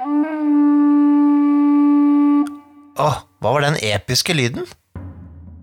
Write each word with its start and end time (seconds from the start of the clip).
Åh, 0.00 0.06
hva 3.40 3.50
var 3.52 3.60
den 3.60 3.74
episke 3.84 4.32
lyden? 4.32 4.64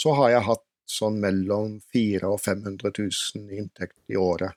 så 0.00 0.14
har 0.16 0.32
jeg 0.32 0.46
hatt 0.48 0.64
sånn 0.90 1.16
mellom 1.20 1.78
400 1.92 2.28
og 2.32 2.40
500 2.44 2.92
000 2.98 3.52
i 3.52 3.60
inntekt 3.62 3.98
i 4.12 4.16
året 4.20 4.56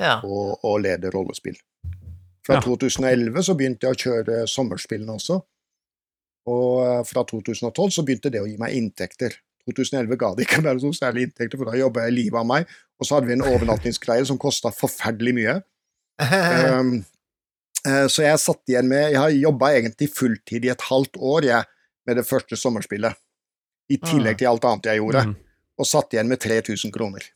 Ja. 0.00 0.20
og, 0.22 0.60
å 0.64 0.76
lede 0.78 1.10
rollespill. 1.10 1.56
Fra 2.48 2.56
Ja. 2.56 2.62
2011 2.64 3.42
så 3.44 3.54
begynte 3.58 3.84
jeg 3.86 3.92
å 3.92 4.00
kjøre 4.00 4.38
sommerspillene 4.48 5.12
også, 5.18 5.36
og 6.48 6.70
eh, 6.86 7.02
fra 7.04 7.24
2012 7.28 7.90
så 7.98 8.04
begynte 8.08 8.30
det 8.32 8.40
å 8.40 8.48
gi 8.48 8.56
meg 8.60 8.72
inntekter. 8.78 9.36
2011 9.68 10.16
ga 10.16 10.30
det 10.34 10.46
ikke 10.46 10.62
mer 10.64 10.78
så 10.80 10.88
særlig 10.96 11.26
inntekter, 11.28 11.60
for 11.60 11.68
da 11.68 11.76
jobba 11.76 12.06
jeg 12.06 12.14
livet 12.16 12.40
av 12.40 12.46
meg, 12.48 12.70
og 12.96 13.04
så 13.04 13.18
hadde 13.18 13.28
vi 13.28 13.34
en 13.36 13.44
overnattingsgreie 13.44 14.24
som 14.24 14.38
kosta 14.40 14.72
forferdelig 14.72 15.34
mye. 15.36 15.58
Um, 16.24 16.94
så 18.14 18.24
jeg 18.24 18.40
satt 18.42 18.64
igjen 18.72 18.88
med 18.90 19.12
Jeg 19.12 19.20
har 19.20 19.30
jobba 19.36 19.68
egentlig 19.76 20.08
fulltid 20.10 20.64
i 20.66 20.72
et 20.72 20.86
halvt 20.88 21.20
år 21.20 21.44
jeg, 21.46 21.68
med 22.08 22.16
det 22.16 22.24
første 22.26 22.56
sommerspillet, 22.56 23.12
i 23.92 23.98
tillegg 24.00 24.40
til 24.40 24.48
alt 24.50 24.64
annet 24.64 24.88
jeg 24.88 25.02
gjorde, 25.02 25.26
Mm. 25.28 25.36
og 25.78 25.86
satt 25.86 26.12
igjen 26.16 26.28
med 26.32 26.40
3000 26.40 26.90
kroner. 26.96 27.28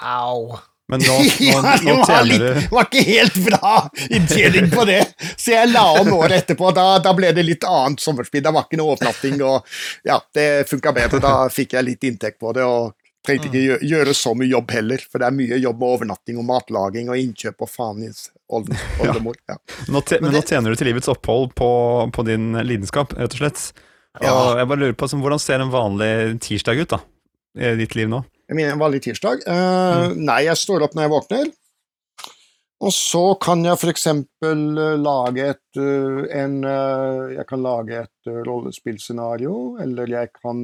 Au. 0.00 0.54
Men 0.90 1.02
nå, 1.06 1.16
nå, 1.22 1.26
ja, 1.46 1.74
det 1.78 1.86
nå 1.86 1.96
var, 2.04 2.24
litt, 2.28 2.70
var 2.74 2.88
ikke 2.88 3.04
helt 3.08 3.36
bra 3.46 3.74
inntjening 4.10 4.70
på 4.74 4.84
det, 4.88 5.00
så 5.36 5.54
jeg 5.54 5.70
la 5.72 5.84
om 6.00 6.12
året 6.18 6.42
etterpå. 6.42 6.72
Da, 6.76 6.86
da 7.04 7.12
ble 7.16 7.30
det 7.36 7.44
litt 7.46 7.66
annet 7.68 8.02
sommerspill. 8.02 8.42
Det 8.44 8.52
var 8.56 8.66
ikke 8.66 8.80
noe 8.80 8.96
overnatting, 8.96 9.36
og 9.46 9.68
ja, 10.08 10.18
det 10.36 10.48
funka 10.70 10.92
bedre. 10.96 11.20
Da 11.22 11.34
fikk 11.52 11.76
jeg 11.78 11.86
litt 11.86 12.08
inntekt 12.10 12.40
på 12.42 12.52
det, 12.56 12.64
og 12.66 12.96
trengte 13.26 13.50
ikke 13.50 13.60
gjø- 13.60 13.82
gjøre 13.84 14.14
så 14.16 14.30
mye 14.32 14.48
jobb 14.48 14.70
heller, 14.72 15.02
for 15.04 15.20
det 15.20 15.26
er 15.28 15.34
mye 15.36 15.58
jobb 15.60 15.82
med 15.82 15.90
overnatting 15.94 16.38
og 16.40 16.46
matlaging 16.48 17.10
og 17.12 17.18
innkjøp 17.20 17.66
og 17.66 17.68
faen 17.68 18.06
olde- 18.08 18.78
oldemor. 19.04 19.36
Ja. 19.50 19.58
nå, 19.92 20.00
te, 20.08 20.16
Men 20.22 20.30
men 20.32 20.38
nå 20.40 20.42
tjener 20.48 20.72
du 20.72 20.80
til 20.80 20.88
livets 20.88 21.10
opphold 21.12 21.52
på, 21.58 21.68
på 22.16 22.24
din 22.26 22.54
lidenskap, 22.64 23.12
rett 23.20 23.36
og 23.36 23.42
slett. 23.44 23.66
Og 24.20 24.24
Ja. 24.26 24.36
jeg 24.58 24.66
bare 24.72 24.80
lurer 24.80 24.96
på, 24.98 25.06
så, 25.06 25.20
Hvordan 25.22 25.38
ser 25.38 25.60
en 25.62 25.70
vanlig 25.70 26.40
tirsdag 26.42 26.80
ut 26.82 26.94
da, 26.96 26.98
i 27.60 27.74
ditt 27.78 27.94
liv 27.94 28.08
nå? 28.10 28.24
En 28.50 28.78
vanlig 28.78 29.04
tirsdag. 29.04 29.44
Eh, 29.46 30.12
Nei, 30.18 30.42
jeg 30.48 30.58
står 30.58 30.82
opp 30.86 30.96
når 30.96 31.06
jeg 31.06 31.12
våkner. 31.14 31.50
Og 32.80 32.92
så 32.96 33.22
kan 33.38 33.62
jeg 33.62 33.90
eksempel 33.92 34.62
eh, 34.80 34.96
lage 34.98 35.48
et 35.52 35.78
eh, 35.78 36.22
en 36.42 36.56
Jeg 37.36 37.46
kan 37.46 37.62
lage 37.62 38.04
et 38.04 38.30
rollespillscenario, 38.48 39.78
eller 39.82 40.10
jeg 40.10 40.32
kan 40.34 40.62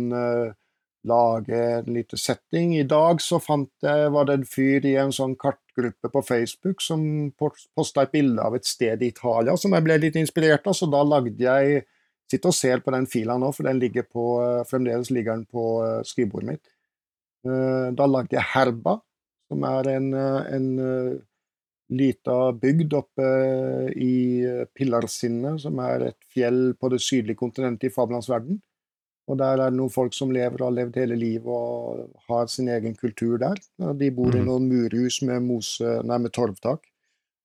lage 1.07 1.59
en 1.79 1.93
liten 1.95 2.19
setting. 2.19 2.75
I 2.75 2.89
dag 2.91 3.23
så 3.23 3.39
fant 3.39 3.71
jeg, 3.83 4.11
var 4.11 4.27
det 4.27 4.41
en 4.41 4.49
fyr 4.51 4.87
i 4.87 4.97
en 4.99 5.15
sånn 5.15 5.37
kartgruppe 5.39 6.11
på 6.11 6.23
Facebook 6.27 6.83
som 6.83 7.31
posta 7.39 8.03
et 8.03 8.17
bilde 8.17 8.43
av 8.43 8.57
et 8.59 8.67
sted 8.67 9.03
i 9.03 9.13
Italia 9.15 9.55
som 9.55 9.77
jeg 9.77 9.87
ble 9.87 10.01
litt 10.03 10.19
inspirert 10.19 10.67
av, 10.67 10.75
så 10.75 10.91
da 10.91 11.05
lagde 11.07 11.39
jeg 11.39 11.87
Sitter 12.27 12.51
og 12.51 12.57
ser 12.59 12.81
på 12.83 12.91
den 12.91 13.05
fila 13.07 13.37
nå, 13.39 13.53
for 13.55 13.69
den 13.69 13.79
ligger 13.79 14.03
på, 14.03 14.23
fremdeles 14.67 15.13
ligger 15.15 15.37
den 15.37 15.45
på 15.47 15.63
skrivebordet 16.03 16.49
mitt. 16.49 16.65
Eh, 17.45 17.91
Da 17.95 18.07
lagde 18.07 18.33
jeg 18.37 18.43
Herba, 18.55 19.01
som 19.51 19.63
er 19.65 19.89
en, 19.97 20.13
eh, 20.15 20.55
en 20.57 20.79
eh, 20.79 21.19
lita 21.91 22.53
bygd 22.53 22.93
oppe 22.99 23.27
i 23.95 24.67
Pillarsinnet, 24.75 25.61
som 25.61 25.79
er 25.79 26.09
et 26.09 26.17
fjell 26.35 26.75
på 26.75 26.91
det 26.91 26.99
sydlige 27.01 27.37
kontinentet 27.37 27.85
i 27.91 27.95
fabelens. 27.95 28.29
Og 29.29 29.39
der 29.39 29.59
er 29.59 29.71
det 29.71 29.77
noen 29.79 29.91
folk 29.91 30.15
som 30.15 30.31
lever 30.31 30.61
og 30.63 30.69
har 30.69 30.77
levd 30.85 30.97
hele 30.97 31.17
livet 31.19 31.47
og 31.47 32.11
har 32.29 32.47
sin 32.47 32.69
egen 32.69 32.95
kultur 32.95 33.39
der. 33.39 33.55
De 33.79 34.11
bor 34.11 34.35
i 34.35 34.39
Mhm. 34.41 34.47
noen 34.47 34.69
murhus 34.69 35.21
med, 35.23 35.43
mose, 35.43 36.03
nei, 36.05 36.19
med 36.19 36.33
torvtak. 36.33 36.83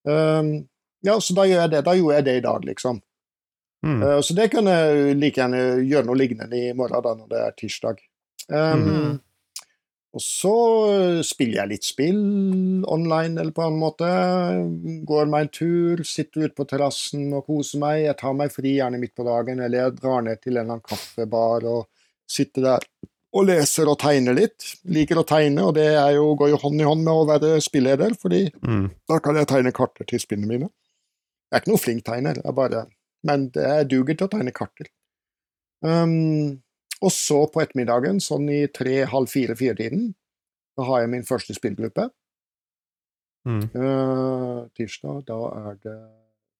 Um, 0.06 0.68
ja, 1.04 1.16
så 1.20 1.34
da 1.36 1.42
gjør 1.46 1.62
jeg 1.62 1.72
det. 1.72 1.84
Da 1.86 1.92
gjorde 1.94 2.16
jeg 2.16 2.26
det 2.26 2.38
i 2.38 2.42
dag, 2.42 2.62
liksom. 2.66 3.02
Mm. 3.84 4.02
Uh, 4.04 4.22
Så 4.22 4.36
det 4.36 4.52
kan 4.52 4.66
jeg 4.66 5.16
like 5.18 5.36
gjerne 5.36 5.82
gjøre 5.88 6.06
noe 6.06 6.16
lignende 6.16 6.54
i 6.54 6.74
morgen, 6.74 7.02
da, 7.02 7.14
når 7.16 7.30
det 7.30 7.40
er 7.40 7.52
tirsdag. 7.58 7.98
Um, 8.50 8.80
Mhm. 8.86 9.20
Og 10.12 10.20
så 10.20 10.52
spiller 11.24 11.62
jeg 11.62 11.70
litt 11.72 11.86
spill 11.88 12.18
online 12.92 13.40
eller 13.40 13.54
på 13.56 13.64
en 13.64 13.70
annen 13.70 13.80
måte. 13.80 14.10
Går 15.08 15.30
meg 15.32 15.46
en 15.46 15.52
tur, 15.56 16.02
sitter 16.04 16.50
ute 16.50 16.58
på 16.58 16.66
terrassen 16.68 17.30
og 17.38 17.46
koser 17.48 17.80
meg. 17.80 18.02
Jeg 18.04 18.18
tar 18.20 18.36
meg 18.36 18.52
fri 18.52 18.74
gjerne 18.76 19.00
midt 19.00 19.14
på 19.16 19.24
dagen, 19.24 19.62
eller 19.64 19.86
jeg 19.86 19.96
drar 20.02 20.26
ned 20.28 20.42
til 20.44 20.58
en 20.58 20.58
eller 20.66 20.76
annen 20.76 20.84
kaffebar 20.90 21.68
og 21.72 21.88
sitter 22.28 22.68
der 22.68 22.88
og 23.32 23.46
leser 23.48 23.88
og 23.88 23.96
tegner 24.04 24.36
litt. 24.36 24.66
Liker 24.92 25.22
å 25.22 25.28
tegne, 25.28 25.64
og 25.70 25.78
det 25.78 25.88
jo, 26.18 26.26
går 26.36 26.50
jo 26.52 26.60
hånd 26.66 26.84
i 26.84 26.88
hånd 26.90 27.06
med 27.06 27.14
å 27.16 27.28
være 27.30 27.54
spilleder, 27.64 28.18
fordi 28.20 28.42
Mm. 28.68 28.90
da 29.08 29.20
kan 29.24 29.40
jeg 29.40 29.48
tegne 29.48 29.72
karter 29.72 30.04
til 30.04 30.20
spillene 30.20 30.50
mine. 30.50 30.68
Jeg 31.48 31.56
er 31.56 31.62
ikke 31.64 31.72
noen 31.72 31.84
flink 31.86 32.04
tegner, 32.04 32.42
jeg 32.44 32.56
bare, 32.56 32.82
men 33.24 33.48
det 33.56 33.64
jeg 33.64 33.88
duger 33.88 34.18
til 34.20 34.28
å 34.28 34.32
tegne 34.36 34.52
karter. 34.52 34.92
Um, 35.82 36.60
og 37.02 37.12
så 37.14 37.44
på 37.52 37.62
ettermiddagen, 37.64 38.20
sånn 38.22 38.50
i 38.54 38.64
tre, 38.74 39.02
halv 39.10 39.32
fire, 39.32 39.56
fire-tiden, 39.58 40.12
da 40.78 40.88
har 40.88 41.04
jeg 41.04 41.14
min 41.14 41.28
første 41.28 41.56
spillgruppe. 41.58 42.10
Mm. 43.50 43.64
Uh, 43.74 44.68
tirsdag, 44.78 45.24
da 45.28 45.40
er 45.72 45.80
det 45.82 45.98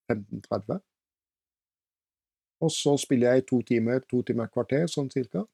15.30. 0.10 0.82
Og 2.62 2.74
så 2.74 2.96
spiller 3.02 3.32
jeg 3.32 3.44
i 3.44 3.48
to 3.50 3.62
timer, 3.66 4.02
to 4.10 4.22
timer 4.26 4.50
et 4.50 4.54
kvarter, 4.54 4.90
sånn 4.90 5.10
cirka. 5.14 5.46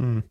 Mm. 0.00 0.22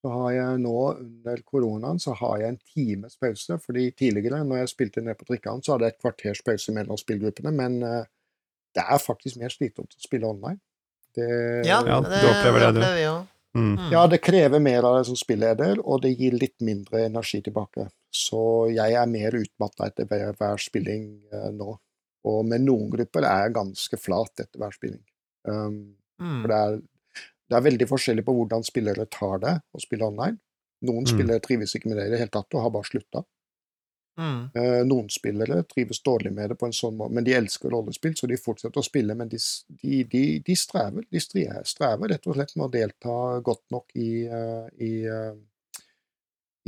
Så 0.00 0.12
har 0.14 0.30
jeg 0.32 0.60
nå, 0.62 0.76
under 1.02 1.42
koronaen, 1.44 1.98
så 2.00 2.14
har 2.16 2.38
jeg 2.40 2.54
en 2.54 2.60
times 2.72 3.18
pause. 3.20 3.58
fordi 3.58 3.90
tidligere, 3.90 4.44
når 4.44 4.62
jeg 4.62 4.72
spilte 4.74 5.02
ned 5.04 5.18
på 5.18 5.26
Trikkan, 5.28 5.62
så 5.62 5.74
hadde 5.74 5.88
jeg 5.90 5.96
et 5.96 6.00
kvarters 6.00 6.42
pause 6.46 6.72
mellom 6.72 6.96
spillgruppene, 6.96 7.52
men 7.52 7.82
eh, 7.82 8.08
det 8.74 8.84
er 8.86 9.02
faktisk 9.02 9.36
mer 9.36 9.52
slitsomt 9.52 9.96
å 9.98 10.00
spille 10.00 10.30
online. 10.30 10.60
Det, 11.16 11.28
Ja, 11.66 11.80
det, 11.82 12.08
det, 12.10 12.22
opplever 12.30 12.60
det, 12.60 12.68
opplever 12.74 12.96
vi 12.96 13.06
òg. 13.10 13.26
Mm. 13.58 13.90
Ja, 13.90 14.06
det 14.06 14.20
krever 14.22 14.60
mer 14.62 14.84
av 14.86 14.96
deg 15.00 15.06
som 15.08 15.16
spilleder, 15.18 15.80
og 15.82 16.02
det 16.04 16.12
gir 16.18 16.36
litt 16.38 16.54
mindre 16.62 17.00
energi 17.08 17.40
tilbake. 17.42 17.88
Så 18.14 18.70
jeg 18.74 18.94
er 18.94 19.06
mer 19.10 19.34
utmatta 19.34 19.88
etter 19.90 20.06
hver, 20.06 20.34
hver 20.38 20.60
spilling 20.62 21.08
eh, 21.32 21.48
nå. 21.54 21.72
Og 22.30 22.44
med 22.46 22.62
noen 22.62 22.90
grupper 22.92 23.24
er 23.26 23.46
jeg 23.48 23.54
ganske 23.56 23.98
flat 23.98 24.42
etter 24.44 24.58
hver 24.60 24.76
spilling. 24.76 25.02
Um, 25.48 25.96
Mm. 26.20 26.42
for 26.42 26.48
det 26.52 26.56
er, 26.60 26.74
det 27.48 27.56
er 27.56 27.62
veldig 27.64 27.86
forskjellig 27.88 28.22
på 28.26 28.32
hvordan 28.36 28.62
spillere 28.66 29.06
tar 29.08 29.38
det 29.40 29.54
å 29.72 29.80
spille 29.80 30.04
online. 30.04 30.36
Noen 30.84 31.06
Mm. 31.06 31.12
spillere 31.14 31.40
trives 31.40 31.72
ikke 31.74 31.88
med 31.88 31.96
det 31.96 32.06
i 32.06 32.10
det 32.12 32.18
hele 32.20 32.30
tatt 32.34 32.52
og 32.54 32.60
har 32.60 32.70
bare 32.74 32.84
slutta. 32.84 33.22
Mm. 34.20 34.40
Eh, 34.54 34.82
noen 34.84 35.08
spillere 35.08 35.62
trives 35.70 36.02
dårlig 36.04 36.32
med 36.36 36.50
det 36.52 36.58
på 36.60 36.66
en 36.68 36.76
sånn 36.76 36.96
måte, 36.98 37.14
men 37.16 37.24
de 37.24 37.32
elsker 37.38 37.72
rollespill, 37.72 38.12
så 38.18 38.28
de 38.28 38.36
fortsetter 38.36 38.82
å 38.82 38.84
spille, 38.84 39.16
men 39.16 39.30
de, 39.32 39.38
de, 39.80 40.02
de, 40.12 40.24
de 40.44 40.56
strever. 40.60 41.06
De 41.10 41.22
strever 41.24 42.12
rett 42.12 42.26
og 42.28 42.36
slett 42.36 42.52
med 42.60 42.66
å 42.68 42.72
delta 42.74 43.16
godt 43.46 43.64
nok 43.72 43.96
i, 43.96 44.10
eh, 44.28 44.66
i, 44.84 44.92
eh, 45.08 45.32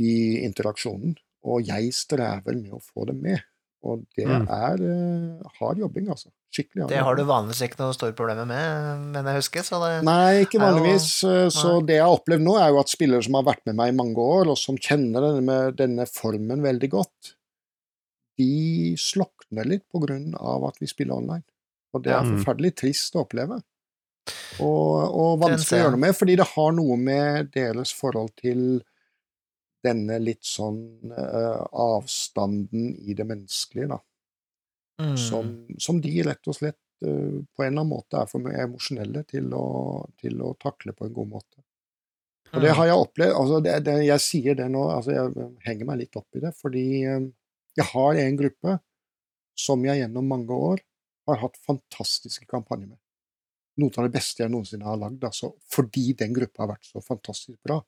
i 0.01 0.13
interaksjonen. 0.47 1.15
Og 1.45 1.65
jeg 1.67 1.91
strever 1.95 2.55
med 2.55 2.71
å 2.73 2.81
få 2.81 3.05
dem 3.09 3.19
med. 3.21 3.41
Og 3.83 4.05
det 4.15 4.23
Mm. 4.25 4.47
er 4.47 5.49
hard 5.59 5.77
jobbing, 5.77 6.07
altså. 6.07 6.29
Skikkelig 6.53 6.83
hard 6.83 6.89
Det 6.89 7.01
har 7.03 7.15
du 7.17 7.23
vanligvis 7.25 7.61
ikke 7.67 7.79
noe 7.79 7.93
store 7.93 8.13
problemer 8.13 8.45
med, 8.47 9.11
men 9.11 9.25
jeg 9.25 9.35
husker, 9.41 9.59
så 9.67 9.79
det 9.83 10.05
Nei, 10.05 10.45
ikke 10.45 10.61
vanligvis. 10.61 11.23
jo- 11.23 11.49
Så 11.49 11.85
det 11.85 11.95
jeg 11.97 12.01
har 12.05 12.15
opplevd 12.17 12.41
nå, 12.45 12.55
er 12.61 12.69
jo 12.69 12.79
at 12.79 12.87
spillere 12.87 13.21
som 13.23 13.33
har 13.33 13.43
vært 13.43 13.65
med 13.65 13.75
meg 13.75 13.89
i 13.89 13.97
mange 13.97 14.15
år, 14.15 14.47
og 14.51 14.57
som 14.57 14.77
kjenner 14.77 15.19
denne, 15.35 15.75
denne 15.75 16.05
formen 16.07 16.61
veldig 16.61 16.89
godt, 16.89 17.33
de 18.39 18.93
slokner 18.99 19.67
litt 19.69 19.85
på 19.91 20.01
grunn 20.03 20.33
av 20.39 20.65
at 20.69 20.79
vi 20.81 20.89
spiller 20.89 21.17
online. 21.19 21.45
Og 21.93 22.01
det 22.05 22.13
er 22.15 22.25
forferdelig 22.25 22.73
trist 22.81 23.15
å 23.15 23.21
oppleve. 23.25 23.59
Og, 24.63 24.93
og 25.13 25.41
vanskelig 25.41 25.77
å 25.77 25.81
gjøre 25.83 25.93
noe 25.95 26.03
med, 26.05 26.15
fordi 26.17 26.35
det 26.39 26.47
har 26.53 26.71
noe 26.77 26.97
med 26.97 27.51
deres 27.53 27.91
forhold 27.93 28.31
til 28.39 28.63
denne 29.83 30.17
litt 30.23 30.45
sånn 30.47 31.11
uh, 31.11 31.59
avstanden 31.83 32.93
i 33.03 33.15
det 33.17 33.25
menneskelige, 33.27 33.89
da. 33.91 33.99
mm. 35.03 35.17
Som, 35.19 35.51
som 35.77 35.99
de 36.01 36.13
rett 36.23 36.47
og 36.47 36.55
slett 36.55 36.79
uh, 37.03 37.43
på 37.43 37.65
en 37.65 37.67
eller 37.67 37.83
annen 37.83 37.91
måte 37.91 38.21
er 38.21 38.31
for 38.31 38.47
emosjonelle 38.47 39.25
til 39.27 39.51
å, 39.57 39.65
til 40.21 40.39
å 40.39 40.53
takle 40.61 40.95
på 40.95 41.09
en 41.09 41.17
god 41.19 41.31
måte. 41.35 41.59
Og 42.53 42.61
det 42.61 42.69
Mm. 42.69 42.77
har 42.77 42.85
jeg 42.85 43.01
opplevd 43.01 43.33
altså 43.33 43.59
det, 43.65 43.71
det, 43.85 43.93
Jeg 44.05 44.21
sier 44.21 44.55
det 44.55 44.67
nå, 44.69 44.83
altså 44.93 45.11
jeg 45.11 45.47
henger 45.65 45.87
meg 45.89 46.03
litt 46.03 46.19
opp 46.19 46.37
i 46.37 46.41
det, 46.43 46.51
fordi 46.53 46.85
eh, 47.09 47.23
jeg 47.77 47.89
har 47.89 48.19
en 48.21 48.39
gruppe 48.39 48.77
som 49.59 49.85
jeg 49.85 50.01
gjennom 50.01 50.27
mange 50.27 50.53
år 50.53 50.83
har 51.29 51.39
hatt 51.41 51.57
fantastiske 51.65 52.45
kampanjer 52.49 52.91
med. 52.91 52.99
Noe 53.81 53.93
av 53.97 54.05
det 54.05 54.13
beste 54.13 54.43
jeg 54.43 54.53
noensinne 54.53 54.85
har 54.85 54.99
lagd, 55.01 55.23
altså, 55.25 55.53
fordi 55.71 56.11
den 56.19 56.33
gruppa 56.35 56.65
har 56.65 56.73
vært 56.75 56.89
så 56.89 57.01
fantastisk 57.01 57.57
bra. 57.65 57.79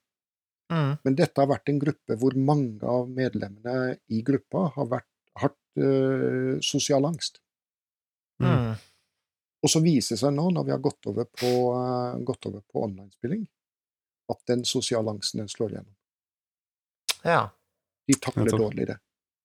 Mm. 0.74 0.96
Men 1.06 1.18
dette 1.18 1.42
har 1.42 1.50
vært 1.52 1.70
en 1.70 1.82
gruppe 1.82 2.18
hvor 2.18 2.34
mange 2.40 2.82
av 2.90 3.10
medlemmene 3.12 4.00
i 4.10 4.24
gruppa 4.26 4.70
har 4.78 4.90
vært, 4.96 5.12
hatt 5.36 5.84
øh, 5.84 6.56
sosial 6.64 7.06
angst. 7.06 7.42
Mm. 8.42 8.74
Og 9.66 9.72
så 9.72 9.82
viser 9.84 10.16
det 10.16 10.22
seg 10.22 10.34
nå, 10.36 10.48
når 10.54 10.68
vi 10.68 10.74
har 10.74 10.82
gått 10.84 11.10
over 11.12 11.28
på, 11.28 11.52
uh, 11.76 12.16
gått 12.24 12.48
over 12.50 12.62
på 12.70 12.84
online-spilling, 12.86 13.44
at 14.32 14.42
den 14.50 14.66
sosiale 14.68 15.12
angsten 15.12 15.42
den 15.42 15.50
slår 15.52 15.74
igjennom. 15.74 15.96
Ja. 17.26 17.42
De 18.06 18.18
takler 18.22 18.54
dårlig 18.54 18.88
det. 18.92 18.98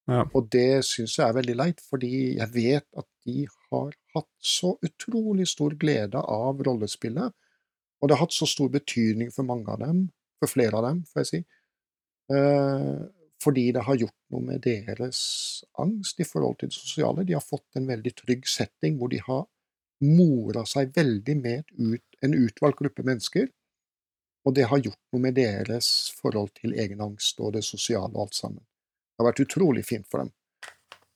Ja. 0.09 0.25
Og 0.35 0.49
det 0.53 0.83
syns 0.89 1.19
jeg 1.19 1.27
er 1.29 1.37
veldig 1.37 1.57
leit, 1.59 1.83
fordi 1.87 2.13
jeg 2.39 2.53
vet 2.55 2.87
at 2.99 3.07
de 3.27 3.45
har 3.71 3.93
hatt 4.17 4.31
så 4.43 4.73
utrolig 4.87 5.47
stor 5.51 5.77
glede 5.79 6.19
av 6.21 6.63
rollespillet, 6.67 7.37
og 8.01 8.09
det 8.09 8.17
har 8.17 8.25
hatt 8.25 8.35
så 8.35 8.49
stor 8.49 8.71
betydning 8.73 9.31
for 9.35 9.47
mange 9.47 9.69
av 9.71 9.83
dem, 9.85 10.07
for 10.41 10.51
flere 10.51 10.79
av 10.79 10.89
dem, 10.89 11.03
får 11.11 11.23
jeg 11.23 11.31
si, 11.31 11.41
eh, 12.35 13.01
fordi 13.45 13.71
det 13.77 13.85
har 13.87 14.01
gjort 14.01 14.19
noe 14.33 14.47
med 14.49 14.65
deres 14.65 15.21
angst 15.81 16.21
i 16.21 16.27
forhold 16.29 16.59
til 16.61 16.73
det 16.73 16.77
sosiale. 16.77 17.25
De 17.25 17.37
har 17.37 17.45
fått 17.45 17.79
en 17.79 17.89
veldig 17.89 18.13
trygg 18.19 18.49
setting 18.49 18.99
hvor 19.01 19.13
de 19.13 19.21
har 19.25 19.47
mora 20.05 20.65
seg 20.69 20.93
veldig 20.97 21.37
med 21.41 21.65
ut, 21.77 22.05
en 22.25 22.37
utvalgt 22.37 22.81
gruppe 22.81 23.05
mennesker, 23.05 23.49
og 24.49 24.57
det 24.57 24.67
har 24.71 24.81
gjort 24.81 25.01
noe 25.13 25.25
med 25.27 25.37
deres 25.37 26.11
forhold 26.17 26.53
til 26.57 26.73
egen 26.81 27.01
angst 27.05 27.41
og 27.45 27.55
det 27.57 27.65
sosiale 27.67 28.13
og 28.15 28.27
alt 28.27 28.39
sammen. 28.39 28.65
Det 29.21 29.27
har 29.27 29.33
vært 29.35 29.43
utrolig 29.45 29.83
fint 29.85 30.07
for 30.09 30.23
dem. 30.23 30.31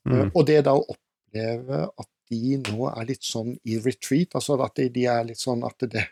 Mm. 0.04 0.26
Og 0.36 0.42
det 0.44 0.58
da 0.66 0.74
å 0.76 0.82
oppleve 0.84 1.78
at 1.88 2.08
de 2.28 2.58
nå 2.60 2.90
er 2.90 3.06
litt 3.08 3.24
sånn 3.24 3.54
i 3.64 3.78
retreat, 3.80 4.34
altså 4.36 4.58
at 4.60 4.76
de, 4.76 4.90
de 4.92 5.06
er 5.08 5.24
litt 5.24 5.40
sånn 5.40 5.64
at 5.64 5.86
det 5.88 6.04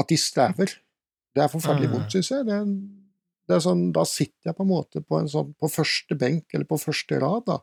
At 0.00 0.08
de 0.08 0.16
strever. 0.16 0.72
Det 1.36 1.42
er 1.42 1.50
forferdelig 1.52 1.90
Mm. 1.90 1.92
vondt, 1.98 2.14
syns 2.14 2.30
jeg. 2.30 2.46
Det 2.46 2.54
er, 2.56 2.64
det 3.50 3.54
er 3.56 3.60
sånn, 3.60 3.82
da 3.92 4.04
sitter 4.08 4.48
jeg 4.48 4.56
på 4.56 4.64
en 4.64 4.70
måte 4.70 5.02
på, 5.04 5.18
en 5.20 5.28
sånn, 5.28 5.50
på 5.60 5.68
første 5.68 6.16
benk 6.16 6.54
eller 6.54 6.64
på 6.64 6.78
første 6.80 7.18
rad, 7.20 7.44
da, 7.50 7.58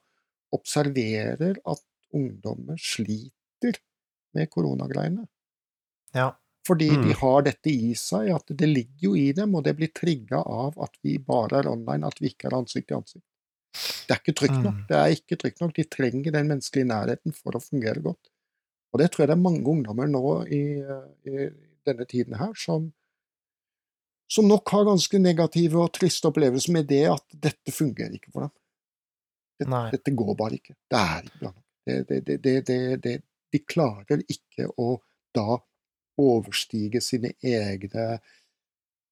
observerer 0.54 1.58
at 1.66 1.82
ungdommer 2.14 2.78
sliter 2.78 3.80
med 4.38 4.52
koronagreiene. 4.54 5.26
Ja. 6.14 6.36
Fordi 6.68 6.90
Mm. 6.92 7.08
de 7.08 7.14
har 7.22 7.42
dette 7.48 7.72
i 7.72 7.94
seg, 7.96 8.30
at 8.36 8.52
det 8.60 8.68
ligger 8.68 9.08
jo 9.08 9.16
i 9.16 9.32
dem, 9.32 9.56
og 9.56 9.64
det 9.64 9.76
blir 9.78 9.92
trigga 9.96 10.42
av 10.44 10.78
at 10.84 10.98
vi 11.04 11.18
bare 11.18 11.62
er 11.62 11.70
online, 11.72 12.08
at 12.08 12.20
vi 12.20 12.28
ikke 12.34 12.50
er 12.50 12.58
ansikt 12.58 12.90
til 12.90 12.98
ansikt. 12.98 13.26
Det 14.08 14.16
er 14.16 14.20
ikke 14.20 14.34
trygt 14.40 14.58
nok. 14.64 14.74
Mm. 14.74 14.86
Det 14.90 14.98
er 14.98 15.14
ikke 15.16 15.38
trygt 15.38 15.62
nok. 15.62 15.74
De 15.78 15.84
trenger 15.84 16.32
den 16.34 16.48
menneskelige 16.50 16.90
nærheten 16.90 17.34
for 17.36 17.56
å 17.56 17.62
fungere 17.62 18.02
godt. 18.04 18.32
Og 18.94 19.00
det 19.02 19.12
tror 19.12 19.24
jeg 19.24 19.30
det 19.32 19.36
er 19.38 19.44
mange 19.44 19.68
ungdommer 19.68 20.08
nå 20.10 20.24
i, 20.48 20.62
i 21.28 21.50
denne 21.86 22.06
tiden 22.10 22.38
her 22.40 22.54
som, 22.58 22.88
som 24.32 24.48
nok 24.48 24.68
har 24.74 24.88
ganske 24.88 25.20
negative 25.22 25.80
og 25.84 25.94
triste 25.96 26.28
opplevelser 26.32 26.74
med 26.74 26.88
det 26.90 27.04
at 27.12 27.26
dette 27.48 27.72
fungerer 27.76 28.16
ikke 28.18 28.32
for 28.34 28.48
dem. 28.48 28.54
Dette, 29.60 29.84
dette 29.98 30.16
går 30.18 30.36
bare 30.40 30.58
ikke. 30.60 30.76
Det 30.90 31.00
er 31.00 31.24
ikke 31.28 31.40
bra 31.44 31.52
nok. 31.52 31.64
Det, 31.88 31.98
det, 32.10 32.20
det, 32.28 32.38
det, 32.44 32.56
det, 32.68 32.80
det, 33.04 33.16
de 33.54 33.60
klarer 33.64 34.24
ikke 34.28 34.68
å 34.78 34.98
da 35.38 35.60
overstige 36.18 37.02
sine 37.04 37.34
egne 37.44 38.18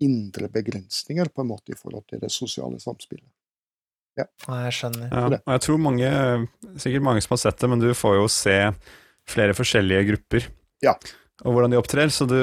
indre 0.04 0.50
begrensninger 0.52 1.30
på 1.32 1.44
en 1.44 1.52
måte 1.54 1.74
i 1.74 1.80
forhold 1.80 2.06
til 2.10 2.22
det 2.24 2.32
sosiale 2.34 2.80
samspillet. 2.84 3.30
Ja. 4.16 4.26
jeg 4.48 4.76
skjønner. 4.78 5.10
Ja, 5.12 5.40
og 5.42 5.54
jeg 5.58 5.64
tror 5.66 5.80
mange, 5.82 6.10
sikkert 6.80 7.04
mange 7.04 7.24
som 7.24 7.36
har 7.36 7.42
sett 7.42 7.60
det, 7.60 7.70
men 7.72 7.84
du 7.84 7.90
får 7.96 8.20
jo 8.22 8.28
se 8.32 8.58
flere 9.28 9.56
forskjellige 9.58 10.06
grupper. 10.12 10.48
Ja. 10.84 10.96
Og 11.44 11.56
hvordan 11.56 11.74
de 11.74 11.80
opptrer, 11.80 12.12
så 12.14 12.28
du, 12.30 12.38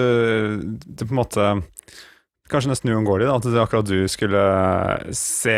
du 0.61 1.05
på 1.06 1.12
en 1.12 1.23
måte 1.23 1.53
Kanskje 2.53 2.69
nesten 2.69 2.91
uunngåelig 2.93 3.31
at 3.32 3.46
det 3.48 3.60
akkurat 3.63 3.86
du 3.89 4.03
skulle 4.13 4.41
se 5.17 5.55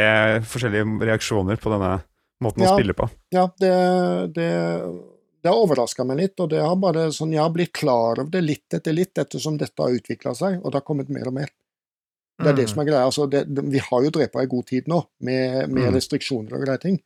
forskjellige 0.47 0.85
reaksjoner 1.09 1.59
på 1.59 1.73
denne 1.73 1.97
måten 2.45 2.63
å 2.63 2.75
spille 2.77 2.95
på. 2.95 3.09
Ja, 3.35 3.49
det, 3.59 3.71
det, 4.37 4.51
det 5.45 5.51
har 5.53 5.61
overraska 5.61 6.07
meg 6.09 6.17
litt, 6.23 6.41
og 6.41 6.49
det 6.55 6.63
har 6.65 6.77
bare 6.81 7.11
sånn, 7.13 7.35
jeg 7.37 7.43
har 7.45 7.51
blitt 7.53 7.75
klar 7.77 8.17
over 8.23 8.31
det 8.33 8.41
litt 8.45 8.77
etter 8.79 8.95
litt 8.97 9.19
ettersom 9.21 9.59
dette 9.61 9.77
har 9.85 9.93
utvikla 9.93 10.33
seg, 10.39 10.57
og 10.63 10.73
det 10.73 10.81
har 10.81 10.87
kommet 10.89 11.11
mer 11.13 11.29
og 11.29 11.35
mer. 11.37 11.51
Det 12.41 12.49
er 12.51 12.57
det 12.57 12.65
Mm. 12.65 12.71
som 12.73 12.81
er 12.83 12.87
greia. 12.89 13.05
Altså, 13.07 13.27
det, 13.31 13.43
det, 13.55 13.63
vi 13.71 13.79
har 13.79 14.03
jo 14.03 14.11
drepa 14.11 14.43
i 14.43 14.49
god 14.51 14.67
tid 14.67 14.89
nå, 14.89 15.03
med, 15.21 15.69
med 15.71 15.91
Mm. 15.91 15.95
restriksjoner 15.99 16.57
og 16.57 16.65
greie 16.65 16.81
ting. 16.83 16.97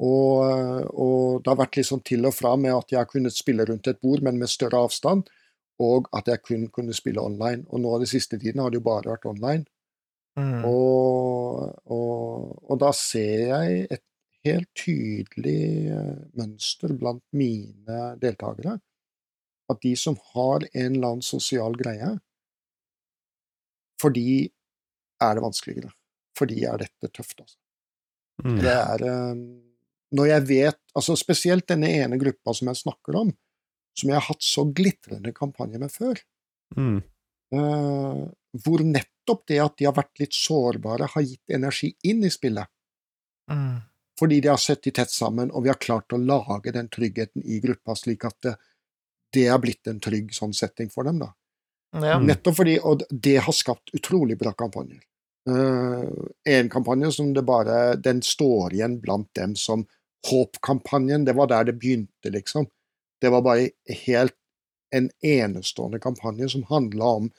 Og, 0.00 0.88
og 0.96 1.42
det 1.44 1.50
har 1.52 1.58
vært 1.60 1.76
liksom 1.76 2.00
til 2.02 2.24
og 2.26 2.32
fra 2.34 2.56
med 2.56 2.72
at 2.72 2.88
jeg 2.90 2.98
har 2.98 3.06
kunnet 3.10 3.36
spille 3.36 3.66
rundt 3.68 3.86
et 3.92 4.00
bord, 4.00 4.22
men 4.24 4.38
med 4.40 4.48
større 4.48 4.80
avstand, 4.88 5.28
og 5.78 6.08
at 6.16 6.26
jeg 6.32 6.42
kun 6.42 6.66
kunne 6.72 6.96
spille 6.96 7.20
online. 7.20 7.66
Og 7.68 7.80
nå 7.84 7.92
av 7.94 8.00
de 8.00 8.08
siste 8.08 8.38
tiden 8.40 8.60
har 8.64 8.70
det 8.72 8.80
jo 8.80 8.86
bare 8.88 9.12
vært 9.12 9.28
online. 9.28 9.66
Mm. 10.38 10.64
Og, 10.64 11.76
og, 11.90 12.70
og 12.70 12.78
da 12.80 12.90
ser 12.96 13.46
jeg 13.52 13.86
et 13.90 14.02
helt 14.46 14.70
tydelig 14.78 15.90
eh, 15.92 16.16
mønster 16.38 16.94
blant 16.98 17.24
mine 17.36 18.00
deltakere. 18.22 18.78
At 19.70 19.80
de 19.84 19.94
som 19.98 20.16
har 20.32 20.66
en 20.72 20.96
eller 20.96 21.14
annen 21.14 21.24
sosial 21.26 21.76
greie, 21.78 22.14
for 24.00 24.14
de 24.16 24.48
er 25.20 25.36
det 25.36 25.44
vanskeligere. 25.44 25.92
For 26.38 26.48
de 26.48 26.64
er 26.64 26.80
dette 26.80 27.10
tøft, 27.12 27.42
altså. 27.42 27.58
Mm. 28.40 28.56
Det 28.64 28.72
er 28.72 29.02
eh, 29.04 29.40
Når 30.16 30.26
jeg 30.30 30.42
vet 30.48 30.78
altså 30.96 31.12
Spesielt 31.20 31.66
denne 31.68 31.90
ene 31.92 32.16
gruppa 32.16 32.54
som 32.56 32.70
jeg 32.70 32.78
snakker 32.80 33.18
om, 33.20 33.34
som 33.92 34.08
jeg 34.08 34.16
har 34.16 34.24
hatt 34.30 34.46
så 34.46 34.64
glitrende 34.64 35.34
kampanje 35.36 35.78
med 35.82 35.92
før, 35.92 36.22
Mm. 36.78 37.02
Uh, 37.54 38.30
hvor 38.62 38.82
nettopp 38.86 39.46
det 39.50 39.58
at 39.62 39.76
de 39.78 39.86
har 39.88 39.96
vært 39.96 40.22
litt 40.22 40.36
sårbare, 40.36 41.08
har 41.14 41.26
gitt 41.26 41.54
energi 41.54 41.92
inn 42.06 42.22
i 42.26 42.32
spillet. 42.32 42.70
Mm. 43.50 43.80
Fordi 44.20 44.40
de 44.44 44.50
har 44.52 44.60
sett 44.60 44.82
de 44.84 44.92
tett 44.92 45.10
sammen, 45.10 45.50
og 45.50 45.64
vi 45.64 45.72
har 45.72 45.80
klart 45.80 46.12
å 46.12 46.20
lage 46.20 46.74
den 46.76 46.90
tryggheten 46.92 47.44
i 47.44 47.60
gruppa, 47.64 47.96
slik 47.96 48.26
at 48.28 48.36
det, 48.44 48.56
det 49.32 49.46
har 49.48 49.62
blitt 49.62 49.88
en 49.88 50.00
trygg 50.02 50.34
sånn 50.36 50.52
setting 50.56 50.90
for 50.92 51.08
dem. 51.08 51.22
da. 51.22 51.30
Ja. 51.96 52.18
Mm. 52.18 52.26
Nettopp 52.28 52.58
fordi, 52.60 52.76
og 52.84 53.06
det 53.10 53.38
har 53.46 53.56
skapt 53.56 53.94
utrolig 53.96 54.36
bra 54.38 54.52
kampanjer. 54.52 55.00
Eh, 55.48 56.10
en 56.52 56.68
kampanje 56.68 57.08
som 57.16 57.30
det 57.32 57.42
bare 57.48 57.94
Den 57.96 58.20
står 58.22 58.74
igjen 58.74 58.98
blant 59.00 59.30
dem 59.34 59.54
som 59.56 59.86
Håpkampanjen. 60.28 61.24
Det 61.24 61.32
var 61.32 61.48
der 61.48 61.70
det 61.70 61.78
begynte, 61.80 62.30
liksom. 62.30 62.66
Det 63.20 63.30
var 63.32 63.42
bare 63.42 63.70
helt 64.04 64.36
en 64.92 65.08
enestående 65.24 65.98
kampanje 65.98 66.48
som 66.48 66.66
handla 66.68 67.04
om 67.04 67.30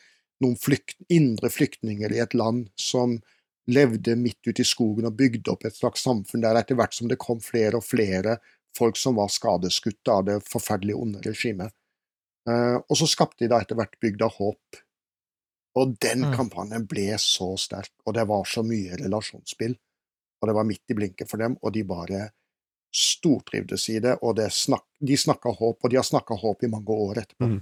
noen 0.41 0.57
flykt, 0.57 0.97
indre 1.09 1.51
flyktninger 1.53 2.13
i 2.13 2.21
et 2.23 2.33
land 2.33 2.71
som 2.75 3.19
levde 3.69 4.15
midt 4.17 4.47
ute 4.47 4.63
i 4.63 4.67
skogen 4.67 5.05
og 5.09 5.17
bygde 5.17 5.51
opp 5.53 5.67
et 5.67 5.77
slags 5.77 6.01
samfunn 6.05 6.41
der 6.43 6.57
etter 6.57 6.77
hvert 6.79 6.95
som 6.97 7.09
det 7.11 7.19
kom 7.21 7.41
flere 7.43 7.77
og 7.77 7.85
flere 7.85 8.39
folk 8.77 8.97
som 8.97 9.15
var 9.19 9.29
skadeskutt 9.31 10.07
av 10.09 10.25
det 10.25 10.39
forferdelige 10.47 10.97
onde 10.97 11.21
regimet. 11.25 11.73
Uh, 12.49 12.79
og 12.87 12.97
så 12.97 13.07
skapte 13.09 13.43
de 13.43 13.51
da 13.51 13.61
etter 13.61 13.77
hvert 13.77 13.99
bygda 14.01 14.29
Håp. 14.37 14.81
Og 15.79 15.95
den 16.03 16.25
mm. 16.25 16.35
kampanjen 16.35 16.85
ble 16.89 17.13
så 17.21 17.53
sterk, 17.59 17.93
og 18.05 18.15
det 18.17 18.25
var 18.27 18.47
så 18.49 18.63
mye 18.65 18.97
relasjonsspill. 18.99 19.75
Og 20.41 20.49
det 20.49 20.55
var 20.57 20.67
midt 20.67 20.91
i 20.91 20.97
blinken 20.97 21.29
for 21.29 21.39
dem, 21.39 21.55
og 21.61 21.75
de 21.75 21.83
bare 21.87 22.23
stortrivdes 22.91 23.85
i 23.93 23.99
det. 24.03 24.17
Og 24.25 24.35
det 24.39 24.49
snak, 24.55 24.87
de 24.99 25.15
snakka 25.19 25.53
håp, 25.59 25.77
og 25.79 25.93
de 25.93 25.99
har 25.99 26.07
snakka 26.07 26.35
håp 26.41 26.65
i 26.65 26.71
mange 26.71 26.97
år 27.05 27.21
etterpå. 27.23 27.51
Mm. 27.53 27.61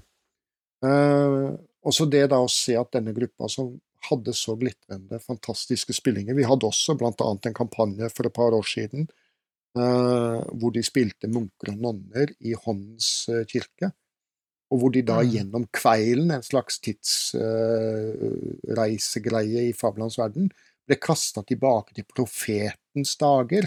Uh, 0.86 1.51
og 1.86 1.96
så 1.96 2.08
det 2.10 2.25
da 2.32 2.39
å 2.41 2.50
se 2.51 2.77
at 2.79 2.91
denne 2.96 3.13
gruppa 3.15 3.50
som 3.51 3.74
hadde 4.08 4.34
så 4.38 4.56
glitrende, 4.60 5.20
fantastiske 5.20 5.94
spillinger 5.96 6.38
Vi 6.38 6.48
hadde 6.48 6.68
også 6.70 6.96
blant 7.00 7.22
annet 7.25 7.50
en 7.50 7.58
kampanje 7.58 8.08
for 8.13 8.27
et 8.27 8.36
par 8.36 8.56
år 8.56 8.68
siden 8.68 9.10
uh, 9.77 10.39
hvor 10.56 10.72
de 10.75 10.84
spilte 10.86 11.27
munker 11.32 11.72
og 11.74 11.77
nonner 11.84 12.27
i 12.39 12.53
Håndens 12.58 13.29
uh, 13.32 13.46
kirke. 13.50 13.88
Og 14.70 14.75
hvor 14.82 14.91
de 14.94 15.01
da 15.06 15.18
mm. 15.22 15.29
gjennom 15.34 15.63
kveilen, 15.74 16.32
en 16.32 16.44
slags 16.46 16.79
tidsreisegreie 16.86 19.62
uh, 19.65 19.70
i 19.72 19.77
fabelens 19.77 20.18
verden, 20.22 20.46
ble 20.89 20.96
kasta 21.01 21.41
tilbake 21.46 21.94
til 21.98 22.06
profetens 22.10 23.12
dager 23.20 23.63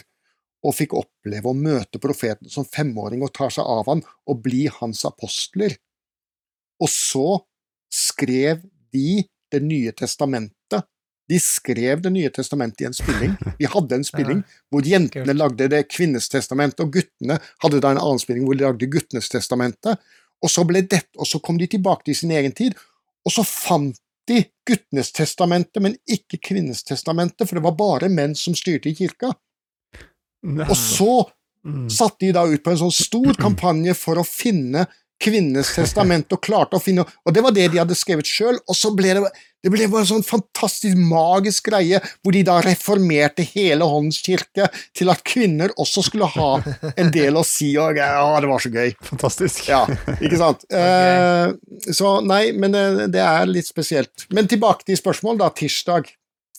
og 0.62 0.74
fikk 0.78 0.92
oppleve 0.94 1.48
å 1.50 1.58
møte 1.58 1.98
profeten 2.02 2.48
som 2.50 2.64
femåring 2.66 3.22
og 3.26 3.34
tar 3.34 3.50
seg 3.54 3.64
av 3.66 3.86
han 3.90 4.02
og 4.30 4.42
bli 4.44 4.62
hans 4.70 5.04
apostler. 5.08 5.72
Og 6.82 6.88
så 6.90 7.46
skrev 7.92 8.62
de 8.94 9.24
Det 9.52 9.60
nye 9.64 9.92
testamentet. 9.92 10.88
De 11.28 11.38
skrev 11.40 12.02
Det 12.02 12.10
nye 12.10 12.30
testamentet 12.34 12.80
i 12.80 12.88
en 12.88 12.96
spilling. 12.96 13.36
Vi 13.58 13.68
hadde 13.70 13.94
en 13.94 14.04
spilling 14.04 14.42
hvor 14.72 14.86
jentene 14.86 15.36
lagde 15.36 15.68
Det 15.70 15.84
kvinnes 15.92 16.28
testament, 16.28 16.80
og 16.80 16.92
guttene 16.92 17.38
hadde 17.64 17.80
da 17.80 17.92
en 17.92 18.02
annen 18.02 18.22
spilling 18.22 18.48
hvor 18.48 18.58
de 18.58 18.66
lagde 18.66 18.90
Guttenes 18.90 19.30
testamente. 19.32 19.96
Og 20.42 20.50
så 20.50 20.64
ble 20.66 20.82
det, 20.82 21.04
og 21.16 21.28
så 21.28 21.38
kom 21.38 21.60
de 21.60 21.70
tilbake 21.70 22.08
til 22.08 22.18
sin 22.18 22.32
egen 22.34 22.52
tid, 22.56 22.74
og 23.22 23.30
så 23.30 23.44
fant 23.46 23.98
de 24.26 24.40
guttenes 24.66 25.12
testamente, 25.14 25.80
men 25.82 25.94
ikke 26.10 26.40
kvinnes 26.42 26.82
testamente, 26.86 27.46
for 27.46 27.58
det 27.58 27.64
var 27.64 27.78
bare 27.78 28.10
menn 28.10 28.34
som 28.38 28.54
styrte 28.58 28.90
i 28.90 28.96
kirka. 28.98 29.32
Og 30.66 30.74
så 30.78 31.12
mm. 31.66 31.86
satte 31.90 32.26
de 32.26 32.32
da 32.34 32.44
ut 32.50 32.62
på 32.62 32.74
en 32.74 32.80
sånn 32.84 32.94
stor 32.94 33.38
kampanje 33.44 33.94
for 33.98 34.18
å 34.18 34.26
finne 34.26 34.86
kvinnenes 35.22 35.72
testament 35.76 36.34
og 36.34 36.42
klarte 36.42 36.78
å 36.78 36.82
finne 36.82 37.06
Og 37.26 37.34
det 37.34 37.42
var 37.44 37.54
det 37.54 37.70
de 37.72 37.80
hadde 37.80 37.96
skrevet 37.98 38.28
sjøl, 38.28 38.58
og 38.66 38.78
så 38.78 38.92
ble 38.96 39.16
det 39.18 39.24
det 39.62 39.70
ble 39.70 39.86
bare 39.86 40.02
en 40.02 40.08
sånn 40.08 40.24
fantastisk 40.26 40.98
magisk 40.98 41.68
greie, 41.70 42.00
hvor 42.22 42.34
de 42.34 42.42
da 42.46 42.56
reformerte 42.64 43.44
hele 43.46 43.86
Håndens 43.86 44.18
kirke 44.24 44.66
til 44.96 45.12
at 45.12 45.22
kvinner 45.26 45.70
også 45.78 46.02
skulle 46.08 46.26
ha 46.34 46.48
en 46.98 47.12
del 47.14 47.38
å 47.38 47.44
si, 47.46 47.70
og 47.78 48.00
ja, 48.00 48.24
det 48.42 48.50
var 48.50 48.64
så 48.64 48.72
gøy. 48.74 48.90
Fantastisk. 49.12 49.68
Ja, 49.70 49.84
ikke 50.18 50.40
sant. 50.40 50.66
okay. 50.66 51.52
eh, 51.52 51.92
så 51.94 52.16
nei, 52.26 52.42
men 52.58 52.74
det, 52.74 52.82
eh, 52.88 53.12
det, 53.14 53.22
er 53.22 53.52
litt 53.52 53.70
spesielt. 53.70 54.26
Men 54.34 54.50
tilbake 54.50 54.88
til 54.88 54.98
spørsmål, 54.98 55.38
da. 55.44 55.52
Tirsdag. 55.54 56.10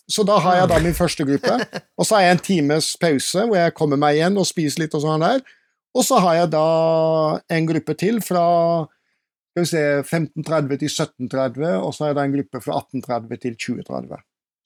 Så 0.08 0.24
da 0.27 0.38
har 0.43 0.62
jeg 0.62 0.72
da 0.72 0.79
min 0.84 0.96
første 0.96 1.27
gruppe, 1.27 1.58
og 2.00 2.08
så 2.08 2.17
har 2.17 2.25
jeg 2.25 2.38
en 2.38 2.46
times 2.48 2.93
pause 3.00 3.46
hvor 3.48 3.60
jeg 3.60 3.75
kommer 3.75 4.00
meg 4.00 4.20
igjen 4.20 4.39
og 4.39 4.48
spiser 4.48 4.84
litt 4.84 4.96
og 4.96 5.03
sånn 5.03 5.24
der. 5.24 5.43
Og 5.93 6.05
så 6.05 6.19
har 6.23 6.39
jeg 6.41 6.51
da 6.55 6.67
en 7.53 7.69
gruppe 7.69 7.95
til 8.00 8.19
fra 8.25 8.43
skal 9.53 9.62
vi 9.62 9.69
se, 9.69 9.81
1530 10.01 10.79
til 10.81 10.89
1730, 10.89 11.73
og 11.85 11.91
så 11.93 12.03
har 12.03 12.12
jeg 12.12 12.17
da 12.17 12.23
en 12.25 12.38
gruppe 12.38 12.62
fra 12.63 12.77
1830 12.81 13.41
til 13.43 13.57
2030. 13.62 14.23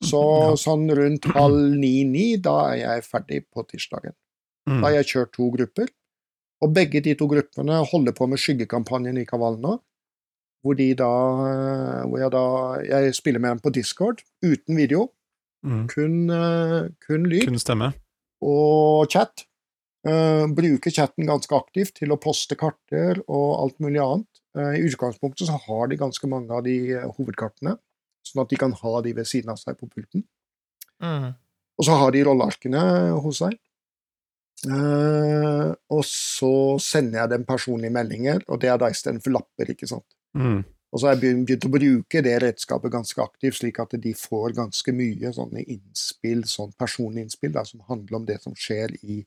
Så 0.08 0.22
ja. 0.22 0.54
sånn 0.56 0.86
rundt 0.96 1.26
halv 1.34 1.74
ni-ni, 1.76 2.38
da 2.40 2.54
er 2.70 2.78
jeg 2.80 3.04
ferdig 3.04 3.42
på 3.52 3.66
tirsdagen. 3.68 4.14
Mm. 4.68 4.78
Da 4.78 4.86
har 4.86 4.96
jeg 4.96 5.10
kjørt 5.10 5.34
to 5.36 5.50
grupper, 5.52 5.90
og 6.64 6.72
begge 6.74 7.02
de 7.04 7.14
to 7.18 7.28
gruppene 7.30 7.82
holder 7.90 8.16
på 8.16 8.30
med 8.30 8.40
skyggekampanjen 8.40 9.20
i 9.20 9.26
Kaval 9.28 9.60
nå. 9.60 9.76
Hvor, 10.66 10.74
da, 10.74 11.10
hvor 12.10 12.18
jeg 12.18 12.30
da 12.34 12.44
Jeg 12.82 13.14
spiller 13.14 13.40
med 13.40 13.50
dem 13.50 13.60
på 13.62 13.70
Discord, 13.70 14.24
uten 14.42 14.76
video. 14.76 15.10
Mm. 15.62 15.84
Kun, 15.90 16.16
uh, 16.30 16.88
kun 17.04 17.28
lyd. 17.30 17.44
Kun 17.46 17.60
stemme. 17.60 17.92
Og 18.42 19.06
chat. 19.12 19.47
Uh, 20.08 20.46
bruker 20.54 20.90
chatten 20.94 21.26
ganske 21.28 21.54
aktivt 21.56 21.98
til 21.98 22.12
å 22.14 22.20
poste 22.22 22.56
karter 22.58 23.18
og 23.26 23.48
alt 23.58 23.78
mulig 23.82 24.00
annet. 24.00 24.40
Uh, 24.56 24.72
I 24.78 24.84
utgangspunktet 24.86 25.48
så 25.48 25.58
har 25.66 25.90
de 25.90 25.98
ganske 26.00 26.30
mange 26.30 26.54
av 26.54 26.64
de 26.64 26.76
uh, 26.94 27.08
hovedkartene, 27.18 27.74
sånn 28.24 28.42
at 28.44 28.52
de 28.52 28.60
kan 28.60 28.74
ha 28.78 28.92
de 29.04 29.12
ved 29.18 29.28
siden 29.28 29.52
av 29.52 29.58
seg 29.60 29.76
på 29.80 29.90
pulten. 29.90 30.24
Mm. 31.02 31.34
Og 31.78 31.86
så 31.86 31.98
har 31.98 32.14
de 32.14 32.24
rollearkene 32.26 32.80
hos 33.22 33.42
seg. 33.44 33.58
og 35.94 36.00
så 36.02 36.54
sender 36.82 37.20
jeg 37.20 37.30
dem 37.30 37.44
personlige 37.46 37.94
meldinger, 37.94 38.42
og 38.48 38.58
det 38.58 38.72
er 38.72 38.80
da 38.82 38.88
istedenfor 38.90 39.36
lapper, 39.36 39.70
ikke 39.70 39.86
sant. 39.86 40.16
Mm. 40.34 40.64
Og 40.90 40.98
så 40.98 41.06
har 41.06 41.14
jeg 41.14 41.44
begynt 41.44 41.66
å 41.68 41.70
bruke 41.70 42.22
det 42.24 42.34
redskapet 42.42 42.92
ganske 42.92 43.22
aktivt, 43.22 43.60
slik 43.60 43.78
at 43.78 43.94
de 44.02 44.14
får 44.18 44.56
ganske 44.56 44.94
mye 44.96 45.30
sånne 45.36 45.62
innspill, 45.62 46.42
sånn 46.48 46.74
personlige 46.80 47.28
innspill 47.28 47.54
da, 47.54 47.62
som 47.68 47.84
handler 47.86 48.18
om 48.18 48.26
det 48.26 48.40
som 48.42 48.56
skjer 48.58 48.96
i 49.04 49.20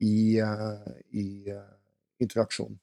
i, 0.00 0.38
eh, 0.38 0.92
i 1.12 1.26
eh, 1.50 1.66
interaksjonen. 2.22 2.78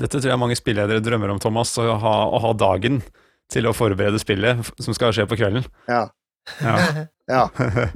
Dette 0.00 0.16
tror 0.16 0.32
jeg 0.32 0.40
mange 0.40 0.56
spilledere 0.56 1.02
drømmer 1.04 1.34
om, 1.34 1.40
Thomas, 1.42 1.74
å 1.78 1.98
ha, 2.00 2.14
å 2.30 2.40
ha, 2.40 2.54
dagen 2.56 3.02
til 3.52 3.68
å 3.68 3.74
forberede 3.76 4.20
spillet 4.22 4.70
som 4.80 4.96
skal 4.96 5.12
skje 5.12 5.26
på 5.28 5.36
kvelden. 5.40 5.66
Ja. 5.90 6.06
ja. 6.62 6.76
ja. 7.34 7.42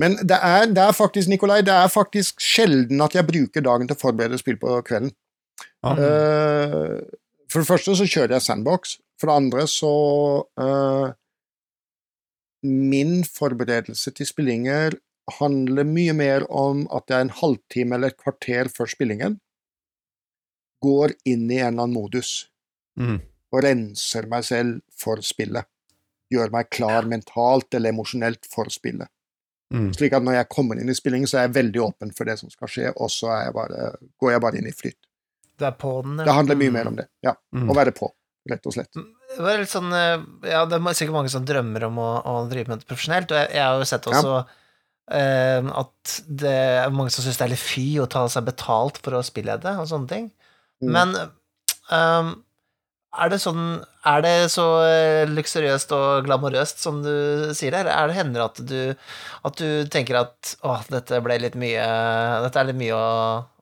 Men 0.02 0.18
det 0.20 0.36
er, 0.36 0.66
det 0.68 0.82
er, 0.84 0.96
faktisk, 0.96 1.30
Nikolai, 1.32 1.62
det 1.64 1.72
er 1.72 1.92
faktisk 1.92 2.42
sjelden 2.44 3.00
at 3.04 3.16
jeg 3.16 3.28
bruker 3.28 3.64
dagen 3.64 3.88
til 3.88 3.96
å 3.96 4.02
forberede 4.02 4.40
spill 4.42 4.58
på 4.60 4.76
kvelden. 4.84 5.14
Ja. 5.84 5.94
Uh, 5.94 6.98
for 7.52 7.62
det 7.62 7.70
første 7.70 7.94
så 7.96 8.08
kjører 8.08 8.36
jeg 8.36 8.44
sandbox. 8.44 8.98
For 9.20 9.30
det 9.30 9.38
andre 9.38 9.66
så 9.70 9.94
uh, 10.58 11.12
Min 12.64 13.20
forberedelse 13.28 14.10
til 14.16 14.26
spillinger 14.26 14.96
handler 15.38 15.86
mye 15.88 16.12
mer 16.16 16.44
om 16.52 16.84
at 16.92 17.08
jeg 17.10 17.24
en 17.24 17.36
halvtime 17.40 17.96
eller 17.96 18.12
et 18.12 18.20
kvarter 18.20 18.68
før 18.72 18.90
spillingen 18.90 19.38
går 20.84 21.14
inn 21.24 21.46
i 21.48 21.60
en 21.62 21.72
eller 21.72 21.86
annen 21.86 21.96
modus 21.96 22.32
mm. 23.00 23.16
og 23.54 23.62
renser 23.64 24.28
meg 24.28 24.44
selv 24.44 24.82
for 25.00 25.22
spillet. 25.24 25.64
Gjør 26.32 26.52
meg 26.52 26.68
klar 26.72 27.08
mentalt 27.08 27.76
eller 27.76 27.94
emosjonelt 27.94 28.44
for 28.50 28.68
spillet. 28.72 29.08
Mm. 29.72 29.88
Slik 29.96 30.12
at 30.14 30.24
når 30.24 30.38
jeg 30.38 30.50
kommer 30.52 30.78
inn 30.78 30.92
i 30.92 30.96
spillingen, 30.96 31.28
så 31.30 31.40
er 31.40 31.46
jeg 31.46 31.56
veldig 31.56 31.80
åpen 31.86 32.12
for 32.14 32.28
det 32.28 32.36
som 32.40 32.52
skal 32.52 32.70
skje, 32.70 32.90
og 32.92 33.08
så 33.10 33.32
bare, 33.54 33.94
går 34.20 34.34
jeg 34.34 34.42
bare 34.44 34.60
inn 34.60 34.68
i 34.68 34.74
flyt. 34.76 34.98
Du 35.56 35.64
er 35.64 35.72
på 35.78 35.94
den, 36.04 36.18
ja. 36.20 36.26
Det 36.26 36.36
handler 36.36 36.60
mye 36.60 36.74
mer 36.74 36.90
om 36.90 36.98
det. 36.98 37.06
Ja. 37.24 37.32
Mm. 37.56 37.70
Å 37.70 37.78
være 37.78 37.94
på, 37.96 38.10
rett 38.50 38.68
og 38.68 38.76
slett. 38.76 38.92
Mm, 38.98 39.08
det, 39.30 39.46
er 39.54 39.62
litt 39.62 39.72
sånn, 39.72 39.88
eh, 39.96 40.26
ja, 40.50 40.66
det 40.68 40.78
er 40.78 40.98
sikkert 40.98 41.16
mange 41.16 41.32
som 41.32 41.48
drømmer 41.48 41.88
om 41.88 42.02
å, 42.02 42.10
å 42.28 42.36
drive 42.50 42.74
med 42.74 42.84
det 42.84 42.90
profesjonelt, 42.90 43.32
og 43.32 43.40
jeg, 43.40 43.50
jeg 43.56 43.64
har 43.64 43.80
jo 43.80 43.88
sett 43.88 44.10
også 44.12 44.36
ja 44.36 44.44
at 45.04 46.14
det 46.24 46.54
er 46.80 46.94
mange 46.94 47.12
som 47.12 47.24
syns 47.24 47.36
det 47.36 47.44
er 47.44 47.52
litt 47.52 47.60
fy 47.60 47.86
å 48.00 48.08
ta 48.08 48.22
seg 48.32 48.46
betalt 48.46 48.96
for 49.04 49.18
å 49.18 49.24
spille 49.26 49.58
det, 49.60 49.74
og 49.76 49.90
sånne 49.90 50.08
ting. 50.08 50.30
Mm. 50.80 50.94
Men 50.96 51.12
um, 51.92 52.30
er 53.14 53.30
det 53.30 53.40
sånn 53.42 53.64
Er 54.10 54.22
det 54.24 54.34
så 54.52 54.64
eh, 54.84 55.30
luksuriøst 55.30 55.92
og 55.94 56.26
glamorøst 56.26 56.82
som 56.82 57.00
du 57.04 57.52
sier 57.56 57.74
det, 57.74 57.84
eller 57.84 57.94
Er 57.94 58.10
det 58.10 58.18
hender 58.18 58.46
at 58.48 58.60
du, 58.60 58.78
at 59.46 59.60
du 59.60 59.90
tenker 59.92 60.18
at 60.24 60.54
å, 60.66 60.76
dette 60.90 61.20
ble 61.24 61.38
litt 61.42 61.58
mye 61.60 61.84
Dette 62.46 62.62
er 62.62 62.70
litt 62.70 62.80
mye 62.80 62.96
å 62.98 63.10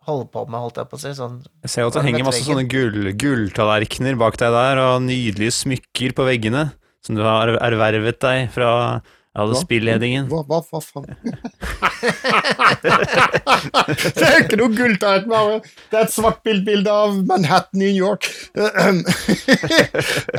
holde 0.08 0.26
på 0.34 0.42
med, 0.50 0.58
holdt 0.58 0.80
jeg 0.80 0.88
på 0.90 0.99
å 0.99 1.00
si. 1.00 1.12
Sånn, 1.14 1.37
jeg 1.62 1.70
ser 1.70 1.87
at 1.87 1.94
det 1.94 2.00
henger 2.08 2.25
masse 2.26 2.42
sånne 2.42 2.64
gull, 2.66 3.04
gulltallerkener 3.14 4.16
bak 4.18 4.34
deg 4.40 4.50
der, 4.50 4.80
og 4.82 5.04
nydelige 5.04 5.54
smykker 5.54 6.16
på 6.18 6.26
veggene 6.26 6.64
som 7.06 7.14
du 7.14 7.22
har 7.22 7.52
ervervet 7.62 8.18
deg 8.25 8.49
fra 8.50 8.72
jeg 9.32 9.46
hadde 9.46 9.60
spilledningen. 9.62 10.26
Hva, 10.28 10.42
hva, 10.44 10.58
hva 10.60 10.78
faen? 10.84 11.06
det 14.18 14.26
er 14.26 14.42
ikke 14.42 14.58
noe 14.60 14.74
gulltallerken, 14.76 15.30
bare. 15.32 15.54
Det 15.88 15.96
er 15.96 16.04
et 16.04 16.12
svart-hvitt-bilde 16.12 16.92
av 16.92 17.16
Manhattan, 17.30 17.80
New 17.80 17.88
York. 17.88 18.28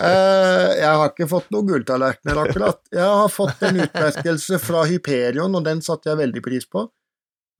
Eh, 0.03 0.69
jeg 0.77 0.89
har 0.99 1.09
ikke 1.09 1.27
fått 1.31 1.49
noen 1.53 1.67
gulltallerkener, 1.69 2.39
akkurat. 2.43 2.79
Jeg 2.91 3.07
har 3.21 3.29
fått 3.31 3.61
en 3.63 3.79
utmerkelse 3.85 4.59
fra 4.61 4.83
Hyperion, 4.89 5.55
og 5.55 5.65
den 5.65 5.81
satte 5.85 6.11
jeg 6.11 6.19
veldig 6.19 6.43
pris 6.43 6.67
på. 6.69 6.85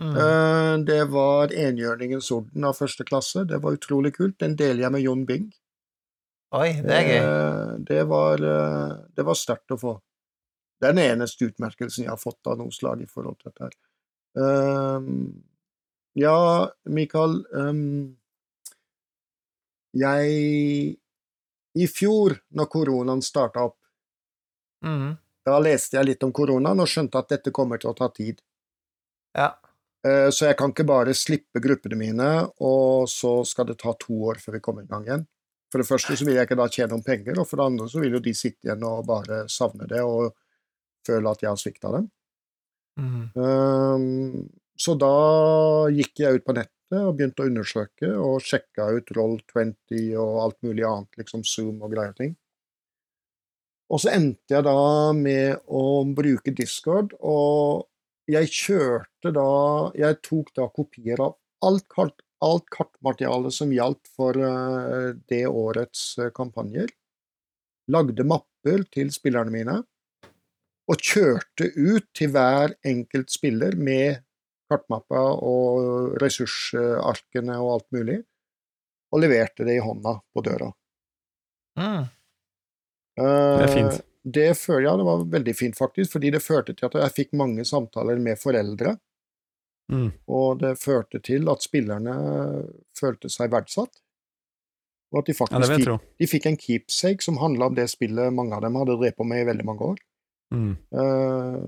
Mm. 0.04 0.14
Eh, 0.14 0.74
det 0.90 1.02
var 1.14 1.54
Enhjørningens 1.56 2.30
orden 2.36 2.68
av 2.68 2.78
første 2.78 3.06
klasse. 3.08 3.46
Det 3.50 3.62
var 3.64 3.78
utrolig 3.80 4.14
kult. 4.18 4.38
Den 4.44 4.58
deler 4.60 4.86
jeg 4.86 4.96
med 4.98 5.06
Jon 5.06 5.26
Bing. 5.30 5.48
Oi, 6.58 6.70
det 6.84 6.98
er 7.00 7.10
gøy. 7.10 7.20
Eh, 7.22 7.70
det 7.90 8.02
var, 8.12 8.44
det 9.16 9.30
var 9.30 9.40
sterkt 9.40 9.74
å 9.74 9.82
få. 9.82 9.98
Det 10.80 10.90
er 10.90 10.96
den 10.96 11.06
eneste 11.14 11.48
utmerkelsen 11.48 12.06
jeg 12.06 12.12
har 12.12 12.20
fått 12.20 12.50
av 12.50 12.60
noe 12.60 12.74
slag 12.74 13.04
i 13.04 13.10
forhold 13.10 13.40
til 13.40 13.52
dette. 13.52 13.70
her. 13.70 13.76
Um, 14.34 15.44
ja, 16.18 16.70
Mikael 16.90 17.36
um, 17.54 18.16
Jeg 19.94 20.98
I 21.78 21.86
fjor, 21.90 22.36
når 22.58 22.70
koronaen 22.70 23.22
starta 23.22 23.68
opp, 23.70 23.78
mm. 24.86 25.12
da 25.46 25.60
leste 25.62 25.98
jeg 26.00 26.10
litt 26.10 26.26
om 26.26 26.34
koronaen 26.34 26.82
og 26.82 26.90
skjønte 26.90 27.22
at 27.22 27.30
dette 27.36 27.54
kommer 27.54 27.82
til 27.82 27.94
å 27.94 27.98
ta 27.98 28.10
tid. 28.14 28.42
Ja. 29.38 29.54
Uh, 30.06 30.30
Så 30.34 30.50
jeg 30.50 30.58
kan 30.60 30.74
ikke 30.74 30.90
bare 30.90 31.14
slippe 31.18 31.62
gruppene 31.64 31.98
mine, 31.98 32.32
og 32.60 33.08
så 33.10 33.40
skal 33.48 33.70
det 33.70 33.80
ta 33.82 33.94
to 34.02 34.18
år 34.34 34.42
før 34.42 34.58
vi 34.58 34.66
kommer 34.66 34.86
i 34.86 34.90
gang 34.90 35.06
igjen. 35.08 35.28
For 35.74 35.82
det 35.82 35.90
første 35.90 36.14
så 36.14 36.26
vil 36.26 36.36
jeg 36.38 36.46
ikke 36.46 36.60
da 36.60 36.70
tjene 36.70 36.94
noen 36.94 37.06
penger, 37.06 37.40
og 37.42 37.48
for 37.50 37.58
det 37.58 37.70
andre 37.72 37.88
så 37.90 38.02
vil 38.02 38.18
jo 38.18 38.22
de 38.22 38.34
sitte 38.38 38.68
igjen 38.68 38.84
og 38.86 39.08
bare 39.10 39.46
savne 39.50 39.88
det 39.90 40.04
og 40.06 40.34
føle 41.08 41.32
at 41.32 41.44
jeg 41.44 41.52
har 41.52 41.60
svikta 41.62 41.94
dem. 41.98 42.10
Mm. 43.00 43.24
Um, 43.36 44.50
Så 44.78 44.96
da 44.98 45.90
gikk 45.94 46.20
jeg 46.24 46.40
ut 46.40 46.46
på 46.46 46.56
nettet 46.58 46.98
og 46.98 47.16
begynte 47.18 47.44
å 47.44 47.50
undersøke, 47.50 48.10
og 48.18 48.42
sjekka 48.46 48.90
ut 48.98 49.12
Roll20 49.18 50.14
og 50.22 50.40
alt 50.44 50.58
mulig 50.66 50.86
annet, 50.86 51.10
liksom 51.22 51.44
Zoom 51.46 51.82
og 51.86 51.94
greier 51.94 52.14
ting. 52.18 52.34
Og 53.94 54.02
så 54.02 54.14
endte 54.16 54.56
jeg 54.56 54.66
da 54.66 55.14
med 55.14 55.62
å 55.70 56.04
bruke 56.18 56.54
Discord, 56.58 57.14
og 57.22 57.86
jeg 58.32 58.50
kjørte 58.56 59.34
da 59.36 59.50
Jeg 60.00 60.22
tok 60.24 60.54
da 60.56 60.70
kopier 60.72 61.20
av 61.22 61.36
alt, 61.64 61.86
kart, 61.92 62.22
alt 62.44 62.66
kartmaterialet 62.72 63.54
som 63.54 63.72
gjaldt 63.74 64.08
for 64.16 64.38
eh, 64.38 65.12
det 65.30 65.44
årets 65.48 66.18
eh, 66.20 66.32
kampanjer. 66.36 66.90
Lagde 67.92 68.24
mapper 68.24 68.86
til 68.96 69.12
spillerne 69.12 69.52
mine 69.52 69.82
og 70.92 71.00
kjørte 71.00 71.70
ut 71.78 72.10
til 72.16 72.32
hver 72.34 72.76
enkelt 72.86 73.32
spiller 73.32 73.78
med 73.80 74.24
kartmappa 74.72 75.22
og 75.46 76.18
ressursarkene 76.22 77.60
og 77.62 77.70
alt 77.78 77.88
mulig, 77.96 78.18
og 79.14 79.22
leverte 79.22 79.68
det 79.68 79.78
i 79.78 79.84
hånda 79.84 80.18
på 80.34 80.44
døra. 80.44 80.72
Mm. 81.80 82.04
Det 83.20 83.64
er 83.68 83.72
fint. 83.72 84.02
Det 84.24 84.50
føler 84.56 84.88
jeg 84.88 85.00
det 85.02 85.08
var 85.08 85.26
veldig 85.34 85.54
fint, 85.56 85.78
faktisk, 85.78 86.16
fordi 86.16 86.32
det 86.34 86.44
førte 86.44 86.74
til 86.74 86.88
at 86.88 86.96
jeg 87.02 87.16
fikk 87.18 87.34
mange 87.38 87.66
samtaler 87.68 88.22
med 88.24 88.40
foreldre, 88.42 88.98
Mm. 89.92 90.14
og 90.32 90.62
det 90.62 90.78
førte 90.80 91.20
til 91.20 91.50
at 91.52 91.64
spillerne 91.64 92.14
følte 92.96 93.28
seg 93.30 93.52
verdsatt. 93.52 94.00
Og 95.12 95.20
at 95.20 95.28
de 95.28 95.36
faktisk 95.36 95.74
ja, 95.74 95.78
fikk, 95.78 96.06
de 96.24 96.30
fikk 96.32 96.48
en 96.50 96.58
keepsake 96.58 97.26
som 97.26 97.38
handla 97.42 97.68
om 97.70 97.76
det 97.76 97.90
spillet 97.92 98.34
mange 98.34 98.56
av 98.56 98.64
dem 98.64 98.80
hadde 98.80 98.96
drevet 98.96 99.18
på 99.20 99.28
med 99.28 99.44
i 99.44 99.50
veldig 99.52 99.66
mange 99.68 99.90
år. 99.92 100.00
Mm. 100.54 100.74
Eh, 100.94 101.60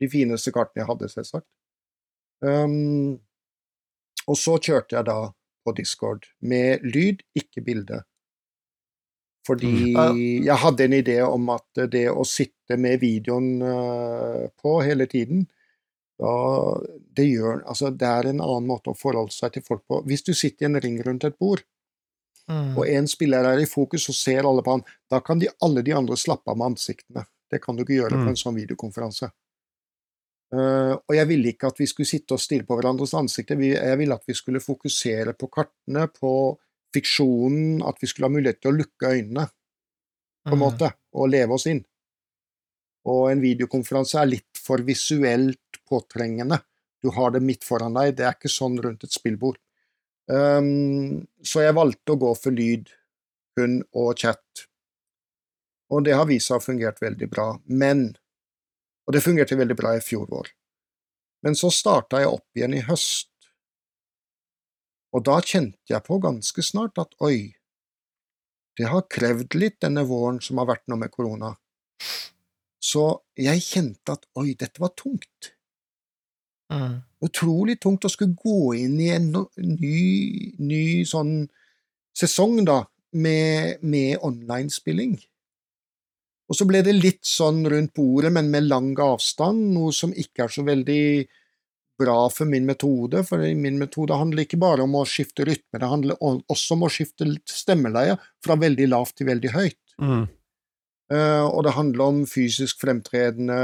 de 0.00 0.08
fineste 0.10 0.52
kartene 0.54 0.82
jeg 0.82 0.90
hadde, 0.90 1.10
selvsagt. 1.12 1.46
Um, 2.40 3.18
og 4.26 4.36
så 4.40 4.56
kjørte 4.56 4.96
jeg 4.96 5.06
da 5.10 5.18
på 5.64 5.74
Discord 5.76 6.24
med 6.40 6.86
lyd, 6.86 7.20
ikke 7.36 7.62
bilde. 7.64 8.00
Fordi 9.46 9.94
Mm. 9.94 10.44
jeg 10.44 10.56
hadde 10.56 10.84
en 10.84 10.92
idé 10.92 11.20
om 11.24 11.48
at 11.50 11.90
det 11.92 12.08
å 12.10 12.24
sitte 12.24 12.76
med 12.76 13.00
videoen 13.00 13.62
eh, 13.62 14.48
på 14.62 14.82
hele 14.84 15.06
tiden 15.06 15.46
da, 16.20 16.80
det, 17.16 17.24
gjør, 17.24 17.62
altså, 17.64 17.90
det 17.90 18.06
er 18.06 18.28
en 18.28 18.42
annen 18.44 18.66
måte 18.68 18.92
å 18.92 18.98
forholde 18.98 19.32
seg 19.32 19.54
til 19.54 19.64
folk 19.64 19.86
på. 19.88 20.02
Hvis 20.04 20.22
du 20.26 20.34
sitter 20.34 20.66
i 20.66 20.68
en 20.68 20.80
ring 20.80 20.98
rundt 21.02 21.24
et 21.24 21.38
bord, 21.40 21.62
mm. 22.46 22.76
og 22.76 22.84
en 22.86 23.08
spiller 23.08 23.48
er 23.48 23.62
i 23.62 23.68
fokus 23.68 24.08
og 24.12 24.18
ser 24.18 24.44
alle 24.44 24.62
på 24.62 24.76
han, 24.76 24.84
da 25.10 25.22
kan 25.24 25.40
de, 25.40 25.48
alle 25.64 25.82
de 25.86 25.96
andre 25.96 26.18
slappe 26.20 26.52
av 26.52 26.60
med 26.60 26.74
ansiktene. 26.74 27.24
Det 27.50 27.60
kan 27.62 27.76
du 27.76 27.82
ikke 27.84 27.98
gjøre 27.98 28.16
Mm. 28.16 28.24
på 28.24 28.28
en 28.30 28.40
sånn 28.40 28.56
videokonferanse. 28.56 29.30
Uh, 30.50 30.98
og 31.06 31.14
jeg 31.14 31.28
ville 31.30 31.52
ikke 31.52 31.68
at 31.70 31.78
vi 31.78 31.86
skulle 31.86 32.10
sitte 32.10 32.34
og 32.34 32.40
stirre 32.42 32.66
på 32.66 32.74
hverandres 32.74 33.14
ansikter, 33.14 33.56
Vi- 33.56 33.76
jeg 33.76 33.98
ville 33.98 34.14
at 34.14 34.26
vi 34.26 34.34
skulle 34.34 34.58
fokusere 34.58 35.34
på 35.38 35.48
kartene, 35.48 36.08
på 36.10 36.58
fiksjonen, 36.92 37.86
at 37.86 38.00
vi 38.00 38.08
skulle 38.08 38.26
ha 38.26 38.34
mulighet 38.34 38.60
til 38.60 38.72
å 38.72 38.76
lukke 38.76 39.12
øynene, 39.14 39.46
på 40.44 40.52
en 40.52 40.58
mm. 40.58 40.64
måte, 40.64 40.92
og 41.14 41.30
leve 41.30 41.54
oss 41.54 41.66
inn. 41.66 41.84
Og 43.06 43.30
en 43.30 43.40
videokonferanse 43.40 44.18
er 44.20 44.26
litt 44.26 44.58
for 44.58 44.78
visuelt 44.78 45.78
påtrengende. 45.88 46.60
Du 47.02 47.10
har 47.10 47.30
det 47.30 47.42
midt 47.42 47.62
foran 47.64 47.94
deg, 47.94 48.16
det 48.16 48.26
er 48.26 48.34
ikke 48.34 48.50
sånn 48.50 48.76
rundt 48.82 49.04
et 49.04 49.14
spillbord. 49.14 49.56
Um, 50.28 51.26
så 51.42 51.62
jeg 51.64 51.74
valgte 51.74 52.14
å 52.14 52.18
gå 52.20 52.34
for 52.36 52.50
lyd, 52.54 52.90
hund 53.56 53.84
og 53.94 54.16
chat. 54.18 54.66
Og 55.90 56.04
det 56.06 56.14
har 56.14 56.28
vist 56.28 56.48
seg 56.48 56.56
å 56.56 56.60
ha 56.60 56.64
fungert 56.64 57.00
veldig 57.02 57.30
bra. 57.30 57.52
Men 57.66 58.12
Og 59.08 59.14
det 59.16 59.24
fungerte 59.24 59.56
veldig 59.58 59.74
bra 59.74 59.96
i 59.96 60.02
fjor 60.04 60.28
vår. 60.30 60.52
Men 61.42 61.56
så 61.58 61.70
starta 61.74 62.20
jeg 62.20 62.30
opp 62.30 62.46
igjen 62.54 62.76
i 62.78 62.82
høst. 62.86 63.30
Og 65.10 65.24
da 65.26 65.40
kjente 65.42 65.90
jeg 65.90 66.04
på 66.06 66.20
ganske 66.22 66.62
snart 66.62 67.00
at 67.02 67.16
oi, 67.26 67.56
det 68.78 68.86
har 68.92 69.08
krevd 69.10 69.56
litt 69.58 69.80
denne 69.82 70.04
våren 70.06 70.38
som 70.44 70.60
har 70.62 70.68
vært 70.70 70.86
nå 70.86 71.00
med 71.00 71.10
korona. 71.10 71.56
Så 72.80 73.02
jeg 73.36 73.64
kjente 73.64 74.14
at 74.14 74.28
oi, 74.38 74.54
dette 74.54 74.80
var 74.80 74.94
tungt. 74.94 75.50
Mm. 76.70 77.00
Utrolig 77.26 77.80
tungt 77.82 78.06
å 78.06 78.12
skulle 78.12 78.38
gå 78.38 78.76
inn 78.78 78.94
i 79.02 79.10
en 79.12 79.32
ny, 79.34 80.54
ny 80.62 80.84
sånn 81.08 81.34
sesong, 82.16 82.62
da, 82.68 82.84
med, 83.12 83.82
med 83.82 84.22
online-spilling. 84.22 85.18
Og 86.50 86.58
så 86.58 86.66
ble 86.66 86.80
det 86.82 86.96
litt 86.96 87.22
sånn 87.26 87.62
rundt 87.70 87.92
bordet, 87.94 88.32
men 88.34 88.50
med 88.50 88.66
lang 88.66 88.90
avstand, 88.98 89.70
noe 89.74 89.94
som 89.94 90.10
ikke 90.10 90.48
er 90.48 90.54
så 90.54 90.64
veldig 90.66 91.04
bra 92.00 92.16
for 92.32 92.48
min 92.50 92.66
metode, 92.66 93.22
for 93.28 93.44
min 93.54 93.78
metode 93.78 94.16
handler 94.18 94.46
ikke 94.46 94.58
bare 94.60 94.82
om 94.86 94.96
å 94.98 95.06
skifte 95.06 95.44
rytme, 95.46 95.78
det 95.78 95.90
handler 95.90 96.18
også 96.24 96.76
om 96.76 96.86
å 96.86 96.90
skifte 96.92 97.28
stemmeleie 97.46 98.16
fra 98.42 98.56
veldig 98.58 98.88
lavt 98.90 99.18
til 99.20 99.28
veldig 99.30 99.52
høyt. 99.54 99.80
Mm. 100.00 100.24
Uh, 101.10 101.46
og 101.50 101.64
det 101.66 101.74
handler 101.74 102.04
om 102.06 102.18
fysisk 102.30 102.82
fremtredende, 102.84 103.58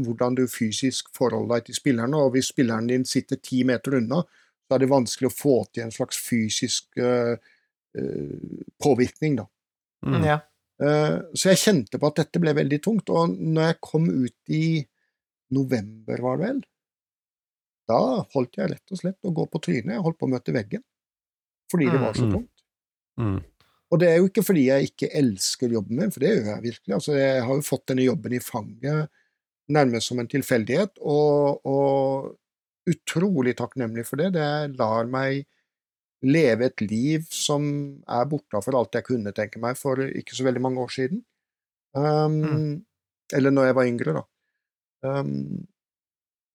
hvordan 0.00 0.38
du 0.38 0.46
fysisk 0.48 1.10
forholder 1.16 1.58
deg 1.58 1.66
til 1.68 1.76
spillerne. 1.76 2.20
Og 2.20 2.32
hvis 2.34 2.48
spilleren 2.54 2.88
din 2.88 3.04
sitter 3.08 3.40
ti 3.44 3.62
meter 3.68 3.98
unna, 3.98 4.22
så 4.64 4.76
er 4.76 4.82
det 4.82 4.92
vanskelig 4.92 5.28
å 5.28 5.34
få 5.34 5.56
til 5.74 5.84
en 5.84 5.92
slags 5.92 6.20
fysisk 6.24 7.00
uh, 7.04 7.34
uh, 7.36 8.62
påvirkning, 8.80 9.36
da. 9.42 9.46
Mm. 10.08 10.22
Ja. 10.24 10.38
Eh, 10.80 11.16
så 11.36 11.50
jeg 11.52 11.60
kjente 11.60 11.98
på 12.00 12.08
at 12.08 12.20
dette 12.22 12.40
ble 12.42 12.54
veldig 12.56 12.78
tungt. 12.84 13.10
Og 13.12 13.34
når 13.36 13.70
jeg 13.72 13.80
kom 13.84 14.08
ut 14.08 14.54
i 14.56 14.64
november, 15.54 16.22
var 16.24 16.38
det 16.40 16.46
vel, 16.46 16.60
da 17.90 18.00
holdt 18.34 18.56
jeg 18.60 18.70
rett 18.70 18.92
og 18.94 19.00
slett 19.00 19.26
å 19.26 19.32
gå 19.34 19.46
på 19.50 19.60
trynet. 19.66 19.96
Jeg 19.96 20.04
holdt 20.04 20.18
på 20.20 20.28
å 20.28 20.34
møte 20.34 20.54
veggen. 20.54 20.84
Fordi 21.70 21.88
det 21.90 22.00
var 22.02 22.14
så 22.14 22.26
Mm. 22.26 22.32
tungt. 22.36 22.62
Mm. 23.18 23.40
Og 23.90 23.98
det 23.98 24.08
er 24.08 24.16
jo 24.18 24.28
ikke 24.28 24.44
fordi 24.46 24.64
jeg 24.68 24.90
ikke 24.90 25.08
elsker 25.18 25.68
jobben 25.74 25.96
min, 25.98 26.10
for 26.14 26.20
det 26.20 26.30
gjør 26.30 26.44
jeg 26.54 26.62
virkelig. 26.62 26.94
Altså, 26.94 27.12
jeg 27.18 27.42
har 27.42 27.54
jo 27.54 27.66
fått 27.66 27.86
denne 27.90 28.04
jobben 28.06 28.32
i 28.32 28.38
fanget 28.38 29.08
nærmest 29.70 30.06
som 30.08 30.18
en 30.18 30.28
tilfeldighet, 30.30 30.98
og, 31.02 31.60
og 31.66 32.36
utrolig 32.90 33.56
takknemlig 33.58 34.06
for 34.06 34.16
det. 34.22 34.32
Det 34.34 34.78
lar 34.78 35.06
meg 35.10 35.44
leve 36.26 36.68
et 36.68 36.84
liv 36.84 37.26
som 37.32 37.64
er 38.04 38.28
borte 38.30 38.60
for 38.64 38.76
alt 38.76 38.96
jeg 38.98 39.06
kunne 39.08 39.32
tenke 39.36 39.60
meg 39.62 39.78
for 39.80 40.02
ikke 40.04 40.36
så 40.36 40.46
veldig 40.46 40.62
mange 40.66 40.84
år 40.84 40.94
siden. 40.96 41.24
Um, 41.96 42.40
Mm. 42.44 42.84
Eller 43.32 43.52
når 43.54 43.68
jeg 43.68 43.74
var 43.78 43.86
yngre, 43.86 44.12
da. 44.16 44.22
Um, 45.06 45.66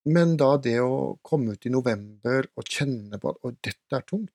men 0.05 0.35
da 0.37 0.49
det 0.61 0.75
å 0.83 1.17
komme 1.25 1.55
ut 1.55 1.65
i 1.65 1.71
november 1.73 2.45
og 2.59 2.67
kjenne 2.69 3.17
på 3.21 3.31
at 3.31 3.61
dette 3.63 3.95
er 3.95 4.03
tungt 4.05 4.31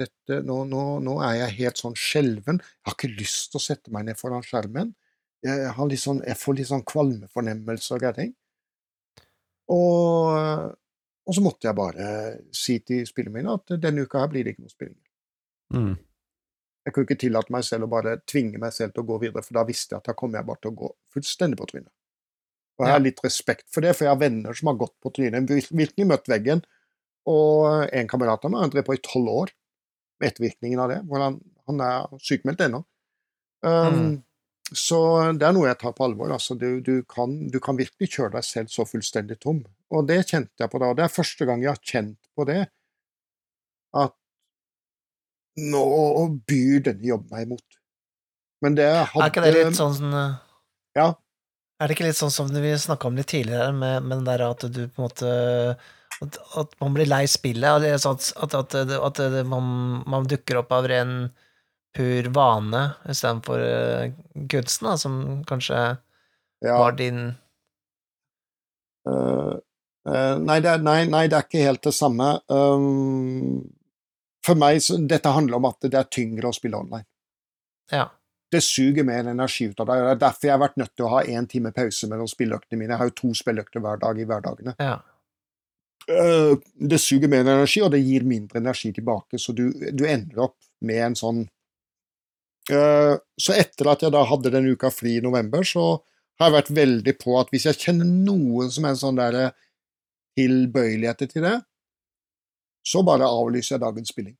dette, 0.00 0.40
nå, 0.46 0.56
nå, 0.66 0.82
nå 1.04 1.16
er 1.22 1.36
jeg 1.38 1.56
helt 1.60 1.80
sånn 1.80 1.96
skjelven. 1.98 2.60
Jeg 2.60 2.88
har 2.88 2.96
ikke 2.96 3.12
lyst 3.14 3.52
til 3.52 3.60
å 3.60 3.64
sette 3.64 3.92
meg 3.94 4.08
ned 4.08 4.18
foran 4.18 4.42
skjermen. 4.46 4.94
Jeg, 5.44 5.74
sånn, 6.00 6.22
jeg 6.26 6.40
får 6.40 6.56
litt 6.58 6.70
sånn 6.70 6.86
kvalmefornemmelse 6.88 7.94
og 7.94 8.02
greier 8.02 8.16
ting. 8.18 8.32
Og, 9.74 10.74
og 11.24 11.34
så 11.36 11.40
måtte 11.44 11.68
jeg 11.68 11.76
bare 11.78 12.06
si 12.52 12.78
til 12.84 13.06
spillerne 13.08 13.38
mine 13.38 13.54
at 13.56 13.74
denne 13.80 14.04
uka 14.04 14.20
her 14.24 14.28
blir 14.32 14.44
det 14.44 14.54
ikke 14.54 14.64
noe 14.66 14.72
spilling. 14.74 14.98
Mm. 15.72 15.94
Jeg 16.84 16.92
kunne 16.92 17.08
ikke 17.08 17.20
tillate 17.22 17.52
meg 17.54 17.64
selv 17.64 17.86
å 17.86 17.92
bare 17.94 18.18
tvinge 18.28 18.60
meg 18.60 18.74
selv 18.76 18.92
til 18.92 19.04
å 19.04 19.08
gå 19.08 19.16
videre, 19.22 19.42
for 19.46 19.56
da 19.56 19.64
visste 19.64 19.94
jeg 19.94 20.02
at 20.02 20.10
da 20.10 20.14
kommer 20.18 20.38
jeg 20.42 20.48
bare 20.50 20.60
til 20.60 20.74
å 20.74 20.78
gå 20.82 20.90
fullstendig 21.16 21.56
på 21.60 21.68
trynet. 21.70 21.92
Og 22.76 22.84
jeg 22.84 22.92
har 22.92 23.00
litt 23.04 23.22
respekt 23.24 23.68
for 23.72 23.86
det, 23.86 23.94
for 23.96 24.04
jeg 24.04 24.12
har 24.12 24.20
venner 24.20 24.56
som 24.58 24.68
har 24.68 24.76
gått 24.82 24.96
på 25.00 25.12
trynet, 25.16 25.48
vir- 25.48 25.70
virkelig 25.72 26.06
møtt 26.10 26.28
veggen. 26.28 26.60
Og 27.30 27.88
en 27.88 28.08
kamerat 28.10 28.44
av 28.44 28.52
meg 28.52 28.60
har 28.66 28.72
drevet 28.74 28.90
på 28.90 28.96
i 28.98 29.02
tolv 29.06 29.30
år 29.32 29.52
med 30.20 30.28
ettervirkningen 30.28 30.82
av 30.82 30.90
det, 30.92 31.00
hvor 31.08 31.22
han, 31.24 31.40
han 31.70 31.80
er 31.86 32.20
sykemeldt 32.20 32.66
ennå. 32.68 32.84
Um, 33.64 33.98
Mm. 34.04 34.14
Så 34.74 34.96
det 35.38 35.44
er 35.44 35.52
noe 35.52 35.68
jeg 35.68 35.76
tar 35.78 35.92
på 35.92 36.06
alvor. 36.06 36.30
Altså, 36.32 36.54
du, 36.56 36.80
du, 36.80 37.02
kan, 37.04 37.34
du 37.52 37.58
kan 37.60 37.76
virkelig 37.76 38.08
kjøre 38.14 38.32
deg 38.38 38.46
selv 38.48 38.70
så 38.72 38.86
fullstendig 38.88 39.36
tom. 39.42 39.58
Og 39.94 40.08
det 40.08 40.24
kjente 40.26 40.64
jeg 40.64 40.70
på 40.72 40.80
da. 40.82 40.90
Og 40.90 40.98
det 40.98 41.06
er 41.06 41.12
første 41.12 41.46
gang 41.48 41.62
jeg 41.62 41.72
har 41.72 41.82
kjent 41.92 42.18
på 42.34 42.46
det. 42.48 42.60
At 43.94 44.14
nå 45.62 45.84
byr 46.48 46.86
denne 46.88 47.06
jobben 47.12 47.30
meg 47.30 47.46
imot. 47.46 47.78
Men 48.64 48.78
det 48.78 48.88
hadde 48.90 49.22
Er 49.22 49.30
ikke 49.30 49.44
det 49.44 49.52
litt 49.54 49.78
sånn 49.78 50.16
eh, 50.16 50.40
Ja. 50.98 51.12
Er 51.78 51.90
det 51.90 51.96
ikke 51.96 52.06
litt 52.06 52.18
sånn 52.18 52.32
som 52.32 52.50
vi 52.50 52.72
snakka 52.78 53.10
om 53.10 53.18
litt 53.18 53.28
tidligere, 53.32 53.74
med, 53.74 54.06
med 54.06 54.20
den 54.20 54.28
der 54.28 54.46
at 54.46 54.64
du 54.72 54.84
på 54.86 55.02
en 55.02 55.06
måte 55.08 55.30
At, 56.22 56.38
at 56.60 56.76
man 56.80 56.94
blir 56.94 57.10
lei 57.10 57.24
spillet, 57.28 57.86
sånn 58.00 58.20
at, 58.46 58.54
at, 58.54 58.84
at, 58.94 59.22
man, 59.50 59.66
man 60.10 60.28
dukker 60.30 60.62
opp 60.62 60.72
av 60.72 60.86
ren 60.90 61.14
pur 61.94 62.28
vane 62.34 62.82
istedenfor 63.10 63.60
uh, 63.62 64.14
kunsten, 64.50 64.88
da, 64.88 64.94
som 64.98 65.16
kanskje 65.46 65.80
Ja, 66.64 66.78
var 66.80 66.94
din 66.96 67.34
øh, 69.10 69.58
øh, 70.08 70.34
nei, 70.42 70.58
det 70.64 70.70
er, 70.74 70.84
nei, 70.84 70.98
nei, 71.10 71.24
det 71.30 71.38
er 71.38 71.46
ikke 71.48 71.64
helt 71.64 71.84
det 71.86 71.94
samme. 71.96 72.28
Um, 72.52 73.62
for 74.44 74.60
meg 74.60 74.82
så 74.84 74.98
dette 75.00 75.32
handler 75.32 75.58
om 75.58 75.70
at 75.70 75.88
det 75.88 75.98
er 75.98 76.12
tyngre 76.12 76.50
å 76.50 76.56
spille 76.56 76.78
online. 76.78 77.06
Ja. 77.92 78.08
Det 78.52 78.60
suger 78.62 79.06
mer 79.06 79.26
energi 79.30 79.70
ut 79.70 79.80
av 79.82 79.88
deg. 79.88 80.02
og 80.02 80.06
Det 80.06 80.12
er 80.14 80.22
derfor 80.26 80.48
jeg 80.48 80.54
har 80.54 80.62
vært 80.62 80.78
nødt 80.80 80.94
til 80.94 81.06
å 81.06 81.14
ha 81.14 81.24
én 81.24 81.48
time 81.50 81.72
pause 81.74 82.08
mellom 82.10 82.28
spilleøktene 82.30 82.78
mine. 82.80 82.92
Jeg 82.92 83.02
har 83.02 83.10
jo 83.10 83.18
to 83.22 83.32
spilleøkter 83.40 83.82
hver 83.84 84.00
dag 84.04 84.20
i 84.20 84.28
hverdagene. 84.30 84.78
ja. 84.78 85.00
Uh, 86.04 86.60
det 86.76 86.98
suger 87.00 87.30
mer 87.32 87.46
energi, 87.46 87.80
og 87.80 87.94
det 87.94 88.02
gir 88.04 88.26
mindre 88.28 88.60
energi 88.60 88.90
tilbake, 88.92 89.38
så 89.40 89.54
du, 89.56 89.70
du 89.72 90.02
ender 90.04 90.42
opp 90.44 90.58
med 90.84 91.00
en 91.00 91.14
sånn 91.16 91.38
øh, 92.68 93.14
Så 93.40 93.54
etter 93.56 93.88
at 93.88 94.04
jeg 94.04 94.12
da 94.12 94.20
hadde 94.28 94.52
den 94.52 94.68
uka 94.68 94.90
fri 94.92 95.14
i 95.16 95.22
november, 95.24 95.64
så 95.64 96.04
har 96.40 96.50
jeg 96.50 96.56
vært 96.58 96.72
veldig 96.76 97.14
på 97.22 97.38
at 97.40 97.48
hvis 97.54 97.64
jeg 97.70 97.80
kjenner 97.86 98.10
noen 98.10 98.68
som 98.74 98.84
er 98.84 98.92
en 98.92 99.00
sånn 99.00 99.20
der 99.20 99.38
tilbøyeligheter 100.38 101.30
til 101.30 101.46
det, 101.46 101.58
så 102.84 103.02
bare 103.06 103.28
avlyser 103.28 103.76
jeg 103.76 103.84
dagens 103.84 104.12
spilling. 104.12 104.36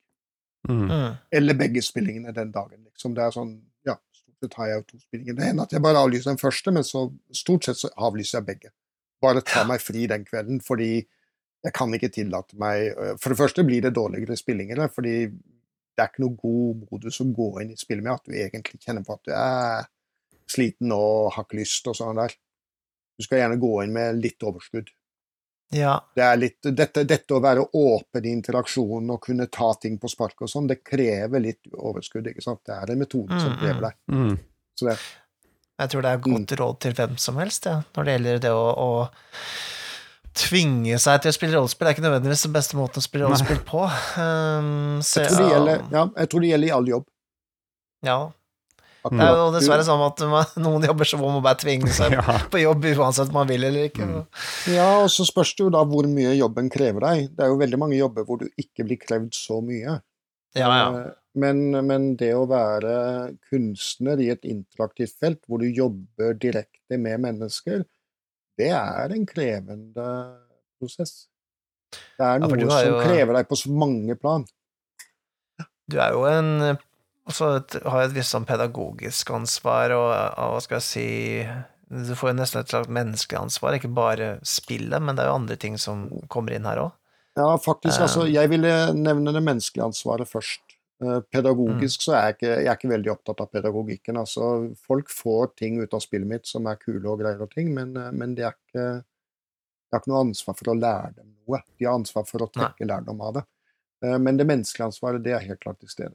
Mm. 0.69 0.85
Mm. 0.89 1.15
Eller 1.33 1.55
begge 1.55 1.83
spillingene 1.83 2.33
den 2.33 2.53
dagen. 2.53 2.85
Liksom. 2.85 3.15
Det 3.17 3.25
er 3.25 3.35
sånn, 3.35 3.55
ja, 3.89 3.97
stort 4.17 4.45
sett 4.45 4.59
har 4.61 4.71
jeg 4.71 4.87
to 4.89 5.01
spillinger. 5.01 5.37
Det 5.39 5.49
hender 5.49 5.69
at 5.69 5.77
jeg 5.77 5.85
bare 5.85 6.05
avlyser 6.05 6.33
den 6.33 6.41
første, 6.41 6.73
men 6.75 6.87
så 6.87 7.07
stort 7.33 7.69
sett 7.69 7.81
så 7.81 7.93
avlyser 7.97 8.41
jeg 8.41 8.49
begge. 8.49 8.73
Bare 9.25 9.45
ta 9.47 9.65
meg 9.69 9.83
fri 9.85 10.07
den 10.11 10.27
kvelden, 10.29 10.61
fordi 10.65 10.93
jeg 11.65 11.73
kan 11.73 11.97
ikke 11.97 12.13
tillate 12.13 12.59
meg 12.61 12.91
øh, 12.93 13.15
For 13.17 13.33
det 13.33 13.39
første 13.39 13.65
blir 13.65 13.81
det 13.81 13.95
dårligere 13.97 14.37
spillinger, 14.37 14.83
fordi 14.93 15.15
det 15.95 16.03
er 16.03 16.11
ikke 16.11 16.25
noe 16.25 16.37
god 16.37 16.83
modus 16.91 17.21
å 17.23 17.29
gå 17.33 17.49
inn 17.63 17.71
i 17.73 17.79
spillet 17.79 18.05
med 18.05 18.17
at 18.17 18.27
du 18.27 18.35
egentlig 18.35 18.81
kjenner 18.83 19.05
på 19.07 19.15
at 19.15 19.29
du 19.29 19.33
er 19.39 19.87
sliten 20.51 20.93
og 20.93 21.33
har 21.37 21.47
ikke 21.47 21.61
lyst 21.61 21.87
og 21.89 21.97
sånn 21.97 22.19
der. 22.19 22.35
Du 23.15 23.25
skal 23.25 23.41
gjerne 23.41 23.61
gå 23.63 23.71
inn 23.85 23.95
med 23.95 24.19
litt 24.19 24.43
overskudd. 24.45 24.91
Ja. 25.75 25.97
Det 26.15 26.23
er 26.23 26.39
litt, 26.39 26.59
dette, 26.77 27.03
dette 27.09 27.35
å 27.37 27.43
være 27.43 27.67
åpen 27.75 28.25
i 28.27 28.33
interaksjonen 28.37 29.11
og 29.15 29.21
kunne 29.27 29.49
ta 29.53 29.73
ting 29.83 29.99
på 29.99 30.11
spark 30.13 30.45
og 30.47 30.51
sånn, 30.51 30.69
det 30.71 30.81
krever 30.87 31.43
litt 31.43 31.71
overskudd. 31.75 32.27
ikke 32.31 32.45
sant? 32.45 32.63
Det 32.67 32.75
er 32.77 32.95
en 32.95 33.01
metode 33.05 33.39
som 33.41 33.53
Mm, 33.53 33.61
krever 33.61 33.87
deg. 33.89 33.97
Mm. 34.15 34.35
Så 34.79 34.89
det, 34.91 34.99
Jeg 35.79 35.91
tror 35.91 36.03
det 36.07 36.11
er 36.15 36.23
godt 36.29 36.53
råd 36.61 36.81
til 36.85 36.93
hvem 36.95 37.17
som 37.19 37.39
helst, 37.43 37.67
ja, 37.67 37.81
når 37.97 38.05
det 38.07 38.13
gjelder 38.19 38.39
det 38.45 38.53
å, 38.55 38.67
å 38.79 38.91
tvinge 40.35 40.99
seg 41.03 41.21
til 41.23 41.31
å 41.31 41.35
spille 41.37 41.57
rollespill. 41.57 41.87
Det 41.87 41.93
er 41.93 41.97
ikke 41.99 42.07
nødvendigvis 42.09 42.47
den 42.47 42.55
beste 42.55 42.79
måten 42.79 43.03
å 43.03 43.05
spille 43.05 43.27
rollespill 43.29 43.61
på. 43.67 43.83
Um, 44.19 45.03
så, 45.03 45.23
jeg, 45.25 45.31
tror 45.31 45.45
det 45.45 45.53
gjelder, 45.53 45.85
ja, 45.95 46.07
jeg 46.23 46.31
tror 46.33 46.45
det 46.45 46.49
gjelder 46.53 46.69
i 46.71 46.75
all 46.79 46.89
jobb. 46.95 47.05
ja. 48.07 48.19
Akkurat. 49.05 49.21
Det 49.21 49.27
er 49.29 49.37
jo 49.37 49.49
dessverre 49.53 49.85
sånn 49.85 50.03
at 50.07 50.23
man, 50.33 50.53
noen 50.65 50.87
jobber 50.89 51.09
så 51.09 51.19
må 51.21 51.29
man 51.35 51.43
bare 51.45 51.61
tvinge 51.61 51.91
seg 51.93 52.15
Ja. 52.17 52.39
på 52.51 52.63
jobb 52.63 52.87
uansett 52.95 53.29
om 53.29 53.37
man 53.37 53.51
vil 53.51 53.67
eller 53.69 53.91
ikke. 53.91 54.07
Mm. 54.09 54.23
Ja, 54.73 54.87
og 55.03 55.11
så 55.13 55.27
spørs 55.29 55.53
det 55.59 55.67
jo 55.67 55.73
da 55.75 55.83
hvor 55.89 56.09
mye 56.09 56.33
jobben 56.39 56.71
krever 56.73 57.05
deg. 57.05 57.27
Det 57.37 57.45
er 57.45 57.53
jo 57.53 57.61
veldig 57.61 57.81
mange 57.83 57.99
jobber 57.99 58.25
hvor 58.25 58.41
du 58.41 58.49
ikke 58.61 58.87
blir 58.89 59.01
krevd 59.03 59.37
så 59.37 59.61
mye. 59.65 59.99
Ja, 60.57 60.71
ja. 60.71 60.89
Eh, 61.03 61.13
Men, 61.35 61.61
men 61.83 62.13
det 62.15 62.31
å 62.39 62.45
være 62.47 63.35
kunstner 63.51 64.21
i 64.23 64.29
et 64.31 64.45
interaktivt 64.47 65.17
felt 65.19 65.41
hvor 65.51 65.59
du 65.59 65.67
jobber 65.67 66.37
direkte 66.39 66.95
med 66.97 67.25
mennesker, 67.25 67.83
det 68.55 68.69
er 68.71 69.11
en 69.11 69.25
krevende 69.27 70.05
prosess. 70.79 71.25
Det 71.91 72.23
er 72.23 72.39
noe 72.39 72.55
ja, 72.55 72.63
jo... 72.63 72.71
som 72.71 73.01
krever 73.03 73.41
deg 73.41 73.49
på 73.51 73.59
så 73.59 73.73
mange 73.75 74.15
plan. 74.15 74.47
Du 75.91 75.99
er 76.01 76.15
jo 76.15 76.23
en 76.31 76.79
også 77.29 77.47
så 77.71 77.81
har 77.91 78.01
jeg 78.03 78.11
et 78.11 78.17
visst 78.19 78.35
sånn 78.35 78.45
pedagogisk 78.49 79.31
ansvar, 79.31 79.91
og, 79.97 80.11
og 80.39 80.53
hva 80.57 80.61
skal 80.65 80.77
jeg 80.81 80.89
si 80.89 81.09
Du 81.95 82.15
får 82.17 82.31
jo 82.33 82.37
nesten 82.41 82.61
et 82.61 82.69
slags 82.73 82.89
menneskelig 82.89 83.39
ansvar, 83.39 83.75
ikke 83.77 83.91
bare 83.95 84.29
spillet, 84.43 85.03
men 85.05 85.15
det 85.15 85.23
er 85.25 85.29
jo 85.31 85.37
andre 85.39 85.57
ting 85.61 85.77
som 85.79 86.07
kommer 86.33 86.55
inn 86.57 86.65
her 86.67 86.81
òg. 86.81 86.93
Ja, 87.37 87.57
faktisk, 87.59 87.99
Eh. 87.99 88.03
altså, 88.07 88.25
jeg 88.31 88.49
ville 88.51 88.71
nevne 88.95 89.33
det 89.35 89.43
menneskelige 89.45 89.85
ansvaret 89.85 90.27
først. 90.31 90.61
Eh, 91.03 91.21
Pedagogisk 91.31 92.01
Mm. 92.01 92.05
så 92.07 92.13
er 92.15 92.23
jeg, 92.25 92.35
ikke, 92.37 92.49
jeg 92.63 92.67
er 92.73 92.77
ikke 92.79 92.91
veldig 92.95 93.11
opptatt 93.13 93.41
av 93.41 93.51
pedagogikken. 93.53 94.17
Altså, 94.17 94.75
folk 94.87 95.09
får 95.11 95.55
ting 95.57 95.81
ut 95.83 95.95
av 95.95 96.01
spillet 96.01 96.27
mitt 96.27 96.47
som 96.47 96.67
er 96.67 96.77
kule 96.77 97.05
og 97.11 97.21
greier 97.21 97.43
og 97.43 97.51
ting, 97.51 97.73
men, 97.75 97.97
eh, 97.97 98.11
men 98.13 98.35
det 98.35 98.45
er 98.45 98.55
ikke 98.55 99.05
Jeg 99.93 99.93
har 99.93 100.01
ikke 100.01 100.11
noe 100.11 100.25
ansvar 100.25 100.57
for 100.59 100.73
å 100.73 100.81
lære 100.81 101.15
dem 101.17 101.27
noe. 101.47 101.61
De 101.79 101.85
har 101.85 101.95
ansvar 101.95 102.25
for 102.27 102.39
å 102.43 102.51
trekke 102.51 102.87
lærdom 102.89 103.21
av 103.23 103.35
det. 103.35 103.45
Eh, 104.03 104.19
Men 104.19 104.37
det 104.37 104.47
menneskelige 104.47 104.87
ansvaret, 104.91 105.23
det 105.23 105.33
er 105.35 105.47
helt 105.47 105.61
klart 105.61 105.79
til 105.79 105.89
stede. 105.89 106.15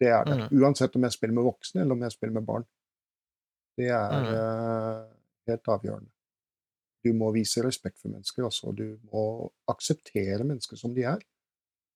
Det 0.00 0.08
er 0.08 0.24
det. 0.24 0.36
Mm. 0.50 0.60
Uansett 0.62 0.94
om 0.96 1.02
jeg 1.04 1.12
spiller 1.12 1.34
med 1.36 1.44
voksne 1.44 1.82
eller 1.82 1.92
om 1.92 2.02
jeg 2.06 2.12
spiller 2.14 2.34
med 2.38 2.46
barn. 2.48 2.64
Det 3.76 3.88
er 3.92 4.10
Mm. 4.10 4.30
uh, 4.34 5.12
helt 5.48 5.68
avgjørende. 5.68 6.10
Du 7.04 7.12
må 7.16 7.30
vise 7.32 7.62
respekt 7.64 7.98
for 7.98 8.08
mennesker, 8.12 8.44
altså. 8.44 8.74
Du 8.76 8.98
må 9.12 9.50
akseptere 9.68 10.44
mennesker 10.44 10.76
som 10.76 10.94
de 10.94 11.02
er. 11.08 11.20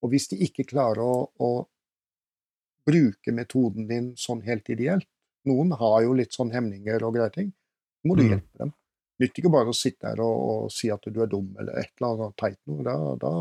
Og 0.03 0.11
hvis 0.13 0.29
de 0.29 0.37
ikke 0.47 0.65
klarer 0.69 1.01
å, 1.05 1.29
å 1.41 1.51
bruke 2.87 3.33
metoden 3.33 3.87
din 3.89 4.13
sånn 4.21 4.43
helt 4.45 4.69
ideelt 4.73 5.09
Noen 5.45 5.73
har 5.77 5.99
jo 6.07 6.15
litt 6.17 6.33
sånn 6.33 6.51
hemninger 6.55 7.03
og 7.05 7.13
greier 7.19 7.29
ting. 7.33 7.51
Så 8.01 8.09
må 8.09 8.15
du 8.17 8.23
Mm. 8.23 8.31
hjelpe 8.31 8.59
dem. 8.59 8.71
Nytter 9.21 9.43
ikke 9.43 9.53
bare 9.53 9.69
å 9.69 9.77
sitte 9.77 10.09
her 10.09 10.21
og, 10.25 10.65
og 10.65 10.73
si 10.73 10.89
at 10.91 11.03
du 11.05 11.21
er 11.21 11.27
dum 11.27 11.55
eller 11.61 11.77
et 11.83 11.91
eller 12.01 12.15
annet 12.15 12.37
teit 12.41 12.59
noe. 12.67 12.83
Da, 12.83 12.95
da 13.21 13.33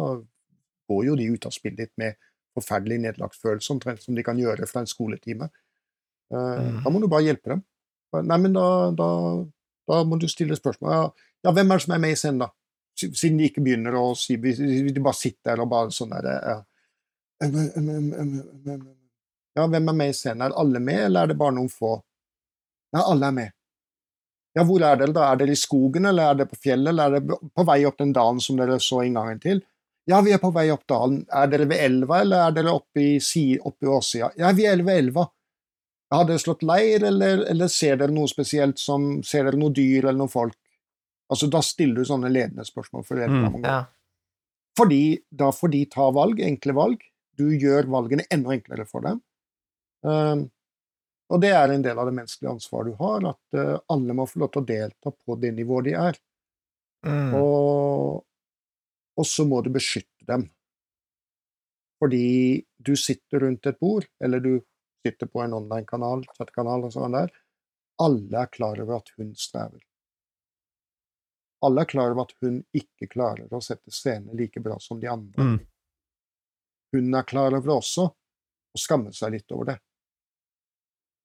går 0.91 1.05
jo 1.05 1.15
de 1.15 1.29
ut 1.31 1.45
av 1.45 1.51
spillet 1.55 1.77
ditt 1.77 1.93
med 1.97 2.15
forferdelig 2.55 2.99
nederlagsfølelse, 3.03 3.71
omtrent 3.73 4.01
som 4.03 4.15
de 4.15 4.23
kan 4.25 4.37
gjøre 4.39 4.67
fra 4.69 4.83
en 4.83 4.89
skoletime. 4.89 5.49
Eh, 6.33 6.59
Mm. 6.63 6.83
Da 6.83 6.89
må 6.89 6.99
du 7.01 7.07
bare 7.07 7.25
hjelpe 7.27 7.49
dem. 7.53 7.63
Nei, 8.13 8.37
men 8.37 8.53
da, 8.53 8.65
da, 8.93 9.07
da 9.89 10.03
må 10.05 10.17
du 10.21 10.27
stille 10.29 10.55
spørsmål. 10.57 10.91
Ja, 10.93 11.03
ja, 11.47 11.51
hvem 11.51 11.71
er 11.71 11.79
det 11.79 11.85
som 11.85 11.93
er 11.95 12.01
med 12.03 12.13
i 12.13 12.19
scenen, 12.19 12.43
da? 12.45 12.49
Siden 12.97 13.39
de 13.41 13.47
ikke 13.49 13.63
begynner 13.65 13.95
å 13.97 14.03
si 14.13 14.35
Hvis 14.37 14.59
de 14.61 15.01
bare 15.01 15.17
sitter 15.17 15.55
der 15.55 15.63
og 15.63 15.69
bare 15.71 15.89
sånn 15.89 16.11
derre 16.13 16.33
ja. 16.45 16.59
Ja, 19.57 19.65
hvem 19.67 19.89
er 19.89 19.97
med 19.97 20.09
i 20.13 20.13
scenen? 20.17 20.45
Er 20.45 20.55
alle 20.61 20.79
med, 20.79 20.99
eller 21.07 21.23
er 21.25 21.31
det 21.33 21.37
bare 21.39 21.55
noen 21.57 21.69
få? 21.73 21.95
Ja, 22.93 23.01
alle 23.03 23.27
er 23.29 23.35
med. 23.37 23.51
Ja, 24.53 24.63
hvor 24.69 24.85
er 24.85 24.97
dere 25.01 25.13
da? 25.13 25.25
Er 25.31 25.39
dere 25.41 25.53
i 25.55 25.59
skogen, 25.59 26.05
eller 26.05 26.29
er 26.29 26.39
dere 26.39 26.51
på 26.53 26.59
fjellet, 26.61 26.93
eller 26.93 27.09
er 27.17 27.19
dere 27.25 27.37
på 27.57 27.65
vei 27.65 27.79
opp 27.89 27.97
den 27.97 28.13
dalen 28.13 28.41
som 28.41 28.57
dere 28.59 28.77
så 28.81 29.01
inngangen 29.05 29.41
til? 29.41 29.63
Ja, 30.09 30.19
vi 30.21 30.33
er 30.35 30.41
på 30.41 30.51
vei 30.51 30.67
opp 30.73 30.83
dalen. 30.89 31.21
Er 31.31 31.47
dere 31.51 31.67
ved 31.69 31.79
elva, 31.79 32.19
eller 32.23 32.47
er 32.47 32.55
dere 32.57 32.73
oppe 32.75 32.99
i, 32.99 33.11
si, 33.23 33.53
oppe 33.55 33.87
i 33.87 33.91
åssida? 33.91 34.33
Ja, 34.39 34.51
vi 34.55 34.65
er 34.67 34.83
ved 34.83 34.99
elva. 35.05 35.27
Har 36.13 36.27
dere 36.29 36.41
slått 36.41 36.65
leir, 36.67 37.05
eller, 37.07 37.45
eller 37.49 37.71
ser 37.71 37.97
dere 38.01 38.13
noe 38.13 38.29
spesielt 38.29 38.77
som 38.81 39.23
Ser 39.25 39.47
dere 39.47 39.57
noe 39.57 39.73
dyr 39.73 40.03
eller 40.03 40.19
noen 40.19 40.33
folk? 40.33 40.57
Altså, 41.31 41.47
Da 41.49 41.63
stiller 41.65 42.03
du 42.03 42.09
sånne 42.09 42.29
ledende 42.29 42.65
spørsmål. 42.67 43.05
for 43.07 43.21
dere. 43.21 43.31
Mm. 43.31 43.63
Ja. 43.63 43.79
Fordi 44.77 45.19
da 45.29 45.51
får 45.53 45.71
de 45.73 45.85
ta 45.85 46.09
valg, 46.11 46.41
enkle 46.41 46.75
valg. 46.77 47.05
Du 47.37 47.47
gjør 47.49 47.87
valgene 47.89 48.25
enda 48.29 48.53
enklere 48.53 48.85
for 48.89 49.05
dem. 49.05 49.21
Um, 50.03 50.49
og 51.33 51.41
det 51.41 51.53
er 51.55 51.71
en 51.71 51.81
del 51.81 51.97
av 51.97 52.09
det 52.09 52.15
menneskelige 52.17 52.51
ansvaret 52.51 52.91
du 52.91 52.99
har, 52.99 53.25
at 53.31 53.57
uh, 53.57 53.79
alle 53.93 54.13
må 54.17 54.27
få 54.29 54.43
lov 54.43 54.51
til 54.53 54.61
å 54.61 54.67
delta 54.67 55.13
på 55.13 55.37
det 55.41 55.53
nivået 55.55 55.87
de 55.87 55.95
er. 55.97 56.19
Mm. 57.07 57.33
Og, 57.39 58.23
og 59.19 59.27
så 59.27 59.45
må 59.45 59.61
du 59.61 59.71
beskytte 59.73 60.27
dem. 60.27 60.47
Fordi 62.01 62.63
du 62.77 62.95
sitter 62.99 63.45
rundt 63.45 63.67
et 63.69 63.79
bord, 63.79 64.07
eller 64.23 64.43
du 64.43 64.53
sitter 65.05 65.29
på 65.29 65.41
en 65.43 65.55
online-kanal, 65.59 66.25
chattekanal 66.35 66.87
og 66.87 66.95
sånn 66.95 67.15
der. 67.15 67.31
Alle 68.03 68.43
er 68.43 68.51
klar 68.51 68.79
over 68.81 68.97
at 68.97 69.11
hun 69.17 69.33
strever. 69.39 69.83
Alle 71.63 71.83
er 71.83 71.87
klar 71.87 72.11
over 72.11 72.25
at 72.25 72.33
hun 72.43 72.59
ikke 72.75 73.07
klarer 73.13 73.51
å 73.53 73.61
sette 73.63 73.93
scenene 73.93 74.35
like 74.35 74.59
bra 74.63 74.75
som 74.83 74.99
de 74.99 75.07
andre. 75.07 75.45
Mm. 75.47 75.59
Hun 76.93 77.15
er 77.15 77.29
klar 77.29 77.55
over 77.55 77.69
det 77.69 77.77
også, 77.77 78.09
og 78.73 78.81
skammer 78.81 79.15
seg 79.15 79.37
litt 79.37 79.55
over 79.55 79.71
det. 79.71 79.77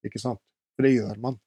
Ikke 0.07 0.21
sant? 0.23 0.41
For 0.77 0.87
det 0.87 0.95
gjør 0.95 1.19
man. 1.25 1.41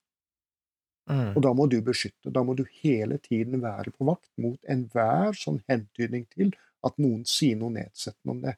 Mm. 1.09 1.31
Og 1.35 1.41
da 1.43 1.51
må 1.57 1.67
du 1.71 1.79
beskytte. 1.85 2.31
Da 2.33 2.43
må 2.45 2.55
du 2.57 2.63
hele 2.83 3.17
tiden 3.23 3.61
være 3.63 3.93
på 3.95 4.07
vakt 4.07 4.29
mot 4.41 4.59
enhver 4.69 5.37
sånn 5.37 5.61
hentydning 5.71 6.27
til 6.33 6.51
at 6.85 6.97
noen 7.01 7.23
sier 7.29 7.57
noe 7.59 7.73
nedsettende 7.73 8.35
om 8.35 8.43
det. 8.45 8.55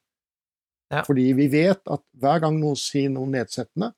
Ja. 0.94 1.04
Fordi 1.08 1.30
vi 1.38 1.48
vet 1.52 1.88
at 1.92 2.04
hver 2.22 2.44
gang 2.44 2.60
noen 2.62 2.78
sier 2.80 3.12
noe 3.14 3.30
nedsettende, 3.32 3.94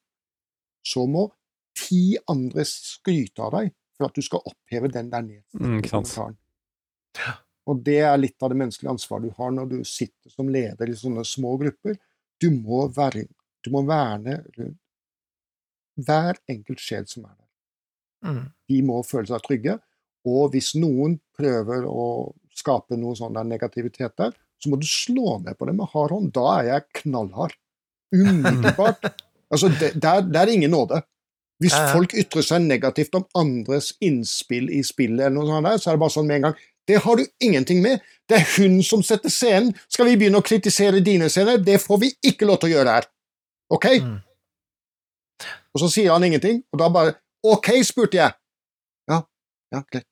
så 0.86 1.06
må 1.10 1.28
ti 1.76 2.16
andre 2.32 2.64
skryte 2.70 3.44
av 3.44 3.58
deg 3.58 3.74
for 3.98 4.08
at 4.08 4.16
du 4.16 4.24
skal 4.24 4.46
oppheve 4.46 4.92
den 4.94 5.10
der 5.12 5.26
Mm, 5.60 5.80
nedsettende 5.82 5.82
ikke 5.82 5.92
sant. 5.92 6.40
Og 7.66 7.82
det 7.82 8.02
er 8.06 8.18
litt 8.20 8.44
av 8.44 8.52
det 8.52 8.60
menneskelige 8.62 8.94
ansvaret 8.94 9.26
du 9.26 9.38
har 9.40 9.54
når 9.56 9.72
du 9.72 9.78
sitter 9.88 10.32
som 10.32 10.52
leder 10.52 10.90
i 10.92 10.98
sånne 10.98 11.24
små 11.26 11.56
grupper. 11.62 11.98
Du 12.42 12.52
må, 12.54 12.86
være, 12.94 13.26
du 13.66 13.72
må 13.74 13.82
verne 13.88 14.42
rundt 14.58 14.82
hver 16.06 16.36
enkelt 16.52 16.82
sjel 16.84 17.06
som 17.08 17.24
er 17.24 17.34
der 17.34 17.45
Mm. 18.26 18.46
de 18.72 18.80
må 18.86 19.02
føle 19.06 19.30
seg 19.30 19.44
trygge. 19.46 19.78
Og 20.26 20.50
hvis 20.56 20.74
noen 20.80 21.20
prøver 21.38 21.86
å 21.86 22.34
skape 22.56 22.98
noe 22.98 23.14
sånn 23.18 23.36
negativiteter 23.36 23.52
negativitet 23.52 24.18
der, 24.18 24.34
så 24.62 24.72
må 24.72 24.80
du 24.82 24.88
slå 24.90 25.38
ned 25.44 25.58
på 25.60 25.68
det 25.68 25.76
med 25.78 25.92
hard 25.92 26.14
hånd. 26.16 26.32
Da 26.34 26.46
er 26.60 26.70
jeg 26.72 27.02
knallhard. 27.02 27.58
Umiddelbart. 28.16 29.12
Altså, 29.54 29.70
det, 29.70 29.92
der, 30.02 30.24
der 30.26 30.40
er 30.42 30.50
ingen 30.52 30.72
nåde. 30.74 30.98
Hvis 31.62 31.76
folk 31.94 32.16
ytrer 32.18 32.44
seg 32.44 32.64
negativt 32.66 33.14
om 33.16 33.28
andres 33.38 33.92
innspill 34.04 34.72
i 34.74 34.82
spillet, 34.84 35.22
eller 35.28 35.36
noe 35.38 35.46
sånt 35.48 35.68
der, 35.70 35.78
så 35.80 35.92
er 35.92 35.96
det 35.96 36.02
bare 36.02 36.14
sånn 36.16 36.26
med 36.28 36.40
en 36.40 36.48
gang. 36.48 36.64
Det 36.90 36.98
har 37.04 37.20
du 37.20 37.24
ingenting 37.46 37.84
med. 37.86 38.02
Det 38.28 38.40
er 38.40 38.48
hun 38.58 38.80
som 38.84 39.04
setter 39.06 39.32
scenen. 39.32 39.70
Skal 39.86 40.10
vi 40.10 40.18
begynne 40.20 40.42
å 40.42 40.46
kritisere 40.46 41.00
dine 41.06 41.30
scener? 41.32 41.62
Det 41.62 41.78
får 41.84 42.02
vi 42.02 42.10
ikke 42.26 42.50
lov 42.50 42.60
til 42.62 42.74
å 42.74 42.76
gjøre 42.76 42.98
her. 42.98 43.08
Ok? 43.78 43.88
Mm. 44.02 44.18
Og 45.78 45.84
så 45.84 45.92
sier 45.94 46.12
han 46.14 46.26
ingenting, 46.26 46.62
og 46.74 46.82
da 46.82 46.90
bare 46.92 47.16
Ok, 47.46 47.70
spurte 47.86 48.18
jeg. 48.20 48.34
Ja, 49.12 49.22
ja, 49.76 49.82
greit. 49.92 50.08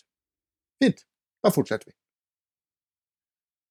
Fint. 0.84 1.04
Da 1.43 1.50
fortsetter 1.54 1.89
vi. 1.89 1.96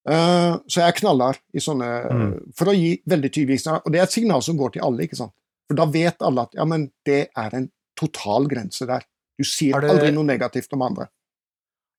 Uh, 0.03 0.57
så 0.66 0.81
jeg 0.81 0.88
er 0.90 0.96
knallhard 0.98 1.38
i 1.55 1.61
sånne 1.62 1.88
Mm. 2.11 2.31
For 2.59 2.72
å 2.72 2.75
gi 2.75 2.96
veldig 3.07 3.31
tydelige 3.31 3.62
signaler. 3.62 3.83
Og 3.87 3.92
det 3.94 4.01
er 4.01 4.09
et 4.09 4.14
signal 4.16 4.42
som 4.42 4.57
går 4.59 4.72
til 4.75 4.83
alle, 4.83 5.05
ikke 5.07 5.18
sant? 5.20 5.33
For 5.70 5.79
da 5.79 5.87
vet 5.87 6.25
alle 6.27 6.42
at 6.42 6.57
ja, 6.59 6.64
men 6.66 6.88
det 7.07 7.20
er 7.38 7.55
en 7.55 7.68
total 7.98 8.48
grense 8.51 8.87
der. 8.88 9.05
Du 9.38 9.44
sier 9.46 9.79
du- 9.81 9.87
aldri 9.88 10.11
noe 10.12 10.27
negativt 10.27 10.72
om 10.75 10.83
andre. 10.83 11.07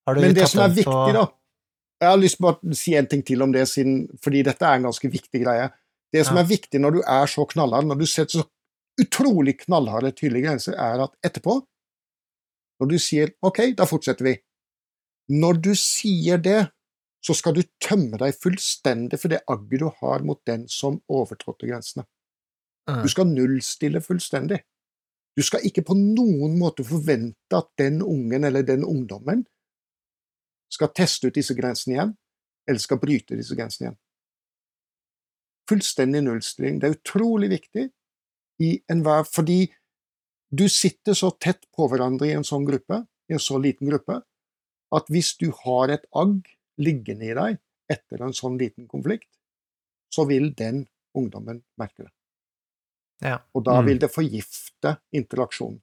Men 0.06 0.34
det 0.36 0.48
som 0.48 0.60
er 0.66 0.74
viktig, 0.74 0.84
på- 0.84 1.12
da 1.16 1.26
Jeg 2.00 2.10
har 2.10 2.18
lyst 2.18 2.36
til 2.36 2.46
å 2.50 2.74
si 2.76 2.94
en 2.96 3.06
ting 3.06 3.22
til 3.22 3.40
om 3.42 3.52
det, 3.52 3.62
siden, 3.68 4.08
fordi 4.20 4.42
dette 4.44 4.62
er 4.62 4.74
en 4.74 4.82
ganske 4.82 5.08
viktig 5.10 5.40
greie. 5.42 5.70
Det 6.12 6.26
som 6.26 6.36
Ja. 6.36 6.42
er 6.42 6.46
viktig 6.46 6.78
når 6.80 6.90
du 6.92 6.98
er 7.00 7.24
så 7.26 7.46
knallhard, 7.48 7.86
når 7.86 7.98
du 7.98 8.04
setter 8.06 8.40
så 8.42 8.44
utrolig 9.00 9.58
knallharde, 9.64 10.12
tydelige 10.12 10.48
grenser, 10.48 10.76
er 10.78 11.04
at 11.06 11.14
etterpå, 11.26 11.58
når 12.80 12.90
du 12.90 12.98
sier 12.98 13.32
OK, 13.46 13.60
da 13.78 13.86
fortsetter 13.86 14.26
vi 14.26 14.34
Når 15.30 15.60
du 15.64 15.70
sier 15.78 16.40
det, 16.42 16.66
så 17.24 17.32
skal 17.32 17.54
du 17.56 17.62
tømme 17.80 18.18
deg 18.20 18.36
fullstendig 18.36 19.16
for 19.20 19.32
det 19.32 19.40
agget 19.48 19.80
du 19.80 19.86
har 20.02 20.24
mot 20.26 20.40
den 20.44 20.66
som 20.68 20.98
overtrådte 21.08 21.70
grensene. 21.70 22.04
Mm. 22.90 23.00
Du 23.00 23.08
skal 23.08 23.30
nullstille 23.30 24.02
fullstendig. 24.04 24.58
Du 25.32 25.42
skal 25.42 25.64
ikke 25.64 25.86
på 25.88 25.96
noen 25.96 26.58
måte 26.60 26.84
forvente 26.84 27.56
at 27.56 27.70
den 27.80 28.02
ungen 28.04 28.44
eller 28.44 28.62
den 28.62 28.84
ungdommen 28.84 29.46
skal 30.68 30.92
teste 30.92 31.30
ut 31.30 31.38
disse 31.38 31.56
grensene 31.56 31.96
igjen, 31.96 32.12
eller 32.68 32.82
skal 32.82 33.00
bryte 33.00 33.38
disse 33.38 33.56
grensene 33.56 33.88
igjen. 33.88 33.98
Fullstendig 35.70 36.20
nullstilling. 36.26 36.78
Det 36.80 36.90
er 36.90 36.98
utrolig 36.98 37.48
viktig 37.54 37.88
i 38.62 38.76
enhver 38.90 39.24
Fordi 39.26 39.72
du 40.54 40.68
sitter 40.68 41.14
så 41.18 41.30
tett 41.40 41.64
på 41.74 41.88
hverandre 41.90 42.28
i 42.28 42.34
en 42.36 42.44
sånn 42.46 42.66
gruppe, 42.66 43.00
i 43.28 43.34
en 43.34 43.42
så 43.42 43.58
liten 43.58 43.88
gruppe, 43.90 44.20
at 44.94 45.08
hvis 45.10 45.32
du 45.40 45.50
har 45.64 45.90
et 45.90 46.04
agg 46.14 46.46
liggende 46.78 47.26
i 47.26 47.34
deg 47.34 47.58
etter 47.90 48.22
en 48.22 48.32
sånn 48.36 48.58
liten 48.58 48.86
konflikt, 48.88 49.28
så 50.14 50.26
vil 50.28 50.52
den 50.54 50.84
ungdommen 51.16 51.62
merke 51.80 52.04
det. 52.04 52.12
Ja. 53.24 53.38
Og 53.54 53.64
da 53.64 53.80
Mm. 53.80 53.86
vil 53.86 53.98
det 53.98 54.10
forgifte 54.12 54.98
interaksjonen. 55.12 55.80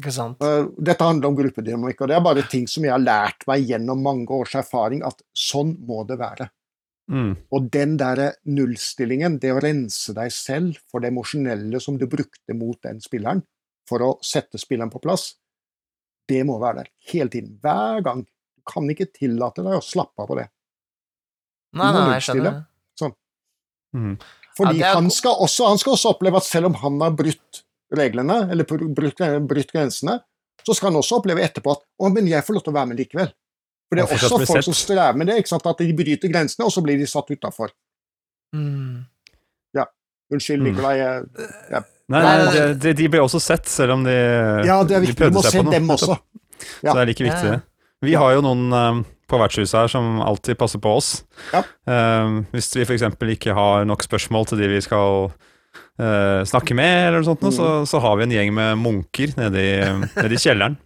Ikke 0.00 0.12
sant? 0.12 0.40
Eh, 0.42 0.66
Dette 0.80 1.04
handler 1.04 1.28
om 1.28 1.36
gruppedynamikk, 1.36 2.00
og 2.00 2.08
det 2.08 2.16
er 2.16 2.20
bare 2.24 2.48
ting 2.48 2.66
som 2.66 2.82
jeg 2.82 2.92
har 2.92 2.98
lært 3.02 3.46
meg 3.46 3.66
gjennom 3.68 4.02
mange 4.02 4.26
års 4.30 4.54
erfaring, 4.54 5.02
at 5.04 5.22
sånn 5.36 5.76
må 5.86 6.06
det 6.08 6.18
være. 6.18 6.50
Mm. 7.10 7.32
Og 7.52 7.68
den 7.74 7.96
der 8.00 8.22
nullstillingen, 8.46 9.38
det 9.42 9.50
å 9.52 9.60
rense 9.62 10.14
deg 10.16 10.32
selv 10.32 10.78
for 10.90 11.02
det 11.02 11.10
emosjonelle 11.12 11.80
som 11.82 11.98
du 11.98 12.06
brukte 12.10 12.56
mot 12.56 12.78
den 12.84 13.02
spilleren, 13.02 13.42
for 13.88 14.04
å 14.06 14.10
sette 14.24 14.60
spilleren 14.60 14.92
på 14.92 15.02
plass, 15.02 15.32
det 16.30 16.44
må 16.46 16.58
være 16.62 16.84
der 16.84 16.92
hele 17.12 17.32
tiden. 17.32 17.56
Hver 17.62 18.04
gang. 18.06 18.22
Du 18.22 18.62
kan 18.68 18.86
ikke 18.92 19.10
tillate 19.10 19.64
deg 19.66 19.74
å 19.74 19.84
slappe 19.84 20.22
av 20.22 20.30
på 20.30 20.38
det. 20.38 20.46
Nei, 21.74 21.88
nei, 21.96 22.06
jeg 22.14 22.28
skjønner. 22.28 22.62
Mm. 23.92 24.14
Fordi 24.56 24.78
Ja, 24.78 24.92
er 24.92 24.98
han, 25.00 25.10
skal 25.12 25.40
også, 25.40 25.66
han 25.68 25.80
skal 25.80 25.96
også 25.96 26.14
oppleve 26.14 26.40
at 26.40 26.46
selv 26.46 26.70
om 26.70 26.76
han 26.80 27.00
har 27.02 27.14
brutt 27.16 27.62
reglene, 27.92 28.38
eller 28.52 28.68
br- 28.68 28.88
brutt, 28.94 29.20
brutt 29.48 29.72
grensene, 29.72 30.18
så 30.62 30.76
skal 30.76 30.92
han 30.92 31.00
også 31.00 31.18
oppleve 31.20 31.42
etterpå 31.44 31.74
at 31.74 31.82
å, 31.98 32.10
men 32.12 32.28
jeg 32.30 32.44
får 32.46 32.56
lov 32.56 32.64
til 32.64 32.72
å 32.72 32.76
være 32.76 32.90
med 32.92 33.00
likevel. 33.02 33.32
For 33.92 33.98
det 34.00 34.04
er 34.06 34.14
også 34.16 34.38
folk 34.48 34.48
sett. 34.48 34.64
som 34.64 34.74
strever 34.78 35.16
med 35.20 35.26
det, 35.28 35.34
ikke 35.42 35.50
sant? 35.52 35.66
at 35.68 35.80
de 35.84 35.92
bryter 35.98 36.30
grensene, 36.32 36.64
og 36.64 36.72
så 36.72 36.80
blir 36.84 36.96
de 36.96 37.04
satt 37.10 37.28
utafor. 37.34 37.68
Mm. 38.56 39.04
Unnskyld, 40.32 40.62
Mm. 40.62 40.64
Nikolai. 40.64 40.94
jeg- 40.96 41.24
Nei, 42.08 42.20
Nei, 42.22 42.22
nei, 42.22 42.44
nei. 42.44 42.52
de, 42.72 42.74
de, 42.80 42.92
de 42.94 43.08
ble 43.08 43.20
også 43.20 43.38
sett, 43.40 43.66
selv 43.68 43.92
om 43.92 44.04
de, 44.04 44.10
Ja, 44.64 44.82
det 44.82 44.96
er 44.96 45.00
de 45.00 45.06
viktig. 45.06 45.16
de 45.16 45.22
prøvde 45.24 45.42
seg 45.42 45.50
se 45.52 45.58
på 45.58 45.64
noe. 45.64 45.72
dem 45.72 45.88
også. 45.90 46.16
Ja. 46.82 46.92
Så 46.92 46.94
det 46.94 47.02
er 47.02 47.06
like 47.06 47.24
viktig. 47.24 47.44
Ja, 47.44 47.52
ja. 47.52 47.60
Vi 48.02 48.12
har 48.14 48.32
jo 48.32 48.40
noen 48.40 48.72
eh, 48.72 49.04
på 49.28 49.38
vertshuset 49.38 49.74
her 49.78 49.88
som 49.88 50.20
alltid 50.22 50.56
passer 50.56 50.78
på 50.78 50.96
oss. 50.96 51.24
Ja. 51.52 51.60
Eh, 51.86 52.40
hvis 52.54 52.70
vi 52.76 52.82
f.eks. 52.86 53.02
ikke 53.36 53.52
har 53.54 53.84
nok 53.84 54.02
spørsmål 54.02 54.46
til 54.46 54.58
de 54.58 54.68
vi 54.68 54.80
skal 54.80 55.32
uh, 56.00 56.40
snakke 56.48 56.74
med, 56.74 57.08
eller 57.08 57.20
noe 57.20 57.28
sånt, 57.28 57.42
Mm. 57.42 57.52
så, 57.52 57.86
så 57.86 58.00
har 58.00 58.16
vi 58.16 58.22
en 58.24 58.30
gjeng 58.30 58.54
med 58.54 58.78
munker 58.78 59.34
nede 59.36 59.58
i, 59.60 59.72
nede 60.16 60.32
i 60.32 60.40
kjelleren. 60.40 60.78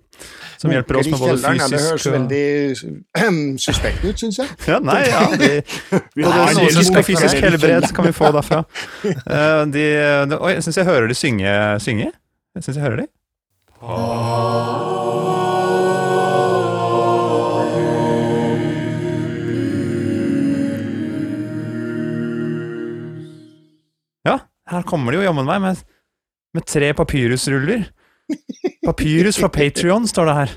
Som 0.57 0.73
hjelper 0.73 0.97
oss 0.97 1.11
med 1.13 1.21
både 1.21 1.37
fysisk 1.37 1.73
Det 1.75 1.81
høres 1.85 2.07
og 2.07 2.15
veldig 2.17 3.61
suspekt 3.61 4.05
ut, 4.07 4.17
syns 4.23 4.39
jeg. 4.41 4.55
ja, 4.71 4.79
Nei, 4.81 5.03
ja, 5.05 5.25
de, 5.43 5.51
Vi 6.15 6.25
Både 6.25 6.33
har 6.33 6.49
en 6.55 6.61
del 6.63 6.71
psykisk 6.73 6.97
og 6.97 7.05
fysisk 7.11 7.45
helbred 7.45 7.89
kan 7.99 8.09
vi 8.09 8.15
få 8.17 8.33
derfra. 8.39 8.63
Eh, 9.37 9.63
de, 9.75 9.85
de, 10.31 10.39
oi, 10.41 10.55
jeg 10.57 10.65
syns 10.65 10.81
jeg 10.81 10.89
hører 10.89 11.07
de 11.13 11.15
synge. 11.19 11.53
synge. 11.85 12.11
Jeg 12.57 12.65
syns 12.65 12.77
jeg 12.81 12.85
hører 12.89 13.05
de. 13.05 13.07
Ja, 24.27 24.39
her 24.71 24.83
kommer 24.89 25.13
de 25.13 25.21
jo 25.21 25.27
jammen 25.29 25.47
meg 25.49 25.63
med, 25.63 25.83
med 26.57 26.67
tre 26.69 26.91
papyrusruller. 26.99 27.87
Papyrus 28.87 29.39
fra 29.41 29.49
Patrion, 29.51 30.07
står 30.09 30.29
det 30.31 30.35
her. 30.41 30.55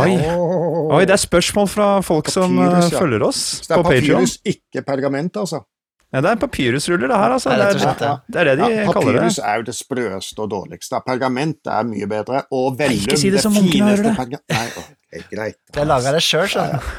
Oi. 0.00 0.14
Oi, 0.20 1.02
det 1.08 1.14
er 1.16 1.20
spørsmål 1.20 1.68
fra 1.72 1.88
folk 2.04 2.28
som 2.32 2.56
Papyrus, 2.56 2.86
som 2.88 2.94
ja. 2.96 3.00
følger 3.04 3.24
oss 3.26 3.40
Så 3.60 3.68
det 3.68 3.76
er 3.76 3.82
papyrus, 3.82 4.08
papyrus, 4.08 4.34
ikke 4.54 4.82
pergament, 4.86 5.36
altså. 5.40 5.62
Ja, 6.10 6.20
det 6.24 6.30
er 6.32 6.40
papyrusruller, 6.42 7.06
det 7.12 7.18
her, 7.22 7.34
altså. 7.36 7.52
Det 7.54 7.66
er, 7.68 7.78
slett, 7.78 8.00
ja. 8.02 8.14
det 8.26 8.40
er 8.42 8.48
det 8.50 8.54
de 8.58 8.70
Ja, 8.80 8.86
kaller 8.90 9.12
det. 9.12 9.20
papyrus 9.20 9.38
er 9.38 9.60
jo 9.60 9.66
det 9.68 9.74
sprøeste 9.78 10.42
og 10.42 10.48
dårligste. 10.50 11.00
Pergament 11.06 11.70
er 11.70 11.84
mye 11.86 12.08
bedre. 12.10 12.40
Og 12.50 12.74
vellum, 12.80 13.04
ikke 13.04 13.20
si 13.20 13.30
det 13.30 13.44
som 13.44 13.54
det 13.54 13.62
munkene 13.62 13.92
hører 13.92 14.02
fineste 14.02 14.10
det. 14.10 14.16
perga- 14.18 14.42
Nei, 14.56 14.66
okay, 14.82 15.22
greit. 15.36 15.60
Jeg 15.76 15.86
lager 15.92 16.18
det 16.18 16.22
sjøl, 16.26 16.48
skjønner 16.50 16.80
du. 16.82 16.90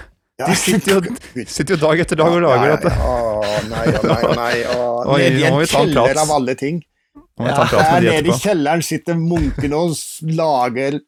De 0.41 0.55
sitter 0.57 0.95
jo, 0.95 1.01
sitter 1.45 1.75
jo 1.75 1.79
dag 1.83 1.99
etter 2.01 2.17
dag 2.17 2.31
og 2.33 2.39
lager 2.41 2.71
dette. 2.77 2.93
Å, 2.97 3.17
nei, 3.69 3.83
å, 3.91 3.99
nei, 4.07 4.21
å, 4.23 4.31
nei. 4.39 4.55
å, 4.73 4.85
Oi, 5.13 5.19
Nede 5.21 5.35
i 5.37 5.43
nå 5.43 5.51
må 5.53 5.59
en 5.59 5.61
vi 5.61 5.67
ta 5.69 5.81
en 5.83 5.91
kjeller 5.91 6.21
av 6.23 6.31
alle 6.39 6.55
ting. 6.57 6.79
Må 7.41 7.81
her 7.81 8.03
nede 8.05 8.31
i 8.31 8.37
kjelleren 8.39 8.83
sitter 8.85 9.17
munkene 9.19 9.79
og 9.79 9.95
lager 10.37 10.99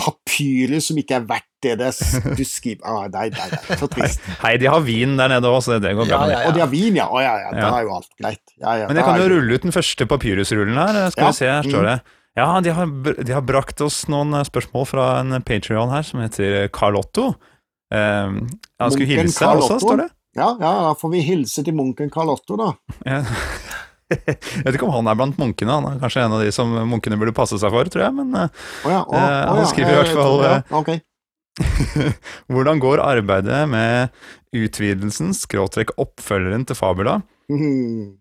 papyrer 0.00 0.82
som 0.82 0.98
ikke 0.98 1.20
er 1.20 1.26
verdt 1.28 1.50
det 1.64 1.76
det 1.80 1.90
du 2.38 2.42
skriver 2.46 2.82
ah, 2.84 3.04
Nei, 3.12 3.28
nei, 3.32 3.46
nei, 3.52 3.76
så 3.80 3.88
trist. 3.90 4.24
Hei, 4.42 4.56
de 4.60 4.68
har 4.70 4.82
vin 4.84 5.14
der 5.20 5.30
nede 5.32 5.48
òg, 5.48 5.60
så 5.64 5.78
det 5.80 5.94
går 5.96 6.08
bra. 6.10 6.18
Ja, 6.26 6.32
ja, 6.32 6.40
ja, 6.42 6.48
Og 6.50 6.56
de 6.56 6.62
har 6.64 6.70
vin, 6.72 6.98
ja. 6.98 7.06
Å 7.08 7.22
ja, 7.22 7.32
ja, 7.44 7.54
da 7.56 7.70
er 7.78 7.86
jo 7.86 7.94
alt 7.98 8.10
greit. 8.20 8.42
Ja, 8.58 8.74
ja, 8.82 8.90
Men 8.90 9.00
jeg 9.00 9.06
kan 9.08 9.22
jo 9.22 9.30
rulle 9.32 9.56
ut 9.56 9.64
den 9.64 9.74
første 9.74 10.08
papyrusrullen 10.10 10.80
her. 10.80 11.00
Skal 11.14 11.24
Ja. 11.24 11.30
vi 11.30 11.38
se, 11.38 11.48
her 11.52 11.70
står 11.70 11.88
det. 11.90 11.96
Ja, 12.34 12.48
de 12.66 12.74
har, 12.74 12.90
de 13.22 13.32
har 13.32 13.44
brakt 13.46 13.80
oss 13.84 14.00
noen 14.10 14.34
eh, 14.34 14.42
spørsmål 14.42 14.88
fra 14.90 15.06
en 15.20 15.36
Patrion 15.46 15.92
her 15.94 16.02
som 16.02 16.18
heter 16.24 16.66
Carlotto. 16.74 17.30
Eh, 17.94 18.34
han 18.34 18.90
skulle 18.94 19.06
hilse 19.06 19.22
hilse 19.22 19.52
også, 19.54 19.78
står 19.84 20.02
det. 20.02 20.08
Ja, 20.34 20.48
ja, 20.58 20.72
da 20.88 20.94
får 20.98 21.12
vi 21.12 21.22
hilse 21.22 21.62
til 21.62 21.76
munken 21.78 22.10
Carlotto, 22.10 22.58
da. 22.58 22.72
Ja. 23.06 23.20
Jeg 24.14 24.64
vet 24.66 24.76
ikke 24.76 24.86
om 24.88 24.94
han 24.94 25.10
er 25.10 25.18
blant 25.18 25.40
munkene, 25.40 25.78
han 25.78 25.88
er 25.90 26.00
kanskje 26.02 26.24
en 26.26 26.36
av 26.36 26.44
de 26.44 26.52
som 26.54 26.70
munkene 26.90 27.18
burde 27.20 27.34
passe 27.36 27.58
seg 27.60 27.74
for, 27.74 27.90
tror 27.92 28.06
jeg. 28.06 28.16
Men 28.20 28.34
oh, 28.38 28.48
ja, 28.90 29.02
oh, 29.02 29.18
Eh, 29.18 29.40
han 29.50 29.60
ja, 29.62 29.68
skriver 29.70 29.92
i 29.92 30.00
hvert 30.00 30.14
fall, 30.14 30.38
tror 30.38 30.48
eh, 30.48 30.56
ja. 30.56 30.80
okay. 30.80 31.02
hvordan 32.52 32.82
går 32.82 33.02
arbeidet 33.04 33.60
med 33.70 34.10
utvidelsen, 34.54 35.30
skråtrekk 35.36 35.94
oppfølgeren 36.02 36.66
til 36.68 36.78
Fabula? 36.78 37.20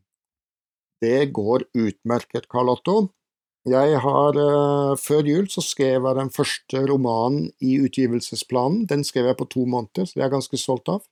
Det 1.04 1.34
går 1.36 1.66
utmerket, 1.76 2.48
Karl 2.48 2.72
Otto. 2.72 2.98
Jeg 3.68 4.00
har, 4.04 4.38
uh, 4.40 4.96
Før 5.00 5.28
jul 5.28 5.48
så 5.52 5.64
skrev 5.64 6.04
jeg 6.04 6.16
den 6.20 6.32
første 6.32 6.84
romanen 6.88 7.50
i 7.64 7.78
utgivelsesplanen. 7.84 8.86
Den 8.88 9.04
skrev 9.08 9.28
jeg 9.32 9.40
på 9.40 9.48
to 9.52 9.66
måneder, 9.68 10.08
så 10.08 10.16
det 10.16 10.22
er 10.22 10.28
jeg 10.30 10.36
ganske 10.38 10.60
stolt 10.60 10.92
av. 10.92 11.04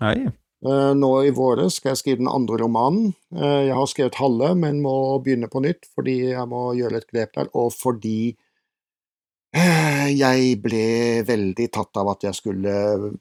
Hei. 0.00 0.32
Eh, 0.64 0.94
Nå 0.96 1.10
i 1.26 1.30
våre 1.36 1.66
skal 1.70 1.90
jeg 1.92 2.00
skrive 2.00 2.22
den 2.22 2.30
andre 2.30 2.56
romanen. 2.62 3.10
Eh, 3.36 3.66
Jeg 3.68 3.74
har 3.76 3.86
skrevet 3.90 4.14
halve, 4.20 4.54
men 4.56 4.80
må 4.82 4.94
begynne 5.24 5.50
på 5.52 5.60
nytt 5.64 5.86
fordi 5.94 6.30
jeg 6.32 6.48
må 6.48 6.72
gjøre 6.78 6.96
et 7.02 7.08
grep 7.12 7.34
der, 7.36 7.50
og 7.54 7.72
fordi 7.76 8.34
eh, 9.54 10.08
jeg 10.16 10.56
ble 10.64 10.86
veldig 11.28 11.68
tatt 11.72 11.96
av 12.00 12.08
at 12.14 12.24
jeg 12.24 12.34
skulle 12.40 12.74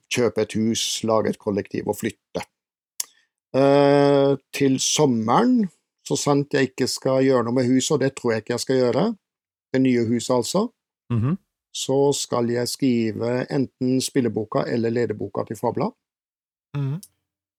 kjøpe 0.09 0.41
et 0.45 0.55
hus, 0.57 1.03
lage 1.03 1.29
et 1.33 1.39
kollektiv 1.41 1.87
og 1.91 1.99
flytte. 1.99 2.45
Til 3.53 4.79
sommeren, 4.81 5.67
så 6.07 6.15
sant 6.17 6.55
jeg 6.57 6.71
ikke 6.71 6.87
skal 6.89 7.19
gjøre 7.21 7.45
noe 7.45 7.53
med 7.53 7.67
huset, 7.69 7.91
og 7.93 7.99
det 8.01 8.15
tror 8.17 8.31
jeg 8.33 8.41
ikke 8.41 8.53
jeg 8.55 8.63
skal 8.63 8.79
gjøre, 8.79 9.03
det 9.73 9.81
nye 9.83 10.05
huset 10.09 10.33
altså, 10.39 10.63
Mhm. 11.11 11.37
så 11.75 11.99
skal 12.17 12.49
jeg 12.49 12.67
skrive 12.67 13.45
enten 13.51 14.01
spilleboka 14.01 14.63
eller 14.65 14.89
lederboka 14.89 15.43
til 15.45 15.55
Fabla. 15.57 15.91
Mhm. 16.75 16.97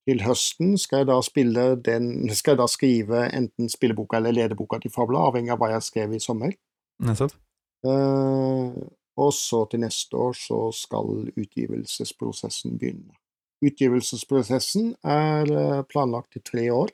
Til 0.05 0.21
høsten 0.21 0.75
skal 0.81 1.03
jeg 1.03 1.09
da 1.09 1.17
spille 1.25 1.63
den 1.81 2.11
Skal 2.37 2.55
jeg 2.55 2.61
da 2.61 2.67
skrive 2.69 3.23
enten 3.33 3.71
spilleboka 3.73 4.19
eller 4.19 4.37
lederboka 4.37 4.79
til 4.83 4.93
Fabla, 4.93 5.23
avhengig 5.31 5.55
av 5.55 5.63
hva 5.63 5.71
jeg 5.73 5.87
skrev 5.87 6.13
i 6.13 6.21
sommer. 6.21 6.53
Nettopp. 7.05 7.33
Uh, 7.85 8.73
og 9.21 9.31
så 9.37 9.65
til 9.71 9.85
neste 9.85 10.19
år 10.19 10.35
så 10.37 10.59
skal 10.75 11.29
utgivelsesprosessen 11.39 12.79
begynne. 12.81 13.15
Utgivelsesprosessen 13.65 14.91
er 15.09 15.49
eh, 15.49 15.83
planlagt 15.89 16.37
i 16.37 16.43
tre 16.45 16.67
år. 16.75 16.91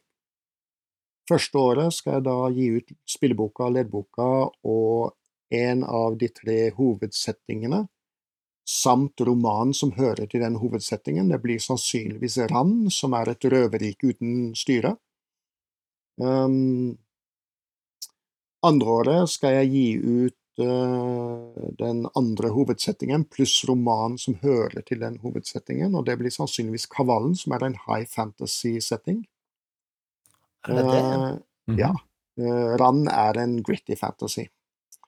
Første 1.31 1.59
året 1.59 1.95
skal 1.97 2.19
jeg 2.19 2.27
da 2.27 2.37
gi 2.55 2.67
ut 2.77 2.93
spilleboka, 3.09 3.71
leddboka 3.73 4.29
og 4.69 5.17
en 5.51 5.83
av 5.87 6.19
de 6.21 6.29
tre 6.35 6.59
hovedsettingene, 6.77 7.85
samt 8.71 9.21
romanen 9.27 9.75
som 9.75 9.93
hører 9.97 10.29
til 10.31 10.45
den 10.45 10.59
hovedsettingen. 10.61 11.31
Det 11.33 11.41
blir 11.43 11.59
sannsynligvis 11.63 12.39
Rand, 12.53 12.91
som 12.95 13.15
er 13.19 13.33
et 13.33 13.47
røverrike 13.51 14.13
uten 14.13 14.53
styre. 14.59 14.95
Um, 16.21 16.99
andre 18.63 18.95
året 19.01 19.33
skal 19.33 19.57
jeg 19.59 19.71
gi 19.73 19.87
ut 19.97 20.63
uh, 20.63 21.71
den 21.81 22.05
andre 22.19 22.53
hovedsettingen 22.55 23.25
pluss 23.33 23.57
romanen 23.69 24.19
som 24.21 24.37
hører 24.45 24.85
til 24.87 25.01
den 25.03 25.17
hovedsettingen, 25.25 25.97
og 25.97 26.07
det 26.07 26.19
blir 26.21 26.35
sannsynligvis 26.35 26.87
Kavallen, 26.93 27.35
som 27.41 27.57
er 27.57 27.67
en 27.67 27.79
high 27.89 28.07
fantasy-setting. 28.07 29.25
Er 30.69 30.77
det 30.77 30.91
det? 30.93 31.05
Uh, 31.05 31.39
Mhm. 31.71 31.79
ja. 31.79 31.91
Uh, 32.41 32.77
Rand 32.81 33.09
er 33.09 33.39
en 33.43 33.63
gritty 33.63 33.97
fantasy. 33.97 34.47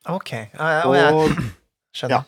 Ok. 0.09 0.33
Ja, 0.33 0.68
ja, 0.68 0.83
og 0.88 0.94
jeg 0.96 1.12
skjønner. 1.12 1.51
skjønner. 1.94 2.25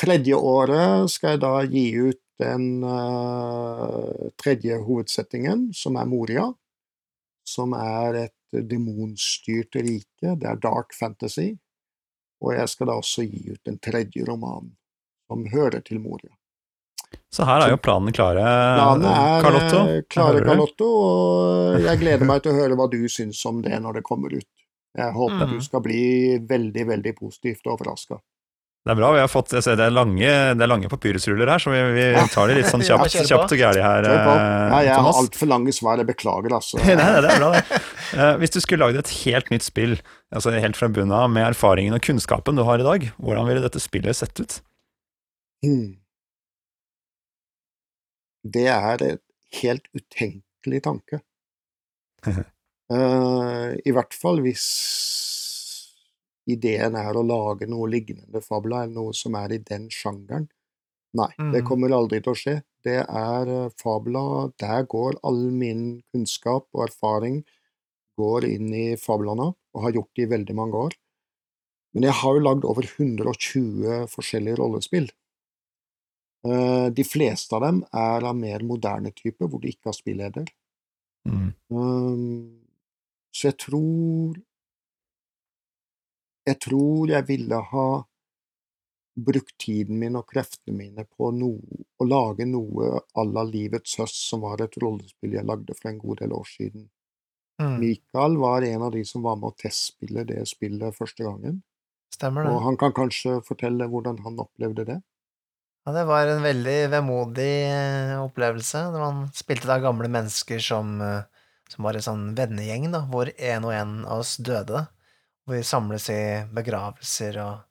Tredje 0.00 0.36
året 0.36 1.10
skal 1.12 1.34
jeg 1.36 1.42
da 1.44 1.52
gi 1.68 1.84
ut 2.08 2.20
den 2.40 2.84
uh, 2.86 4.30
tredje 4.40 4.78
hovedsettingen, 4.80 5.68
som 5.76 5.98
er 6.00 6.08
Moria. 6.08 6.46
Som 7.46 7.74
er 7.76 8.16
et 8.26 8.60
demonstyrt 8.70 9.76
rike. 9.76 10.36
Det 10.40 10.48
er 10.48 10.60
dark 10.62 10.94
fantasy. 10.96 11.50
Og 12.40 12.54
jeg 12.56 12.68
skal 12.72 12.88
da 12.88 12.96
også 13.00 13.26
gi 13.28 13.50
ut 13.52 13.60
den 13.68 13.76
tredje 13.84 14.24
romanen, 14.24 14.72
som 15.28 15.44
hører 15.52 15.82
til 15.84 16.00
Moria. 16.00 16.32
Så 17.30 17.44
her 17.46 17.64
er 17.64 17.72
jo 17.74 17.78
planen 17.82 18.14
klare, 18.14 18.42
Planen 18.78 19.04
er 19.10 19.42
Carlotto. 19.44 19.78
eh, 19.90 20.02
klare, 20.10 20.40
Carlotto, 20.46 20.86
og 20.86 21.80
jeg 21.84 21.98
gleder 22.02 22.26
meg 22.26 22.42
til 22.44 22.52
å 22.54 22.58
høre 22.62 22.78
hva 22.78 22.86
du 22.90 23.00
syns 23.10 23.40
om 23.50 23.60
det 23.64 23.76
når 23.82 23.98
det 23.98 24.04
kommer 24.06 24.32
ut. 24.34 24.48
Jeg 24.96 25.12
håper 25.14 25.46
Mm. 25.46 25.52
du 25.52 25.60
skal 25.62 25.82
bli 25.84 26.02
veldig, 26.48 26.84
veldig 26.88 27.12
positivt 27.18 27.66
overraska. 27.70 28.18
Det 28.80 28.94
er 28.94 28.96
bra. 28.96 29.10
vi 29.12 29.20
har 29.20 29.28
fått, 29.28 29.52
jeg 29.52 29.64
ser 29.64 29.76
det 29.76 29.90
er 29.90 29.92
lange, 29.92 30.28
det 30.56 30.64
er 30.64 30.70
lange 30.70 30.88
papyrusruller 30.88 31.50
her, 31.52 31.60
så 31.60 31.72
vi, 31.72 31.80
vi 31.98 32.04
tar 32.32 32.48
det 32.48 32.54
litt 32.56 32.70
sånn 32.70 32.84
kjapt, 32.86 33.12
ja, 33.18 33.24
kjapt 33.28 33.52
og 33.52 33.60
gæli 33.60 33.82
her, 33.84 34.06
Kjør 34.08 34.20
eh, 34.30 34.38
Ja, 34.72 34.78
jeg 34.86 34.94
har 35.04 35.18
altfor 35.20 35.50
lange 35.50 35.74
svar, 35.76 36.00
jeg 36.00 36.08
beklager, 36.08 36.54
altså. 36.56 36.80
Nei, 36.86 36.94
det 36.96 37.34
er 37.34 37.42
bra, 37.42 37.50
det. 37.58 37.80
Eh, 38.16 38.32
hvis 38.40 38.54
du 38.54 38.58
skulle 38.64 38.88
lagd 38.88 39.02
et 39.02 39.12
helt 39.20 39.52
nytt 39.52 39.66
spill, 39.66 39.98
altså 40.32 40.54
helt 40.56 40.80
fra 40.80 40.88
bunnen 40.88 41.12
av, 41.12 41.28
med 41.28 41.50
erfaringen 41.50 41.98
og 41.98 42.00
kunnskapen 42.06 42.56
du 42.56 42.64
har 42.64 42.80
i 42.80 42.86
dag, 42.86 43.04
hvordan 43.20 43.50
ville 43.50 43.64
dette 43.66 43.82
spillet 43.84 44.16
sett 44.16 44.40
ut? 44.40 44.56
Hmm. 45.60 46.00
Det 48.48 48.64
er 48.72 49.04
et 49.04 49.24
helt 49.60 49.92
utenkelig 49.92 50.86
tanke. 50.88 51.20
Eh, 52.90 53.76
I 53.86 53.92
hvert 53.94 54.16
fall 54.18 54.40
hvis 54.42 54.64
ideen 56.48 56.96
er 56.96 57.14
å 57.14 57.22
lage 57.26 57.66
noe 57.68 57.88
lignende 57.88 58.40
fabla, 58.42 58.84
eller 58.84 58.94
noe 58.94 59.12
som 59.14 59.34
er 59.34 59.52
i 59.52 59.58
den 59.58 59.88
sjangeren. 59.90 60.48
Nei, 61.14 61.28
det 61.38 61.62
Mm. 61.62 61.66
kommer 61.66 61.90
aldri 61.90 62.20
til 62.22 62.32
å 62.32 62.36
skje. 62.38 62.62
Det 62.84 63.04
er 63.08 63.48
eh, 63.48 63.70
fabla 63.76 64.52
Der 64.58 64.84
går 64.84 65.18
all 65.24 65.50
min 65.50 66.02
kunnskap 66.14 66.66
og 66.72 66.88
erfaring 66.88 67.44
går 68.18 68.44
inn 68.44 68.72
i 68.74 68.96
fablene, 68.96 69.54
og 69.74 69.82
har 69.82 69.92
gjort 69.92 70.10
det 70.16 70.22
i 70.22 70.30
veldig 70.36 70.54
mange 70.54 70.74
år. 70.74 70.92
Men 71.94 72.02
jeg 72.04 72.12
har 72.12 72.34
jo 72.34 72.40
lagd 72.40 72.64
over 72.64 72.82
120 72.82 74.06
forskjellige 74.06 74.56
rollespill. 74.58 75.10
Eh, 76.46 76.90
De 76.90 77.04
fleste 77.04 77.52
av 77.56 77.62
dem 77.62 77.82
er 77.92 78.24
av 78.24 78.36
mer 78.36 78.60
moderne 78.60 79.12
type, 79.12 79.40
hvor 79.44 79.60
du 79.60 79.68
ikke 79.68 79.86
har 79.90 79.92
spilleder. 79.98 80.46
Mm. 81.28 81.52
Um, 81.70 82.60
så 83.32 83.50
jeg 83.50 83.58
tror 83.58 84.36
Jeg 86.50 86.58
tror 86.66 87.12
jeg 87.12 87.26
ville 87.28 87.58
ha 87.72 87.88
brukt 89.20 89.56
tiden 89.60 89.98
min 90.00 90.16
og 90.18 90.28
kreftene 90.30 90.76
mine 90.76 91.04
på 91.04 91.30
noe, 91.34 91.82
å 92.00 92.06
lage 92.06 92.46
noe 92.48 93.02
à 93.18 93.24
la 93.26 93.44
Livets 93.46 93.98
høst, 94.00 94.22
som 94.28 94.44
var 94.46 94.62
et 94.64 94.78
rollespill 94.82 95.36
jeg 95.36 95.46
lagde 95.46 95.76
for 95.76 95.90
en 95.90 96.00
god 96.00 96.22
del 96.22 96.34
år 96.36 96.48
siden. 96.48 96.88
Mm, 97.60 97.76
Mikael 97.82 98.38
var 98.40 98.64
en 98.64 98.86
av 98.86 98.94
de 98.94 99.02
som 99.04 99.24
var 99.26 99.36
med 99.36 99.50
å 99.50 99.58
testspille 99.60 100.24
det 100.28 100.46
spillet 100.48 100.96
første 100.96 101.26
gangen, 101.26 101.60
stemmer 102.14 102.46
det. 102.46 102.54
og 102.54 102.62
han 102.64 102.78
kan 102.80 102.94
kanskje 102.96 103.40
fortelle 103.46 103.88
hvordan 103.90 104.22
han 104.24 104.40
opplevde 104.46 104.86
det. 104.88 105.00
Ja, 105.86 105.92
det 105.96 106.06
var 106.08 106.28
en 106.28 106.42
veldig 106.44 106.78
vemodig 106.92 107.52
eh, 107.66 108.16
opplevelse. 108.20 108.82
når 108.92 109.00
Man 109.00 109.20
spilte 109.36 109.68
da 109.68 109.78
gamle 109.80 110.10
mennesker 110.12 110.60
som, 110.60 110.98
eh, 111.04 111.22
som 111.72 111.86
var 111.86 111.96
en 111.96 112.04
sånn 112.04 112.24
vennegjeng, 112.36 112.90
da, 112.92 113.04
hvor 113.08 113.32
en 113.32 113.68
og 113.68 113.76
en 113.76 113.94
av 114.04 114.24
oss 114.24 114.36
døde. 114.36 114.86
Hvor 115.50 115.56
vi 115.58 115.64
samles 115.66 116.04
i 116.14 116.20
begravelser 116.54 117.36
og, 117.42 117.62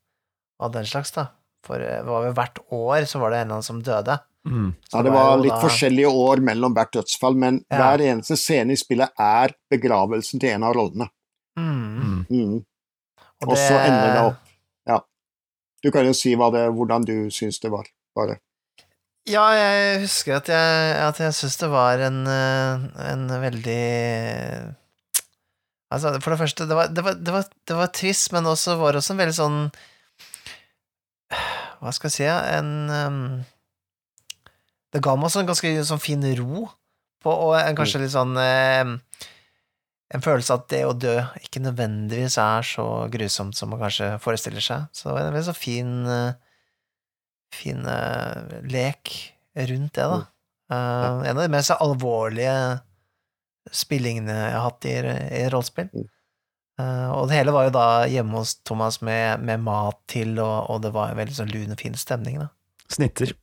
og 0.60 0.74
den 0.74 0.84
slags, 0.90 1.14
da. 1.16 1.30
For 1.64 1.80
eh, 1.80 2.02
det 2.04 2.10
var 2.12 2.26
vel 2.26 2.34
hvert 2.36 2.60
år 2.76 3.06
så 3.08 3.22
var 3.22 3.32
det 3.32 3.38
en 3.40 3.46
eller 3.46 3.56
annen 3.62 3.64
som 3.70 3.80
døde. 3.84 4.18
Mm. 4.50 4.74
Ja, 4.92 5.02
det 5.06 5.12
var 5.16 5.38
litt 5.40 5.54
da- 5.54 5.62
forskjellige 5.64 6.10
år 6.12 6.42
mellom 6.44 6.76
hvert 6.76 6.92
dødsfall, 6.98 7.36
men 7.40 7.62
Ja. 7.72 7.78
hver 7.80 8.04
eneste 8.10 8.36
scene 8.40 8.76
i 8.76 8.80
spillet 8.80 9.16
er 9.20 9.54
begravelsen 9.72 10.40
til 10.44 10.50
en 10.58 10.64
av 10.68 10.76
rollene. 10.76 11.08
Mm, 11.60 11.96
Mm. 12.02 12.26
Mm. 12.30 12.58
og 13.44 13.50
Og 13.54 13.58
så 13.58 13.80
ender 13.80 14.14
det 14.14 14.22
opp. 14.26 14.44
Ja. 14.88 15.00
Du 15.84 15.92
kan 15.92 16.06
jo 16.06 16.14
si 16.14 16.36
hva 16.36 16.52
det, 16.52 16.66
hvordan 16.76 17.06
du 17.08 17.30
syns 17.32 17.60
det 17.64 17.72
var, 17.72 17.88
bare. 18.16 18.40
Ja, 19.30 19.46
jeg 19.56 20.02
husker 20.02 20.36
at 20.42 20.48
jeg, 20.52 20.96
at 21.08 21.18
jeg 21.20 21.32
syns 21.38 21.58
det 21.60 21.70
var 21.70 22.00
en, 22.00 22.26
eh, 22.28 23.12
en 23.12 23.28
veldig 23.30 24.76
Altså, 25.90 26.12
for 26.22 26.34
det 26.34 26.40
første, 26.44 26.68
det 26.70 26.76
var, 26.78 26.92
det, 26.94 27.04
var, 27.06 27.16
det, 27.18 27.34
var, 27.34 27.48
det 27.68 27.78
var 27.78 27.94
trist, 27.98 28.30
men 28.36 28.46
også 28.46 28.76
var 28.78 28.94
det 28.94 29.02
også 29.02 29.16
en 29.16 29.22
veldig 29.24 29.38
sånn 29.38 29.62
Hva 31.80 31.94
skal 31.96 32.12
jeg 32.12 32.18
si, 32.20 32.28
en 32.30 32.70
um, 32.94 33.24
Det 34.94 35.02
ga 35.06 35.16
meg 35.18 35.30
også 35.30 35.42
en 35.42 35.50
ganske 35.50 35.72
sånn 35.90 36.04
fin 36.04 36.28
ro, 36.38 36.68
på, 37.24 37.34
og 37.34 37.56
en 37.58 37.78
kanskje 37.78 38.04
litt 38.04 38.14
sånn 38.14 38.38
um, 38.38 38.94
En 40.14 40.26
følelse 40.26 40.60
at 40.60 40.70
det 40.74 40.84
å 40.86 40.94
dø 40.94 41.16
ikke 41.42 41.64
nødvendigvis 41.66 42.38
er 42.42 42.70
så 42.70 42.86
grusomt 43.14 43.58
som 43.58 43.74
man 43.74 43.82
kanskje 43.82 44.16
forestiller 44.22 44.64
seg. 44.66 44.88
Så 44.94 45.10
det 45.10 45.16
var 45.16 45.26
en 45.26 45.36
veldig 45.36 45.50
så 45.52 45.54
fin 45.54 45.92
eh, 46.10 46.32
fin 47.54 47.86
uh, 47.86 48.62
lek 48.70 49.12
rundt 49.70 49.94
det, 49.98 50.06
da. 50.06 50.20
Uh, 50.70 51.26
en 51.26 51.38
av 51.38 51.44
de 51.44 51.52
mest 51.54 51.74
alvorlige 51.78 52.56
spillingene 53.76 54.36
jeg 54.36 54.56
har 54.56 54.66
hatt 54.66 54.88
i, 54.90 54.96
i 55.42 55.44
rollespill. 55.52 55.90
Mm. 55.94 56.08
Uh, 56.80 57.10
og 57.12 57.28
det 57.28 57.36
hele 57.42 57.52
var 57.52 57.68
jo 57.68 57.74
da 57.76 57.86
hjemme 58.08 58.40
hos 58.40 58.56
Thomas 58.64 59.02
med, 59.04 59.42
med 59.44 59.60
mat 59.66 59.98
til, 60.08 60.38
og, 60.40 60.70
og 60.72 60.82
det 60.86 60.94
var 60.96 61.12
en 61.12 61.20
veldig 61.20 61.36
sånn 61.42 61.52
lun 61.52 61.76
og 61.76 61.82
fin 61.82 61.98
stemning, 62.00 62.40
da. 62.40 62.48
Snitter. 62.90 63.34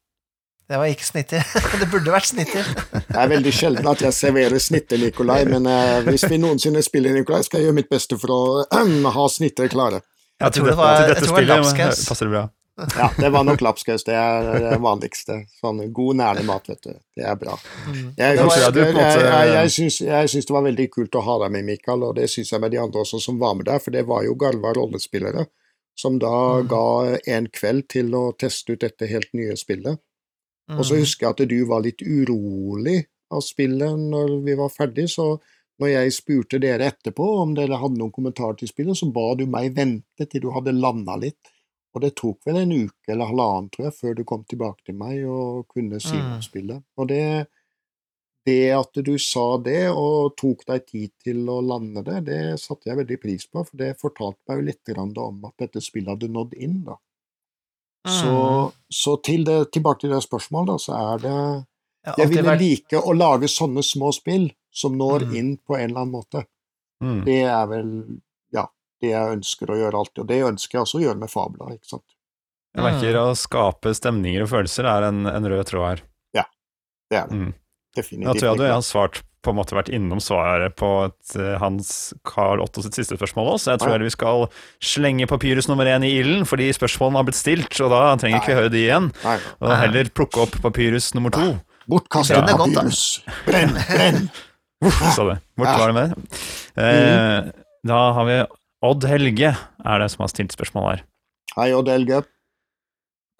Det 0.66 0.78
var 0.80 0.90
ikke 0.90 1.06
snitter. 1.06 1.44
det 1.80 1.88
burde 1.92 2.14
vært 2.14 2.30
snitter. 2.32 2.66
Det 3.12 3.20
er 3.22 3.28
veldig 3.30 3.52
sjelden 3.54 3.86
at 3.92 4.02
jeg 4.02 4.16
serverer 4.16 4.60
snitter, 4.60 4.98
Nikolai, 5.00 5.42
men 5.48 5.68
uh, 5.68 6.00
hvis 6.08 6.24
vi 6.30 6.40
noensinne 6.42 6.82
spiller 6.84 7.14
Nikolai, 7.14 7.44
skal 7.46 7.60
jeg 7.60 7.68
gjøre 7.68 7.78
mitt 7.82 7.92
beste 7.92 8.18
for 8.20 8.32
å 8.34 8.40
ha 9.18 9.26
snitter 9.30 9.70
klare. 9.72 10.00
Ja, 10.40 10.50
tror 10.52 10.72
det 10.72 10.76
var- 10.76 10.96
til 10.96 11.04
jeg 11.06 11.14
dette 11.14 11.28
tror 11.28 11.38
det 11.38 11.48
var 11.48 11.62
lapskaus. 11.62 12.02
passer 12.08 12.28
det 12.28 12.34
bra. 12.34 12.42
Ja, 13.00 13.06
det 13.16 13.30
var 13.32 13.44
nok 13.48 13.62
lapskaus, 13.64 14.04
det 14.04 14.14
er 14.14 14.58
det 14.60 14.78
vanligste. 14.84 15.38
Sånn 15.62 15.78
god, 15.96 16.16
nærlig 16.20 16.44
mat, 16.44 16.66
vet 16.68 16.82
du. 16.84 16.90
Det 17.16 17.24
er 17.24 17.36
bra. 17.40 17.54
Mm. 17.88 18.10
Jeg, 18.18 18.38
husker- 18.42 18.76
jeg, 18.76 18.96
jeg, 18.96 19.52
jeg, 19.54 19.70
syns, 19.76 20.00
jeg 20.04 20.28
syns 20.32 20.46
det 20.50 20.52
var 20.58 20.66
veldig 20.66 20.86
kult 20.92 21.16
å 21.16 21.22
ha 21.24 21.38
deg 21.44 21.54
med, 21.56 21.64
Mikael, 21.70 22.04
og 22.04 22.16
det 22.18 22.26
syns 22.28 22.52
jeg 22.52 22.60
med 22.60 22.74
de 22.76 22.80
andre 22.82 23.00
også 23.06 23.20
som 23.24 23.38
var 23.40 23.54
med 23.56 23.64
der, 23.70 23.78
for 23.80 23.96
det 23.96 24.04
var 24.06 24.26
jo 24.28 24.34
garva 24.36 24.74
rollespillere 24.76 25.46
som 25.96 26.18
da 26.20 26.34
Mm. 26.60 26.66
ga 26.68 26.84
en 27.38 27.46
kveld 27.48 27.86
til 27.88 28.12
å 28.12 28.26
teste 28.36 28.72
ut 28.76 28.80
dette 28.84 29.06
helt 29.08 29.32
nye 29.32 29.56
spillet. 29.56 29.96
Og 30.68 30.84
så 30.84 30.94
Mm. 30.94 31.00
husker 31.00 31.26
jeg 31.26 31.30
at 31.40 31.48
du 31.48 31.64
var 31.64 31.80
litt 31.80 32.02
urolig 32.04 33.06
av 33.32 33.40
spillet 33.40 33.96
når 33.98 34.42
vi 34.44 34.54
var 34.54 34.68
ferdig, 34.68 35.08
så 35.08 35.38
når 35.80 35.88
jeg 35.94 36.12
spurte 36.12 36.60
dere 36.60 36.90
etterpå 36.92 37.24
om 37.40 37.54
dere 37.54 37.78
hadde 37.80 37.96
noen 37.98 38.12
kommentarer 38.12 38.56
til 38.58 38.68
spillet, 38.68 38.96
så 38.96 39.08
ba 39.12 39.34
du 39.34 39.46
meg 39.46 39.74
vente 39.76 40.28
til 40.28 40.40
du 40.44 40.50
hadde 40.50 40.72
landa 40.76 41.16
litt. 41.16 41.38
Og 41.96 42.02
det 42.04 42.10
tok 42.20 42.42
vel 42.44 42.58
en 42.60 42.72
uke 42.76 43.08
eller 43.14 43.30
halvannen, 43.30 43.70
tror 43.72 43.86
jeg, 43.88 43.94
før 43.96 44.16
du 44.18 44.24
kom 44.28 44.42
tilbake 44.44 44.84
til 44.84 44.96
meg 45.00 45.22
og 45.24 45.62
kunne 45.72 45.96
si 46.04 46.18
om 46.20 46.34
Mm. 46.36 46.42
spillet. 46.44 46.82
Og 47.00 47.08
det, 47.08 47.46
det 48.46 48.58
at 48.76 48.92
du 49.06 49.14
sa 49.18 49.56
det 49.56 49.88
og 49.90 50.36
tok 50.36 50.66
deg 50.68 50.84
tid 50.86 51.10
til 51.24 51.48
å 51.48 51.62
lande 51.64 52.04
det, 52.04 52.18
det 52.28 52.60
satte 52.60 52.90
jeg 52.90 52.98
veldig 53.00 53.18
pris 53.22 53.46
på, 53.48 53.64
for 53.64 53.76
det 53.80 53.96
fortalte 53.98 54.38
meg 54.48 54.60
jo 54.60 54.66
litt 54.68 55.18
om 55.18 55.44
at 55.48 55.56
dette 55.64 55.80
spillet 55.80 56.12
hadde 56.12 56.28
nådd 56.28 56.52
inn, 56.54 56.84
da. 56.84 56.98
Så, 58.06 58.30
Mm. 58.30 58.72
så 58.92 59.16
til 59.22 59.44
det, 59.44 59.72
tilbake 59.72 60.00
til 60.00 60.10
det 60.10 60.22
spørsmålet, 60.22 60.66
da, 60.66 60.76
så 60.78 60.92
er 61.14 61.18
det 61.24 61.66
Jeg 62.18 62.28
ville 62.28 62.56
like 62.58 62.92
å 63.02 63.12
lage 63.16 63.48
sånne 63.48 63.82
små 63.82 64.12
spill 64.14 64.52
som 64.70 64.92
når 64.96 65.24
Mm. 65.26 65.34
inn 65.36 65.56
på 65.58 65.74
en 65.76 65.90
eller 65.90 66.00
annen 66.00 66.12
måte. 66.12 66.44
Mm. 67.02 67.24
Det 67.24 67.42
er 67.42 67.66
vel 67.66 68.20
det 69.02 69.10
jeg 69.12 69.36
ønsker 69.36 69.66
å 69.72 69.76
gjøre 69.76 69.94
alltid, 70.00 70.22
og 70.24 70.26
det 70.30 70.40
ønsker 70.46 70.78
jeg 70.78 70.82
også 70.86 70.98
å 70.98 71.04
gjøre 71.04 71.18
med 71.20 71.30
fabler. 71.30 71.74
ikke 71.76 71.88
sant? 71.94 72.04
Jeg 72.76 72.84
merker 72.84 73.16
å 73.20 73.36
skape 73.36 73.94
stemninger 73.96 74.42
og 74.44 74.48
følelser 74.52 74.84
er 74.84 75.06
en, 75.08 75.22
en 75.26 75.46
rød 75.48 75.64
tråd 75.70 75.86
her. 75.88 76.02
Ja, 76.36 76.44
Det 77.10 77.18
er 77.22 77.26
det. 77.30 77.36
Mm. 77.40 77.54
Definitivt. 77.96 78.26
Jeg 78.34 78.40
tror 78.42 78.48
jeg 78.50 78.56
du 78.58 78.62
Mikkel. 78.66 78.74
har 78.76 78.84
svart 78.84 79.22
på 79.46 79.52
en 79.52 79.56
måte 79.60 79.76
vært 79.78 79.88
innom 79.94 80.18
svaret 80.20 80.74
på 80.76 80.88
et, 81.06 81.36
eh, 81.38 81.54
hans 81.62 82.12
Carl 82.26 82.60
Otto 82.60 82.82
sitt 82.82 82.96
siste 82.98 83.14
spørsmål 83.16 83.52
også. 83.54 83.70
Jeg 83.76 83.80
tror 83.80 83.92
Ja. 83.94 83.98
vi 84.02 84.10
skal 84.10 84.48
slenge 84.82 85.28
papyrus 85.30 85.68
nummer 85.70 85.86
én 85.86 86.02
i 86.04 86.10
ilden, 86.18 86.44
fordi 86.44 86.66
spørsmålene 86.74 87.16
har 87.16 87.24
blitt 87.24 87.38
stilt, 87.38 87.80
og 87.80 87.90
da 87.94 88.16
trenger 88.16 88.40
ikke 88.42 88.52
vi 88.52 88.58
høre 88.60 88.70
de 88.74 88.82
igjen. 88.88 89.12
Nei, 89.24 89.38
Og 89.62 89.70
heller 89.80 90.04
plukke 90.10 90.42
opp 90.42 90.50
papyrus 90.60 91.14
nummer 91.14 91.30
to. 91.30 91.60
bortkasta 91.88 92.34
Det 92.34 92.42
brenner 92.42 92.58
godt, 92.58 92.74
da. 92.74 92.80
papyrus. 92.82 93.22
Brenn, 93.46 93.72
brenn! 93.88 94.30
Uff, 94.84 95.00
sa 95.14 95.24
det. 95.30 95.38
Bort 95.56 95.68
Ja. 95.70 95.78
var 95.78 95.86
det 95.86 95.94
med 95.94 96.10
det. 96.10 96.40
Eh, 96.76 97.52
da 97.86 98.12
har 98.12 98.24
vi 98.26 98.46
Odd 98.84 99.06
Helge, 99.08 99.54
er 99.56 100.00
det 100.02 100.08
som 100.12 100.24
har 100.24 100.32
stilt 100.32 100.52
spørsmål 100.52 100.90
her. 100.90 101.04
Hei, 101.56 101.70
Odd 101.72 101.88
Helge. 101.88 102.20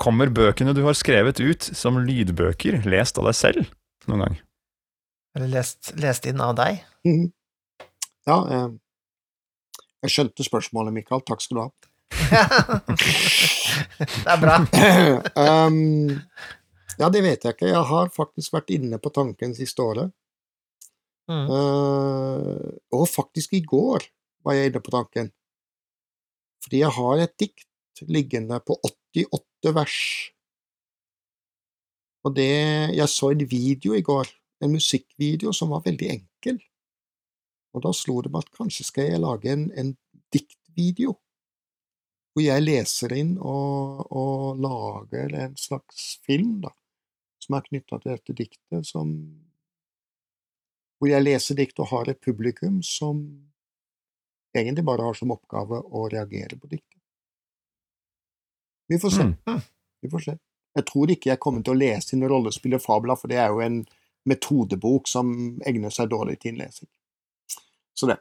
Kommer 0.01 0.33
bøkene 0.33 0.73
du 0.77 0.83
har 0.87 0.97
skrevet 0.97 1.41
ut 1.41 1.67
som 1.77 1.99
lydbøker, 2.01 2.81
lest 2.89 3.21
av 3.21 3.29
deg 3.29 3.37
selv 3.37 3.69
noen 4.09 4.25
gang? 4.25 4.39
Eller 5.37 5.53
lest, 5.59 5.93
lest 6.01 6.29
inn 6.29 6.41
av 6.41 6.57
deg. 6.57 6.81
Mhm. 7.05 7.29
Ja, 8.27 8.39
eh, 8.51 8.71
jeg 10.07 10.15
skjønte 10.15 10.45
spørsmålet, 10.47 10.95
Mikael. 10.97 11.23
Takk 11.27 11.45
skal 11.45 11.57
du 11.57 11.63
ha. 11.67 11.71
det 14.01 14.33
er 14.33 14.41
bra. 14.41 14.57
um, 15.69 16.11
ja, 17.01 17.11
det 17.13 17.23
vet 17.23 17.45
jeg 17.45 17.57
ikke. 17.57 17.71
Jeg 17.71 17.85
har 17.93 18.13
faktisk 18.15 18.57
vært 18.57 18.73
inne 18.75 18.99
på 19.03 19.13
tanken 19.15 19.55
siste 19.57 19.85
året. 19.85 20.11
Mm. 21.31 21.47
Uh, 21.51 22.67
og 22.95 23.09
faktisk 23.11 23.57
i 23.59 23.65
går 23.67 24.07
var 24.47 24.55
jeg 24.55 24.71
inne 24.71 24.83
på 24.83 24.95
tanken. 24.95 25.33
Fordi 26.63 26.83
jeg 26.83 26.95
har 26.97 27.23
et 27.23 27.35
dikt 27.43 28.03
liggende 28.07 28.59
på 28.67 28.77
88 29.15 29.75
vers. 29.75 29.99
Og 32.27 32.35
det 32.35 32.95
Jeg 32.95 33.09
så 33.09 33.31
en 33.31 33.51
video 33.51 33.95
i 33.95 34.03
går, 34.03 34.27
en 34.63 34.73
musikkvideo 34.73 35.53
som 35.53 35.71
var 35.71 35.85
veldig 35.85 36.09
enkel. 36.11 36.59
Og 37.75 37.83
da 37.83 37.93
slo 37.93 38.21
det 38.23 38.33
meg 38.33 38.47
at 38.47 38.57
kanskje 38.57 38.87
skal 38.89 39.11
jeg 39.11 39.23
lage 39.23 39.53
en, 39.53 39.71
en 39.73 39.95
diktvideo. 40.33 41.17
Hvor 42.33 42.45
jeg 42.45 42.65
leser 42.65 43.15
inn 43.17 43.37
og, 43.39 44.07
og 44.13 44.61
lager 44.61 45.35
en 45.45 45.57
slags 45.57 46.19
film, 46.27 46.61
da. 46.65 46.73
Som 47.41 47.57
er 47.57 47.67
knytta 47.69 48.01
til 48.01 48.13
dette 48.13 48.37
diktet, 48.37 48.87
som 48.89 49.13
hvor 50.97 51.11
jeg 51.11 51.25
leser 51.25 51.59
dikt 51.59 51.79
og 51.85 51.91
har 51.93 52.09
et 52.11 52.21
publikum 52.25 52.81
som 52.85 53.21
egentlig 54.61 54.85
bare 54.87 55.07
har 55.07 55.17
som 55.19 55.33
oppgave 55.35 55.81
å 55.81 56.07
reagere 56.13 56.59
på 56.59 56.71
diktet. 56.71 57.01
Vi 58.89 58.99
får 59.03 59.15
se. 59.17 59.23
Mm. 59.23 59.63
Vi 60.03 60.11
får 60.11 60.25
se. 60.29 60.37
Jeg 60.77 60.87
tror 60.91 61.11
ikke 61.11 61.33
jeg 61.33 61.43
kommer 61.43 61.65
til 61.65 61.75
å 61.75 61.81
lese 61.81 62.15
inn 62.15 62.27
rollespill 62.29 62.77
og 62.77 62.85
fabler, 62.85 63.19
for 63.19 63.33
det 63.33 63.41
er 63.43 63.55
jo 63.55 63.63
en 63.65 63.81
metodebok 64.29 65.09
som 65.09 65.33
egner 65.67 65.95
seg 65.95 66.11
dårlig 66.13 66.39
til 66.41 66.55
innlesing. 66.55 66.89
Så 67.97 68.09
det. 68.11 68.19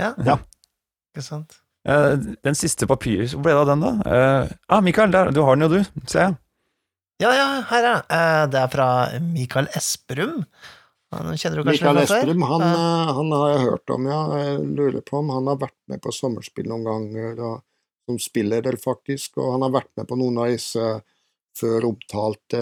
Ja. 0.00 0.12
Ja. 0.26 0.38
Ikke 1.14 1.24
sant. 1.24 1.58
Uh, 1.84 2.16
den 2.44 2.56
siste 2.56 2.88
papyrus, 2.88 3.34
hvor 3.34 3.44
ble 3.44 3.54
det 3.54 3.62
av 3.62 3.70
den, 3.72 3.84
da? 3.84 3.92
Uh, 4.04 4.54
ah, 4.72 4.80
Mikael, 4.84 5.12
der, 5.12 5.32
du 5.34 5.42
har 5.44 5.56
den 5.56 5.66
jo, 5.66 5.76
du. 5.76 6.06
Ser 6.08 6.28
jeg. 6.28 6.38
Ja, 7.22 7.30
ja, 7.36 7.48
her 7.70 7.84
er 7.84 7.84
den. 7.86 8.00
Eh, 8.10 8.46
Det 8.50 8.60
er 8.60 8.70
fra 8.72 8.88
Mikael 9.22 9.68
Esperum. 9.78 10.40
Han 11.14 11.38
kjenner 11.38 11.60
du 11.60 11.68
kanskje 11.68 11.84
Mikael 11.84 12.02
Estrum, 12.02 12.44
han, 12.50 12.64
eh, 12.66 13.14
han 13.18 13.32
har 13.34 13.48
jeg 13.52 13.64
hørt 13.68 13.94
om, 13.94 14.10
ja. 14.10 14.20
Jeg 14.40 14.60
lurer 14.78 15.00
på 15.06 15.18
om 15.20 15.32
han 15.34 15.50
har 15.52 15.58
vært 15.62 15.78
med 15.90 16.02
på 16.04 16.12
sommerspill 16.14 16.68
noen 16.70 16.86
ganger, 16.88 17.42
og, 17.48 17.64
som 18.08 18.20
spilleder, 18.20 18.78
faktisk. 18.80 19.38
Og 19.40 19.56
han 19.56 19.66
har 19.66 19.74
vært 19.78 19.92
med 20.00 20.08
på 20.10 20.18
noen 20.20 20.40
av 20.44 20.52
disse 20.52 20.88
før 21.54 21.86
omtalte 21.92 22.60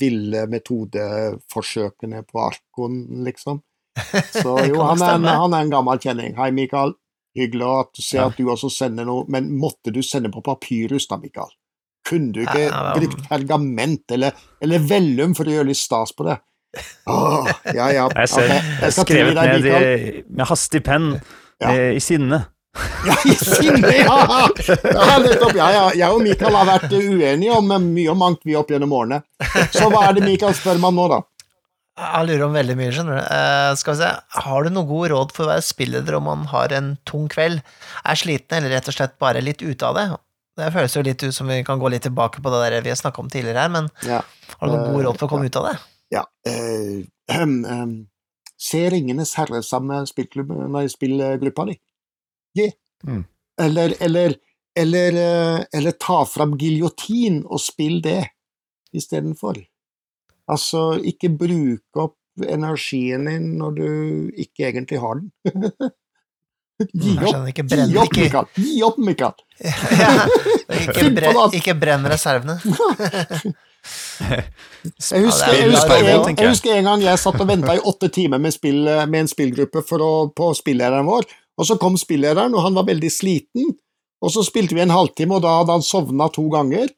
ville 0.00 0.46
metodeforsøkene 0.48 2.22
på 2.28 2.40
Arkon, 2.46 3.02
liksom. 3.26 3.60
Så 4.32 4.56
jo, 4.70 4.80
han 4.80 5.02
er, 5.02 5.18
en, 5.18 5.28
han 5.28 5.54
er 5.54 5.66
en 5.66 5.76
gammel 5.76 6.00
kjenning. 6.02 6.34
Hei, 6.38 6.50
Mikael. 6.56 6.96
Hyggelig 7.38 7.68
at 7.68 7.94
du 7.94 8.02
ser 8.02 8.24
at 8.24 8.38
du 8.38 8.48
også 8.48 8.70
sender 8.72 9.06
noe, 9.06 9.26
men 9.30 9.52
måtte 9.60 9.92
du 9.94 10.00
sende 10.02 10.32
på 10.32 10.42
papyrus 10.46 11.06
da, 11.10 11.20
Mikael? 11.20 11.52
Kunne 12.08 12.32
du 12.32 12.40
ikke 12.40 12.70
brukt 12.96 13.24
pergament 13.28 14.14
eller, 14.16 14.36
eller 14.64 14.84
vellum 14.88 15.34
for 15.36 15.48
å 15.48 15.58
gjøre 15.58 15.68
litt 15.70 15.80
stas 15.80 16.14
på 16.16 16.24
det? 16.26 16.38
Åh, 17.08 17.48
ja, 17.74 17.88
ja. 17.94 18.04
Jeg 18.14 18.28
ser 18.28 18.44
okay, 18.44 18.58
jeg 18.60 18.84
har 18.84 18.94
skrevet 18.98 19.38
ned 19.38 19.66
i, 19.66 20.22
med 20.28 20.46
hastig 20.50 20.82
penn 20.86 21.10
Ja. 21.62 21.72
eh, 21.72 21.96
i 21.96 22.00
sinne. 22.04 22.42
Ja, 23.08 23.14
i 23.26 23.32
sinne, 23.34 23.90
ja! 23.96 24.18
ja 24.68 25.16
nettopp. 25.24 25.56
Ja, 25.56 25.70
ja. 25.72 25.86
Jeg 25.96 26.10
og 26.14 26.20
Mikael 26.22 26.54
har 26.54 26.68
vært 26.68 26.92
uenige 26.92 27.56
om 27.56 27.72
eh, 27.74 27.80
mye 27.96 28.12
og 28.12 28.20
mangt, 28.20 28.44
vi 28.46 28.54
opp 28.58 28.70
gjennom 28.70 28.92
årene. 28.94 29.22
Så 29.74 29.88
hva 29.90 30.04
er 30.10 30.18
det 30.18 30.26
Mikael 30.28 30.54
spør 30.54 30.78
meg 30.78 30.92
om 30.92 31.00
nå, 31.00 31.08
da? 31.16 31.22
Jeg 31.98 32.28
lurer 32.28 32.44
om 32.46 32.54
veldig 32.54 32.76
mye, 32.78 32.92
skjønner 32.94 33.16
du. 33.18 33.24
Uh, 33.26 33.72
skal 33.80 33.96
vi 33.96 34.00
se, 34.04 34.10
har 34.44 34.62
du 34.62 34.70
noe 34.70 34.86
god 34.86 35.08
råd 35.10 35.32
for 35.34 35.48
å 35.48 35.50
være 35.50 35.64
spilleder 35.66 36.14
om 36.20 36.28
man 36.30 36.44
har 36.52 36.70
en 36.76 36.92
tung 37.08 37.24
kveld, 37.32 37.58
er 38.06 38.20
sliten 38.20 38.60
eller 38.60 38.76
rett 38.76 38.86
og 38.92 38.94
slett 38.94 39.16
bare 39.18 39.42
litt 39.42 39.64
ute 39.66 39.88
av 39.88 39.98
det? 39.98 40.04
Det 40.58 40.68
føles 40.76 40.94
jo 40.94 41.02
litt 41.06 41.22
ut 41.26 41.34
som 41.34 41.50
vi 41.50 41.58
kan 41.66 41.82
gå 41.82 41.90
litt 41.90 42.04
tilbake 42.06 42.38
på 42.44 42.52
det 42.54 42.60
der 42.68 42.84
vi 42.86 42.92
har 42.94 42.98
snakka 43.00 43.24
om 43.24 43.32
tidligere 43.32 43.64
her, 43.66 43.72
men 43.74 43.90
Ja. 44.06 44.20
har 44.60 44.62
du 44.70 44.76
noen 44.76 44.86
gode 44.92 45.02
Eh, 45.02 45.06
råd 45.08 45.18
for 45.18 45.26
å 45.26 45.32
komme 45.34 45.50
ut 45.50 45.58
av 45.58 45.66
det? 45.72 45.74
Ja, 46.14 46.24
eh, 46.48 47.04
ehm, 47.32 48.06
Se 48.58 48.80
Ringenes 48.90 49.34
herre 49.38 49.62
sammen 49.62 49.92
med 50.00 50.08
spillklubben- 50.10 50.70
nei, 50.72 50.88
spillgruppa 50.90 51.64
di. 51.68 51.76
Yeah. 52.58 52.72
Mm. 53.06 53.24
Eller, 53.60 53.94
eller, 54.02 54.34
eller, 54.74 55.12
eh, 55.14 55.64
eller 55.72 55.92
ta 55.92 56.24
fram 56.26 56.56
giljotin 56.58 57.44
og 57.46 57.60
spill 57.62 58.00
det 58.02 58.24
istedenfor. 58.92 59.60
Altså, 60.50 60.98
ikke 61.04 61.28
bruke 61.38 62.02
opp 62.02 62.16
energien 62.48 63.26
din 63.28 63.46
når 63.58 63.74
du 63.76 63.88
ikke 64.38 64.68
egentlig 64.72 64.98
har 65.02 65.20
den. 65.20 65.30
Gi 66.78 67.14
opp, 67.18 67.48
ikke 67.50 67.64
gi 67.66 67.96
opp, 67.98 68.16
Mikael! 68.16 68.50
Gi 68.54 68.82
opp, 68.86 68.98
Mikael! 69.02 69.32
ja, 69.58 70.12
ikke, 70.78 71.08
brenn, 71.16 71.40
ikke 71.58 71.74
brenn 71.78 72.06
reservene. 72.06 72.58
Jeg 75.08 75.24
husker, 75.24 75.50
er 75.52 75.58
jeg, 75.58 75.70
husker, 75.72 75.94
jeg 75.98 76.36
jeg. 76.38 76.48
husker 76.48 76.76
en 76.76 76.86
gang 76.88 77.02
jeg 77.02 77.20
satt 77.20 77.40
og 77.42 77.48
venta 77.48 77.74
i 77.76 77.82
åtte 77.90 78.08
timer 78.14 78.40
med, 78.42 78.54
spill, 78.54 78.86
med 79.10 79.24
en 79.24 79.30
spillgruppe 79.30 79.82
for 79.86 80.04
å, 80.04 80.10
på 80.34 80.50
spillederen 80.56 81.06
vår, 81.08 81.26
og 81.58 81.68
så 81.68 81.76
kom 81.82 81.98
spillederen, 81.98 82.54
og 82.54 82.64
han 82.64 82.78
var 82.78 82.86
veldig 82.88 83.10
sliten, 83.12 83.72
og 84.22 84.32
så 84.34 84.44
spilte 84.46 84.76
vi 84.78 84.84
en 84.84 84.94
halvtime, 84.94 85.36
og 85.36 85.44
da 85.44 85.58
hadde 85.60 85.76
han 85.78 85.86
sovna 85.86 86.28
to 86.34 86.46
ganger, 86.52 86.90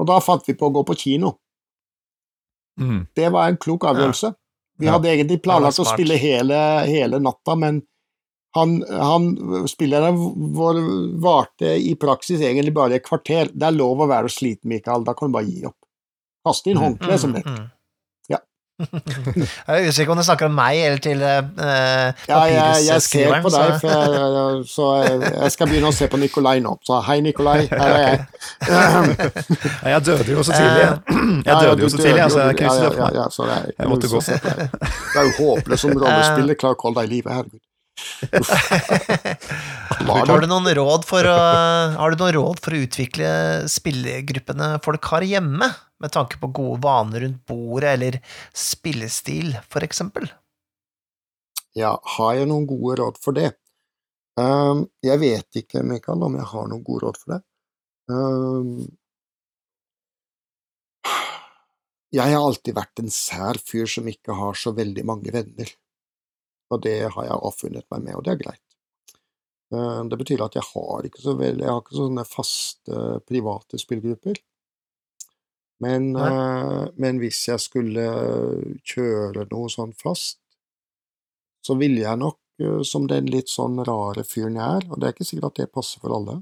og 0.00 0.08
da 0.10 0.18
fant 0.24 0.48
vi 0.48 0.56
på 0.58 0.68
å 0.68 0.74
gå 0.74 0.84
på 0.88 0.98
kino. 1.04 1.36
Mm. 2.80 3.04
Det 3.14 3.30
var 3.30 3.48
en 3.48 3.60
klok 3.60 3.86
avgjørelse. 3.92 4.32
Vi 4.82 4.90
hadde 4.90 5.10
egentlig 5.12 5.38
planlagt 5.44 5.78
å 5.78 5.86
spille 5.86 6.16
hele, 6.18 6.56
hele 6.88 7.20
natta, 7.22 7.54
men 7.58 7.84
han, 8.54 8.74
han, 8.86 9.28
spilleren 9.70 10.18
vår 10.54 10.80
varte 11.22 11.74
i 11.78 11.94
praksis 11.98 12.42
egentlig 12.42 12.74
bare 12.74 12.98
et 12.98 13.06
kvarter. 13.06 13.50
Det 13.50 13.66
er 13.66 13.74
lov 13.74 14.02
å 14.02 14.10
være 14.10 14.30
sliten, 14.30 14.70
Mikael, 14.70 15.06
da 15.06 15.14
kan 15.18 15.30
du 15.30 15.38
bare 15.38 15.50
gi 15.50 15.64
opp. 15.66 15.78
Kaste 16.44 16.70
inn 16.74 16.80
håndkleet 16.82 17.20
som 17.22 17.32
det 17.36 17.44
Mm, 17.46 17.54
mm. 17.56 17.70
Ja. 18.32 18.38
jeg 18.84 19.46
er 19.70 19.84
usikker 19.86 20.10
om 20.10 20.18
du 20.18 20.24
snakker 20.26 20.48
om 20.50 20.54
meg 20.58 20.80
eller 20.82 20.98
til 21.04 21.20
uh, 21.22 21.44
Ja, 22.26 22.40
jeg, 22.50 22.80
jeg 22.88 23.02
ser 23.06 23.34
på 23.44 23.52
deg, 23.54 23.76
for 23.78 23.92
jeg, 23.92 24.64
så 24.72 24.88
jeg, 25.04 25.20
jeg 25.36 25.52
skal 25.54 25.70
begynne 25.70 25.92
å 25.92 25.94
se 25.94 26.08
på 26.10 26.18
Nikolai 26.18 26.56
nå. 26.64 26.72
Så 26.82 26.98
hei, 27.06 27.20
Nikolai, 27.22 27.68
her 27.70 27.94
er 27.94 28.02
jeg. 28.02 28.18
Ja, 28.66 28.80
Jeg 29.94 30.02
døde 30.08 30.26
jo 30.34 30.42
så 30.42 30.56
tidlig. 30.58 30.88
Eh, 30.90 30.96
Jeg 31.46 31.54
døde 31.68 31.86
jo 31.86 31.92
så 31.94 32.00
tidlig, 32.02 32.24
altså. 32.26 32.40
Jeg 32.48 32.58
kunne 32.58 32.74
ikke 32.74 32.90
ja, 32.90 33.04
ja, 33.04 33.12
ja, 33.20 33.28
så 33.30 33.46
det 33.46 33.60
er, 33.60 33.70
Jeg 33.78 33.92
måtte 33.94 34.10
gå. 34.10 34.18
det 34.26 34.34
er- 34.56 35.30
jo 35.30 35.36
håpløst 35.38 35.86
som 35.86 35.94
rollespiller, 36.02 36.58
klarer 36.64 36.74
å 36.80 36.88
holde 36.88 36.98
deg 37.04 37.06
i 37.06 37.14
live, 37.14 37.38
herregud. 37.38 37.62
Har 40.04 40.40
du 40.42 40.46
noen 40.50 40.66
råd 40.76 41.04
for 41.06 41.26
å, 41.30 41.34
har 41.94 42.10
du 42.14 42.20
noen 42.20 42.34
råd 42.36 42.60
for 42.64 42.74
å 42.74 42.80
utvikle 42.84 43.28
spillegruppene 43.70 44.74
folk 44.84 45.06
har 45.14 45.22
hjemme, 45.28 45.68
med 46.04 46.12
tanke 46.12 46.38
på 46.40 46.52
gode 46.52 46.82
vaner 46.84 47.24
rundt 47.24 47.44
bordet 47.48 47.94
eller 47.96 48.18
spillestil, 48.52 49.54
for 49.72 49.86
eksempel? 49.86 50.28
Ja, 51.74 51.96
har 52.16 52.34
jeg 52.38 52.50
noen 52.50 52.68
gode 52.70 52.98
råd 53.00 53.20
for 53.22 53.36
det? 53.36 53.54
Um, 54.38 54.84
jeg 55.02 55.20
vet 55.22 55.62
ikke, 55.62 55.82
Mikael, 55.86 56.22
om 56.26 56.36
jeg 56.38 56.46
har 56.50 56.68
noen 56.70 56.84
gode 56.86 57.06
råd 57.06 57.18
for 57.22 57.34
det. 57.34 57.40
Um, 58.10 58.84
jeg 62.14 62.30
har 62.30 62.44
alltid 62.44 62.76
vært 62.76 63.02
en 63.02 63.10
sær 63.10 63.58
fyr 63.58 63.88
som 63.90 64.06
ikke 64.10 64.36
har 64.38 64.58
så 64.58 64.74
veldig 64.76 65.04
mange 65.06 65.34
venner. 65.34 65.72
Og 66.70 66.82
det 66.84 66.98
har 67.14 67.26
jeg 67.26 67.42
avfunnet 67.48 67.86
meg 67.90 68.06
med, 68.06 68.18
og 68.18 68.26
det 68.26 68.34
er 68.34 68.42
greit. 68.44 68.62
Um, 69.74 70.10
det 70.10 70.18
betyr 70.20 70.44
at 70.44 70.54
jeg 70.58 70.66
har 70.68 71.08
ikke 71.08 71.22
så 71.24 71.34
veldig, 71.38 71.64
jeg 71.64 71.72
har 71.72 71.82
ikke 71.82 71.98
sånne 71.98 72.26
faste 72.28 73.04
private 73.26 73.80
spillgrupper. 73.82 74.38
Men, 75.84 76.14
eh, 76.16 76.84
men 77.02 77.18
hvis 77.20 77.42
jeg 77.50 77.60
skulle 77.60 78.04
kjøre 78.88 79.44
noe 79.50 79.68
sånn 79.72 79.92
fast, 80.00 80.38
så 81.64 81.76
ville 81.80 82.02
jeg 82.04 82.20
nok, 82.20 82.38
uh, 82.62 82.82
som 82.86 83.06
den 83.10 83.26
litt 83.32 83.48
sånn 83.52 83.78
rare 83.88 84.24
fyren 84.28 84.58
jeg 84.60 84.80
er, 84.80 84.86
og 84.90 85.00
det 85.00 85.08
er 85.08 85.14
ikke 85.16 85.26
sikkert 85.28 85.50
at 85.50 85.60
det 85.62 85.72
passer 85.74 86.02
for 86.02 86.14
alle, 86.16 86.38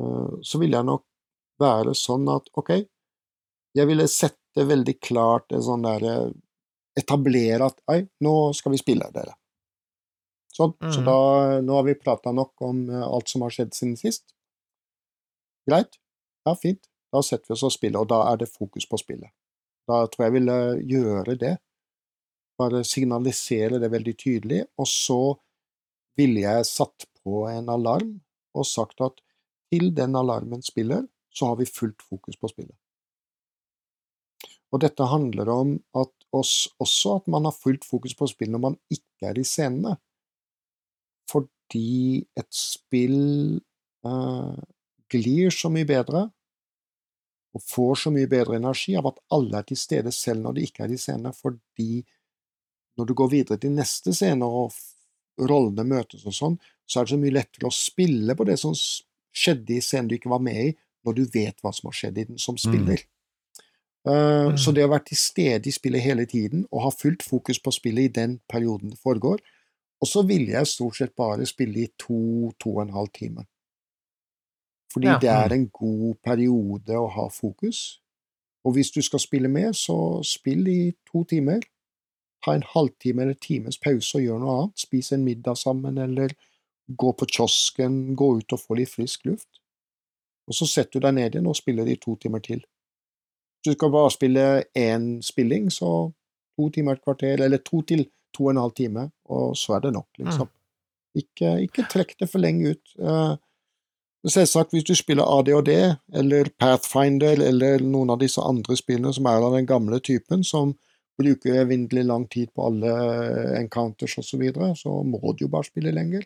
uh, 0.00 0.36
så 0.46 0.60
ville 0.62 0.78
jeg 0.78 0.88
nok 0.88 1.04
være 1.60 1.94
sånn 1.98 2.28
at 2.32 2.46
ok, 2.56 2.70
jeg 3.76 3.86
ville 3.90 4.06
sette 4.10 4.64
veldig 4.66 4.96
klart 5.04 5.52
en 5.54 5.66
sånn 5.66 5.86
derre 5.86 6.14
Etablere 6.98 7.68
at 7.70 7.78
ei, 7.94 8.00
nå 8.26 8.32
skal 8.58 8.72
vi 8.74 8.78
spille, 8.80 9.06
dere. 9.14 9.30
Sånn, 10.52 10.72
så 10.90 10.98
Mhm. 11.00 11.04
da 11.06 11.60
Nå 11.62 11.76
har 11.78 11.84
vi 11.86 11.94
prata 11.94 12.32
nok 12.34 12.50
om 12.66 12.80
alt 12.90 13.28
som 13.30 13.42
har 13.46 13.50
skjedd 13.54 13.70
siden 13.72 13.94
sist. 13.96 14.34
Greit. 15.70 15.96
Ja, 16.44 16.56
fint. 16.58 16.89
Da 17.10 17.22
setter 17.26 17.50
vi 17.50 17.56
oss 17.56 17.66
og 17.66 17.74
spiller, 17.74 18.02
og 18.02 18.10
da 18.10 18.22
er 18.30 18.40
det 18.40 18.50
fokus 18.50 18.86
på 18.86 18.98
spillet. 19.00 19.30
Da 19.88 20.04
tror 20.06 20.24
jeg 20.24 20.30
jeg 20.30 20.36
ville 20.38 20.58
gjøre 20.92 21.36
det. 21.40 21.54
Bare 22.60 22.84
signalisere 22.86 23.80
det 23.82 23.90
veldig 23.90 24.14
tydelig, 24.20 24.60
og 24.78 24.86
så 24.86 25.20
ville 26.18 26.44
jeg 26.44 26.68
satt 26.68 27.08
på 27.22 27.46
en 27.50 27.70
alarm 27.72 28.18
og 28.54 28.66
sagt 28.66 29.00
at 29.04 29.18
til 29.70 29.92
den 29.96 30.16
alarmen 30.18 30.62
spiller, 30.62 31.06
så 31.30 31.52
har 31.52 31.60
vi 31.60 31.66
fullt 31.66 32.02
fokus 32.02 32.36
på 32.36 32.50
spillet. 32.50 32.76
Og 34.70 34.82
dette 34.82 35.06
handler 35.06 35.50
om 35.50 35.76
at 35.98 36.12
oss, 36.36 36.68
også 36.78 37.16
at 37.20 37.30
man 37.30 37.46
har 37.46 37.54
fullt 37.54 37.86
fokus 37.86 38.14
på 38.14 38.28
spillet 38.30 38.54
når 38.54 38.64
man 38.68 38.76
ikke 38.90 39.30
er 39.30 39.38
i 39.38 39.46
scenene. 39.46 39.96
Fordi 41.30 42.22
et 42.38 42.50
spill 42.54 43.58
eh, 44.06 44.60
glir 45.10 45.54
så 45.54 45.70
mye 45.72 45.86
bedre 45.86 46.28
og 47.54 47.62
får 47.66 47.94
så 48.04 48.12
mye 48.14 48.28
bedre 48.30 48.56
energi 48.60 48.94
av 48.98 49.08
at 49.10 49.20
alle 49.34 49.58
er 49.58 49.66
til 49.66 49.76
stede 49.80 50.12
selv 50.14 50.44
når 50.44 50.56
de 50.56 50.66
ikke 50.68 50.84
er 50.84 50.94
i 50.94 50.98
scene, 51.00 51.32
fordi 51.34 52.04
når 52.98 53.08
du 53.08 53.14
går 53.18 53.30
videre 53.32 53.58
til 53.58 53.72
neste 53.74 54.14
scene 54.14 54.46
og 54.46 54.74
rollene 55.40 55.86
møtes 55.88 56.26
og 56.28 56.36
sånn, 56.36 56.58
så 56.86 57.00
er 57.00 57.06
det 57.06 57.14
så 57.14 57.20
mye 57.22 57.34
lettere 57.34 57.70
å 57.70 57.74
spille 57.74 58.36
på 58.36 58.46
det 58.46 58.58
som 58.60 58.74
skjedde 58.74 59.76
i 59.76 59.80
scenen 59.82 60.10
du 60.10 60.16
ikke 60.18 60.30
var 60.30 60.42
med 60.42 60.58
i, 60.62 60.70
når 61.06 61.16
du 61.16 61.22
vet 61.32 61.62
hva 61.62 61.72
som 61.72 61.88
har 61.88 61.96
skjedd 61.96 62.18
i 62.18 62.26
den 62.28 62.38
som 62.38 62.58
spiller. 62.60 63.00
Eh, 64.06 64.56
Så 64.56 64.70
Mm. 64.70 64.74
det 64.74 64.84
å 64.84 64.90
være 64.90 65.04
til 65.04 65.16
stede 65.16 65.66
i 65.68 65.72
spillet 65.72 66.00
hele 66.02 66.26
tiden 66.26 66.66
og 66.72 66.82
ha 66.82 66.90
fullt 66.90 67.22
fokus 67.22 67.58
på 67.58 67.72
spillet 67.72 68.04
i 68.04 68.08
den 68.20 68.40
perioden 68.48 68.90
det 68.90 68.98
foregår, 68.98 69.38
og 70.00 70.08
så 70.08 70.26
ville 70.26 70.52
jeg 70.52 70.66
stort 70.66 70.96
sett 70.96 71.16
bare 71.16 71.46
spille 71.46 71.76
i 71.84 71.90
to, 71.98 72.52
to 72.58 72.70
og 72.76 72.82
en 72.82 72.94
halv 72.94 73.12
time. 73.12 73.46
Fordi 74.92 75.06
Ja. 75.06 75.18
det 75.18 75.30
er 75.30 75.52
en 75.54 75.68
god 75.68 76.14
periode 76.24 76.96
å 76.98 77.08
ha 77.10 77.28
fokus. 77.28 78.00
Og 78.64 78.74
hvis 78.74 78.90
du 78.90 79.00
skal 79.02 79.18
spille 79.22 79.48
med, 79.48 79.72
så 79.74 80.22
spill 80.24 80.68
i 80.68 80.92
to 81.12 81.24
timer. 81.24 81.60
Ta 82.44 82.54
en 82.54 82.62
halvtime 82.62 83.22
eller 83.22 83.34
times 83.34 83.78
pause 83.78 84.14
og 84.18 84.22
gjør 84.24 84.40
noe 84.40 84.56
annet. 84.62 84.78
Spis 84.78 85.12
en 85.12 85.24
middag 85.24 85.56
sammen, 85.56 85.98
eller 85.98 86.34
gå 86.90 87.12
på 87.16 87.26
kiosken, 87.26 88.16
gå 88.16 88.36
ut 88.38 88.52
og 88.52 88.58
få 88.60 88.76
litt 88.76 88.88
frisk 88.90 89.24
luft. 89.26 89.60
Og 90.48 90.54
så 90.54 90.66
setter 90.66 90.98
du 90.98 91.06
deg 91.06 91.14
ned 91.14 91.34
igjen 91.34 91.46
og 91.46 91.56
spiller 91.56 91.86
i 91.86 91.96
to 91.96 92.16
timer 92.16 92.40
til. 92.40 92.58
Hvis 92.58 93.74
du 93.74 93.76
skal 93.76 93.90
bare 93.90 94.10
spille 94.10 94.64
én 94.76 95.22
spilling, 95.22 95.68
så 95.70 96.12
to 96.58 96.70
timer 96.70 96.92
et 96.92 97.04
kvarter, 97.04 97.40
eller 97.44 97.58
to 97.58 97.82
til 97.82 98.06
to 98.34 98.44
og 98.44 98.50
en 98.50 98.56
halv 98.64 98.72
time, 98.74 99.10
og 99.28 99.56
så 99.56 99.76
er 99.76 99.80
det 99.80 99.92
nok, 99.92 100.08
liksom. 100.18 100.48
Ikke, 101.16 101.62
ikke 101.66 101.86
trekk 101.90 102.18
det 102.20 102.28
for 102.30 102.38
lenge 102.38 102.70
ut. 102.70 102.92
Eh, 104.24 104.30
Selvsagt, 104.30 104.70
hvis 104.70 104.84
du 104.84 104.94
spiller 104.94 105.24
ADHD, 105.24 105.96
eller 106.12 106.50
Pathfinder, 106.58 107.40
eller 107.40 107.80
noen 107.80 108.10
av 108.10 108.20
disse 108.20 108.40
andre 108.40 108.76
spillene 108.76 109.12
som 109.14 109.26
er 109.26 109.40
av 109.40 109.56
den 109.56 109.66
gamle 109.66 110.00
typen, 110.00 110.44
som 110.44 110.76
bruker 111.20 111.60
evinnelig 111.60 112.04
lang 112.04 112.26
tid 112.28 112.48
på 112.54 112.66
alle 112.66 112.92
encounters 113.58 114.18
osv., 114.18 114.30
så, 114.30 114.38
videre, 114.38 114.74
så 114.76 115.02
må 115.02 115.20
du 115.32 115.44
jo 115.44 115.52
bare 115.52 115.68
spille 115.68 115.92
lenger. 115.92 116.24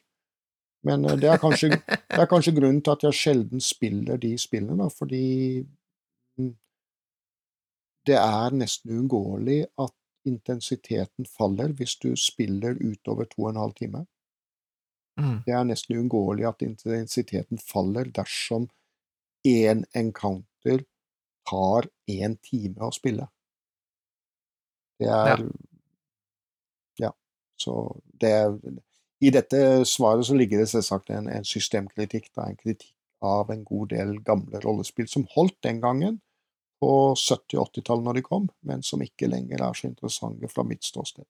Men 0.85 1.05
eh, 1.05 1.17
det 1.17 1.31
er 1.31 1.39
kanskje, 1.43 1.71
det 1.79 2.21
er 2.21 2.31
kanskje 2.31 2.57
grunnen 2.59 2.83
til 2.83 2.97
at 2.97 3.07
jeg 3.09 3.21
sjelden 3.21 3.61
spiller 3.61 4.17
de 4.17 4.35
spillene, 4.39 4.91
fordi 4.91 5.27
mm, 6.39 6.55
det 8.07 8.19
er 8.21 8.59
nesten 8.59 8.91
uunngåelig 8.99 9.65
at 9.79 9.95
intensiteten 10.25 11.27
faller 11.29 11.73
hvis 11.77 11.99
du 12.01 12.15
spiller 12.17 12.79
utover 12.81 13.29
to 13.29 13.45
og 13.45 13.51
en 13.51 13.61
halv 13.61 13.75
time. 13.77 14.07
Mm. 15.21 15.37
Det 15.47 15.55
er 15.55 15.67
nesten 15.69 15.99
uunngåelig 15.99 16.49
at 16.49 16.65
intensiteten 16.67 17.61
faller 17.63 18.11
dersom 18.15 18.67
én 19.47 19.85
encounter 19.95 20.83
tar 21.49 21.89
én 22.11 22.39
time 22.43 22.83
å 22.83 22.91
spille. 22.95 23.29
Det 24.99 25.11
er 25.11 25.45
Ja. 26.99 27.13
Så 27.61 28.01
det 28.21 28.31
er 28.31 28.59
I 29.21 29.31
dette 29.31 29.85
svaret 29.89 30.27
så 30.27 30.35
ligger 30.35 30.59
det 30.59 30.69
selvsagt 30.69 31.11
en, 31.11 31.29
en 31.29 31.45
systemkritikk, 31.45 32.33
da, 32.35 32.49
en 32.49 32.57
kritikk 32.57 32.93
av 33.25 33.51
en 33.51 33.65
god 33.65 33.89
del 33.95 34.19
gamle 34.21 34.61
rollespill 34.61 35.09
som 35.09 35.25
holdt 35.33 35.63
den 35.63 35.81
gangen, 35.81 36.21
på 36.85 37.15
70- 37.17 37.59
og 37.61 37.71
80-tallet 37.71 38.05
når 38.05 38.19
de 38.19 38.23
kom, 38.27 38.49
men 38.69 38.83
som 38.85 39.03
ikke 39.05 39.31
lenger 39.31 39.63
er 39.63 39.79
så 39.79 39.89
interessante 39.89 40.51
fra 40.53 40.65
mitt 40.69 40.85
ståsted. 40.85 41.25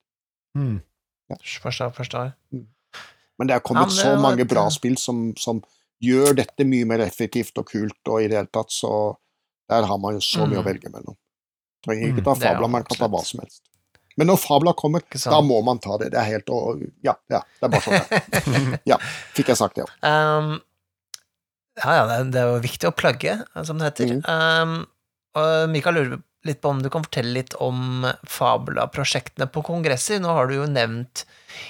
Mm. 0.59 0.80
Ja. 1.30 1.37
Forstår, 1.62 1.93
forstår. 1.95 2.32
Men 3.39 3.49
det 3.51 3.57
er 3.57 3.61
kommet 3.66 3.91
ja, 3.91 3.95
det 3.95 4.03
så 4.05 4.14
mange 4.22 4.45
bra 4.47 4.68
spill 4.70 4.97
som, 5.01 5.32
som 5.41 5.61
gjør 6.05 6.35
dette 6.39 6.64
mye 6.68 6.87
mer 6.87 7.01
effektivt 7.07 7.57
og 7.59 7.66
kult, 7.70 7.99
og 8.09 8.22
i 8.22 8.28
det 8.28 8.37
hele 8.39 8.51
tatt 8.53 8.70
så 8.74 8.91
Der 9.70 9.87
har 9.89 9.97
man 9.99 10.12
jo 10.14 10.20
så 10.20 10.45
mye 10.47 10.59
å 10.61 10.62
Mm. 10.62 10.66
velge 10.68 10.91
mellom. 10.93 11.16
Trenger 11.87 12.05
Mm, 12.11 12.11
ikke 12.18 12.24
ta 12.24 12.30
er 12.32 12.35
jo 12.35 12.41
Fabla, 12.45 12.68
man 12.68 12.85
kan 12.85 12.97
ta 12.99 13.09
hva 13.09 13.22
som 13.24 13.41
helst. 13.41 13.62
Men 14.16 14.26
når 14.28 14.37
Fabla 14.39 14.72
kommer, 14.76 15.01
da 15.24 15.41
må 15.41 15.62
man 15.64 15.78
ta 15.78 15.97
det. 15.99 16.11
Det 16.12 16.18
er 16.20 16.28
helt 16.30 16.47
å 16.53 16.59
Ja, 17.03 17.14
ja, 17.32 17.41
det 17.61 17.64
er 17.64 17.68
bare 17.72 17.80
sånn. 17.80 18.72
det. 18.72 18.80
Ja, 18.87 18.99
fikk 19.35 19.49
jeg 19.49 19.57
sagt 19.57 19.74
det 19.76 19.85
òg. 19.87 19.91
Um, 20.05 20.61
ja, 21.80 21.91
ja, 21.97 22.03
det 22.07 22.37
er, 22.37 22.45
er 22.45 22.53
jo 22.55 22.61
viktig 22.62 22.87
å 22.91 22.95
plugge, 22.95 23.39
som 23.64 23.78
det 23.80 23.89
heter. 23.91 24.12
Mm. 24.20 24.22
Um, 24.28 24.87
og 25.35 25.70
Mikael 25.72 25.95
lurer 25.97 26.22
litt 26.49 26.61
på 26.64 26.70
om 26.74 26.82
du 26.84 26.90
kan 26.92 27.05
fortelle 27.07 27.32
litt 27.38 27.55
om 27.62 28.05
Fabula-prosjektene 28.28 29.47
på 29.53 29.62
kongresser. 29.66 30.20
Nå 30.22 30.32
har 30.36 30.51
du 30.51 30.59
jo 30.61 30.66
nevnt 30.70 31.24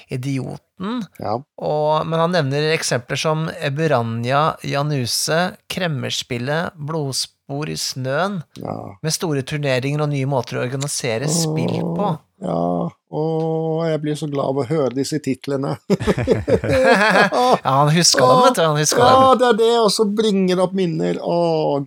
Idioten, 0.09 1.03
Ja. 1.21 1.35
og, 1.61 2.07
men 2.09 2.19
han 2.19 2.31
nevner 2.33 2.71
eksempler 2.73 3.19
som 3.21 3.45
Eburanja 3.61 4.55
Januse, 4.65 5.55
Kremmerspillet, 5.71 6.73
Blodspor 6.75 7.69
i 7.69 7.77
snøen, 7.77 8.39
ja. 8.57 8.75
med 9.05 9.13
store 9.13 9.43
turneringer 9.45 10.01
og 10.01 10.09
nye 10.11 10.25
måter 10.29 10.57
å 10.57 10.63
organisere 10.65 11.29
spill 11.29 11.77
på. 11.95 12.09
Ja, 12.43 12.89
og 13.15 13.85
jeg 13.87 14.01
blir 14.03 14.17
så 14.19 14.27
glad 14.27 14.49
av 14.51 14.57
å 14.65 14.67
høre 14.67 14.91
disse 14.97 15.21
titlene. 15.23 15.77
ja, 16.65 17.59
han 17.63 17.89
huska 17.95 18.25
dem, 18.25 18.41
vet 18.43 18.55
du. 18.57 18.61
Han 18.65 18.77
huska 18.81 18.99
dem. 19.01 19.21
Ja, 19.21 19.35
det 19.39 19.47
er 19.53 19.59
det, 19.61 19.71
og 19.85 19.91
så 19.93 20.05
bringer 20.09 20.57
det 20.59 20.65
opp 20.65 20.75
minner. 20.77 21.19
Å, 21.21 21.37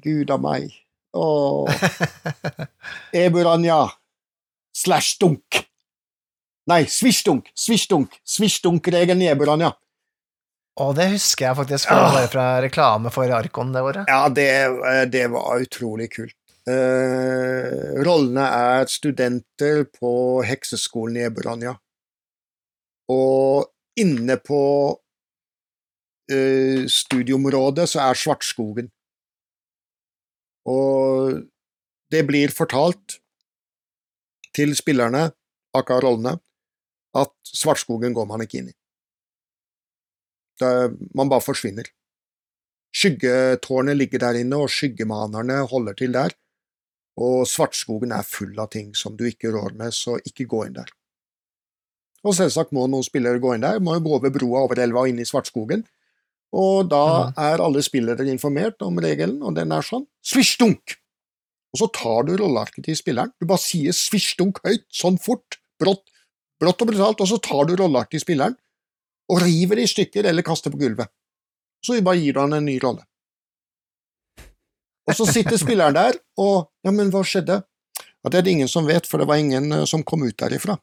gud 0.02 0.30
a 0.32 0.38
meg. 0.40 0.70
Å. 1.16 1.66
Eburanja 3.16 3.88
slash 4.76 5.16
dunk. 5.20 5.64
Nei, 6.68 6.82
svisjdunk, 6.84 7.48
svisjdunk, 7.56 8.18
svisjdunkregelen 8.28 9.22
i 9.24 9.30
Eburanja. 9.32 9.72
Og 10.78 10.92
det 10.94 11.08
husker 11.14 11.48
jeg 11.48 11.56
faktisk 11.58 11.88
fra, 11.88 12.02
Ah. 12.04 12.12
bare 12.14 12.28
fra 12.30 12.46
reklame 12.62 13.10
for 13.10 13.24
Arkon 13.34 13.72
det 13.72 13.82
året. 13.82 14.04
Ja, 14.06 14.28
det, 14.28 14.50
eh, 14.92 15.04
det 15.10 15.30
var 15.32 15.58
utrolig 15.64 16.10
kult. 16.12 16.34
Uh, 16.68 17.96
rollene 18.04 18.44
er 18.44 18.84
studenter 18.92 19.86
på 19.88 20.44
hekseskolen 20.44 21.16
i 21.16 21.24
Eburanja. 21.24 21.72
Og 23.08 23.64
inne 23.96 24.36
på 24.36 24.60
uh, 26.30 26.82
studieområdet 26.84 27.88
så 27.88 28.02
er 28.10 28.20
Svartskogen. 28.20 28.90
Og 30.66 31.38
det 32.10 32.24
blir 32.26 32.52
fortalt 32.54 33.18
til 34.56 34.74
spillerne, 34.76 35.28
aka 35.76 36.00
rollene, 36.02 36.38
at 37.16 37.32
Svartskogen 37.46 38.16
går 38.16 38.26
man 38.28 38.42
ikke 38.44 38.62
inn 38.62 38.72
i. 38.72 38.76
Det, 40.58 40.72
man 41.14 41.30
bare 41.30 41.44
forsvinner. 41.44 41.86
Skyggetårnet 42.94 43.96
ligger 43.96 44.24
der 44.24 44.40
inne, 44.40 44.58
og 44.58 44.72
skyggemanerne 44.72 45.60
holder 45.70 45.94
til 45.98 46.14
der. 46.16 46.34
Og 47.18 47.46
Svartskogen 47.50 48.14
er 48.14 48.26
full 48.26 48.58
av 48.58 48.70
ting 48.74 48.94
som 48.96 49.16
du 49.18 49.26
ikke 49.28 49.52
rår 49.54 49.76
med, 49.78 49.94
så 49.94 50.18
ikke 50.24 50.48
gå 50.50 50.64
inn 50.66 50.78
der. 50.78 50.90
Og 52.26 52.34
selvsagt 52.34 52.74
må 52.74 52.86
noen 52.90 53.06
spillere 53.06 53.38
gå 53.42 53.54
inn 53.54 53.66
der, 53.66 53.78
må 53.82 53.94
jo 53.94 54.04
gå 54.06 54.16
over 54.18 54.34
broa 54.34 54.64
over 54.66 54.80
elva 54.82 55.04
og 55.04 55.12
inn 55.12 55.22
i 55.22 55.28
Svartskogen. 55.28 55.84
Og 56.56 56.88
da 56.88 57.30
er 57.36 57.60
alle 57.60 57.82
spillere 57.84 58.24
informert 58.30 58.80
om 58.84 58.96
regelen, 59.02 59.42
og 59.44 59.56
den 59.58 59.74
er 59.74 59.84
sånn 59.84 60.06
svisjdunk! 60.24 60.96
Og 61.74 61.82
så 61.82 61.88
tar 61.92 62.24
du 62.24 62.32
rollearket 62.40 62.86
til 62.86 62.96
spilleren. 62.96 63.34
Du 63.36 63.44
bare 63.48 63.60
sier 63.60 63.92
svisjdunk 63.92 64.62
høyt, 64.64 64.86
sånn 64.88 65.18
fort, 65.20 65.58
brått, 65.80 66.06
brått 66.60 66.80
og 66.80 66.88
brutalt, 66.88 67.20
og 67.20 67.28
så 67.28 67.36
tar 67.44 67.68
du 67.68 67.74
rollearket 67.76 68.16
til 68.16 68.24
spilleren 68.24 68.56
og 69.28 69.42
river 69.44 69.76
det 69.76 69.84
i 69.84 69.92
stykker 69.92 70.24
eller 70.30 70.46
kaster 70.46 70.72
på 70.72 70.80
gulvet. 70.80 71.10
Så 71.84 71.98
bare 72.02 72.18
gir 72.18 72.34
du 72.34 72.40
han 72.40 72.56
en 72.56 72.64
ny 72.64 72.78
rolle. 72.82 73.04
Og 75.08 75.16
så 75.16 75.28
sitter 75.28 75.60
spilleren 75.60 75.96
der, 75.96 76.16
og 76.40 76.68
ja, 76.84 76.92
men 76.92 77.12
hva 77.12 77.22
skjedde? 77.24 77.62
Ja, 78.24 78.32
det 78.32 78.40
er 78.40 78.46
det 78.46 78.56
ingen 78.56 78.70
som 78.70 78.88
vet, 78.88 79.06
for 79.08 79.20
det 79.20 79.28
var 79.28 79.40
ingen 79.40 79.70
eh, 79.72 79.86
som 79.88 80.02
kom 80.04 80.24
ut 80.26 80.36
derifra. 80.40 80.76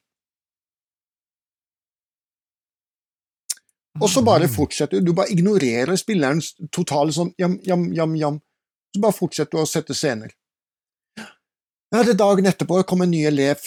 Og 4.01 4.09
så 4.11 4.23
bare 4.25 4.49
fortsetter 4.51 4.99
du, 4.99 5.11
du 5.11 5.15
bare 5.15 5.31
ignorerer 5.31 5.95
spillerens 5.99 6.51
totale 6.73 7.13
sånn 7.15 7.31
jam, 7.39 7.55
jam, 7.63 7.87
jam, 7.95 8.15
jam. 8.19 8.39
Så 8.95 9.03
bare 9.03 9.15
fortsetter 9.15 9.55
du 9.55 9.63
å 9.63 9.69
sette 9.69 9.95
scener. 9.95 10.33
Ja, 11.93 12.01
det 12.03 12.15
er 12.15 12.19
dagen 12.19 12.49
etterpå 12.49 12.81
det 12.81 12.87
kom 12.89 13.05
en 13.05 13.13
ny 13.13 13.21
elev, 13.29 13.61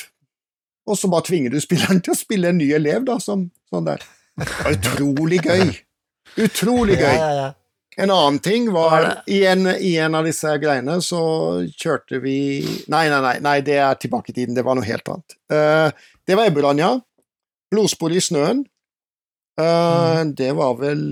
og 0.88 0.98
så 1.00 1.08
bare 1.08 1.24
tvinger 1.28 1.54
du 1.54 1.60
spilleren 1.62 2.02
til 2.04 2.12
å 2.12 2.18
spille 2.18 2.50
en 2.50 2.58
ny 2.60 2.68
elev, 2.76 3.06
da, 3.08 3.16
som, 3.22 3.46
sånn 3.72 3.86
der. 3.88 4.04
Det 4.38 4.48
var 4.50 4.76
utrolig 4.76 5.40
gøy. 5.46 5.64
Utrolig 6.44 6.98
gøy. 7.00 7.14
Ja, 7.14 7.16
ja, 7.22 7.46
ja. 7.46 7.48
En 7.98 8.12
annen 8.14 8.38
ting 8.38 8.68
var 8.70 9.24
i 9.26 9.40
en, 9.50 9.66
I 9.66 9.96
en 9.98 10.14
av 10.14 10.26
disse 10.28 10.52
greiene 10.62 11.00
så 11.02 11.20
kjørte 11.74 12.20
vi 12.22 12.36
Nei, 12.86 13.08
nei, 13.10 13.18
nei, 13.24 13.32
nei 13.42 13.56
det 13.66 13.80
er 13.82 13.98
tilbake 13.98 14.30
i 14.30 14.36
tiden. 14.36 14.54
Det 14.54 14.62
var 14.62 14.78
noe 14.78 14.86
helt 14.86 15.08
annet. 15.10 15.34
Uh, 15.50 16.12
det 16.22 16.36
var 16.38 16.46
Ebberanja. 16.46 16.92
Blodspor 17.74 18.14
i 18.14 18.22
snøen. 18.22 18.62
Eh, 19.58 20.24
Det 20.24 20.52
var 20.52 20.76
vel 20.78 21.02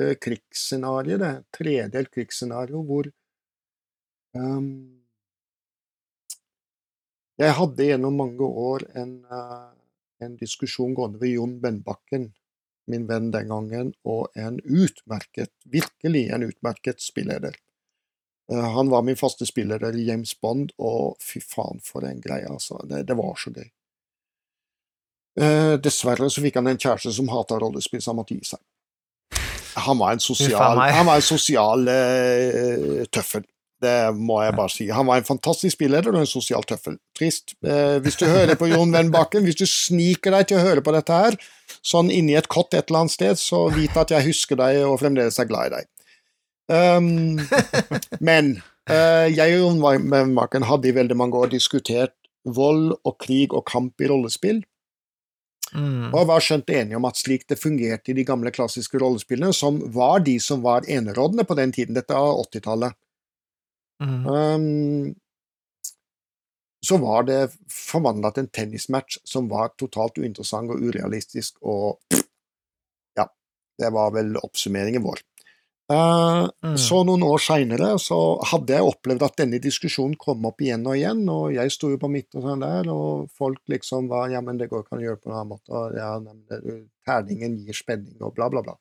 uh, 0.00 0.14
krigsscenario, 0.14 1.18
det. 1.18 1.34
Tredelt 1.58 2.10
krigsscenario 2.14 2.82
hvor 2.86 3.10
um, 4.34 4.70
Jeg 7.38 7.54
hadde 7.54 7.86
gjennom 7.86 8.18
mange 8.18 8.42
år 8.42 8.82
en, 8.98 9.12
uh, 9.30 9.70
en 10.18 10.34
diskusjon 10.40 10.96
gående 10.98 11.20
ved 11.22 11.36
Jon 11.36 11.54
Benbakken, 11.62 12.32
min 12.90 13.06
venn 13.06 13.30
den 13.30 13.52
gangen, 13.52 13.94
og 14.02 14.34
en 14.34 14.58
utmerket, 14.64 15.52
virkelig 15.62 16.24
en 16.34 16.48
utmerket 16.48 17.04
spilleder. 17.04 17.54
Han 18.48 18.88
var 18.90 19.02
min 19.04 19.18
faste 19.20 19.46
spilleder 19.46 19.94
i 19.94 20.06
James 20.08 20.32
Bond, 20.40 20.72
og 20.80 21.18
fy 21.20 21.38
faen 21.44 21.82
for 21.84 22.06
en 22.08 22.22
greie, 22.24 22.48
altså. 22.48 22.80
Det, 22.88 23.02
det 23.06 23.16
var 23.18 23.36
så 23.36 23.52
gøy. 23.52 23.68
Eh, 25.38 25.74
dessverre 25.82 26.26
så 26.32 26.42
fikk 26.42 26.58
han 26.58 26.70
en 26.70 26.80
kjæreste 26.80 27.12
som 27.14 27.30
hata 27.30 27.60
rollespill, 27.62 28.02
så 28.02 28.12
han 28.12 28.20
måtte 28.20 28.34
gi 28.34 28.50
seg. 28.54 28.62
Han 29.78 30.00
var 30.00 30.16
en 30.16 30.22
sosial, 30.22 30.80
han 30.80 31.06
var 31.06 31.20
en 31.20 31.22
sosial 31.22 31.86
uh, 31.86 33.04
tøffel. 33.14 33.44
Det 33.78 34.10
må 34.18 34.40
jeg 34.42 34.54
bare 34.58 34.72
si. 34.74 34.88
Han 34.90 35.06
var 35.06 35.20
en 35.20 35.26
fantastisk 35.28 35.76
spilleder 35.76 36.10
og 36.10 36.24
en 36.24 36.30
sosial 36.30 36.64
tøffel. 36.66 36.96
Trist. 37.14 37.54
Eh, 37.62 38.00
hvis 38.02 38.18
du 38.18 38.24
hører 38.26 38.58
på 38.58 38.66
Jon 38.72 38.90
Vennbakken, 38.90 39.44
hvis 39.46 39.60
du 39.60 39.68
sniker 39.70 40.34
deg 40.34 40.48
til 40.50 40.58
å 40.58 40.64
høre 40.64 40.82
på 40.82 40.94
dette 40.96 41.14
her, 41.14 41.36
sånn 41.86 42.10
inni 42.10 42.34
et 42.34 42.50
kott 42.50 42.74
et 42.74 42.90
eller 42.90 43.04
annet 43.04 43.14
sted, 43.14 43.38
så 43.38 43.68
vit 43.70 43.94
at 43.94 44.10
jeg 44.10 44.26
husker 44.26 44.58
deg 44.58 44.80
og 44.82 44.98
fremdeles 44.98 45.38
er 45.38 45.46
glad 45.46 45.70
i 45.70 45.74
deg. 45.76 45.90
Um, 46.68 47.38
men 48.28 48.56
eh, 48.90 49.30
jeg 49.30 49.60
og 49.60 49.62
Jon 49.62 50.10
Vennbakken 50.10 50.66
hadde 50.66 50.90
i 50.90 50.96
veldig 50.98 51.16
mange 51.16 51.38
år 51.38 51.54
diskutert 51.54 52.16
vold 52.44 52.96
og 52.98 53.14
krig 53.22 53.54
og 53.54 53.62
kamp 53.70 54.02
i 54.02 54.10
rollespill. 54.10 54.64
Mm. 55.74 56.14
Og 56.14 56.26
var 56.30 56.40
skjønt 56.40 56.70
enige 56.72 56.96
om 56.96 57.04
at 57.08 57.18
slik 57.20 57.44
det 57.50 57.58
fungerte 57.60 58.12
i 58.12 58.16
de 58.16 58.24
gamle 58.24 58.52
klassiske 58.54 59.00
rollespillene, 59.00 59.52
som 59.52 59.80
var 59.92 60.22
de 60.24 60.38
som 60.40 60.62
var 60.64 60.88
enerådende 60.88 61.44
på 61.44 61.56
den 61.58 61.74
tiden, 61.76 61.96
dette 61.98 62.16
er 62.16 62.42
80-tallet, 62.46 62.96
Mm. 63.98 64.26
um, 64.30 65.14
så 66.86 66.96
var 67.02 67.24
det 67.26 67.50
forvandla 67.66 68.30
til 68.30 68.44
en 68.44 68.50
tennismatch 68.54 69.16
som 69.26 69.48
var 69.50 69.72
totalt 69.74 70.20
uinteressant 70.22 70.70
og 70.70 70.84
urealistisk 70.86 71.58
og 71.66 71.98
Ja, 73.18 73.26
det 73.82 73.90
var 73.90 74.12
vel 74.14 74.36
oppsummeringen 74.38 75.02
vår. 75.02 75.18
Eh, 75.88 76.48
Mm. 76.62 76.76
Så 76.76 76.98
noen 77.06 77.22
år 77.22 77.38
seinere 77.40 77.94
så 78.02 78.16
hadde 78.50 78.74
jeg 78.74 78.84
opplevd 78.84 79.22
at 79.24 79.36
denne 79.40 79.60
diskusjonen 79.62 80.18
kom 80.20 80.44
opp 80.44 80.60
igjen 80.60 80.84
og 80.86 80.96
igjen, 80.98 81.22
og 81.32 81.54
jeg 81.54 81.72
sto 81.72 81.88
jo 81.88 82.00
på 82.02 82.10
midten 82.12 82.42
og 82.42 82.44
sånn 82.44 82.64
der, 82.64 82.90
og 82.92 83.30
folk 83.32 83.62
liksom 83.72 84.08
var 84.10 84.28
Ja, 84.28 84.42
men 84.44 84.58
det 84.58 84.68
går 84.68 84.82
ikke 84.84 84.96
an 84.96 85.00
å 85.00 85.06
gjøre 85.06 85.20
på 85.22 85.30
en 85.30 85.36
annen 85.38 85.52
måte, 85.54 85.70
og 85.72 85.96
ja, 85.96 86.10
men 86.18 86.42
terningen 87.06 87.56
gir 87.64 87.78
spenning, 87.78 88.18
og 88.20 88.34
bla, 88.36 88.50
bla, 88.52 88.62
bla. 88.66 88.74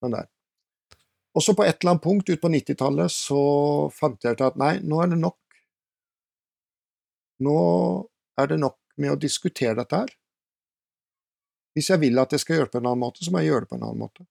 Sånn 0.00 0.16
der. 0.16 0.30
Og 1.36 1.44
så 1.44 1.52
på 1.52 1.66
et 1.66 1.76
eller 1.82 1.92
annet 1.92 2.04
punkt 2.06 2.30
ut 2.30 2.40
på 2.40 2.48
90-tallet 2.48 3.12
så 3.12 3.40
fant 3.92 4.22
jeg 4.24 4.38
ut 4.38 4.46
at 4.46 4.56
nei, 4.56 4.78
nå 4.80 5.02
er 5.02 5.12
det 5.12 5.18
nok. 5.20 5.36
Nå 7.44 7.58
er 8.40 8.48
det 8.48 8.58
nok 8.62 8.78
med 8.96 9.12
å 9.12 9.18
diskutere 9.20 9.76
dette 9.76 10.00
her. 10.06 10.14
Hvis 11.76 11.90
jeg 11.92 12.00
vil 12.00 12.16
at 12.22 12.32
jeg 12.32 12.40
skal 12.40 12.56
gjøre 12.56 12.70
det 12.70 12.72
på 12.78 12.80
en 12.80 12.88
annen 12.88 13.04
måte, 13.04 13.20
så 13.20 13.34
må 13.34 13.44
jeg 13.44 13.52
gjøre 13.52 13.66
det 13.66 13.72
på 13.74 13.76
en 13.76 13.84
annen 13.84 14.00
måte. 14.06 14.24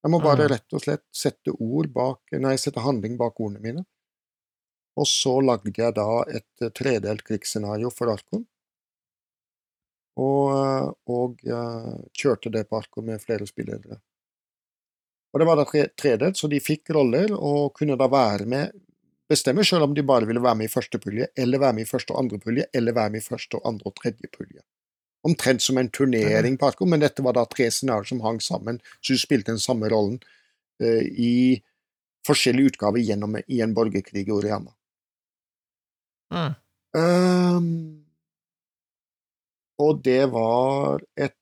Jeg 0.00 0.12
må 0.12 0.20
bare 0.22 0.46
Mm. 0.46 0.50
rett 0.54 0.72
og 0.72 0.80
slett 0.80 1.04
sette 1.12 1.52
ord 1.60 1.92
bak, 1.92 2.20
nei, 2.32 2.56
sette 2.56 2.80
handling 2.80 3.18
bak 3.18 3.38
ordene 3.40 3.60
mine. 3.60 3.84
Og 4.96 5.06
så 5.06 5.40
lagde 5.44 5.72
jeg 5.76 5.94
da 5.94 6.24
et 6.28 6.62
eh, 6.62 6.70
tredelt 6.70 7.22
krigsscenario 7.24 7.90
for 7.90 8.12
Arkon. 8.12 8.46
Og, 10.20 10.46
eh, 10.52 10.88
og 11.14 11.40
uh, 11.46 12.00
kjørte 12.12 12.50
det 12.52 12.68
på 12.68 12.76
Arkon 12.80 13.06
med 13.06 13.22
flere 13.22 13.46
spillere. 13.46 14.00
Og 15.32 15.40
det 15.40 15.46
var 15.46 15.60
da 15.60 15.64
tredelt, 15.96 16.36
så 16.36 16.48
de 16.50 16.58
fikk 16.60 16.90
roller 16.96 17.30
og 17.36 17.74
kunne 17.78 17.96
da 17.96 18.08
være 18.10 18.48
med 18.50 18.80
Bestemme 19.30 19.62
selv 19.62 19.86
om 19.86 19.92
de 19.94 20.02
bare 20.02 20.26
ville 20.26 20.42
være 20.42 20.58
med 20.58 20.66
i 20.66 20.72
første 20.72 20.98
pulje, 20.98 21.28
eller 21.38 21.60
være 21.62 21.76
med 21.76 21.84
i 21.84 21.86
første 21.86 22.10
og 22.10 22.18
andre 22.18 22.38
pulje, 22.42 22.64
eller 22.74 22.96
være 22.96 23.12
med 23.14 23.22
i 23.22 23.26
første 23.28 23.60
og 23.60 23.68
andre 23.68 23.86
og 23.86 23.94
tredje 24.00 24.30
pulje. 24.34 24.64
Omtrent 25.26 25.62
som 25.62 25.78
en 25.78 25.90
turnering 25.92 26.56
på 26.56 26.70
Arkon, 26.70 26.90
men 26.90 27.02
dette 27.02 27.22
var 27.22 27.36
da 27.36 27.44
tre 27.48 27.66
scenarioer 27.70 28.08
som 28.08 28.22
hang 28.24 28.40
sammen, 28.40 28.80
så 29.00 29.16
du 29.16 29.20
spilte 29.20 29.52
den 29.52 29.60
samme 29.60 29.90
rollen 29.92 30.20
uh, 30.82 31.04
i 31.04 31.60
forskjellige 32.26 32.74
utgaver 32.74 33.02
gjennom 33.04 33.36
i 33.40 33.60
en 33.64 33.74
borgerkrig 33.76 34.28
i 34.28 34.32
Oriana. 34.32 34.72
Mm. 36.30 36.54
Um, 36.96 37.68
og 39.80 40.02
det 40.04 40.24
var 40.32 41.04
et 41.16 41.36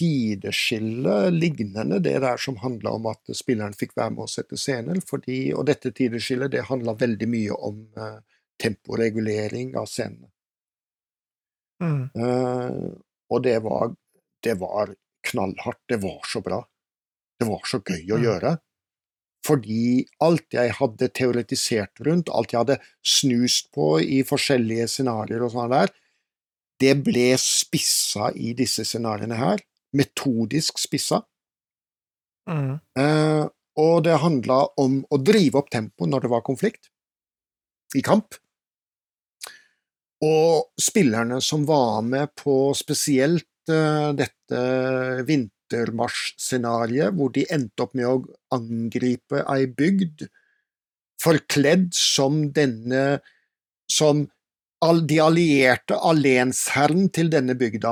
tideskille 0.00 1.30
lignende 1.34 1.98
det 2.00 2.16
der 2.24 2.40
som 2.40 2.56
handla 2.62 2.94
om 2.96 3.08
at 3.10 3.32
spilleren 3.36 3.76
fikk 3.76 3.96
være 3.98 4.14
med 4.14 4.24
å 4.24 4.30
sette 4.30 4.58
scener, 4.58 5.00
fordi, 5.06 5.50
og 5.52 5.66
dette 5.68 5.92
tideskillet 5.92 6.52
det 6.54 6.68
handla 6.70 6.96
veldig 6.98 7.28
mye 7.28 7.58
om 7.68 7.82
uh, 7.98 8.20
temporegulering 8.60 9.74
av 9.76 9.90
scenene. 9.90 10.30
Mm. 11.80 12.10
Eh, 12.14 12.90
og 13.30 13.42
det 13.44 13.58
var, 13.64 13.94
det 14.44 14.56
var 14.60 14.94
knallhardt. 15.30 15.80
Det 15.88 16.00
var 16.02 16.20
så 16.28 16.42
bra. 16.44 16.60
Det 17.40 17.48
var 17.48 17.62
så 17.68 17.80
gøy 17.80 18.04
å 18.12 18.18
Mm. 18.18 18.24
gjøre. 18.26 18.58
Fordi 19.46 20.04
alt 20.20 20.52
jeg 20.52 20.74
hadde 20.76 21.08
teoretisert 21.16 22.02
rundt, 22.04 22.28
alt 22.28 22.52
jeg 22.52 22.58
hadde 22.60 22.76
snust 23.02 23.70
på 23.72 23.94
i 24.04 24.20
forskjellige 24.28 24.84
scenarioer 24.92 25.46
og 25.46 25.52
sånn 25.54 25.70
der, 25.72 25.88
det 26.80 26.92
ble 27.04 27.30
spissa 27.40 28.28
i 28.36 28.52
disse 28.56 28.84
scenarioene 28.84 29.36
her. 29.40 29.62
Metodisk 29.96 30.78
spissa. 30.78 31.22
Mm. 32.48 32.80
Eh, 32.98 33.48
og 33.80 34.04
det 34.04 34.18
handla 34.20 34.66
om 34.80 35.00
å 35.10 35.18
drive 35.22 35.56
opp 35.60 35.70
tempoet 35.72 36.10
når 36.10 36.20
det 36.26 36.30
var 36.30 36.42
konflikt, 36.46 36.90
i 37.96 38.02
kamp. 38.02 38.34
Og 40.20 40.68
spillerne 40.80 41.40
som 41.40 41.64
var 41.68 42.02
med 42.04 42.34
på 42.36 42.74
spesielt 42.76 43.72
eh, 43.72 44.10
dette 44.18 44.60
vintermarsjscenarioet, 45.28 47.14
hvor 47.16 47.32
de 47.32 47.46
endte 47.48 47.86
opp 47.86 47.96
med 47.96 48.08
å 48.08 48.20
angripe 48.52 49.40
ei 49.48 49.64
bygd, 49.66 50.26
forkledd 51.20 51.90
som 51.96 52.46
denne 52.56 53.20
Som 53.90 54.28
de 54.80 55.16
allierte 55.20 55.96
alensherren 56.08 57.10
til 57.12 57.28
denne 57.28 57.52
bygda. 57.58 57.90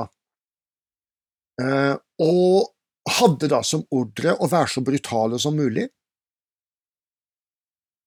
Eh, 1.61 1.95
og 2.23 2.71
hadde 3.19 3.49
da 3.51 3.59
som 3.65 3.83
ordre 3.93 4.33
å 4.39 4.47
være 4.49 4.71
så 4.73 4.81
brutale 4.85 5.39
som 5.41 5.57
mulig. 5.59 5.85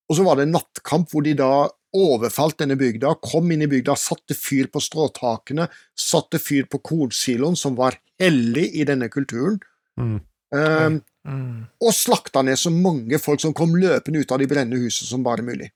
Og 0.09 0.19
så 0.19 0.27
var 0.27 0.39
det 0.39 0.49
en 0.49 0.57
nattkamp 0.57 1.13
hvor 1.13 1.23
de 1.23 1.37
da 1.39 1.69
overfalt 1.93 2.59
denne 2.63 2.77
bygda, 2.81 3.15
kom 3.23 3.51
inn 3.53 3.65
i 3.65 3.69
bygda, 3.71 3.97
satte 4.01 4.37
fyr 4.37 4.71
på 4.73 4.81
stråtakene, 4.81 5.69
satte 5.99 6.41
fyr 6.41 6.69
på 6.71 6.81
kornsiloen, 6.81 7.57
som 7.57 7.77
var 7.77 7.99
hellig 8.21 8.71
i 8.75 8.87
denne 8.89 9.09
kulturen, 9.13 9.61
Mm. 10.01 10.21
Mm. 10.53 11.67
og 11.81 11.93
slakta 11.97 12.43
ned 12.45 12.59
så 12.61 12.71
mange 12.73 13.19
folk 13.21 13.41
som 13.41 13.55
kom 13.55 13.75
løpende 13.77 14.21
ut 14.21 14.33
av 14.33 14.39
de 14.39 14.47
brennende 14.47 14.81
husene 14.81 15.09
som 15.09 15.23
bare 15.25 15.45
mulig. 15.45 15.71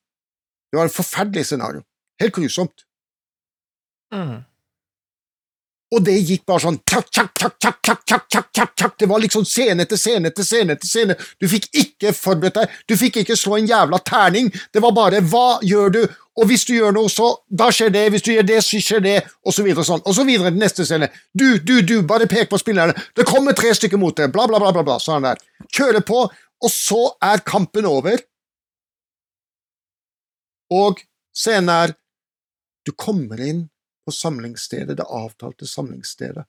Det 0.72 0.76
var 0.76 0.88
et 0.88 0.92
forferdelig 0.92 1.46
scenario. 1.46 1.82
Helt 2.20 2.34
grusomt. 2.34 2.84
Mm. 4.12 4.44
Og 5.94 6.02
det 6.02 6.16
gikk 6.18 6.42
bare 6.48 6.64
sånn 6.64 6.78
tjakk, 6.82 7.06
tjakk, 7.14 7.30
tjakk, 7.38 7.54
tjakk, 7.62 7.80
tjakk, 7.86 8.02
tjakk, 8.10 8.24
tjakk, 8.32 8.48
tjakk, 8.58 8.72
tjakk. 8.74 8.94
Det 8.98 9.06
var 9.06 9.22
liksom 9.22 9.44
scene 9.46 9.84
etter 9.84 10.00
scene 10.00 10.32
etter 10.32 10.46
scene 10.46 10.74
etter 10.74 10.90
scene. 10.90 11.14
Du 11.38 11.46
fikk 11.50 11.68
ikke 11.78 12.10
forberedt 12.16 12.58
deg, 12.58 12.78
du 12.90 12.96
fikk 12.98 13.20
ikke 13.22 13.36
slå 13.38 13.60
en 13.60 13.68
jævla 13.70 14.00
terning. 14.02 14.50
Det 14.74 14.82
var 14.82 14.96
bare 14.96 15.20
'hva 15.20 15.60
gjør 15.62 15.92
du', 15.94 16.08
og 16.36 16.46
hvis 16.46 16.64
du 16.64 16.74
gjør 16.74 16.92
noe, 16.92 17.08
så 17.08 17.28
da 17.48 17.70
skjer 17.70 17.92
det, 17.94 18.10
hvis 18.10 18.22
du 18.22 18.32
gjør 18.32 18.46
det, 18.46 18.58
så 18.64 18.80
skjer 18.82 19.00
det, 19.00 19.16
og 19.46 19.54
så 19.54 19.62
videre 19.62 19.84
sånn. 19.84 20.02
Og 20.04 20.14
så 20.14 20.24
videre 20.24 20.50
til 20.50 20.58
neste 20.58 20.84
scene. 20.84 21.08
Du, 21.32 21.58
du, 21.58 21.80
du, 21.82 22.02
bare 22.02 22.26
pek 22.26 22.50
på 22.50 22.58
spillerne. 22.58 22.92
Det 23.16 23.24
kommer 23.24 23.56
tre 23.56 23.72
stykker 23.74 23.96
mot 23.96 24.16
deg, 24.16 24.32
bla, 24.34 24.46
bla, 24.46 24.58
bla, 24.58 24.72
bla, 24.72 24.82
bla 24.82 24.98
sånn 24.98 25.22
der. 25.22 25.38
Kjøre 25.72 26.02
på, 26.04 26.26
og 26.62 26.70
så 26.72 27.14
er 27.22 27.46
kampen 27.46 27.86
over. 27.86 28.20
Og 30.70 31.00
scenen 31.32 31.70
er 31.70 31.96
Du 32.86 32.92
kommer 32.92 33.40
inn 33.42 33.64
på 34.06 34.14
samlingsstedet, 34.14 34.96
det 34.96 35.06
avtalte 35.10 35.66
samlingsstedet. 35.66 36.46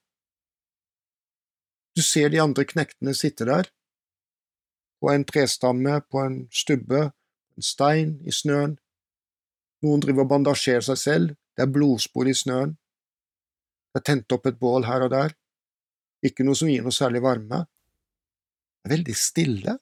Du 1.98 2.04
ser 2.06 2.30
de 2.30 2.40
andre 2.40 2.66
knektene 2.70 3.16
sitte 3.18 3.48
der, 3.50 3.72
på 5.02 5.10
en 5.10 5.26
trestamme, 5.26 6.02
på 6.10 6.22
en 6.22 6.36
stubbe, 6.54 7.08
en 7.58 7.66
stein 7.66 8.12
i 8.26 8.34
snøen. 8.34 8.76
Noen 9.86 10.04
driver 10.06 10.26
og 10.26 10.32
bandasjerer 10.36 10.86
seg 10.86 11.02
selv, 11.02 11.34
det 11.58 11.66
er 11.66 11.74
blodspor 11.74 12.30
i 12.30 12.36
snøen. 12.38 12.76
Det 13.90 14.04
er 14.04 14.06
tent 14.12 14.38
opp 14.38 14.46
et 14.46 14.60
bål 14.62 14.86
her 14.86 15.08
og 15.08 15.14
der. 15.14 15.34
Ikke 16.26 16.46
noe 16.46 16.58
som 16.58 16.70
gir 16.70 16.86
noe 16.86 16.94
særlig 16.94 17.24
varme. 17.26 17.64
Det 18.78 18.90
er 18.90 18.94
veldig 18.94 19.16
stille. 19.18 19.78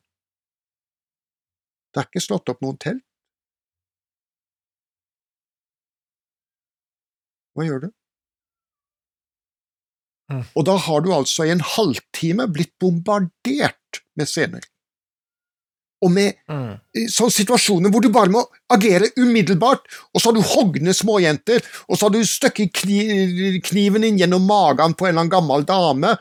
Det 1.91 1.99
er 1.99 2.07
ikke 2.07 2.23
slått 2.23 2.51
opp 2.51 2.63
noen 2.63 2.80
telt. 2.80 3.03
Hva 7.56 7.66
gjør 7.68 7.86
du? 7.86 7.89
Mm. 10.32 10.41
Og 10.58 10.66
da 10.66 10.76
har 10.82 11.03
du 11.06 11.12
altså 11.14 11.45
i 11.45 11.51
en 11.53 11.62
halvtime 11.62 12.47
blitt 12.51 12.74
bombardert 12.82 14.01
med 14.18 14.30
scener. 14.30 14.64
Og 16.03 16.12
med 16.12 16.36
Mm. 16.49 16.80
sånne 17.10 17.32
situasjoner 17.34 17.89
hvor 17.89 18.01
du 18.01 18.10
bare 18.10 18.30
må 18.30 18.41
agere 18.70 19.08
umiddelbart, 19.18 19.86
og 20.14 20.22
så 20.22 20.30
har 20.30 20.34
du 20.34 20.41
hogne 20.41 20.93
småjenter, 20.93 21.64
og 21.88 21.97
så 21.97 22.06
har 22.06 22.10
du 22.14 22.26
støkket 22.26 22.74
kni 22.74 23.62
kniven 23.64 24.03
inn 24.03 24.18
gjennom 24.20 24.45
magen 24.45 24.93
på 24.93 25.06
en 25.08 25.14
eller 25.14 25.22
annen 25.22 25.32
gammel 25.32 25.66
dame, 25.66 26.18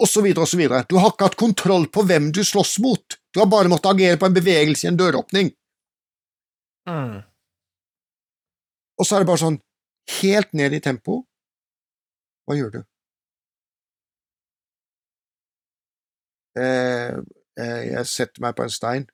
osv., 0.00 0.30
osv. 0.38 0.62
Du 0.88 0.96
har 0.96 1.10
ikke 1.10 1.26
hatt 1.26 1.36
kontroll 1.36 1.86
på 1.88 2.04
hvem 2.06 2.30
du 2.32 2.40
slåss 2.44 2.78
mot. 2.78 3.18
Du 3.34 3.40
har 3.40 3.46
bare 3.46 3.68
måttet 3.68 3.90
agere 3.92 4.16
på 4.16 4.26
en 4.26 4.34
bevegelse 4.34 4.84
i 4.86 4.88
en 4.88 4.96
døråpning. 4.96 5.50
Mm. 6.88 7.22
Og 9.00 9.06
så 9.06 9.16
er 9.16 9.20
det 9.24 9.26
bare 9.32 9.42
sånn 9.42 9.60
helt 10.18 10.52
ned 10.56 10.74
i 10.76 10.80
tempo. 10.84 11.22
Hva 12.46 12.56
gjør 12.58 12.72
du? 12.74 12.80
Eh, 16.60 17.16
eh, 17.62 17.82
jeg 17.92 18.06
setter 18.10 18.42
meg 18.42 18.56
på 18.58 18.66
en 18.66 18.74
stein. 18.74 19.06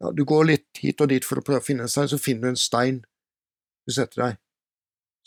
Ja, 0.00 0.12
du 0.16 0.24
går 0.28 0.46
litt 0.48 0.80
hit 0.80 1.00
og 1.00 1.10
dit 1.12 1.24
for 1.24 1.40
å 1.40 1.44
prøve 1.44 1.62
å 1.62 1.64
finne 1.64 1.84
en 1.86 1.92
stein, 1.92 2.08
så 2.08 2.20
finner 2.20 2.48
du 2.48 2.52
en 2.54 2.60
stein. 2.60 3.02
Du 3.86 3.92
setter 3.96 4.24
deg. 4.24 4.38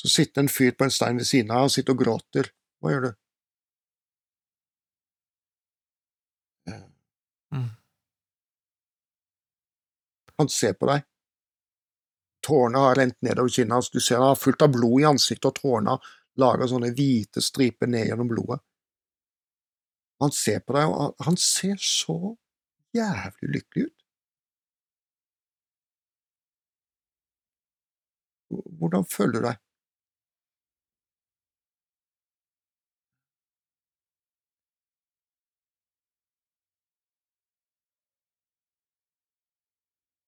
Så 0.02 0.10
sitter 0.10 0.44
en 0.44 0.52
fyr 0.52 0.74
på 0.78 0.88
en 0.88 0.94
stein 0.94 1.20
ved 1.20 1.30
siden 1.30 1.54
av 1.54 1.68
og 1.68 1.74
sitter 1.74 1.96
og 1.96 2.02
gråter. 2.06 2.50
Hva 2.82 2.94
gjør 2.94 3.06
du? 3.08 3.12
Mm. 7.54 7.70
Han 10.40 10.50
ser 10.50 10.74
på 10.74 10.90
deg. 10.90 11.06
Tårene 12.44 12.78
har 12.84 12.96
rent 13.00 13.16
nedover 13.24 13.50
kinnet 13.50 13.78
hans. 13.78 13.90
Du 13.90 14.00
ser 14.04 14.20
han 14.20 14.34
har 14.34 14.36
fullt 14.40 14.62
av 14.62 14.72
blod 14.76 15.02
i 15.02 15.08
ansiktet, 15.08 15.46
og 15.46 15.56
tårene 15.62 15.98
lager 16.42 16.68
sånne 16.68 16.92
hvite 16.98 17.42
striper 17.44 17.88
ned 17.88 18.10
gjennom 18.10 18.28
blodet. 18.32 18.60
Han 20.24 20.32
ser 20.32 20.60
på 20.60 20.76
deg, 20.76 20.88
og 20.88 21.16
han- 21.26 21.38
ser 21.38 21.76
så 21.80 22.38
jævlig 22.96 23.50
lykkelig 23.56 23.86
ut. 23.86 24.04
Hvordan 28.80 29.06
føler 29.06 29.40
du 29.40 29.48
deg? 29.48 29.56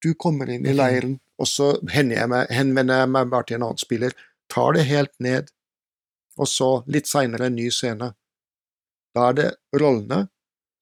Du 0.05 0.13
kommer 0.13 0.49
inn 0.49 0.65
i 0.65 0.73
leiren, 0.73 1.19
og 1.41 1.49
så 1.49 1.71
henvender 1.91 2.21
jeg 2.21 3.09
meg, 3.11 3.31
bare 3.31 3.43
til 3.47 3.57
en 3.57 3.67
annen 3.67 3.81
spiller, 3.81 4.15
tar 4.51 4.75
det 4.77 4.85
helt 4.87 5.13
ned, 5.23 5.51
og 6.39 6.47
så, 6.51 6.69
litt 6.91 7.07
seinere, 7.09 7.49
en 7.49 7.57
ny 7.57 7.67
scene. 7.71 8.11
Da 9.15 9.29
er 9.29 9.37
det 9.39 9.49
rollene 9.81 10.25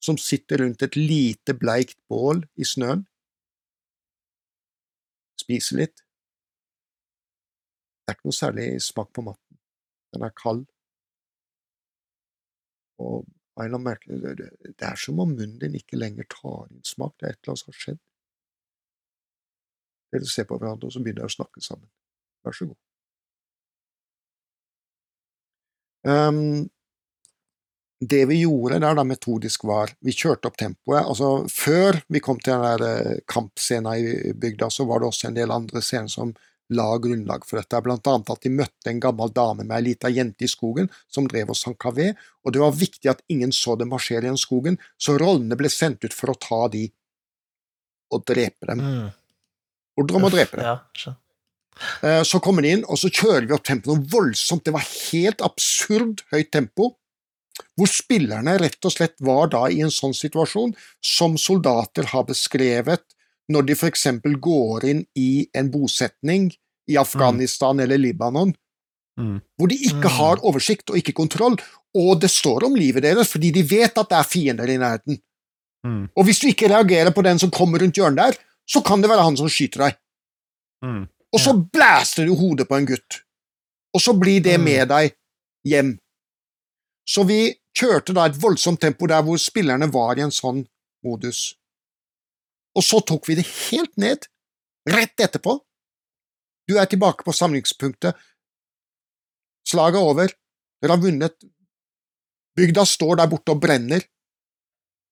som 0.03 0.17
sitter 0.19 0.63
rundt 0.63 0.83
et 0.85 0.97
lite, 0.99 1.55
bleikt 1.57 1.97
bål 2.11 2.43
i 2.59 2.67
snøen, 2.67 3.05
spiser 5.43 5.83
litt. 5.83 6.03
Det 8.03 8.11
er 8.11 8.17
ikke 8.17 8.29
noe 8.29 8.37
særlig 8.37 8.67
smak 8.83 9.13
på 9.15 9.23
maten. 9.25 9.59
Den 10.13 10.25
er 10.27 10.33
kald. 10.37 10.65
Og 13.01 13.23
Det 13.55 14.87
er 14.87 14.97
som 14.97 15.19
om 15.21 15.29
munnen 15.29 15.59
din 15.61 15.77
ikke 15.77 15.99
lenger 16.01 16.25
tar 16.29 16.65
inn 16.71 16.81
smak, 16.83 17.13
det 17.19 17.27
er 17.27 17.35
et 17.35 17.39
eller 17.43 17.53
annet 17.53 17.61
som 17.61 17.71
har 17.71 17.79
skjedd. 17.83 18.01
Dere 20.13 20.29
ser 20.29 20.47
på 20.49 20.59
hverandre, 20.59 20.87
og 20.87 20.93
så 20.93 21.01
begynner 21.01 21.23
dere 21.23 21.31
å 21.31 21.37
snakke 21.37 21.63
sammen. 21.65 21.89
Vær 22.45 22.57
så 22.57 22.69
god. 22.69 22.79
Um, 26.03 26.69
det 28.03 28.25
vi 28.27 28.41
gjorde 28.41 28.79
der 28.83 28.95
da 28.97 29.03
metodisk 29.07 29.63
var, 29.67 29.93
vi 30.03 30.11
kjørte 30.15 30.49
opp 30.49 30.57
tempoet. 30.59 31.05
altså 31.05 31.45
Før 31.51 32.01
vi 32.11 32.21
kom 32.23 32.39
til 32.39 32.53
den 32.53 32.65
der 32.65 32.83
eh, 32.87 33.21
kampscenen 33.29 33.93
i 33.95 34.33
bygda, 34.35 34.69
så 34.69 34.85
var 34.89 34.99
det 34.99 35.07
også 35.07 35.29
en 35.29 35.37
del 35.37 35.53
andre 35.55 35.81
scener 35.81 36.11
som 36.11 36.33
la 36.73 36.97
grunnlag 36.97 37.45
for 37.47 37.59
dette. 37.59 37.81
Blant 37.85 38.07
annet 38.09 38.33
at 38.33 38.43
de 38.43 38.51
møtte 38.51 38.91
en 38.91 39.01
gammel 39.03 39.31
dame 39.35 39.63
med 39.63 39.75
ei 39.77 39.87
lita 39.91 40.11
jente 40.11 40.47
i 40.47 40.51
skogen 40.51 40.89
som 41.11 41.27
drev 41.29 41.53
og 41.53 41.59
sank 41.59 41.85
ved, 41.95 42.19
og 42.43 42.55
det 42.55 42.63
var 42.63 42.75
viktig 42.75 43.11
at 43.11 43.23
ingen 43.31 43.53
så 43.55 43.77
dem 43.79 43.93
marsjere 43.93 44.27
gjennom 44.27 44.41
skogen, 44.41 44.79
så 44.97 45.17
rollene 45.19 45.59
ble 45.59 45.71
sendt 45.71 46.03
ut 46.03 46.15
for 46.15 46.33
å 46.33 46.39
ta 46.39 46.65
de 46.73 46.87
og 48.13 48.25
drepe 48.29 48.69
dem. 48.69 48.83
Mm. 48.83 49.11
Ordre 49.99 50.17
om 50.17 50.25
å 50.27 50.31
drepe 50.33 50.57
det? 50.57 50.63
Ja. 50.63 51.13
Eh, 52.03 52.23
Så 52.23 52.39
kommer 52.41 52.61
de 52.61 52.71
inn, 52.77 52.83
og 52.85 52.97
så 53.01 53.09
kjører 53.09 53.47
vi 53.47 53.53
opp 53.55 53.63
tempoet 53.65 53.97
noe 53.97 54.09
voldsomt. 54.13 54.63
Det 54.63 54.73
var 54.73 54.85
helt 55.11 55.41
absurd 55.41 56.21
høyt 56.33 56.51
tempo, 56.51 56.95
hvor 57.77 57.89
spillerne 57.89 58.57
rett 58.61 58.85
og 58.85 58.91
slett 58.93 59.15
var 59.21 59.47
da 59.53 59.65
i 59.69 59.81
en 59.85 59.93
sånn 59.93 60.13
situasjon 60.13 60.75
som 61.03 61.37
soldater 61.37 62.03
har 62.13 62.23
beskrevet 62.25 63.03
når 63.51 63.65
de 63.67 63.75
eksempel 63.89 64.37
går 64.41 64.85
inn 64.89 65.05
i 65.19 65.47
en 65.53 65.69
bosetning 65.69 66.51
i 66.89 66.97
Afghanistan 66.97 67.79
eller 67.79 67.97
Libanon, 67.97 68.55
Mm. 69.19 69.41
hvor 69.59 69.67
de 69.69 69.75
ikke 69.77 70.09
Mm. 70.09 70.17
har 70.17 70.37
oversikt 70.37 70.89
og 70.89 70.95
ikke 70.97 71.13
kontroll, 71.13 71.55
og 71.93 72.19
det 72.19 72.31
står 72.31 72.63
om 72.65 72.73
livet 72.75 73.03
deres 73.03 73.27
fordi 73.29 73.51
de 73.53 73.61
vet 73.61 73.95
at 73.95 74.09
det 74.09 74.17
er 74.17 74.23
fiender 74.23 74.65
i 74.67 74.77
nærheten. 74.77 75.21
Mm. 75.85 76.09
Og 76.17 76.25
hvis 76.25 76.39
du 76.39 76.47
ikke 76.47 76.67
reagerer 76.69 77.11
på 77.13 77.21
den 77.21 77.37
som 77.37 77.51
kommer 77.51 77.77
rundt 77.79 77.93
hjørnet 77.95 78.15
der, 78.15 78.33
så 78.69 78.81
kan 78.85 79.01
det 79.01 79.09
være 79.11 79.23
han 79.27 79.37
som 79.37 79.49
skyter 79.51 79.87
deg. 79.87 79.97
Mm. 80.85 81.03
Og 81.33 81.39
så 81.41 81.53
blæster 81.73 82.25
du 82.27 82.35
hodet 82.37 82.67
på 82.69 82.77
en 82.77 82.85
gutt. 82.85 83.21
Og 83.93 84.01
så 84.01 84.13
blir 84.17 84.41
det 84.43 84.57
Mm. 84.59 84.63
med 84.63 84.87
deg 84.89 85.15
hjem. 85.65 85.99
Så 87.07 87.23
vi 87.27 87.55
kjørte 87.77 88.13
da 88.13 88.25
et 88.25 88.37
voldsomt 88.41 88.79
tempo 88.81 89.07
der 89.07 89.21
hvor 89.23 89.37
spillerne 89.37 89.91
var 89.91 90.17
i 90.17 90.21
en 90.21 90.31
sånn 90.31 90.63
modus. 91.03 91.55
Og 92.75 92.83
så 92.83 93.01
tok 93.05 93.27
vi 93.27 93.35
det 93.35 93.45
helt 93.69 93.97
ned, 93.97 94.27
rett 94.89 95.19
etterpå. 95.19 95.59
Du 96.67 96.77
er 96.77 96.85
tilbake 96.85 97.23
på 97.23 97.33
samlingspunktet. 97.33 98.15
Slaget 99.67 99.95
er 99.99 100.07
over. 100.07 100.27
Dere 100.81 100.91
har 100.95 101.01
vunnet. 101.01 101.35
Bygda 102.55 102.85
står 102.85 103.15
der 103.17 103.27
borte 103.27 103.51
og 103.51 103.61
brenner. 103.61 104.01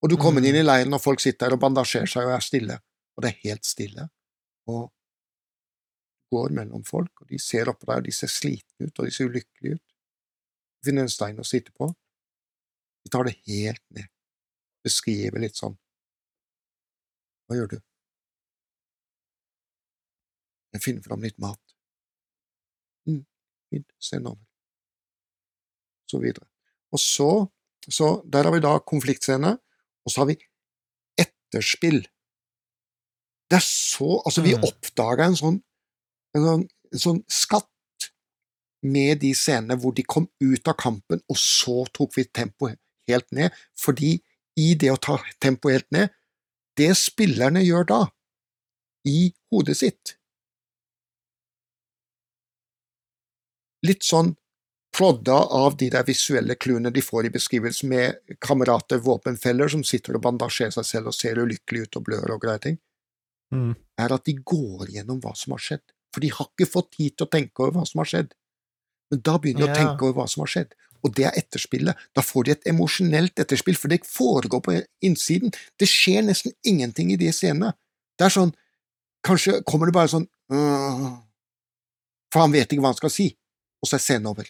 Og 0.03 0.09
du 0.09 0.17
kommer 0.17 0.41
Mm. 0.41 0.45
inn 0.47 0.55
i 0.55 0.63
leiren, 0.63 0.93
og 0.93 1.01
folk 1.01 1.19
sitter 1.19 1.47
der 1.49 1.53
og 1.53 1.59
bandasjerer 1.59 2.07
seg 2.07 2.25
og 2.25 2.33
er 2.33 2.39
stille. 2.39 2.79
Og 3.15 3.23
det 3.23 3.31
er 3.31 3.43
helt 3.45 3.67
stille. 3.67 4.07
Og 4.71 4.89
går 6.31 6.53
mellom 6.55 6.83
folk, 6.87 7.23
og 7.23 7.31
de 7.31 7.39
ser 7.41 7.69
oppå 7.69 7.89
deg, 7.89 7.99
og 7.99 8.07
de 8.07 8.13
ser 8.15 8.31
slitne 8.31 8.87
ut, 8.87 8.99
og 8.99 9.07
de 9.07 9.11
ser 9.11 9.27
ulykkelige 9.27 9.79
ut. 9.79 9.85
Du 10.79 10.87
finner 10.87 11.05
en 11.05 11.11
stein 11.11 11.41
å 11.41 11.47
sitte 11.47 11.73
på. 11.75 11.89
De 13.03 13.11
tar 13.11 13.27
det 13.27 13.35
helt 13.49 13.83
ned. 13.95 14.07
Beskriver 14.85 15.43
litt 15.43 15.59
sånn. 15.59 15.75
Hva 17.45 17.57
gjør 17.59 17.73
du? 17.73 17.79
Jeg 20.71 20.83
finner 20.85 21.03
fram 21.03 21.25
litt 21.25 21.37
mat. 21.43 21.59
mm, 23.09 23.25
fint, 23.69 23.91
send 23.99 24.27
over. 24.29 24.45
Så 26.07 26.19
videre. 26.21 26.47
Og 26.91 26.99
så, 26.99 27.29
så 27.87 28.21
der 28.23 28.47
har 28.47 28.55
vi 28.55 28.63
da 28.63 28.77
konfliktscene, 28.79 29.57
og 30.05 30.11
så 30.11 30.23
har 30.23 30.31
vi 30.31 30.37
etterspill. 31.19 32.05
Det 33.51 33.57
er 33.59 33.65
så 33.67 34.21
Altså, 34.25 34.41
vi 34.45 34.55
Mm. 34.55 34.63
oppdaga 34.63 35.27
en 35.27 35.35
sånn 35.35 35.61
en 36.35 36.43
sånn, 36.45 36.69
en 36.93 36.99
sånn 36.99 37.23
skatt 37.27 37.67
med 38.83 39.19
de 39.19 39.33
scenene 39.35 39.75
hvor 39.77 39.93
de 39.93 40.03
kom 40.03 40.29
ut 40.41 40.67
av 40.67 40.77
kampen, 40.79 41.21
og 41.29 41.37
så 41.37 41.85
tok 41.93 42.15
vi 42.15 42.23
tempoet 42.23 42.79
helt 43.07 43.27
ned, 43.31 43.51
fordi 43.77 44.21
i 44.57 44.73
det 44.75 44.91
å 44.93 44.99
ta 44.99 45.17
tempoet 45.43 45.73
helt 45.73 45.91
ned, 45.91 46.09
det 46.77 46.95
spillerne 46.97 47.61
gjør 47.65 47.85
da, 47.87 48.01
i 49.05 49.33
hodet 49.51 49.77
sitt 49.77 50.15
Litt 53.83 54.03
sånn 54.05 54.35
prodda 54.93 55.33
av 55.57 55.77
de 55.79 55.89
der 55.89 56.03
visuelle 56.05 56.55
clouene 56.55 56.91
de 56.93 57.01
får 57.01 57.25
i 57.25 57.31
beskrivelsen 57.33 57.89
med 57.89 58.35
kamerater, 58.39 58.99
våpenfeller, 59.01 59.71
som 59.73 59.83
sitter 59.87 60.19
og 60.19 60.21
bandasjerer 60.27 60.75
seg 60.75 60.85
selv 60.85 61.07
og 61.07 61.15
ser 61.17 61.39
ulykkelige 61.41 61.87
ut 61.87 61.97
og 61.97 62.03
blør 62.09 62.35
og 62.35 62.41
greier 62.43 62.61
ting. 62.61 62.77
Mm. 63.51 63.75
er 63.99 64.13
at 64.13 64.23
de 64.25 64.33
går 64.33 64.87
gjennom 64.87 65.19
hva 65.21 65.35
som 65.35 65.51
har 65.51 65.59
skjedd. 65.59 65.81
For 66.13 66.21
de 66.21 66.29
har 66.29 66.47
ikke 66.47 66.69
fått 66.71 66.91
tid 66.91 67.17
til 67.17 67.25
å 67.27 67.29
tenke 67.29 67.59
over 67.59 67.71
hva 67.79 67.87
som 67.87 67.99
har 67.99 68.05
skjedd. 68.05 68.31
Men 69.11 69.19
da 69.21 69.37
begynner 69.37 69.65
de 69.65 69.67
Ja. 69.67 69.73
å 69.73 69.77
tenke 69.77 70.01
over 70.07 70.21
hva 70.21 70.29
som 70.29 70.41
har 70.41 70.47
skjedd, 70.47 70.73
og 71.03 71.15
det 71.15 71.25
er 71.25 71.31
etterspillet. 71.35 71.95
Da 72.15 72.21
får 72.21 72.43
de 72.45 72.51
et 72.51 72.63
emosjonelt 72.67 73.35
etterspill, 73.35 73.75
for 73.75 73.87
det 73.89 74.05
foregår 74.05 74.61
på 74.63 74.75
innsiden. 75.03 75.51
Det 75.77 75.87
skjer 75.87 76.23
nesten 76.23 76.53
ingenting 76.63 77.11
i 77.11 77.17
de 77.17 77.27
scenene. 77.31 77.73
Det 78.17 78.25
er 78.25 78.29
sånn 78.29 78.53
Kanskje 79.23 79.63
kommer 79.63 79.85
det 79.85 79.93
bare 79.93 80.07
sånn 80.09 80.27
øh, 80.51 81.21
For 82.33 82.39
han 82.39 82.51
vet 82.51 82.69
ikke 82.71 82.81
hva 82.81 82.89
han 82.89 82.95
skal 82.97 83.11
si, 83.11 83.37
og 83.83 83.87
så 83.89 83.95
er 83.95 83.99
scenen 83.99 84.25
over. 84.31 84.47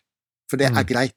For 0.49 0.56
det 0.58 0.68
er 0.68 0.72
Mm. 0.84 0.88
greit. 0.88 1.16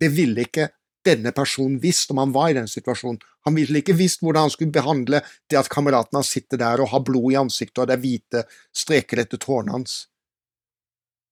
Det 0.00 0.10
ville 0.10 0.42
ikke 0.44 0.70
denne 1.06 1.32
personen 1.34 1.78
visst 1.82 2.10
om 2.12 2.20
han 2.22 2.34
var 2.34 2.50
i 2.50 2.56
den 2.58 2.68
situasjonen. 2.70 3.20
Han 3.46 3.56
ville 3.56 3.80
ikke 3.80 3.96
visst 3.96 4.22
hvordan 4.24 4.46
han 4.46 4.52
skulle 4.54 4.74
behandle 4.74 5.22
det 5.50 5.58
at 5.60 5.70
kameraten 5.72 6.18
hans 6.18 6.32
sitter 6.34 6.60
der 6.60 6.82
og 6.82 6.90
har 6.92 7.04
blod 7.06 7.30
i 7.32 7.38
ansiktet, 7.40 7.78
og 7.80 7.88
det 7.88 7.96
er 7.96 8.02
hvite 8.02 8.44
streker 8.74 9.22
etter 9.22 9.40
tårene 9.42 9.76
hans. 9.78 10.04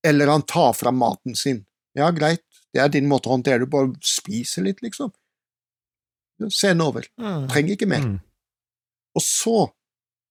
Eller 0.07 0.31
han 0.31 0.47
tar 0.47 0.73
fram 0.77 0.99
maten 1.01 1.37
sin. 1.39 1.65
Ja, 1.97 2.11
greit, 2.15 2.43
det 2.75 2.83
er 2.83 2.91
din 2.93 3.09
måte 3.11 3.31
å 3.31 3.37
håndtere 3.37 3.63
det, 3.63 3.71
bare 3.73 3.93
spiser 4.05 4.67
litt, 4.67 4.83
liksom. 4.85 5.13
Scenen 6.51 6.83
over. 6.85 7.07
Mm. 7.21 7.47
Trenger 7.51 7.77
ikke 7.77 7.89
mer. 7.91 8.07
Mm. 8.09 8.19
Og 9.15 9.23
så 9.23 9.59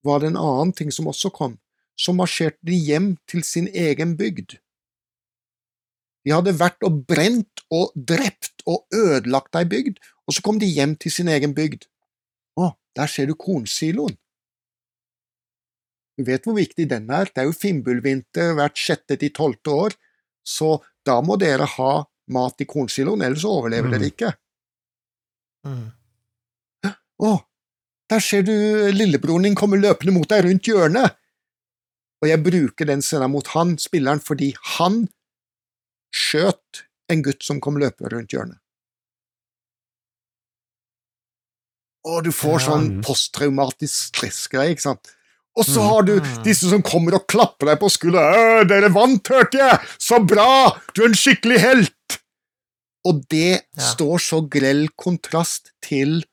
var 0.03 0.19
det 0.19 0.33
en 0.33 0.41
annen 0.41 0.73
ting 0.75 0.91
som 0.91 1.07
også 1.07 1.31
kom. 1.33 1.57
Så 1.95 2.13
marsjerte 2.15 2.59
de 2.67 2.75
hjem 2.75 3.13
til 3.29 3.45
sin 3.47 3.69
egen 3.69 4.17
bygd. 4.19 4.57
De 6.23 6.31
hadde 6.31 6.55
vært 6.55 6.83
og 6.87 7.03
brent 7.09 7.63
og 7.73 7.91
drept 7.95 8.63
og 8.69 8.85
ødelagt 8.95 9.55
ei 9.59 9.65
bygd, 9.67 9.99
og 10.27 10.35
så 10.35 10.43
kom 10.45 10.59
de 10.61 10.69
hjem 10.69 10.95
til 10.95 11.11
sin 11.11 11.31
egen 11.31 11.55
bygd. 11.55 11.87
Å, 12.59 12.69
der 12.95 13.11
ser 13.11 13.27
du 13.27 13.35
kornsiloen. 13.35 14.15
Du 16.13 16.23
vet 16.27 16.45
hvor 16.45 16.55
viktig 16.55 16.85
den 16.91 17.09
er, 17.09 17.25
det 17.33 17.41
er 17.41 17.47
jo 17.49 17.57
finnbullvinter 17.57 18.53
hvert 18.55 18.77
sjette 18.77 19.17
til 19.19 19.33
tolvte 19.33 19.73
år, 19.73 19.95
så 20.45 20.77
da 21.07 21.17
må 21.25 21.39
dere 21.41 21.65
ha 21.77 21.93
mat 22.33 22.61
i 22.61 22.67
kornsiloen, 22.69 23.23
ellers 23.25 23.43
overlever 23.47 23.89
Mm. 23.89 23.95
dere 23.97 24.11
ikke. 24.11 24.31
Mm. 25.67 25.89
Å, 27.23 27.31
der 28.11 28.19
ser 28.23 28.45
du 28.45 28.53
lillebroren 28.93 29.47
din 29.47 29.55
komme 29.55 29.79
løpende 29.79 30.13
mot 30.15 30.29
deg 30.29 30.45
rundt 30.45 30.67
hjørnet. 30.67 31.17
Og 32.23 32.29
jeg 32.29 32.43
bruker 32.43 32.87
den 32.87 33.01
scenen 33.03 33.31
mot 33.31 33.47
han, 33.55 33.77
spilleren, 33.79 34.21
fordi 34.23 34.53
han 34.77 35.07
skjøt 36.13 36.83
en 37.09 37.23
gutt 37.25 37.43
som 37.43 37.59
kom 37.63 37.79
løpende 37.81 38.13
rundt 38.13 38.33
hjørnet. 38.35 38.59
Og 42.03 42.23
du 42.25 42.31
får 42.35 42.65
sånn 42.65 42.87
posttraumatisk 43.05 44.09
stressgreie, 44.11 44.73
ikke 44.75 44.87
sant? 44.89 45.13
Og 45.55 45.63
så 45.65 45.79
Mm. 45.79 45.87
har 45.89 46.01
du 46.03 46.13
Mm. 46.19 46.43
disse 46.43 46.69
som 46.69 46.81
kommer 46.81 47.13
og 47.15 47.27
klapper 47.27 47.67
deg 47.67 47.79
på 47.79 47.89
skulderen. 47.89 48.33
«Øh, 48.61 48.65
'Dere 48.67 48.89
vant, 48.91 49.27
hørte 49.27 49.57
jeg! 49.57 49.79
Så 49.99 50.19
bra! 50.25 50.79
Du 50.93 51.03
er 51.03 51.07
en 51.07 51.13
skikkelig 51.13 51.59
helt!' 51.59 52.19
Og 53.05 53.27
det 53.29 53.63
Ja. 53.77 53.81
står 53.93 54.17
så 54.19 54.49
grell 54.49 54.87
kontrast 54.97 55.71
til 55.81 56.23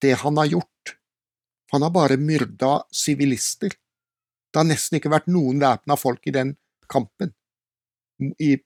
det 0.00 0.18
han 0.18 0.36
har 0.36 0.46
gjort. 0.48 0.68
Han 1.72 1.82
har 1.82 1.90
bare 1.90 2.16
myrda 2.16 2.84
sivilister. 2.92 3.68
Det 3.68 4.56
har 4.56 4.64
nesten 4.64 5.00
ikke 5.00 5.10
vært 5.10 5.26
noen 5.26 5.58
væpna 5.58 5.96
folk 5.98 6.20
i 6.26 6.30
den 6.30 6.56
kampen, 6.88 7.34
i, 8.38 8.56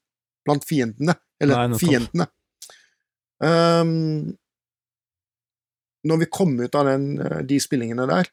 blant 0.46 0.66
fiendene, 0.66 1.16
eller 1.42 1.68
Nei, 1.68 1.78
fiendene. 1.80 2.28
Um, 3.42 4.36
når 6.06 6.22
vi 6.22 6.28
kom 6.32 6.54
ut 6.60 6.74
av 6.78 6.86
den, 6.88 7.18
eh, 7.20 7.42
de 7.44 7.58
spillingene 7.60 8.06
der, 8.08 8.30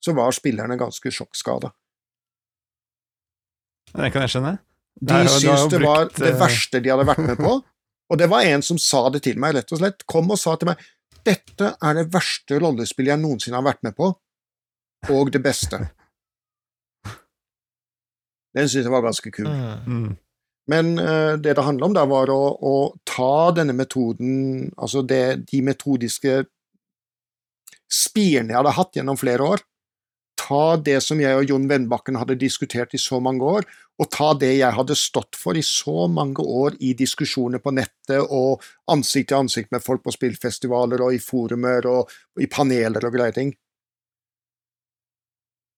så 0.00 0.14
var 0.16 0.32
spillerne 0.32 0.78
ganske 0.80 1.12
sjokkskada. 1.12 1.72
Det 3.92 4.08
kan 4.14 4.24
jeg 4.24 4.34
skjønne. 4.34 4.54
De 5.00 5.16
har 5.16 5.28
syntes 5.28 5.68
det 5.72 5.82
var 5.82 6.06
brukt, 6.06 6.16
det 6.20 6.32
eh, 6.32 6.40
verste 6.40 6.80
de 6.80 6.92
hadde 6.92 7.06
vært 7.08 7.26
med 7.26 7.36
på, 7.40 7.52
og 8.10 8.18
det 8.18 8.28
var 8.32 8.48
en 8.48 8.64
som 8.64 8.80
sa 8.80 9.04
det 9.12 9.22
til 9.26 9.38
meg, 9.40 9.54
rett 9.58 9.72
og 9.72 9.82
slett. 9.82 10.06
Kom 10.08 10.32
og 10.32 10.40
sa 10.40 10.56
til 10.58 10.72
meg 10.72 10.80
dette 11.26 11.74
er 11.76 11.96
det 11.98 12.06
verste 12.14 12.56
rollespillet 12.62 13.12
jeg 13.12 13.20
noensinne 13.20 13.58
har 13.58 13.66
vært 13.66 13.82
med 13.84 13.96
på, 13.96 14.08
og 15.12 15.32
det 15.34 15.42
beste. 15.44 15.82
Den 18.56 18.70
syntes 18.70 18.86
jeg 18.86 18.94
var 18.94 19.04
ganske 19.04 19.32
kul. 19.34 19.50
Mm. 19.50 20.16
Men 20.70 20.98
eh, 20.98 21.34
det 21.40 21.56
det 21.58 21.66
handler 21.66 21.90
om 21.90 21.96
da, 21.96 22.06
var 22.06 22.30
å, 22.30 22.40
å 22.54 22.74
ta 23.08 23.50
denne 23.56 23.74
metoden, 23.74 24.70
altså 24.76 25.02
det, 25.02 25.48
de 25.50 25.62
metodiske 25.66 26.44
spirene 27.90 28.52
jeg 28.52 28.60
hadde 28.60 28.76
hatt 28.76 28.98
gjennom 28.98 29.18
flere 29.18 29.48
år, 29.54 29.64
ta 30.40 30.76
det 30.80 30.98
som 31.04 31.20
jeg 31.20 31.36
og 31.36 31.50
Jon 31.50 31.66
Vennbakken 31.70 32.18
hadde 32.20 32.38
diskutert 32.38 32.94
i 32.94 33.00
så 33.02 33.18
mange 33.22 33.46
år, 33.46 33.66
og 34.00 34.08
ta 34.14 34.30
det 34.38 34.52
jeg 34.56 34.76
hadde 34.76 34.96
stått 34.96 35.36
for 35.36 35.58
i 35.58 35.64
så 35.66 36.06
mange 36.08 36.42
år 36.42 36.78
i 36.80 36.94
diskusjoner 36.96 37.60
på 37.62 37.74
nettet 37.76 38.22
og 38.22 38.62
ansikt 38.90 39.30
til 39.32 39.42
ansikt 39.42 39.74
med 39.74 39.84
folk 39.84 40.04
på 40.06 40.14
spillfestivaler 40.14 41.02
og 41.04 41.16
i 41.16 41.20
forumer 41.22 41.88
og 41.90 42.14
i 42.40 42.48
paneler 42.50 43.04
og 43.06 43.18
greier 43.18 43.36
ting. 43.36 43.52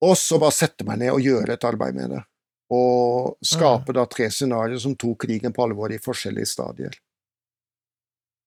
Og 0.03 0.14
så 0.18 0.38
bare 0.43 0.55
sette 0.55 0.86
meg 0.86 1.03
ned 1.03 1.14
og 1.14 1.24
gjøre 1.24 1.57
et 1.57 1.66
arbeid 1.66 1.99
med 1.99 2.14
det 2.16 2.22
og 2.72 3.38
skape 3.44 3.92
da 3.92 4.06
tre 4.08 4.30
scenarioer 4.32 4.80
som 4.80 4.96
tok 4.96 5.26
krigen 5.26 5.52
på 5.52 5.64
alvor 5.66 5.92
i 5.92 6.00
forskjellige 6.00 6.48
stadier. 6.54 6.94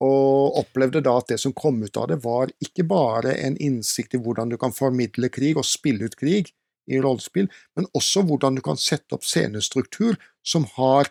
Og 0.04 0.58
opplevde 0.60 1.04
da 1.06 1.14
at 1.20 1.30
det 1.32 1.38
som 1.40 1.54
kom 1.56 1.78
ut 1.84 1.98
av 1.98 2.10
det, 2.12 2.18
var 2.24 2.52
ikke 2.64 2.88
bare 2.90 3.36
en 3.46 3.58
innsikt 3.62 4.18
i 4.18 4.22
hvordan 4.22 4.52
du 4.52 4.58
kan 4.62 4.74
formidle 4.76 5.30
krig 5.32 5.56
og 5.58 5.68
spille 5.68 6.10
ut 6.10 6.18
krig 6.20 6.52
i 6.92 7.00
rollespill, 7.02 7.48
men 7.78 7.88
også 7.98 8.26
hvordan 8.28 8.58
du 8.58 8.64
kan 8.66 8.78
sette 8.82 9.16
opp 9.16 9.26
scenestruktur 9.26 10.18
som 10.46 10.68
har 10.76 11.10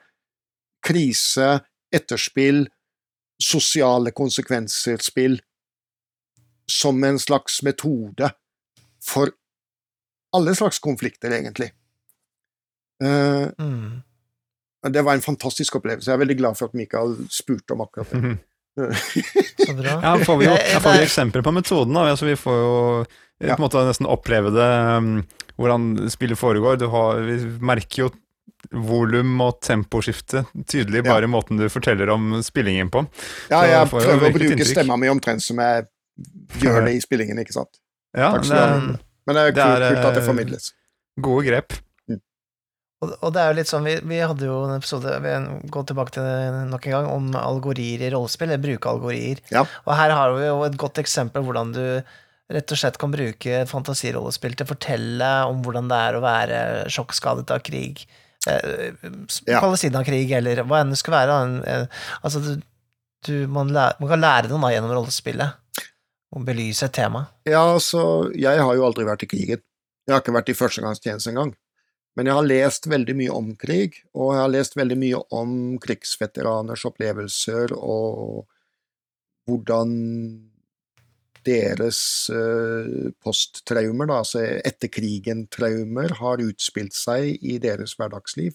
krise, 0.85 1.65
etterspill, 1.95 2.67
sosiale 3.43 4.13
konsekvenser-spill, 4.15 5.39
som 6.71 7.01
en 7.05 7.19
slags 7.19 7.63
metode 7.63 8.31
for 9.05 9.33
alle 10.35 10.55
slags 10.57 10.79
konflikter, 10.83 11.33
egentlig. 11.35 11.73
Eh, 13.05 13.47
Mm. 13.59 14.03
det 14.93 15.03
var 15.05 15.15
en 15.15 15.21
fantastisk 15.25 15.77
opplevelse. 15.79 16.09
Jeg 16.11 16.15
er 16.19 16.25
veldig 16.25 16.37
glad 16.39 16.57
for 16.59 16.67
at 16.71 16.75
Mikael 16.75 17.15
spurte 17.33 17.73
om 17.77 17.81
akkurat 17.85 18.11
det. 18.11 18.23
Mm. 18.23 18.39
Så 19.65 19.73
bra. 19.79 20.01
Ja, 20.03 20.17
får 20.25 20.39
vi 20.41 20.45
jo 20.49 20.55
Jeg- 20.57 20.83
får 20.83 20.93
vi 20.99 21.05
eksempler 21.07 21.43
på 21.47 21.53
metoden. 21.55 21.95
Da. 21.95 22.01
Altså, 22.11 22.27
vi 22.27 22.35
får 22.37 22.57
jo 22.59 23.01
eh, 23.01 23.49
Ja. 23.49 23.57
på 23.57 23.63
en 23.63 23.69
måte 23.69 23.85
nesten 23.87 24.07
oppleve 24.07 24.51
det, 24.55 24.71
um, 24.99 25.27
hvordan 25.59 26.09
spillet 26.11 26.39
foregår. 26.39 26.79
Du 26.79 26.89
har, 26.89 27.21
vi 27.23 27.37
merker 27.61 28.05
jo 28.05 28.11
volum 28.73 29.41
og 29.45 29.61
temposkifte 29.61 30.47
tydelig 30.67 31.03
bare 31.05 31.25
i 31.25 31.31
måten 31.31 31.59
du 31.59 31.69
forteller 31.69 32.09
om 32.11 32.41
spillingen 32.43 32.91
på. 32.91 33.07
Ja, 33.51 33.63
jeg 33.67 33.89
prøver 33.91 34.15
å 34.31 34.33
bruke 34.33 34.53
inntrykk. 34.55 34.73
stemma 34.73 34.97
mi 34.99 35.07
omtrent 35.09 35.43
som 35.43 35.57
jeg 35.59 35.87
gjør 36.61 36.85
det 36.87 36.95
i 36.97 37.01
spillingen, 37.05 37.39
ikke 37.39 37.53
sant. 37.53 37.79
Ja, 38.17 38.33
Takk 38.33 38.45
skal 38.45 38.57
du 38.57 38.63
ha. 38.63 38.99
Men 39.27 39.35
det 39.37 39.43
er 39.43 39.53
Det 39.53 39.63
kult, 39.63 39.83
er, 39.83 39.95
kult 39.95 40.07
at 40.07 40.15
det 40.15 40.23
eh, 40.23 40.27
formidles. 40.29 40.73
gode 41.21 41.45
grep. 41.47 41.73
Og, 43.21 43.31
det 43.35 43.41
er 43.43 43.51
jo 43.53 43.57
litt 43.59 43.71
sånn, 43.71 43.85
vi, 43.87 43.95
vi 44.09 44.19
hadde 44.23 44.47
jo 44.49 44.59
en 44.67 44.75
episode 44.79 45.15
vi 45.25 45.33
går 45.75 45.87
tilbake 45.91 46.15
til 46.17 46.27
det 46.27 46.65
nok 46.71 46.87
en 46.89 46.95
gang, 46.97 47.09
om 47.13 47.31
algorier 47.41 48.03
i 48.07 48.11
rollespill, 48.15 48.51
eller 48.51 48.63
bruke 48.65 48.91
algorier. 48.91 49.41
Ja. 49.55 49.65
Og 49.85 49.95
her 49.99 50.15
har 50.17 50.35
vi 50.37 50.47
jo 50.47 50.61
et 50.67 50.77
godt 50.81 51.01
eksempel 51.03 51.45
hvordan 51.47 51.73
du 51.77 51.83
rett 52.55 52.75
og 52.75 52.77
slett 52.79 52.99
kan 53.01 53.13
bruke 53.15 53.63
fantasirollespill 53.71 54.55
til 54.59 54.67
å 54.67 54.73
fortelle 54.75 55.31
om 55.49 55.63
hvordan 55.65 55.89
det 55.89 56.01
er 56.09 56.19
å 56.19 56.23
være 56.25 56.59
sjokkskadet 56.93 57.51
av 57.55 57.63
krig. 57.65 58.05
Eh, 58.51 58.93
Ja. 59.49 59.61
Palestinakrig, 59.65 60.27
eller 60.37 60.61
hva 60.69 60.83
enn 60.83 60.93
det 60.93 60.99
skal 61.01 61.15
være. 61.17 61.39
eh, 61.65 61.87
Altså, 62.23 62.41
du, 62.45 62.63
du, 63.25 63.35
man, 63.49 63.73
lærer, 63.73 63.97
man 64.01 64.11
kan 64.13 64.21
lære 64.21 64.51
noe 64.53 64.61
da 64.61 64.75
gjennom 64.75 64.93
rollespillet. 64.99 65.61
Og 66.35 66.45
belyse 66.45 66.85
et 66.85 66.93
tema. 66.93 67.29
Ja, 67.47 67.63
altså, 67.73 68.31
jeg 68.35 68.59
har 68.61 68.75
jo 68.77 68.85
aldri 68.85 69.05
vært 69.07 69.23
i 69.23 69.31
krigen. 69.31 69.63
Jeg 70.05 70.13
har 70.13 70.21
ikke 70.21 70.35
vært 70.35 70.51
i 70.51 70.57
førstegangstjeneste 70.59 71.31
engang. 71.31 71.55
Men 72.15 72.29
jeg 72.31 72.37
har 72.39 72.47
lest 72.47 72.87
veldig 72.87 73.15
mye 73.19 73.35
om 73.35 73.55
krig, 73.59 73.97
og 74.15 74.35
jeg 74.35 74.43
har 74.45 74.53
lest 74.53 74.77
veldig 74.79 74.97
mye 75.01 75.21
om 75.35 75.55
krigsveteraners 75.83 76.85
opplevelser 76.87 77.75
og 77.75 78.45
hvordan 79.49 79.91
deres 81.45 82.31
eh, 82.33 83.11
posttraumer, 83.21 84.09
altså 84.15 84.45
etter 84.65 84.89
krigen-traumer, 84.89 86.15
har 86.21 86.41
utspilt 86.41 86.95
seg 86.97 87.43
i 87.45 87.59
deres 87.61 87.97
hverdagsliv. 87.99 88.55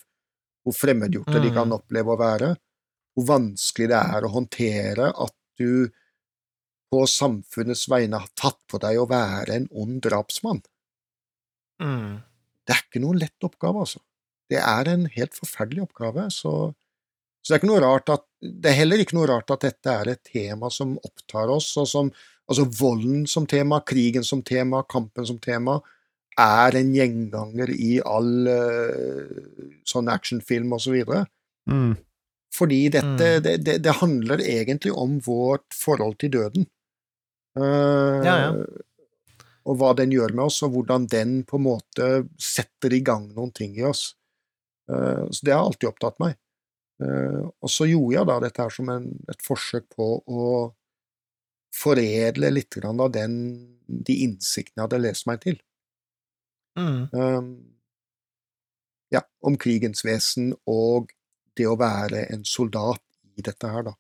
Hvor 0.66 0.76
fremmedgjorte 0.76 1.38
de 1.44 1.52
Mm. 1.52 1.56
kan 1.56 1.76
oppleve 1.76 2.16
å 2.16 2.20
være. 2.20 2.56
Hvor 3.16 3.28
vanskelig 3.28 3.90
det 3.92 4.00
er 4.00 4.26
å 4.26 4.34
håndtere 4.34 5.12
at 5.14 5.36
du 5.60 5.90
på 6.90 7.04
samfunnets 7.06 7.86
vegne 7.92 8.18
har 8.18 8.32
tatt 8.36 8.60
på 8.68 8.80
deg 8.82 8.98
å 8.98 9.08
være 9.10 9.54
en 9.60 9.68
ond 9.72 10.02
drapsmann. 10.02 10.64
Mm. 11.82 12.24
Det 12.70 12.76
er 12.76 12.84
ikke 12.86 13.02
noen 13.02 13.18
lett 13.18 13.46
oppgave, 13.48 13.82
altså. 13.82 14.02
Det 14.50 14.60
er 14.62 14.90
en 14.92 15.08
helt 15.14 15.34
forferdelig 15.38 15.88
oppgave, 15.88 16.28
så, 16.34 16.52
så 17.42 17.50
det 17.50 17.56
er 17.56 17.62
ikke 17.64 17.70
noe 17.72 17.82
rart 17.84 18.10
at 18.14 18.24
Det 18.40 18.70
er 18.72 18.78
heller 18.78 19.02
ikke 19.02 19.18
noe 19.18 19.28
rart 19.30 19.52
at 19.54 19.66
dette 19.66 19.94
er 19.94 20.12
et 20.14 20.22
tema 20.30 20.70
som 20.74 20.96
opptar 21.06 21.52
oss, 21.54 21.72
og 21.82 21.90
som 21.90 22.12
Altså 22.50 22.64
volden 22.80 23.28
som 23.30 23.46
tema, 23.46 23.78
krigen 23.86 24.24
som 24.26 24.40
tema, 24.42 24.80
kampen 24.90 25.26
som 25.30 25.38
tema, 25.38 25.76
er 26.40 26.78
en 26.80 26.94
gjenganger 26.96 27.70
i 27.76 28.00
all 28.02 28.48
uh, 28.50 29.76
sånn 29.86 30.10
actionfilm 30.10 30.74
osv. 30.74 31.04
Så 31.06 31.26
Mm. 31.70 31.92
Fordi 32.56 32.90
dette 32.90 33.26
Mm. 33.30 33.44
det, 33.46 33.52
det, 33.62 33.74
det 33.84 33.94
handler 34.00 34.42
egentlig 34.42 34.92
om 34.98 35.20
vårt 35.22 35.68
forhold 35.70 36.18
til 36.18 36.32
døden. 36.34 36.66
Uh, 37.54 38.26
Ja, 38.26 38.36
ja. 38.42 38.66
Og 39.70 39.78
hva 39.78 39.94
den 39.98 40.14
gjør 40.16 40.34
med 40.34 40.48
oss, 40.50 40.62
og 40.66 40.74
hvordan 40.74 41.06
den 41.12 41.40
på 41.48 41.60
en 41.60 41.68
måte 41.68 42.10
setter 42.42 42.96
i 42.96 43.04
gang 43.06 43.28
noen 43.36 43.52
ting 43.56 43.76
i 43.78 43.86
oss. 43.86 44.16
Eh, 44.90 45.26
så 45.30 45.46
det 45.46 45.54
har 45.54 45.66
alltid 45.66 45.92
opptatt 45.92 46.20
meg. 46.24 46.38
Eh, 47.04 47.44
og 47.46 47.72
så 47.72 47.88
gjorde 47.88 48.16
jeg 48.18 48.30
da 48.30 48.38
dette 48.44 48.66
her 48.66 48.74
som 48.74 48.90
en, 48.92 49.10
et 49.32 49.46
forsøk 49.46 49.88
på 49.94 50.12
å 50.26 50.46
foredle 51.76 52.50
litt 52.52 52.74
grann 52.76 53.00
av 53.04 53.12
den, 53.14 53.36
de 53.88 54.16
innsiktene 54.26 54.82
jeg 54.82 54.88
hadde 54.88 55.04
lest 55.04 55.28
meg 55.30 55.44
til. 55.44 55.60
Mm. 56.80 57.10
Um, 57.14 57.50
ja, 59.14 59.22
om 59.46 59.58
krigens 59.60 60.04
vesen 60.06 60.54
og 60.70 61.12
det 61.58 61.68
å 61.68 61.78
være 61.80 62.26
en 62.34 62.46
soldat 62.48 63.04
i 63.38 63.46
dette 63.46 63.70
her, 63.70 63.90
da. 63.90 63.96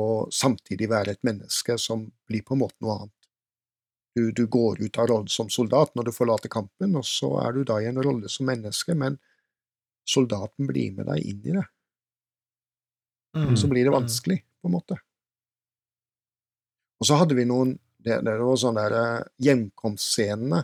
Og 0.00 0.30
samtidig 0.34 0.88
være 0.90 1.16
et 1.16 1.24
menneske 1.26 1.76
som 1.82 2.06
blir 2.28 2.44
på 2.46 2.54
en 2.54 2.62
måte 2.62 2.78
noe 2.84 3.00
annet. 3.00 3.19
Du, 4.16 4.32
du 4.34 4.46
går 4.50 4.80
ut 4.82 4.98
av 4.98 5.06
rollen 5.06 5.28
som 5.30 5.48
soldat 5.50 5.92
når 5.94 6.08
du 6.08 6.12
forlater 6.12 6.48
kampen, 6.50 6.96
og 6.98 7.04
så 7.06 7.28
er 7.46 7.52
du 7.54 7.64
da 7.64 7.76
i 7.80 7.86
en 7.86 8.00
rolle 8.02 8.28
som 8.28 8.46
menneske, 8.50 8.94
men 8.98 9.18
soldaten 10.08 10.66
blir 10.66 10.92
med 10.96 11.06
deg 11.06 11.22
inn 11.30 11.44
i 11.46 11.54
det. 11.58 11.66
Mm. 13.36 13.54
Så 13.56 13.68
blir 13.70 13.84
det 13.86 13.92
Mm. 13.92 14.00
vanskelig, 14.02 14.40
på 14.62 14.66
en 14.68 14.72
måte. 14.74 14.96
Og 17.00 17.06
så 17.06 17.16
hadde 17.20 17.36
vi 17.38 17.44
noen 17.48 17.78
Det, 18.00 18.14
det 18.24 18.32
var 18.40 18.56
sånne 18.56 18.82
der 18.88 18.94
eh, 18.96 19.24
hjemkomstscenene. 19.44 20.62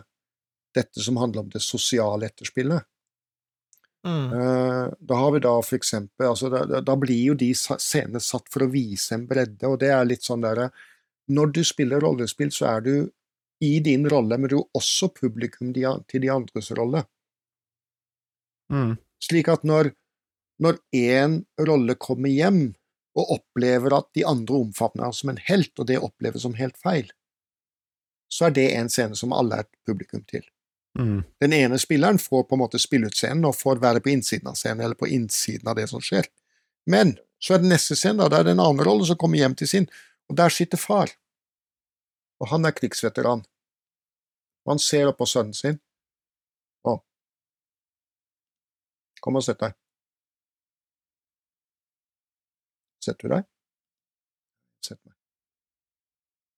Dette 0.73 1.03
som 1.05 1.19
handler 1.21 1.43
om 1.43 1.49
det 1.53 1.59
sosiale 1.61 2.25
etterspillet. 2.31 2.81
Mm. 4.07 4.33
Eh, 4.33 4.87
Da 5.05 5.15
har 5.21 5.31
vi 5.35 5.39
da 5.45 5.51
for 5.61 5.77
eksempel 5.77 6.31
altså 6.31 6.49
da, 6.49 6.63
da- 6.65 6.81
da 6.81 6.95
blir 6.97 7.19
jo 7.27 7.35
de 7.37 7.51
scenene 7.53 8.19
satt 8.25 8.49
for 8.49 8.65
å 8.65 8.71
vise 8.73 9.13
en 9.13 9.27
bredde, 9.29 9.61
og 9.69 9.77
det 9.79 9.91
er 9.93 10.05
litt 10.09 10.25
sånn 10.25 10.41
derre 10.41 10.71
Når 11.29 11.51
du 11.53 11.61
spiller 11.63 11.99
rollespill, 12.01 12.49
så 12.49 12.65
er 12.77 12.81
du 12.81 13.11
i 13.63 13.79
din 13.83 14.05
rolle, 14.09 14.37
men 14.37 14.51
du 14.51 14.59
er 14.59 14.77
også 14.77 15.09
publikum 15.15 15.73
til 15.73 16.21
de 16.23 16.31
andres 16.31 16.71
rolle. 16.77 17.03
Mm. 18.73 18.97
Slik 19.23 19.49
at 19.49 19.63
når 19.65 19.93
når 20.57 20.77
én 20.95 21.43
rolle 21.61 21.95
kommer 22.01 22.33
hjem 22.33 22.61
og 23.17 23.31
opplever 23.37 23.93
at 23.97 24.09
de 24.17 24.25
andre 24.25 24.61
omfavner 24.63 25.07
ham 25.07 25.13
som 25.13 25.31
en 25.31 25.41
helt, 25.49 25.73
og 25.77 25.87
det 25.89 25.99
oppleves 26.01 26.45
som 26.45 26.57
helt 26.57 26.77
feil, 26.81 27.11
så 28.29 28.47
er 28.47 28.55
det 28.57 28.67
en 28.75 28.89
scene 28.91 29.17
som 29.17 29.33
alle 29.33 29.61
er 29.61 29.67
et 29.67 29.75
publikum 29.87 30.23
til. 30.29 30.43
Mm. 30.97 31.21
Den 31.41 31.53
ene 31.53 31.77
spilleren 31.79 32.17
får 32.21 32.47
på 32.49 32.57
en 32.57 32.63
måte 32.63 32.81
spille 32.81 33.09
ut 33.09 33.17
scenen 33.17 33.45
og 33.45 33.57
får 33.57 33.81
være 33.83 34.01
på 34.03 34.11
innsiden 34.15 34.49
av 34.49 34.57
scenen, 34.57 34.83
eller 34.85 34.97
på 34.97 35.09
innsiden 35.13 35.69
av 35.69 35.77
det 35.77 35.87
som 35.93 36.01
skjer. 36.03 36.27
Men 36.89 37.15
så 37.41 37.55
er 37.55 37.61
det 37.61 37.71
neste 37.71 37.95
scene, 37.97 38.25
da, 38.25 38.41
det 38.41 38.51
er 38.51 38.57
en 38.57 38.65
annen 38.65 38.85
rolle 38.85 39.05
som 39.05 39.19
kommer 39.19 39.39
hjem 39.39 39.55
til 39.57 39.69
sin, 39.69 39.87
og 40.27 40.37
der 40.41 40.53
sitter 40.53 40.81
far. 40.81 41.13
Og 42.41 42.49
han 42.51 42.65
er 42.65 42.75
krigsveteran. 42.77 43.43
Og 44.65 44.73
han 44.73 44.81
ser 44.83 45.09
opp 45.09 45.19
på 45.21 45.27
sønnen 45.29 45.55
sin. 45.57 45.79
Å, 46.85 46.97
kom 49.23 49.39
og 49.39 49.45
sett 49.45 49.61
deg. 49.63 49.77
Setter 53.07 53.29
du 53.29 53.35
deg? 53.37 53.47
Sett 54.83 54.99
meg. 55.05 55.15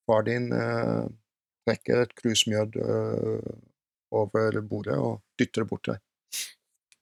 Far 0.09 0.25
din 0.25 0.49
eh, 0.57 1.05
trekker 1.67 2.03
et 2.03 2.15
krus 2.17 2.47
mjød 2.49 2.79
eh, 2.81 3.51
over 4.19 4.61
bordet 4.65 4.97
og 4.97 5.21
dytter 5.37 5.63
det 5.63 5.69
bort 5.69 5.85
til 5.85 5.95
deg. 5.95 6.05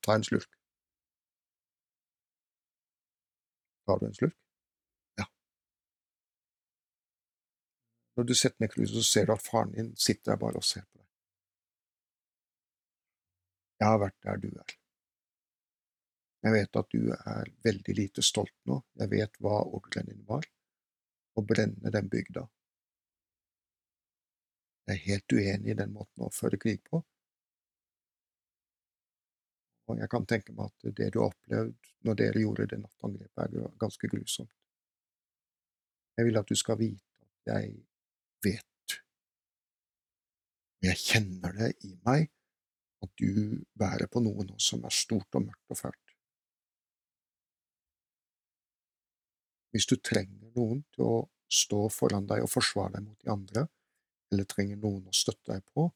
Ta 0.04 0.18
en 0.18 0.28
slurk. 0.28 0.52
Tar 3.88 4.04
du 4.04 4.10
en 4.10 4.20
slurk? 4.20 4.36
Når 8.18 8.26
du 8.26 8.34
setter 8.36 8.64
ned 8.64 8.72
kruset, 8.74 8.96
så 8.98 9.04
ser 9.06 9.28
du 9.28 9.36
at 9.36 9.46
faren 9.46 9.72
din 9.76 9.94
sitter 9.96 10.32
der 10.32 10.42
bare 10.42 10.58
og 10.58 10.66
ser 10.66 10.82
på 10.86 10.98
deg. 10.98 11.08
Jeg 13.78 13.92
har 13.92 14.00
vært 14.02 14.22
der 14.26 14.40
du 14.42 14.48
er. 14.50 14.78
Jeg 16.48 16.54
vet 16.54 16.80
at 16.80 16.94
du 16.94 17.12
er 17.14 17.52
veldig 17.66 17.94
lite 17.98 18.24
stolt 18.26 18.56
nå. 18.70 18.80
Jeg 18.98 19.12
vet 19.12 19.38
hva 19.44 19.60
ordren 19.66 20.10
din 20.10 20.24
var. 20.26 20.48
Å 21.38 21.44
brenne 21.46 21.92
den 21.94 22.10
bygda. 22.10 22.46
Jeg 24.88 24.96
er 24.96 25.06
helt 25.06 25.36
uenig 25.36 25.74
i 25.74 25.78
den 25.78 25.94
måten 25.94 26.26
å 26.26 26.34
føre 26.34 26.58
krig 26.62 26.82
på. 26.90 27.04
Og 29.88 30.02
jeg 30.02 30.10
kan 30.12 30.26
tenke 30.26 30.56
meg 30.56 30.72
at 30.72 30.96
det 30.98 31.10
du 31.14 31.20
har 31.22 31.30
opplevd 31.30 31.92
når 32.08 32.18
dere 32.22 32.42
gjorde 32.42 32.70
det 32.72 32.80
nattangrepet, 32.82 33.44
er 33.44 33.78
ganske 33.80 34.10
grusomt. 34.10 34.54
Jeg 36.18 36.26
vil 36.28 36.40
at 36.42 36.50
du 36.50 36.58
skal 36.58 36.80
vite 36.80 37.28
at 37.28 37.52
jeg 37.54 37.76
vet, 38.46 38.98
og 40.78 40.90
jeg 40.90 41.02
kjenner 41.02 41.56
det 41.58 41.72
i 41.88 41.96
meg, 42.06 42.28
at 43.04 43.14
du 43.22 43.64
bærer 43.78 44.10
på 44.10 44.22
noe 44.26 44.46
nå 44.46 44.58
som 44.62 44.86
er 44.86 44.94
stort 44.94 45.38
og 45.38 45.48
mørkt 45.48 45.74
og 45.74 45.80
fælt. 45.80 46.14
Hvis 49.74 49.90
du 49.90 49.98
trenger 50.02 50.54
noen 50.56 50.84
til 50.96 51.06
å 51.06 51.18
stå 51.54 51.84
foran 51.94 52.28
deg 52.30 52.46
og 52.46 52.52
forsvare 52.52 52.96
deg 52.98 53.08
mot 53.08 53.20
de 53.22 53.34
andre, 53.34 53.66
eller 54.32 54.50
trenger 54.50 54.80
noen 54.82 55.10
å 55.10 55.16
støtte 55.16 55.54
deg 55.54 55.66
på, 55.74 55.88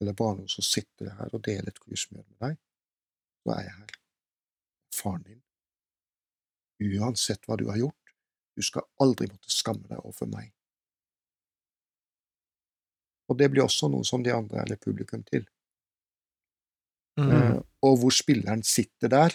eller 0.00 0.16
bare 0.16 0.40
noen 0.40 0.52
som 0.52 0.64
sitter 0.66 1.14
her 1.18 1.32
og 1.32 1.44
deler 1.46 1.70
et 1.72 1.80
krus 1.80 2.06
med 2.12 2.26
deg, 2.42 2.58
så 3.42 3.54
er 3.56 3.62
jeg 3.64 3.76
her. 3.78 3.94
Faren 4.96 5.24
din. 5.28 5.42
Uansett 6.96 7.48
hva 7.48 7.56
du 7.56 7.66
har 7.70 7.80
gjort, 7.80 8.12
du 8.56 8.64
skal 8.64 8.84
aldri 9.00 9.28
måtte 9.30 9.52
skamme 9.52 9.88
deg 9.88 10.00
overfor 10.02 10.28
meg. 10.32 10.55
Og 13.28 13.36
det 13.38 13.50
blir 13.50 13.62
også 13.64 13.88
noe 13.90 14.04
som 14.06 14.22
de 14.22 14.30
andre 14.34 14.58
eller 14.62 14.76
publikum 14.76 15.22
til. 15.26 15.46
Mm. 17.18 17.30
Uh, 17.32 17.60
og 17.82 17.98
hvor 18.02 18.10
spilleren 18.12 18.62
sitter 18.66 19.08
der 19.08 19.34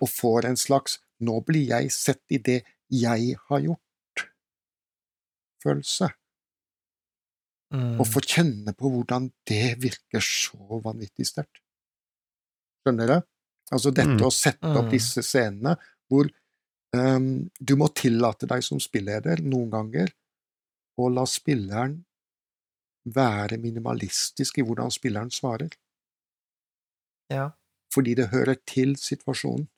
og 0.00 0.08
får 0.08 0.44
en 0.46 0.56
slags 0.56 0.98
'nå 1.20 1.40
blir 1.44 1.66
jeg 1.68 1.90
sett 1.92 2.22
i 2.30 2.38
det 2.38 2.62
jeg 2.90 3.36
har 3.48 3.60
gjort'-følelse. 3.60 6.08
Mm. 7.74 8.00
Og 8.00 8.06
får 8.06 8.20
kjenne 8.34 8.72
på 8.76 8.88
hvordan 8.92 9.30
det 9.48 9.78
virker 9.82 10.20
så 10.24 10.80
vanvittig 10.84 11.26
sterkt. 11.26 11.60
Skjønner 12.84 13.06
dere? 13.06 13.22
Altså 13.72 13.90
dette 13.92 14.16
Mm. 14.16 14.22
å 14.24 14.30
sette 14.32 14.76
opp 14.76 14.84
Mm. 14.86 14.90
disse 14.90 15.22
scenene 15.22 15.76
hvor 16.08 16.30
um, 16.96 17.50
du 17.60 17.76
må 17.76 17.88
tillate 17.92 18.46
deg 18.46 18.62
som 18.62 18.80
spilleder 18.80 19.36
noen 19.42 19.70
ganger 19.70 20.08
å 20.98 21.08
la 21.12 21.24
spilleren 21.26 22.04
være 23.14 23.58
minimalistisk 23.62 24.58
i 24.58 24.64
hvordan 24.66 24.90
spilleren 24.90 25.30
svarer, 25.30 25.70
Ja. 27.30 27.50
fordi 27.94 28.14
det 28.14 28.28
hører 28.30 28.56
til 28.66 28.96
situasjonen. 28.96 29.68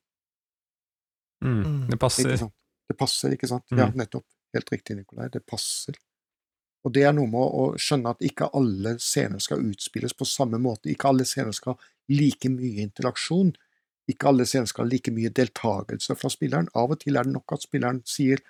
Mm. 1.43 1.87
Det 1.89 1.99
passer. 1.99 2.29
Ikke 2.29 2.37
sant? 2.45 2.53
Det 2.89 2.97
passer, 2.97 3.33
ikke 3.35 3.47
sant? 3.49 3.65
Mm. 3.71 3.77
Ja, 3.79 3.89
nettopp. 3.95 4.25
Helt 4.53 4.71
riktig, 4.71 4.95
Nikolai. 4.97 5.29
Det 5.31 5.45
passer. 5.47 5.95
Og 6.83 6.93
det 6.93 7.03
er 7.05 7.13
noe 7.13 7.29
med 7.29 7.39
å 7.55 7.65
skjønne 7.79 8.09
at 8.09 8.23
ikke 8.25 8.49
alle 8.57 8.95
scener 8.99 9.39
skal 9.39 9.61
utspilles 9.63 10.13
på 10.17 10.25
samme 10.25 10.57
måte. 10.61 10.89
Ikke 10.91 11.09
alle 11.11 11.25
scener 11.29 11.53
skal 11.55 11.75
ha 11.77 11.91
like 12.09 12.49
mye 12.49 12.81
interaksjon. 12.83 13.53
Ikke 14.09 14.27
alle 14.31 14.47
scener 14.49 14.65
skal 14.67 14.85
ha 14.85 14.89
like 14.89 15.13
mye 15.13 15.29
deltakelse 15.29 16.17
fra 16.17 16.31
spilleren. 16.33 16.67
Av 16.75 16.91
og 16.91 16.99
til 17.03 17.15
er 17.19 17.27
det 17.27 17.35
nok 17.35 17.53
at 17.53 17.67
spilleren 17.67 18.01
sier 18.05 18.41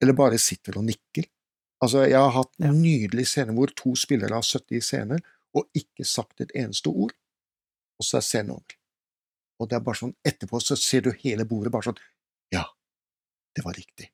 Eller 0.00 0.14
bare 0.14 0.38
sitter 0.38 0.76
og 0.78 0.84
nikker. 0.86 1.24
Altså, 1.84 2.02
jeg 2.08 2.18
har 2.18 2.32
hatt 2.34 2.50
Ja. 2.58 2.72
nydelige 2.74 3.26
scener 3.30 3.54
hvor 3.54 3.70
to 3.76 3.94
spillere 3.94 4.34
har 4.34 4.42
sittet 4.42 4.78
i 4.78 4.80
scener 4.82 5.20
og 5.54 5.68
ikke 5.78 6.04
sagt 6.04 6.40
et 6.40 6.50
eneste 6.54 6.88
ord, 6.90 7.12
og 7.98 8.04
så 8.06 8.18
er 8.18 8.26
scenen 8.26 8.50
over. 8.56 8.74
Og 9.60 9.68
det 9.68 9.76
er 9.78 9.80
bare 9.86 9.98
sånn, 9.98 10.14
etterpå 10.26 10.60
så 10.62 10.76
ser 10.78 11.00
du 11.06 11.10
hele 11.22 11.44
bordet 11.48 11.72
bare 11.72 11.82
sånn 11.88 11.98
Ja, 12.52 12.64
det 13.56 13.64
var 13.64 13.74
riktig. 13.78 14.10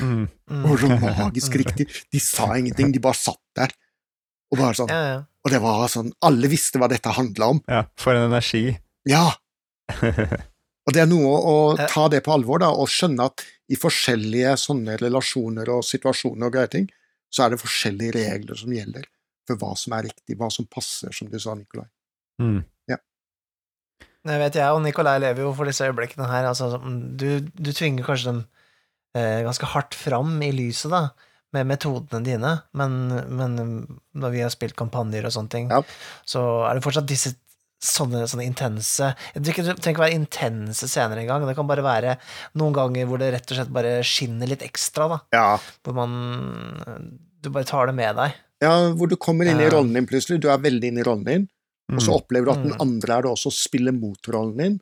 Mm. 0.00 0.28
Mm. 0.48 0.64
Og 0.70 0.78
så 0.78 0.88
magisk 1.20 1.54
riktig. 1.60 1.86
De 2.12 2.20
sa 2.20 2.54
ingenting, 2.56 2.92
de 2.92 3.00
bare 3.02 3.14
satt 3.18 3.40
der. 3.56 3.72
Og 4.52 4.58
bare 4.58 4.74
sånn, 4.74 4.88
Ja, 4.92 5.02
ja. 5.14 5.18
og 5.44 5.50
det 5.52 5.60
var 5.62 5.88
sånn, 5.88 6.12
alle 6.22 6.48
visste 6.48 6.78
hva 6.80 6.88
dette 6.88 7.12
handla 7.16 7.48
om. 7.54 7.62
Ja, 7.68 7.84
for 7.96 8.14
en 8.14 8.30
energi. 8.32 8.78
Ja! 9.08 9.30
Og 10.88 10.94
det 10.96 11.02
er 11.04 11.06
noe 11.10 11.28
å 11.46 11.56
ta 11.90 12.08
det 12.10 12.22
på 12.24 12.32
alvor, 12.34 12.58
da, 12.62 12.70
og 12.72 12.88
skjønne 12.90 13.26
at 13.28 13.42
i 13.70 13.78
forskjellige 13.78 14.56
sånne 14.58 14.96
relasjoner 15.00 15.70
og 15.70 15.84
situasjoner 15.86 16.48
og 16.48 16.56
greie 16.56 16.70
ting, 16.72 16.88
så 17.30 17.44
er 17.44 17.54
det 17.54 17.62
forskjellige 17.62 18.16
regler 18.18 18.58
som 18.58 18.72
gjelder 18.74 19.06
for 19.46 19.60
hva 19.60 19.72
som 19.78 19.94
er 19.94 20.08
riktig, 20.08 20.36
hva 20.38 20.50
som 20.52 20.66
passer, 20.70 21.14
som 21.14 21.30
du 21.30 21.38
sa, 21.42 21.54
Nikolai. 21.58 21.86
Mm. 22.42 22.60
Jeg 24.28 24.40
vet 24.42 24.56
jeg 24.58 24.76
og 24.76 24.82
Nikolai 24.84 25.16
lever 25.22 25.46
jo 25.46 25.50
for 25.56 25.68
disse 25.68 25.86
øyeblikkene 25.86 26.26
her. 26.28 26.44
Altså, 26.50 26.76
du, 27.16 27.40
du 27.40 27.70
tvinger 27.72 28.04
kanskje 28.04 28.34
dem 28.34 28.40
eh, 29.16 29.40
ganske 29.46 29.68
hardt 29.72 29.96
fram 29.96 30.34
i 30.44 30.50
lyset, 30.52 30.92
da, 30.92 31.06
med 31.56 31.70
metodene 31.70 32.20
dine, 32.26 32.50
men, 32.76 32.98
men 33.32 33.56
når 34.12 34.34
vi 34.34 34.42
har 34.44 34.52
spilt 34.52 34.76
kampanjer 34.78 35.24
og 35.26 35.32
sånne 35.34 35.54
ting, 35.54 35.70
Ja. 35.72 35.80
så 36.28 36.42
er 36.68 36.76
det 36.76 36.84
fortsatt 36.84 37.08
disse 37.08 37.32
sånne, 37.80 38.26
sånne 38.28 38.44
intense 38.44 39.14
Det 39.34 39.54
trenger 39.54 39.74
ikke 39.80 40.02
være 40.04 40.16
intense 40.18 40.86
scener 40.90 41.16
engang. 41.22 41.46
Det 41.48 41.56
kan 41.56 41.66
bare 41.70 41.82
være 41.84 42.18
noen 42.60 42.74
ganger 42.76 43.06
hvor 43.08 43.18
det 43.22 43.32
rett 43.34 43.50
og 43.52 43.56
slett 43.60 43.72
bare 43.72 43.94
skinner 44.04 44.46
litt 44.50 44.62
ekstra, 44.66 45.08
da. 45.08 45.18
Ja. 45.32 45.46
Hvor 45.84 45.96
man 45.96 47.18
Du 47.40 47.48
bare 47.50 47.64
tar 47.64 47.86
det 47.88 47.94
med 47.96 48.16
deg. 48.20 48.34
ja, 48.60 48.74
hvor 48.92 49.08
du 49.08 49.16
kommer 49.16 49.48
inn 49.48 49.60
i 49.60 49.70
rollen 49.72 49.94
din 49.96 50.06
plutselig. 50.06 50.40
Du 50.42 50.50
er 50.52 50.58
veldig 50.60 50.88
inn 50.92 50.98
i 51.00 51.02
rollen 51.06 51.24
din, 51.24 51.48
og 51.90 52.00
så 52.04 52.12
Mm. 52.12 52.18
opplever 52.20 52.44
du 52.44 52.50
at 52.52 52.62
den 52.62 52.72
Mm. 52.76 52.80
andre 52.84 53.12
er 53.16 53.22
det 53.22 53.30
også, 53.30 53.50
spiller 53.50 53.92
mot 53.96 54.20
rollen 54.28 54.56
din. 54.58 54.80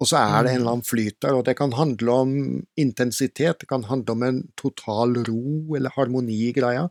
Og 0.00 0.08
så 0.08 0.16
er 0.18 0.42
det 0.42 0.50
en 0.52 0.60
eller 0.62 0.70
annen 0.72 0.82
flyt 0.88 1.20
der, 1.20 1.34
og 1.36 1.44
det 1.44 1.56
kan 1.56 1.70
handle 1.72 2.10
om 2.10 2.66
intensitet, 2.76 3.58
det 3.60 3.68
kan 3.68 3.84
handle 3.84 4.10
om 4.12 4.22
en 4.22 4.48
total 4.56 5.14
ro 5.28 5.76
eller 5.76 5.90
harmoni 5.90 6.48
i 6.48 6.52
greia. 6.52 6.88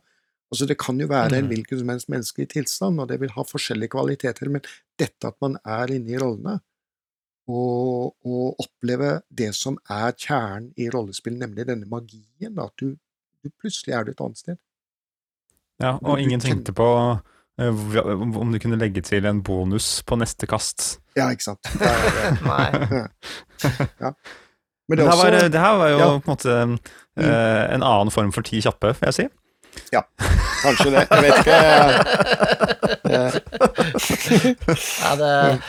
Altså, 0.54 0.68
det 0.70 0.76
kan 0.78 1.00
jo 1.02 1.08
være 1.10 1.34
en 1.40 1.44
Mm. 1.48 1.50
hvilken 1.50 1.78
som 1.82 1.88
helst 1.90 2.08
menneskelig 2.12 2.48
tilstand, 2.54 3.00
og 3.02 3.08
det 3.10 3.18
vil 3.20 3.32
ha 3.34 3.42
forskjellige 3.42 3.90
kvaliteter, 3.96 4.48
men 4.54 4.62
dette 4.98 5.26
at 5.26 5.34
man 5.42 5.56
er 5.66 5.90
inne 5.96 6.14
i 6.14 6.18
rollene, 6.22 6.60
og, 7.50 8.14
og 8.24 8.56
oppleve 8.62 9.18
det 9.28 9.50
som 9.58 9.76
er 9.90 10.14
kjernen 10.16 10.70
i 10.80 10.86
rollespill, 10.94 11.34
nemlig 11.36 11.66
denne 11.68 11.84
magien, 11.90 12.54
at 12.62 12.72
du, 12.80 12.94
du 13.44 13.50
plutselig 13.60 13.92
er 13.98 14.04
du 14.06 14.14
et 14.14 14.22
annet 14.24 14.38
sted. 14.40 14.56
Ja, 15.82 15.96
og 16.00 16.20
ingen 16.22 16.40
tenkte 16.40 16.72
på 16.72 16.86
eh, 17.58 17.84
om 18.38 18.52
du 18.54 18.58
kunne 18.62 18.78
legge 18.80 19.02
til 19.04 19.26
en 19.26 19.42
bonus 19.44 20.02
på 20.06 20.16
neste 20.16 20.46
kast. 20.48 21.00
Ja, 21.18 21.28
ikke 21.34 21.50
sant. 21.50 21.66
Det 21.74 21.90
er, 21.90 22.40
Nei. 22.46 23.04
Ja. 24.00 24.14
Men 24.88 24.98
det 24.98 25.04
det, 25.04 25.04
er 25.04 25.10
her 25.10 25.20
var, 25.20 25.48
det 25.52 25.60
her 25.66 25.76
var 25.80 25.88
jo 25.90 25.98
Ja. 25.98 26.08
på 26.18 26.30
en 26.30 26.32
måte 26.36 26.54
eh, 27.18 27.74
en 27.74 27.82
annen 27.84 28.10
form 28.14 28.32
for 28.32 28.42
ti 28.46 28.60
kjappe, 28.64 28.94
får 28.94 29.10
jeg 29.10 29.14
si. 29.18 29.26
Kanskje 29.92 30.90
det, 30.94 31.02
jeg 31.10 31.22
vet 31.24 31.36
ikke. 31.44 31.58
Ja, 35.04 35.14
det, 35.20 35.60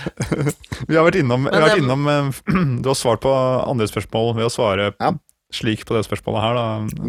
Vi 0.88 0.95
har 0.95 1.03
vært 1.07 1.18
innom, 1.20 1.45
vi 1.49 1.55
har 1.55 1.66
vært 1.68 1.76
det- 1.76 1.84
innom 1.84 2.07
eh, 2.07 2.30
Du 2.84 2.89
har 2.89 2.95
svart 2.97 3.22
på 3.26 3.32
andre 3.70 3.88
spørsmål 3.91 4.36
ved 4.38 4.45
å 4.47 4.51
svare 4.53 4.93
Ja. 4.99 5.11
slik 5.55 5.86
på 5.88 5.95
det 5.95 6.05
spørsmålet 6.07 6.41
her, 6.43 6.53
da, 6.55 6.66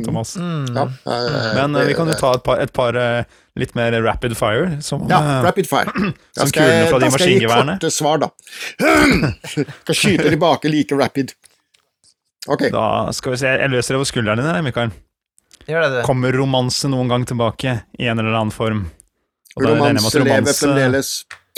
Thomas. 0.06 0.34
mm, 0.36 0.74
Ja, 0.76 0.84
Men 1.56 1.76
eh, 1.76 1.86
vi 1.88 1.94
kan 1.98 2.06
jo 2.10 2.14
ta 2.18 2.34
et 2.36 2.44
par, 2.46 2.60
et 2.62 2.72
par 2.72 2.96
eh, 2.96 3.24
litt 3.56 3.74
mer 3.78 3.92
rapid 4.04 4.36
fire. 4.36 4.80
Som, 4.82 5.06
Ja, 5.10 5.42
rapid 5.46 5.66
fire. 5.70 5.90
Som 6.36 6.50
kulene 6.52 6.86
fra 6.90 6.98
de 7.00 7.06
da 7.06 7.10
skal 7.16 7.28
jeg 7.28 7.40
gi 7.40 7.46
korte 7.50 7.90
svar, 7.94 8.18
da. 8.18 8.30
Skal 9.86 9.94
skyte 9.94 10.30
tilbake 10.30 10.70
like 10.70 10.94
rapid. 10.98 11.34
Ok. 12.48 12.68
da 12.70 13.10
skal 13.10 13.32
vi 13.32 13.38
se, 13.40 13.48
jeg 13.58 13.70
løser 13.72 13.94
det 13.94 13.98
over 13.98 14.06
skulderen 14.06 14.38
din 14.38 14.64
Mikael. 14.64 14.92
Gjør 15.74 15.82
det, 15.86 15.90
du. 15.96 16.02
Kommer 16.06 16.32
romanse 16.36 16.88
noen 16.92 17.08
gang 17.10 17.24
tilbake 17.26 17.72
i 17.98 18.06
en 18.10 18.18
eller 18.22 18.34
annen 18.38 18.52
form? 18.54 18.84
Romanse 19.56 20.06
at 20.10 20.14
lever 20.20 20.26
romanse- 20.42 20.60
fremdeles. 20.66 21.10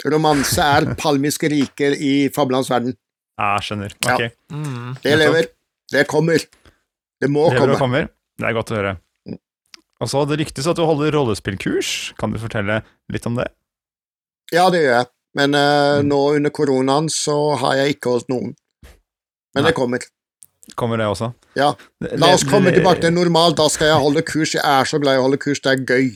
Romanse 0.07 0.63
er 0.63 0.87
palmiske 0.95 1.49
riker 1.51 1.95
i 1.99 2.29
fablenes 2.33 2.69
verden. 2.71 2.95
Ja, 3.39 3.57
skjønner. 3.63 3.93
Ja. 4.07 4.29
Mm. 4.51 4.95
Det 5.03 5.17
lever. 5.19 5.47
Det 5.91 6.05
kommer. 6.07 6.39
Det 7.19 7.27
må 7.29 7.49
det 7.51 7.59
komme. 7.59 7.75
kommer. 7.79 8.09
Det 8.39 8.47
er 8.47 8.55
godt 8.55 8.71
å 8.71 8.77
høre. 8.79 8.93
Mm. 9.27 9.37
Og 9.99 10.07
så 10.11 10.25
Det 10.29 10.37
ryktes 10.39 10.67
at 10.71 10.75
du 10.79 10.85
holder 10.87 11.11
rollespillkurs. 11.11 12.13
Kan 12.17 12.31
du 12.31 12.39
fortelle 12.39 12.81
litt 13.11 13.25
om 13.27 13.35
det? 13.35 13.49
Ja, 14.53 14.69
det 14.71 14.79
gjør 14.85 14.95
jeg. 15.01 15.07
Men 15.35 15.53
uh, 15.53 15.99
Mm. 16.01 16.07
nå 16.09 16.19
under 16.37 16.49
koronaen 16.49 17.09
så 17.11 17.55
har 17.59 17.75
jeg 17.75 17.97
ikke 17.97 18.09
holdt 18.15 18.29
noen. 18.31 18.55
Men 19.53 19.63
Nei. 19.63 19.69
det 19.69 19.75
kommer. 19.75 19.99
Kommer 20.75 20.97
det 20.97 21.05
også? 21.11 21.33
Ja. 21.57 21.73
La 22.21 22.33
oss 22.35 22.45
komme 22.47 22.71
tilbake 22.75 23.01
til 23.05 23.13
normalt. 23.15 23.57
Da 23.59 23.67
skal 23.73 23.89
jeg 23.93 24.01
holde 24.05 24.21
kurs. 24.27 24.53
Jeg 24.57 24.63
er 24.65 24.89
så 24.89 24.99
glad 25.01 25.17
i 25.17 25.21
å 25.21 25.27
holde 25.29 25.41
kurs. 25.41 25.61
Det 25.65 25.71
er 25.77 25.85
gøy. 25.89 26.09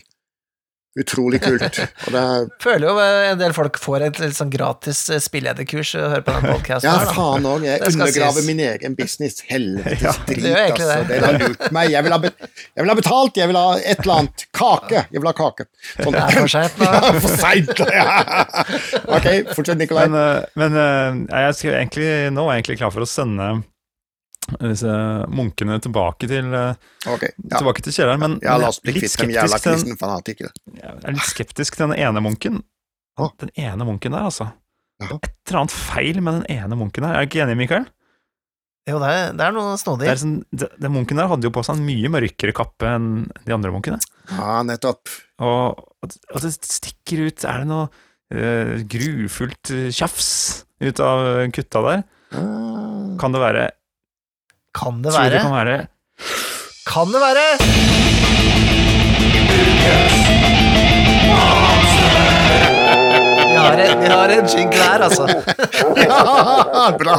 Utrolig 0.93 1.39
kult. 1.41 1.63
Og 2.05 2.09
det 2.13 2.19
er 2.21 2.43
Føler 2.61 2.83
jo 2.85 2.99
eh, 3.01 3.31
en 3.31 3.39
del 3.39 3.53
folk 3.57 3.79
får 3.81 4.03
et 4.05 4.19
litt 4.21 4.35
sånn 4.37 4.51
gratis 4.53 4.99
eh, 5.09 5.17
spillederkurs 5.25 5.95
og 5.97 6.03
hører 6.11 6.21
på 6.27 6.35
den 6.35 6.45
podkasten 6.51 6.85
Ja, 6.85 6.99
her, 7.01 7.09
faen 7.17 7.47
òg. 7.49 7.65
Jeg 7.65 7.81
undergraver 7.87 8.37
sies. 8.37 8.49
min 8.51 8.61
egen 8.61 8.93
business. 8.99 9.39
Helvetes 9.49 10.03
Ja, 10.05 10.13
drit, 10.29 10.45
altså. 10.53 10.99
det. 11.09 11.17
Det 11.17 11.19
har 11.25 11.39
lurt 11.41 11.65
meg. 11.73 11.89
Jeg 11.95 12.05
vil, 12.05 12.13
ha 12.13 12.21
bet 12.27 12.45
jeg 12.45 12.85
vil 12.85 12.93
ha 12.93 12.97
betalt, 13.01 13.41
jeg 13.41 13.49
vil 13.49 13.57
ha 13.57 13.65
et 13.81 14.05
eller 14.05 14.15
annet. 14.19 14.45
Kake. 14.53 15.01
Jeg 15.09 15.17
vil 15.23 15.31
ha 15.31 15.35
kake. 15.41 15.65
Sånn. 15.95 16.13
Det 16.13 16.23
er 16.27 16.37
for 16.37 16.53
seint 16.53 16.77
da. 16.77 16.93
Ja, 16.93 17.17
for 17.25 17.37
seint! 17.41 17.85
Ja. 17.97 19.03
Ok, 19.17 19.27
fortsett, 19.57 19.81
Nikolai. 19.81 20.05
Men, 20.13 20.21
eh, 20.21 20.49
men 20.61 20.77
eh, 20.85 21.21
jeg 21.47 21.57
skal 21.63 21.79
egentlig, 21.81 22.09
nå 22.37 22.45
er 22.45 22.59
jeg 22.59 22.67
egentlig 22.67 22.81
klar 22.85 22.93
for 22.93 23.01
å 23.01 23.09
sende 23.09 23.49
disse 24.59 24.93
munkene 25.31 25.79
tilbake 25.83 26.27
til, 26.29 26.49
okay, 27.09 27.31
ja. 27.49 27.57
tilbake 27.57 27.83
til 27.85 27.95
kjelleren. 27.95 28.19
Men, 28.23 28.35
Ja, 28.43 28.57
la 28.57 28.67
jeg 28.67 28.73
oss 28.75 28.81
bli 28.83 28.93
er 28.93 28.99
litt 29.01 29.13
skeptisk 29.13 29.63
til 29.63 29.77
den, 29.79 29.95
jeg 30.77 30.93
er 31.03 31.15
litt 31.17 31.29
skeptisk 31.29 31.77
til 31.79 31.87
den 31.89 31.97
ene 31.99 32.23
munken. 32.25 32.61
Den 33.39 33.51
ene 33.59 33.85
munken 33.87 34.15
der, 34.15 34.25
altså. 34.29 34.49
Et 35.03 35.09
eller 35.49 35.59
annet 35.63 35.73
feil 35.75 36.21
med 36.23 36.41
den 36.41 36.47
ene 36.57 36.77
munken 36.79 37.03
der. 37.05 37.15
Er 37.17 37.25
du 37.25 37.29
ikke 37.31 37.43
enig, 37.45 37.57
Mikael? 37.59 37.85
Jo, 38.89 38.97
det 38.99 39.09
er, 39.15 39.29
det 39.37 39.43
er 39.45 39.53
noe 39.55 39.73
Det 39.73 39.79
snodig. 39.79 40.07
er 40.11 40.17
sånn, 40.19 40.33
de- 40.51 40.67
den 40.83 40.91
munken 40.91 41.19
der 41.19 41.29
hadde 41.31 41.47
jo 41.47 41.53
på 41.55 41.61
seg 41.63 41.77
en 41.79 41.85
mye 41.87 42.09
mørkere 42.11 42.51
kappe 42.55 42.89
enn 42.97 43.05
de 43.47 43.53
andre 43.55 43.71
munkene. 43.71 43.99
Ja, 44.31 44.57
nettopp. 44.67 45.07
Og, 45.43 45.79
og 46.03 46.39
det 46.43 46.51
stikker 46.55 47.23
ut 47.27 47.43
Er 47.47 47.63
det 47.63 47.67
noe 47.71 47.87
uh, 47.87 48.75
grufullt 48.87 49.71
eh, 49.75 49.87
tjafs 49.91 50.27
ut 50.83 50.99
av 51.03 51.23
kutta 51.55 51.81
der? 51.87 52.03
Mm. 52.35 53.15
Kan 53.21 53.31
det 53.35 53.41
være 53.43 53.65
Kan 54.73 55.03
det 55.03 55.11
Tror 55.13 55.21
være? 55.21 55.33
det 55.33 55.41
kan 55.41 55.51
være 55.53 55.77
Kan 56.89 57.07
det 57.13 57.21
være? 57.21 57.47
Vi 63.43 63.57
har 63.59 63.77
en, 63.77 63.99
vi 64.01 64.07
har 64.07 64.29
en 64.29 64.47
jingle 64.47 64.83
her, 64.83 64.99
altså. 64.99 65.27
Ja, 65.97 66.85
bra! 66.99 67.17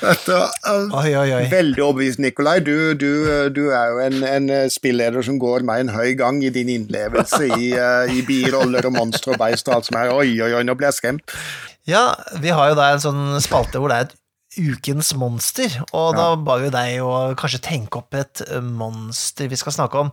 Dette 0.00 0.36
er 0.36 0.86
Oi, 0.96 1.10
oi, 1.20 1.28
oi. 1.36 1.44
veldig 1.52 1.82
overbevist, 1.84 2.18
Nikolai. 2.24 2.58
Du, 2.66 2.74
du, 2.98 3.10
du 3.54 3.62
er 3.76 3.92
jo 3.92 4.00
en, 4.04 4.18
en 4.26 4.50
spilleder 4.72 5.22
som 5.26 5.38
går 5.42 5.64
meg 5.68 5.84
en 5.86 5.92
høy 5.94 6.14
gang 6.18 6.40
i 6.44 6.50
din 6.54 6.70
innlevelse 6.72 7.44
i, 7.60 7.72
uh, 7.76 8.10
i 8.10 8.24
biroller 8.26 8.88
og 8.90 8.96
monstre 8.98 9.36
og 9.36 9.42
beist 9.42 9.68
og 9.70 9.78
alt 9.80 9.90
som 9.90 10.00
er. 10.00 10.12
Oi, 10.16 10.32
oi, 10.42 10.52
oi, 10.58 10.64
nå 10.66 10.76
ble 10.80 10.90
jeg 10.90 10.98
skremt. 11.00 11.36
Ja, 11.88 12.14
vi 12.40 12.52
har 12.52 12.70
jo 12.70 12.78
da 12.78 12.90
en 12.94 13.02
sånn 13.02 13.22
spalte 13.42 13.80
hvor 13.80 13.92
det 13.92 13.98
er 13.98 14.08
et 14.08 14.16
ukens 14.58 15.12
monster, 15.14 15.70
og 15.94 16.16
da 16.18 16.32
ba 16.34 16.56
vi 16.58 16.72
deg 16.74 17.04
å 17.06 17.36
kanskje 17.38 17.60
tenke 17.62 18.00
opp 18.00 18.16
et 18.18 18.42
eh, 18.48 18.58
monster 18.58 19.46
vi 19.50 19.58
skal 19.58 19.76
snakke 19.76 20.00
om. 20.00 20.10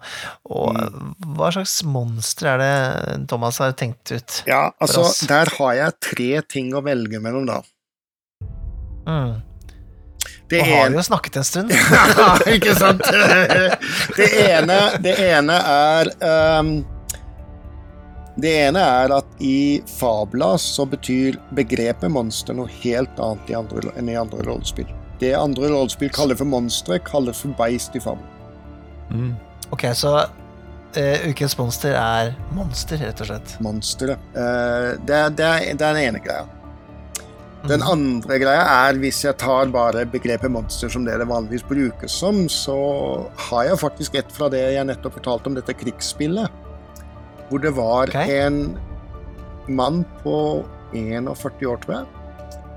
Og 0.54 0.78
mm. 0.78 1.08
hva 1.40 1.50
slags 1.56 1.80
monster 1.88 2.52
er 2.54 2.62
det 2.62 3.18
Thomas 3.32 3.58
har 3.64 3.74
tenkt 3.78 4.14
ut? 4.14 4.42
Ja, 4.50 4.68
altså, 4.78 5.08
der 5.30 5.50
har 5.58 5.74
jeg 5.80 5.98
tre 6.12 6.32
ting 6.46 6.70
å 6.78 6.84
velge 6.86 7.22
mellom, 7.24 7.50
da. 7.50 7.64
Mm. 9.08 9.42
Det 10.48 10.62
Og 10.62 10.70
har 10.70 10.92
vi 10.92 11.00
jo 11.00 11.04
snakket 11.04 11.42
en 11.42 11.48
stund. 11.48 11.74
Ja, 12.18 12.30
ikke 12.48 12.76
sant? 12.78 13.02
Det 14.18 14.28
ene, 14.46 14.78
det 15.04 15.18
ene 15.28 15.58
er 15.74 16.12
ehm, 16.24 16.78
Det 18.38 18.52
ene 18.68 18.80
er 18.86 19.12
at 19.16 19.40
i 19.42 19.82
fabla 19.90 20.52
så 20.62 20.86
betyr 20.90 21.40
begrepet 21.58 22.12
monster 22.14 22.54
noe 22.54 22.70
helt 22.84 23.18
annet 23.20 23.50
i 23.50 23.56
andre, 23.58 23.90
enn 23.98 24.10
i 24.14 24.18
andre 24.20 24.44
rollespill. 24.46 24.90
Det 25.20 25.32
andre 25.34 25.72
rollespill 25.72 26.12
kaller 26.14 26.38
for 26.38 26.46
monstre, 26.46 27.00
kalles 27.02 27.40
for 27.42 27.56
beist 27.58 27.96
i 27.98 28.00
fabla. 28.04 28.28
mm. 29.10 29.32
Ok, 29.74 29.84
så 30.00 30.12
uh, 30.22 31.26
ukens 31.28 31.58
monster 31.58 31.96
er 31.98 32.30
monster, 32.56 33.02
rett 33.02 33.20
og 33.26 33.28
slett. 33.32 33.56
Monstre. 33.66 34.14
Uh, 34.38 34.94
det, 35.04 35.18
er- 35.18 35.34
det, 35.36 35.44
er, 35.50 35.66
det 35.74 35.82
er 35.90 35.98
den 35.98 36.04
ene 36.06 36.22
greia. 36.24 36.46
Den 37.68 37.82
Mhm. 37.82 37.90
andre 37.92 38.38
greia 38.40 38.62
er, 38.88 38.94
hvis 39.02 39.24
jeg 39.26 39.36
tar 39.42 39.66
bare 39.74 40.06
begrepet 40.06 40.52
monster 40.54 40.88
som 40.94 41.04
det 41.04 41.18
det 41.20 41.26
vanligvis 41.28 41.66
brukes 41.68 42.12
som, 42.22 42.46
så 42.48 42.78
har 43.50 43.64
jeg 43.66 43.80
faktisk 43.82 44.16
et 44.16 44.32
fra 44.32 44.48
det 44.54 44.62
jeg 44.78 44.86
nettopp 44.88 45.18
fortalte 45.18 45.48
om 45.50 45.56
dette 45.58 45.74
krigsspillet. 45.74 46.48
Hvor 47.50 47.64
det 47.64 47.74
var 47.78 48.12
okay. 48.12 48.32
en 48.44 48.78
mann 49.68 50.04
på 50.24 50.66
41 50.94 51.68
år, 51.68 51.80
tror 51.84 51.96
jeg, 51.96 52.06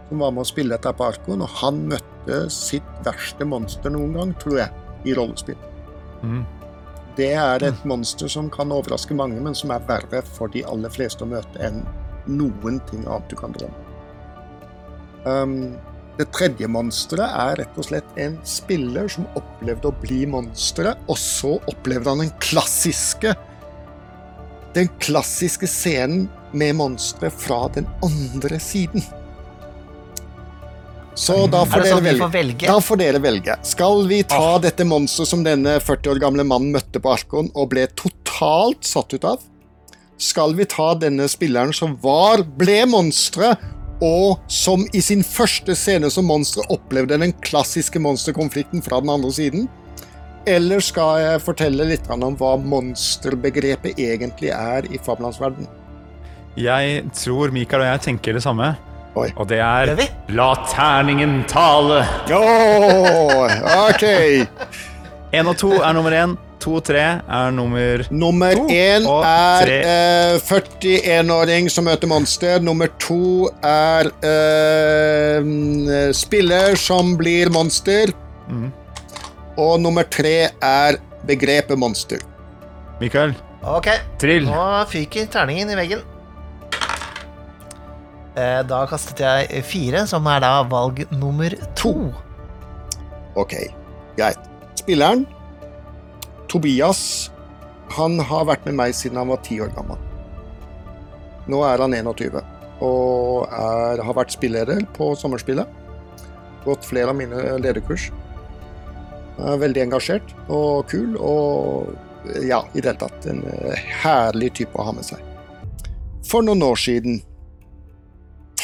som 0.09 0.23
var 0.23 0.33
med 0.35 0.43
å 0.43 0.49
spille 0.51 0.77
dette 0.77 0.93
på 0.97 1.07
Arkon, 1.07 1.45
og 1.45 1.59
han 1.63 1.85
møtte 1.91 2.41
sitt 2.53 2.87
verste 3.07 3.47
monster 3.47 3.93
noen 3.95 4.17
gang, 4.19 4.33
tror 4.43 4.63
jeg, 4.65 4.87
i 5.07 5.15
rollespill. 5.17 5.59
Mm. 6.23 6.43
Det 7.19 7.33
er 7.37 7.65
et 7.67 7.85
monster 7.89 8.31
som 8.31 8.51
kan 8.53 8.73
overraske 8.75 9.15
mange, 9.17 9.41
men 9.43 9.57
som 9.57 9.73
er 9.75 9.85
verre 9.89 10.23
for 10.37 10.53
de 10.55 10.65
aller 10.69 10.93
fleste 10.93 11.27
å 11.27 11.31
møte 11.31 11.63
enn 11.63 11.83
noen 12.31 12.79
ting 12.91 13.07
annet 13.07 13.31
du 13.31 13.37
kan 13.39 13.55
drømme. 13.57 13.87
Um, 15.27 15.55
det 16.21 16.29
tredje 16.37 16.69
monsteret 16.69 17.33
er 17.43 17.59
rett 17.63 17.79
og 17.81 17.87
slett 17.87 18.19
en 18.21 18.39
spiller 18.47 19.09
som 19.13 19.29
opplevde 19.39 19.91
å 19.91 19.99
bli 20.03 20.23
monsteret, 20.29 21.01
og 21.09 21.19
så 21.21 21.57
opplevde 21.71 22.13
han 22.13 22.25
den 22.25 22.35
klassiske 22.43 23.35
den 24.75 24.89
klassiske 25.03 25.67
scenen 25.71 26.29
med 26.53 26.77
monsteret 26.79 27.35
fra 27.39 27.65
den 27.75 27.87
andre 28.07 28.59
siden. 28.63 29.03
Så 31.15 31.35
da 31.51 31.63
Er 31.65 31.69
får 31.69 31.83
dere 31.83 31.95
sånn 31.97 32.05
velge. 32.07 32.23
får 32.23 32.33
velge? 32.33 32.67
Da 32.71 32.77
får 32.81 32.97
dere 33.01 33.21
velge. 33.21 33.57
Skal 33.67 34.07
vi 34.09 34.23
ta 34.31 34.59
dette 34.63 34.87
monsteret 34.87 35.29
som 35.29 35.43
denne 35.45 35.77
40 35.83 36.15
år 36.15 36.21
gamle 36.23 36.45
mannen 36.47 36.73
møtte 36.73 37.03
på 37.03 37.13
Arkon 37.13 37.51
og 37.55 37.69
ble 37.75 37.87
totalt 37.99 38.87
satt 38.87 39.13
ut 39.15 39.27
av? 39.27 39.43
Skal 40.21 40.55
vi 40.55 40.65
ta 40.69 40.95
denne 40.95 41.27
spilleren 41.29 41.73
som 41.77 41.97
var, 42.03 42.43
ble 42.45 42.83
monsteret, 42.89 43.59
og 44.01 44.39
som 44.49 44.87
i 44.97 45.01
sin 45.05 45.21
første 45.27 45.75
scene 45.77 46.09
som 46.13 46.25
monster 46.25 46.65
opplevde 46.73 47.19
den 47.21 47.35
klassiske 47.45 48.01
monsterkonflikten 48.01 48.81
fra 48.85 49.01
den 49.05 49.11
andre 49.13 49.33
siden? 49.33 49.67
Eller 50.49 50.81
skal 50.81 51.19
jeg 51.21 51.43
fortelle 51.45 51.85
litt 51.85 52.07
om 52.11 52.37
hva 52.41 52.55
monsterbegrepet 52.57 53.99
egentlig 54.01 54.53
er 54.55 54.87
i 54.89 54.99
fabellandsverden? 54.99 55.69
Jeg 56.59 57.03
tror 57.15 57.53
Mikael 57.55 57.85
og 57.85 57.91
jeg 57.93 58.03
tenker 58.09 58.37
det 58.39 58.43
samme. 58.45 58.73
Oi. 59.19 59.29
Og 59.37 59.49
det 59.51 59.59
er 59.59 59.91
La 60.33 60.53
terningen 60.71 61.43
tale! 61.51 62.05
Åh, 62.31 63.57
ok! 63.91 64.05
Én 65.35 65.51
og 65.51 65.59
to 65.59 65.75
er 65.81 65.93
nummer 65.95 66.15
én. 66.15 66.37
To 66.61 66.75
og 66.77 66.83
tre 66.85 67.03
er 67.25 67.53
nummer 67.57 68.03
Nummer 68.12 68.59
én 68.69 69.07
er 69.25 69.71
eh, 69.73 70.35
41-åring 70.45 71.71
som 71.73 71.87
møter 71.89 72.11
monster. 72.11 72.61
Nummer 72.61 72.91
to 73.01 73.49
er 73.65 74.11
eh, 74.21 75.41
mm, 75.41 76.12
spiller 76.17 76.77
som 76.81 77.17
blir 77.21 77.53
monster. 77.55 78.12
Mhm. 78.49 78.69
Og 79.61 79.77
nummer 79.82 80.07
tre 80.09 80.35
er 80.65 80.99
begrepet 81.28 81.78
monster. 81.78 82.23
Mikael, 83.01 83.35
Ok, 83.62 83.89
trill. 84.19 84.47
nå 84.49 84.87
fyker 84.89 85.27
terningen 85.32 85.69
i 85.70 85.77
veggen. 85.77 86.01
Eh, 88.37 88.62
Da 88.65 88.87
kastet 88.87 89.19
jeg 89.20 89.65
fire, 89.66 90.07
som 90.07 90.27
er 90.27 90.41
da 90.41 90.62
valg 90.65 91.03
nummer 91.12 91.51
to. 91.77 91.93
Ok, 93.37 93.53
greit. 94.16 94.39
Spilleren, 94.81 95.27
Tobias, 96.49 97.31
han 97.91 98.19
har 98.19 98.45
vært 98.49 98.65
med 98.66 98.74
meg 98.78 98.95
siden 98.97 99.19
han 99.19 99.28
var 99.28 99.43
ti 99.45 99.59
år 99.61 99.74
gammel. 99.74 99.99
Nå 101.51 101.61
er 101.66 101.78
han 101.82 101.93
21 101.93 102.41
og 102.81 103.47
er, 103.53 104.01
har 104.03 104.15
vært 104.16 104.32
spilleder 104.32 104.81
på 104.97 105.11
sommerspillet. 105.19 105.66
Gått 106.65 106.85
flere 106.89 107.11
av 107.12 107.16
mine 107.19 107.59
lederkurs. 107.61 108.09
Veldig 109.39 109.86
engasjert 109.86 110.35
og 110.52 110.89
kul 110.90 111.15
og 111.16 111.94
ja, 112.44 112.65
i 112.74 112.81
det 112.81 112.90
hele 112.90 112.98
tatt 113.01 113.27
en 113.31 113.43
eh, 113.48 113.86
herlig 114.02 114.52
type 114.61 114.77
å 114.78 114.90
ha 114.90 114.93
med 114.97 115.07
seg. 115.07 115.23
For 116.27 116.44
noen 116.47 116.62
år 116.62 116.78
siden 116.78 117.23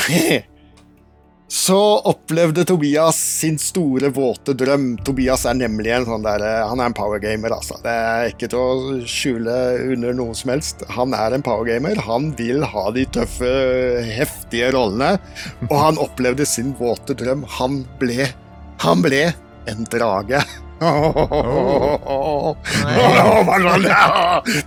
så 1.67 1.79
opplevde 2.07 2.67
Tobias 2.69 3.19
sin 3.41 3.57
store, 3.59 4.11
våte 4.15 4.55
drøm. 4.59 4.93
Tobias 5.07 5.47
er 5.49 5.57
nemlig 5.59 5.95
en 5.95 6.07
sånn 6.07 6.27
der 6.27 6.45
Han 6.69 6.83
er 6.83 6.91
en 6.91 6.97
powergamer, 6.97 7.55
altså. 7.57 7.79
Det 7.83 7.95
er 7.95 8.31
ikke 8.31 8.51
til 8.53 8.61
å 8.61 9.01
skjule 9.09 9.57
under 9.95 10.15
noe 10.21 10.37
som 10.39 10.53
helst. 10.55 10.85
Han 10.95 11.17
er 11.17 11.35
en 11.35 11.47
powergamer. 11.47 11.99
Han 12.07 12.33
vil 12.39 12.63
ha 12.67 12.85
de 12.95 13.07
tøffe, 13.17 13.51
heftige 14.19 14.71
rollene. 14.77 15.17
Og 15.71 15.77
han 15.81 16.03
opplevde 16.03 16.47
sin 16.47 16.75
våte 16.79 17.17
drøm. 17.19 17.47
Han 17.59 17.83
ble 18.03 18.29
Han 18.85 19.01
ble 19.01 19.31
en 19.67 19.85
drage. 19.91 20.43
Oh. 20.79 22.53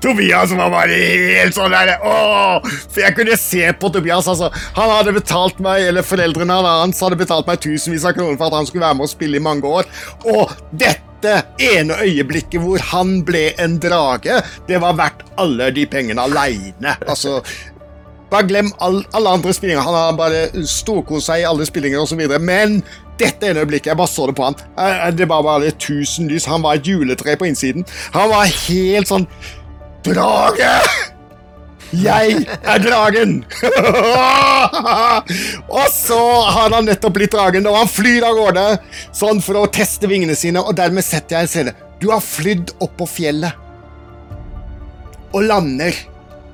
Tobias 0.01 0.51
var 0.57 0.71
bare 0.73 0.95
helt 0.97 1.53
sånn 1.53 1.69
der 1.69 1.91
For 2.01 3.01
jeg 3.03 3.13
kunne 3.13 3.37
se 3.37 3.67
på 3.77 3.91
Tobias. 3.93 4.25
altså 4.25 4.49
Han 4.77 4.89
hadde 4.89 5.13
betalt 5.19 5.61
meg, 5.61 5.85
eller 5.91 6.01
foreldrene 6.05 6.57
hans 6.65 7.01
hadde 7.05 7.19
betalt 7.19 7.45
meg 7.45 7.61
tusenvis 7.61 8.07
av 8.09 8.15
kroner 8.17 8.39
for 8.39 8.49
at 8.49 8.57
han 8.57 8.69
skulle 8.69 8.87
være 8.87 8.97
med 8.97 9.05
og 9.05 9.11
spille 9.11 9.37
i 9.37 9.43
mange 9.43 9.69
år. 9.69 9.89
Og 10.33 10.49
dette 10.73 11.43
ene 11.61 11.99
øyeblikket 12.01 12.63
hvor 12.63 12.81
han 12.89 13.19
ble 13.27 13.51
en 13.61 13.77
drage, 13.81 14.39
det 14.65 14.81
var 14.81 14.97
verdt 14.97 15.21
alle 15.37 15.69
de 15.75 15.85
pengene 15.93 16.25
aleine. 16.25 16.95
Altså, 17.05 17.43
bare 18.31 18.49
glem 18.49 18.73
all, 18.81 19.03
alle 19.13 19.35
andre 19.37 19.53
spillinger. 19.53 19.85
Han 19.85 19.97
har 19.97 20.17
bare 20.17 20.65
storkost 20.69 21.29
seg 21.29 21.43
i 21.43 21.47
alle 21.49 21.65
spillinger 21.69 22.01
osv. 22.01 22.25
Men 22.41 22.81
dette 23.19 23.49
ene 23.49 23.63
øyeblikket, 23.63 23.91
jeg 23.91 23.99
bare 23.99 24.11
så 24.11 24.27
det 24.29 24.35
på 24.39 24.47
han. 24.47 24.57
Eh, 24.79 25.05
Det 25.19 25.27
var 25.29 25.43
bare 25.45 25.71
tusen 25.71 26.27
lys. 26.31 26.45
Han 26.49 26.63
var 26.65 26.79
et 26.79 26.87
juletre 26.87 27.35
på 27.39 27.47
innsiden. 27.49 27.85
Han 28.15 28.31
var 28.31 28.45
helt 28.47 29.07
sånn 29.11 29.27
Drage! 30.03 30.73
Jeg 31.91 32.43
er 32.69 32.79
dragen! 32.83 33.39
og 35.79 35.87
så 35.89 36.19
har 36.53 36.69
han 36.75 36.85
nettopp 36.85 37.15
blitt 37.17 37.33
dragen, 37.33 37.65
og 37.67 37.75
han 37.79 37.89
flyr 37.89 38.23
av 38.27 38.37
gårde 38.37 38.65
sånn 39.17 39.41
for 39.41 39.57
å 39.57 39.65
teste 39.73 40.07
vingene 40.07 40.35
sine, 40.37 40.61
og 40.61 40.77
dermed 40.77 41.03
setter 41.05 41.39
jeg 41.39 41.47
en 41.47 41.51
scene. 41.53 41.73
Du 41.99 42.11
har 42.13 42.21
flydd 42.23 42.75
opp 42.79 42.93
på 43.01 43.07
fjellet 43.09 43.53
og 45.33 45.43
lander 45.45 45.93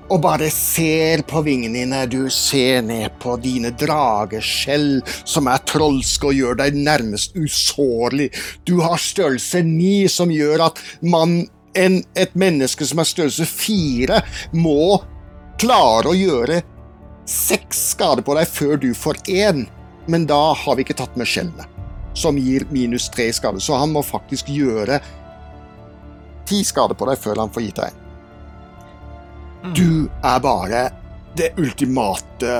og 0.10 0.22
bare 0.22 0.50
ser 0.54 1.24
på 1.28 1.42
vingene 1.46 1.82
dine. 1.82 2.04
Du 2.10 2.30
ser 2.34 2.84
ned 2.86 3.18
på 3.22 3.36
dine 3.42 3.72
drageskjell 3.78 5.02
som 5.24 5.50
er 5.50 5.64
trolske 5.68 6.30
og 6.30 6.38
gjør 6.38 6.60
deg 6.62 6.78
nærmest 6.78 7.36
usårlig. 7.38 8.30
Du 8.68 8.80
har 8.84 9.02
størrelse 9.02 9.64
ni 9.66 10.06
som 10.12 10.34
gjør 10.34 10.68
at 10.70 10.82
man, 11.02 11.42
en, 11.74 12.00
et 12.16 12.38
menneske 12.38 12.86
som 12.86 13.02
er 13.02 13.10
størrelse 13.10 13.48
fire, 13.50 14.22
må 14.54 15.02
klare 15.62 16.12
å 16.12 16.18
gjøre 16.18 16.62
seks 17.26 17.92
skader 17.96 18.26
på 18.26 18.38
deg 18.38 18.50
før 18.50 18.78
du 18.82 18.92
får 18.94 19.24
én. 19.32 19.66
Men 20.12 20.30
da 20.30 20.54
har 20.54 20.78
vi 20.78 20.86
ikke 20.86 21.00
tatt 21.00 21.16
med 21.18 21.26
skjellene, 21.26 21.66
som 22.14 22.38
gir 22.38 22.68
minus 22.70 23.10
tre 23.10 23.32
skader. 23.34 23.64
Så 23.64 23.74
han 23.74 23.96
må 23.96 24.06
faktisk 24.06 24.54
gjøre 24.54 25.02
ti 26.46 26.62
skader 26.62 26.94
på 26.94 27.10
deg 27.10 27.18
før 27.18 27.42
han 27.42 27.54
får 27.54 27.66
gitt 27.66 27.80
deg 27.82 27.90
en. 27.90 28.05
Du 29.74 30.10
er 30.24 30.40
bare 30.44 30.90
det 31.36 31.54
ultimate 31.58 32.52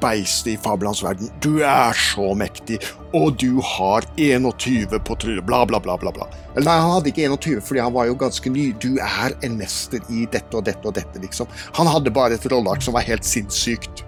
beistet 0.00 0.52
i 0.54 0.56
fabelens 0.56 1.02
verden. 1.04 1.28
Du 1.42 1.60
er 1.66 1.96
så 1.96 2.32
mektig, 2.38 2.78
og 3.12 3.36
du 3.40 3.60
har 3.60 4.06
21 4.16 4.94
på 5.04 5.16
trynet, 5.20 5.44
bla, 5.48 5.64
bla, 5.66 5.80
bla, 5.82 5.98
bla. 6.00 6.12
bla. 6.14 6.28
Eller 6.54 6.68
nei, 6.68 6.78
han 6.80 6.94
hadde 6.94 7.12
ikke 7.12 7.26
21 7.26 7.60
fordi 7.66 7.82
han 7.82 7.92
var 7.92 8.08
jo 8.08 8.16
ganske 8.20 8.52
ny. 8.52 8.70
Du 8.80 8.94
er 9.02 9.36
en 9.44 9.58
mester 9.58 10.00
i 10.08 10.24
dette 10.32 10.56
og 10.56 10.64
dette 10.68 10.88
og 10.88 10.96
dette, 10.96 11.20
liksom. 11.20 11.50
Han 11.76 11.90
hadde 11.90 12.14
bare 12.14 12.38
et 12.38 12.48
rolleark 12.52 12.84
som 12.84 12.96
var 12.96 13.08
helt 13.08 13.26
sinnssykt. 13.26 14.04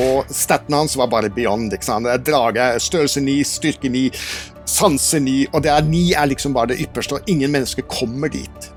Og 0.00 0.30
staten 0.34 0.74
hans 0.74 0.96
var 0.98 1.12
bare 1.12 1.30
beyond. 1.30 1.72
ikke 1.72 1.86
sant? 1.86 2.08
Er 2.10 2.18
drage, 2.18 2.72
størrelse 2.82 3.22
9, 3.22 3.36
styrke 3.46 3.92
9, 3.92 4.08
sanse 4.66 5.20
9, 5.22 5.36
og 5.52 5.62
det 5.62 5.70
er 5.70 5.86
9 5.86 6.06
er 6.18 6.32
liksom 6.32 6.56
bare 6.56 6.72
det 6.72 6.80
ypperste, 6.82 7.20
og 7.20 7.30
ingen 7.30 7.52
mennesker 7.54 7.86
kommer 7.86 8.32
dit. 8.32 8.73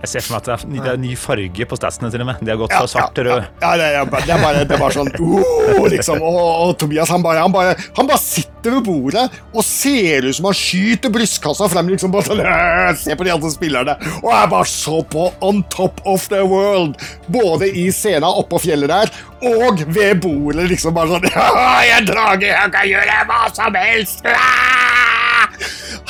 Jeg 0.00 0.08
ser 0.08 0.22
for 0.24 0.32
meg 0.32 0.48
at 0.48 0.62
det 0.64 0.80
er, 0.88 0.96
ny 0.96 1.10
farge 1.20 1.66
på 1.68 1.76
statsene, 1.76 2.08
til 2.12 2.22
og 2.24 2.28
med. 2.30 2.38
De 2.40 2.48
har 2.48 2.56
gått 2.56 2.72
fra 2.72 2.86
svart 2.88 3.12
til 3.18 3.26
ja, 3.28 3.34
rød. 3.36 3.48
ja, 3.60 3.72
det, 3.76 3.88
er 3.98 4.06
bare- 4.08 4.24
det 4.24 4.32
er 4.32 4.40
bare, 4.40 4.62
det 4.64 4.76
er 4.76 4.80
bare 4.80 4.94
sånn 4.96 5.10
oh, 5.20 5.84
liksom. 5.92 6.22
og, 6.24 6.38
og 6.64 6.72
Tobias 6.80 7.12
han 7.12 7.20
bare, 7.22 7.42
han, 7.44 7.52
bare, 7.52 7.74
han 7.98 8.08
bare 8.08 8.22
sitter 8.22 8.78
ved 8.78 8.86
bordet 8.88 9.26
og 9.52 9.60
ser 9.66 10.24
ut 10.24 10.38
som 10.38 10.48
han 10.48 10.56
skyter 10.56 11.12
brystkassa 11.12 11.68
frem. 11.68 11.92
liksom 11.92 12.14
bare 12.14 12.30
sånn, 12.30 12.40
«Øh, 12.40 12.96
Se 12.96 13.16
på 13.16 13.28
de 13.28 13.34
andre 13.36 13.52
spillerne. 13.52 13.98
Og 14.22 14.32
er 14.32 14.48
bare 14.56 14.72
så 14.72 15.02
på 15.04 15.28
on 15.44 15.62
top 15.68 16.00
of 16.08 16.24
the 16.32 16.40
world. 16.48 16.96
Både 17.28 17.68
i 17.68 17.90
scenen 17.92 18.24
oppå 18.30 18.60
fjellet 18.64 18.88
der 18.88 19.12
og 19.52 19.84
ved 19.92 20.20
bordet. 20.24 20.68
liksom 20.72 20.96
bare 20.96 21.12
sånn 21.12 21.28
«Ja, 21.28 21.48
Jeg 21.84 21.96
er 22.00 22.08
drage, 22.08 22.48
jeg 22.48 22.72
kan 22.72 22.88
gjøre 22.88 23.22
hva 23.28 23.42
som 23.52 23.76
helst. 23.76 24.24
Ah!» 24.32 25.48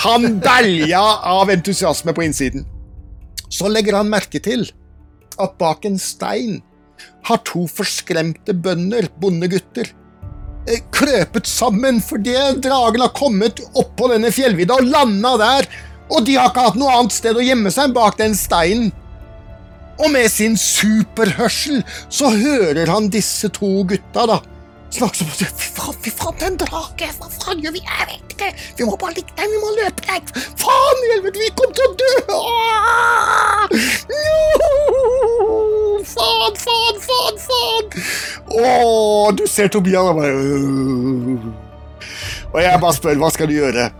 Han 0.06 0.38
belja 0.40 1.00
av 1.26 1.50
entusiasme 1.50 2.14
på 2.14 2.22
innsiden. 2.24 2.62
Så 3.50 3.70
legger 3.70 3.98
han 3.98 4.10
merke 4.10 4.40
til 4.42 4.68
at 5.40 5.56
bak 5.58 5.86
en 5.88 5.98
stein 6.00 6.60
har 7.28 7.40
to 7.48 7.64
forskremte 7.70 8.54
bønder, 8.54 9.08
bondegutter, 9.20 9.88
eh, 10.68 10.82
krøpet 10.92 11.48
sammen 11.48 12.00
fordi 12.04 12.36
dragen 12.60 13.04
har 13.04 13.14
kommet 13.16 13.62
opp 13.74 13.96
på 13.96 14.10
denne 14.12 14.32
fjellvidda 14.32 14.80
og 14.80 14.90
landa 14.92 15.36
der, 15.40 15.68
og 16.10 16.26
de 16.26 16.36
har 16.36 16.50
ikke 16.50 16.66
hatt 16.68 16.78
noe 16.80 16.92
annet 16.92 17.14
sted 17.14 17.36
å 17.36 17.44
gjemme 17.44 17.70
seg 17.72 17.88
enn 17.88 17.96
bak 17.96 18.18
den 18.18 18.34
steinen. 18.34 18.92
Og 20.00 20.08
med 20.12 20.30
sin 20.32 20.56
superhørsel 20.56 21.82
så 22.08 22.30
hører 22.32 22.88
han 22.88 23.10
disse 23.12 23.50
to 23.52 23.82
gutta, 23.84 24.24
da. 24.26 24.38
Snakke 24.90 25.20
som 25.20 25.28
Fy 25.30 25.46
faen, 25.76 25.96
fy 26.02 26.10
faen, 26.10 26.34
det 26.38 26.46
er 26.46 26.50
en 26.50 26.56
drage! 26.58 27.08
Hva 27.20 27.28
faen 27.30 27.60
gjør 27.62 27.74
vi? 27.76 27.82
Jeg 27.86 28.06
vet 28.08 28.34
ikke! 28.34 28.48
Vi 28.80 28.86
må 28.88 28.96
bare 28.98 29.14
ligge 29.14 29.36
der, 29.38 29.46
vi 29.52 29.60
må 29.62 29.70
løpe 29.76 30.02
der! 30.08 30.20
Faen 30.58 31.04
i 31.04 31.12
helvete, 31.12 31.38
vi 31.38 31.50
kommer 31.58 31.74
til 31.78 31.86
å 31.86 31.92
dø! 32.00 32.12
Åh! 32.34 33.64
No! 34.10 34.36
Faen, 36.10 36.58
faen, 36.64 37.00
faen, 37.06 37.40
faen! 37.46 37.86
Åh, 38.50 39.30
du 39.38 39.44
ser 39.46 39.70
Tobias 39.70 40.10
og 40.10 40.18
bare. 40.18 40.34
Og 42.50 42.58
jeg 42.64 42.82
bare 42.82 42.96
spør, 42.96 43.20
hva 43.22 43.30
skal 43.30 43.46
du 43.50 43.54
gjøre? 43.60 43.90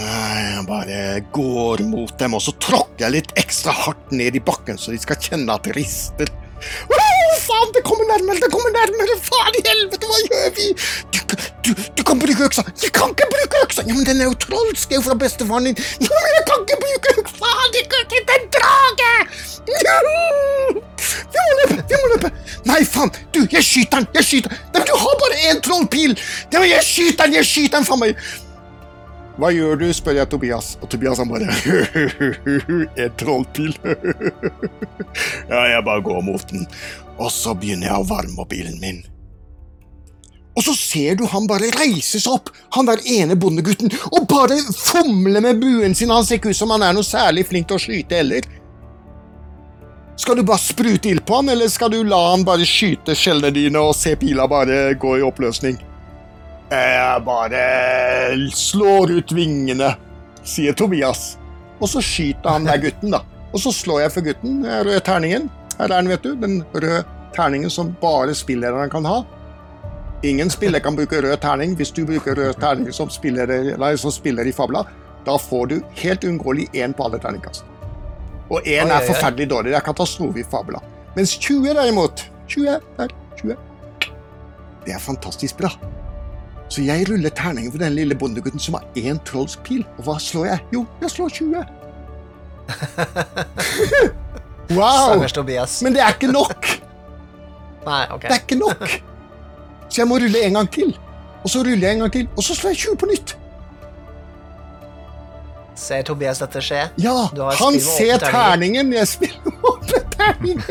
Nei, 0.00 0.40
Jeg 0.50 0.66
bare 0.66 0.98
går 1.34 1.84
mot 1.86 2.12
dem, 2.18 2.34
og 2.34 2.42
så 2.42 2.52
tråkker 2.62 3.06
jeg 3.06 3.14
litt 3.20 3.32
ekstra 3.38 3.74
hardt 3.84 4.10
ned 4.14 4.34
i 4.38 4.42
bakken, 4.42 4.78
så 4.78 4.90
de 4.94 4.98
skal 5.02 5.18
kjenne 5.22 5.54
at 5.54 5.66
det 5.66 5.78
rister. 5.78 6.30
Åh, 6.90 7.19
faen, 7.46 7.72
det 7.76 7.82
kommer 7.88 8.06
nærmere, 8.10 8.40
det 8.44 8.50
kommer 8.54 8.72
nærmere! 8.74 9.16
Faen 9.28 9.58
i 9.58 9.62
helvete, 9.68 10.10
hva 10.10 10.18
gjør 10.26 10.50
vi? 10.58 10.66
Du, 11.14 11.18
du, 11.66 11.70
du 11.98 12.02
kan 12.08 12.20
bruke 12.22 12.48
øksa! 12.48 12.64
Jeg 12.82 12.92
kan 12.96 13.14
ikke 13.14 13.28
bruke 13.34 13.62
øksa! 13.66 13.86
Ja, 13.88 13.94
men 13.96 14.04
den 14.08 14.20
er 14.20 14.30
jo 14.30 14.36
trolsk, 14.44 14.88
det 14.88 14.98
er 14.98 15.00
jo 15.00 15.06
fra 15.08 15.16
bestefaren 15.22 15.70
din! 15.70 15.80
Ja, 16.04 16.10
men 16.26 16.36
jeg 16.38 16.44
kan 16.50 16.66
ikke 16.66 16.78
bruke 16.84 17.16
øksa! 17.22 17.34
Faen, 17.40 17.74
det 17.76 17.80
er 17.86 18.36
en 18.36 18.46
drage! 18.58 19.14
Vi 21.30 21.40
må 21.46 21.56
løpe, 21.62 21.80
vi 21.88 22.02
må 22.02 22.12
løpe! 22.14 22.34
Nei, 22.68 22.82
faen! 22.84 23.10
Du, 23.34 23.42
jeg 23.56 23.64
skyter 23.64 24.00
den! 24.00 24.12
Jeg 24.20 24.28
skyter 24.28 24.54
den! 24.54 24.62
Nei, 24.70 24.78
men 24.82 24.88
du 24.92 24.94
har 25.06 25.18
bare 25.24 25.42
én 25.50 25.64
trollpil! 25.66 26.16
Ja, 26.52 26.62
jeg 26.74 26.86
skyter 26.86 27.26
den! 27.26 27.40
Jeg 27.40 27.52
skyter 27.54 27.80
den, 27.80 27.90
faen 27.90 28.04
meg! 28.04 28.30
Hva 29.40 29.48
gjør 29.54 29.78
du, 29.80 29.86
spør 29.96 30.18
jeg 30.18 30.28
Tobias, 30.28 30.74
og 30.84 30.90
Tobias 30.92 31.20
han 31.22 31.30
bare 31.30 31.46
En 33.04 33.14
trollpil. 33.16 33.72
ja, 35.52 35.60
jeg 35.70 35.84
bare 35.86 36.02
går 36.04 36.20
mot 36.26 36.44
den, 36.50 36.66
og 37.20 37.32
så 37.32 37.54
begynner 37.54 37.90
jeg 37.90 38.00
å 38.00 38.08
varme 38.08 38.40
opp 38.40 38.52
bilen 38.52 38.78
min. 38.80 39.02
Og 40.58 40.64
så 40.66 40.72
ser 40.74 41.14
du 41.16 41.26
han 41.30 41.46
bare 41.48 41.70
reise 41.76 42.18
seg 42.18 42.32
opp, 42.32 42.50
han 42.74 42.88
der 42.88 43.02
ene 43.06 43.36
bondegutten, 43.38 43.92
og 44.10 44.26
bare 44.28 44.58
fomle 44.74 45.40
med 45.44 45.60
buen 45.62 45.94
sin. 45.94 46.10
Han 46.10 46.26
ser 46.26 46.40
ikke 46.40 46.50
ut 46.50 46.58
som 46.58 46.72
han 46.74 46.82
er 46.84 46.96
noe 46.96 47.06
særlig 47.06 47.46
flink 47.48 47.68
til 47.70 47.78
å 47.78 47.82
skyte 47.84 48.18
heller. 48.18 48.48
Skal 50.20 50.36
du 50.36 50.44
bare 50.44 50.60
sprute 50.60 51.08
ild 51.08 51.22
på 51.24 51.38
han, 51.38 51.48
eller 51.48 51.70
skal 51.72 51.92
du 51.94 52.02
la 52.04 52.18
han 52.32 52.42
bare 52.44 52.66
skyte 52.68 53.14
skjellene 53.16 53.54
dine 53.56 53.80
og 53.80 53.94
se 53.96 54.16
pila 54.20 54.44
bare 54.50 54.90
gå 55.00 55.14
i 55.20 55.24
oppløsning? 55.24 55.78
Jeg 56.70 57.22
bare 57.26 57.62
slår 58.54 59.14
ut 59.16 59.32
vingene, 59.34 59.94
sier 60.46 60.76
Tobias. 60.76 61.38
Og 61.80 61.88
så 61.88 62.02
skyter 62.04 62.58
han 62.58 62.68
der 62.68 62.82
gutten, 62.82 63.14
da. 63.14 63.22
Og 63.50 63.62
så 63.62 63.72
slår 63.74 64.04
jeg 64.04 64.14
for 64.18 64.28
gutten, 64.28 64.60
rød 64.66 65.00
terningen. 65.06 65.48
Her 65.80 65.88
er 65.88 66.02
den, 66.02 66.08
vet 66.12 66.22
du. 66.22 66.34
Den 66.36 66.58
røde 66.74 67.04
terningen 67.32 67.70
som 67.72 67.94
bare 68.02 68.34
spillerne 68.36 68.88
kan 68.92 69.06
ha. 69.08 69.22
Ingen 70.28 70.50
spiller 70.52 70.82
kan 70.84 70.96
bruke 70.96 71.22
rød 71.24 71.36
terning. 71.40 71.72
Hvis 71.76 71.90
du 71.96 72.04
bruker 72.04 72.36
rød 72.36 72.58
terning 72.60 72.92
som 72.92 73.08
spiller, 73.10 73.48
nei, 73.80 73.96
som 73.96 74.12
spiller 74.12 74.44
i 74.44 74.52
Fabla, 74.52 74.84
da 75.24 75.38
får 75.40 75.70
du 75.70 75.78
helt 76.02 76.24
uunngåelig 76.24 76.68
én 76.76 76.92
på 76.92 77.06
alle 77.06 77.18
terningkast. 77.22 77.64
Og 78.50 78.60
én 78.68 78.92
er 78.92 79.06
forferdelig 79.06 79.48
dårlig. 79.50 79.72
Det 79.72 79.78
er 79.80 79.86
katastrofe 79.86 80.42
i 80.42 80.44
Fabla. 80.52 80.82
Mens 81.16 81.32
20 81.38 81.72
derimot 81.72 82.26
20 82.48 82.76
der, 82.98 83.08
20. 83.40 83.56
Det 84.84 84.92
er 84.92 85.00
fantastisk 85.00 85.56
bra. 85.62 85.72
Så 86.68 86.84
jeg 86.84 87.08
ruller 87.08 87.32
terningen 87.32 87.72
for 87.72 87.80
den 87.80 87.96
lille 87.96 88.14
bondegutten 88.14 88.60
som 88.60 88.76
har 88.76 88.84
én 89.00 89.18
trollsk 89.24 89.64
pil. 89.64 89.86
Og 89.96 90.04
hva 90.04 90.20
slår 90.20 90.46
jeg? 90.52 90.58
Jo, 90.76 90.84
jeg 91.00 91.10
slår 91.16 91.28
20. 91.40 91.64
wow! 94.76 95.10
Stakkars 95.10 95.32
Tobias. 95.36 95.76
Men 95.82 95.94
det 95.96 96.02
er 96.04 96.14
ikke 96.16 96.30
nok! 96.32 96.70
Nei, 97.88 98.02
ok. 98.12 98.22
Det 98.26 98.32
er 98.36 98.42
ikke 98.44 98.58
nok! 98.60 98.86
Så 99.90 100.02
jeg 100.02 100.08
må 100.10 100.18
rulle 100.22 100.42
en 100.46 100.58
gang 100.60 100.68
til. 100.70 100.92
Og 101.42 101.48
så 101.50 101.62
ruller 101.64 101.86
jeg 101.88 101.96
en 101.96 102.02
gang 102.04 102.12
til, 102.12 102.26
og 102.36 102.44
så 102.44 102.54
slår 102.54 102.74
jeg 102.74 102.82
20 102.84 102.98
på 103.00 103.06
nytt. 103.10 103.36
Ser 105.80 106.02
Tobias 106.04 106.38
dette 106.42 106.60
skje? 106.60 106.82
Ja, 107.00 107.14
han 107.56 107.78
ser 107.80 108.20
terningen. 108.20 108.90
Jeg 108.92 109.08
spiller 109.08 109.54
åpne 109.64 110.00
terningen. 110.12 110.60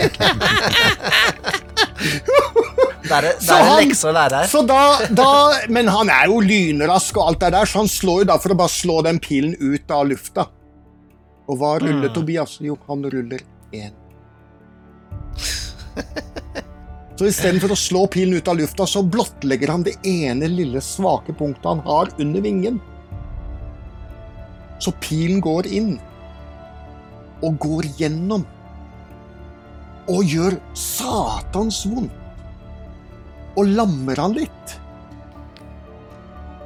Det 3.09 3.15
er, 3.17 3.26
det 3.41 3.49
er 3.49 3.63
en 3.65 3.80
lekse 3.81 4.05
å 4.05 4.11
lære 4.13 4.39
her. 4.43 4.47
Så 4.51 4.59
da, 4.69 4.77
da 5.17 5.30
Men 5.73 5.88
han 5.89 6.11
er 6.13 6.27
jo 6.30 6.38
lynrask 6.45 7.17
og 7.17 7.31
alt 7.31 7.39
det 7.41 7.49
der, 7.55 7.65
så 7.67 7.81
han 7.81 7.89
slår 7.89 8.21
jo 8.21 8.27
da 8.30 8.35
for 8.39 8.53
å 8.53 8.57
bare 8.59 8.69
slå 8.71 8.99
den 9.07 9.17
pilen 9.23 9.55
ut 9.57 9.91
av 9.95 10.05
lufta. 10.11 10.45
Og 11.49 11.57
hva 11.57 11.71
ruller 11.81 12.11
Mm. 12.11 12.13
Tobias? 12.13 12.53
Jo, 12.61 12.77
han 12.88 13.01
ruller 13.09 13.41
én. 13.72 13.96
Så 17.20 17.28
istedenfor 17.28 17.74
å 17.74 17.80
slå 17.80 18.06
pilen 18.08 18.38
ut 18.40 18.48
av 18.48 18.56
lufta, 18.56 18.86
så 18.88 19.02
blottlegger 19.04 19.74
han 19.74 19.84
det 19.84 19.98
ene 20.08 20.48
lille 20.48 20.80
svake 20.84 21.36
punktet 21.36 21.68
han 21.68 21.82
har 21.84 22.12
under 22.16 22.46
vingen. 22.46 22.78
Så 24.80 24.94
pilen 25.04 25.41
går 25.44 25.68
inn 25.68 25.98
og 27.44 27.60
går 27.60 27.90
gjennom 28.00 28.46
og 30.10 30.32
gjør 30.32 30.56
satans 30.80 31.84
vondt 31.91 32.16
og 33.60 33.68
lammer 33.76 34.20
han 34.24 34.38
litt. 34.38 34.76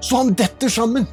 Så 0.03 0.19
han 0.19 0.33
detter 0.37 0.69
sammen. 0.69 1.07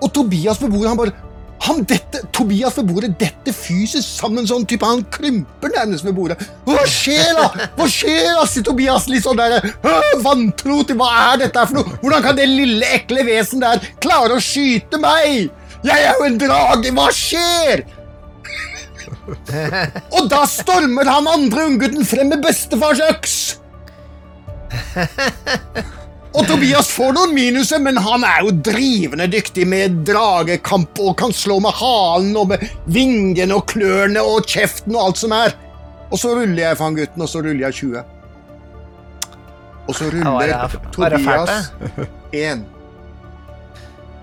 Og 0.00 0.08
Tobias 0.14 0.60
beboer 0.62 0.88
han 0.88 0.98
bare 0.98 1.25
han 1.64 1.82
dette, 1.88 2.20
Tobias 2.36 2.76
ved 2.78 2.88
bordet 2.90 3.10
detter 3.20 3.54
fysisk 3.54 4.06
sammen, 4.20 4.46
sånn 4.48 4.66
type 4.68 4.86
han 4.86 5.02
krymper 5.12 5.72
nærmest 5.72 6.04
ved 6.06 6.14
bordet. 6.16 6.38
Hva 6.66 6.84
skjer, 6.90 7.32
da? 7.36 7.68
Hva 7.78 7.88
skjer, 7.90 8.32
da? 8.36 8.44
sier 8.50 8.66
Tobias 8.66 9.08
litt 9.10 9.24
sånn 9.24 9.40
der 9.40 9.58
«Åh, 9.64 10.10
vantro 10.24 10.82
til 10.86 10.98
hva 11.00 11.10
er 11.32 11.44
dette 11.46 11.60
her 11.60 11.70
for 11.70 11.80
noe? 11.80 11.98
Hvordan 12.02 12.24
kan 12.26 12.38
det 12.38 12.48
lille, 12.50 12.86
ekle 12.98 13.24
vesen 13.26 13.64
der 13.64 13.82
klare 14.04 14.36
å 14.36 14.42
skyte 14.42 15.00
meg? 15.02 15.48
Jeg 15.86 16.08
er 16.08 16.18
jo 16.18 16.26
en 16.28 16.40
drage, 16.40 16.92
hva 16.96 17.08
skjer? 17.14 17.86
Og 20.16 20.26
da 20.30 20.42
stormer 20.50 21.08
han 21.08 21.28
andre 21.30 21.68
unggutten 21.70 22.06
frem 22.06 22.30
med 22.32 22.42
bestefars 22.44 23.02
øks. 23.10 23.36
Og 26.36 26.44
Tobias 26.44 26.90
får 26.92 27.14
noen 27.16 27.32
minuser, 27.32 27.80
men 27.80 27.96
han 28.04 28.24
er 28.28 28.42
jo 28.44 28.50
drivende 28.68 29.24
dyktig 29.32 29.64
med 29.68 30.02
dragekamp 30.04 30.98
og 31.00 31.14
kan 31.22 31.32
slå 31.32 31.56
med 31.64 31.72
halen 31.78 32.34
og 32.36 32.50
med 32.52 32.66
vingene 32.92 33.56
og 33.56 33.64
klørne 33.72 34.20
og 34.20 34.44
kjeften 34.44 34.96
og 34.98 35.06
alt 35.06 35.22
som 35.22 35.32
er. 35.36 35.54
Og 36.10 36.20
så 36.20 36.34
ruller 36.36 36.60
jeg 36.60 36.76
for 36.76 36.84
han 36.90 36.98
gutten, 36.98 37.24
og 37.24 37.30
så 37.32 37.40
ruller 37.40 37.64
jeg 37.66 37.78
20. 37.80 38.04
Og 39.86 39.94
så 39.94 40.10
ruller 40.12 40.52
det- 40.52 40.92
Tobias 40.92 41.70
1. 42.32 42.64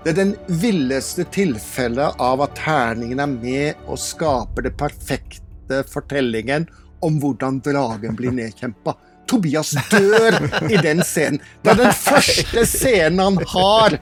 Det 0.04 0.10
er 0.12 0.18
den 0.20 0.34
villeste 0.60 1.24
tilfellet 1.32 2.20
av 2.20 2.40
at 2.44 2.54
terningen 2.60 3.20
er 3.20 3.26
med 3.26 3.74
og 3.88 3.98
skaper 3.98 4.62
det 4.68 4.76
perfekte 4.76 5.82
fortellingen 5.88 6.68
om 7.02 7.18
hvordan 7.20 7.62
dragen 7.64 8.14
blir 8.16 8.30
nedkjempa. 8.36 8.94
Tobias 9.30 9.74
dør 9.90 10.38
i 10.68 10.80
den 10.82 11.02
scenen. 11.06 11.40
Det 11.62 11.74
er 11.74 11.82
den 11.82 11.96
første 11.96 12.64
scenen 12.68 13.22
han 13.22 13.38
har 13.54 13.98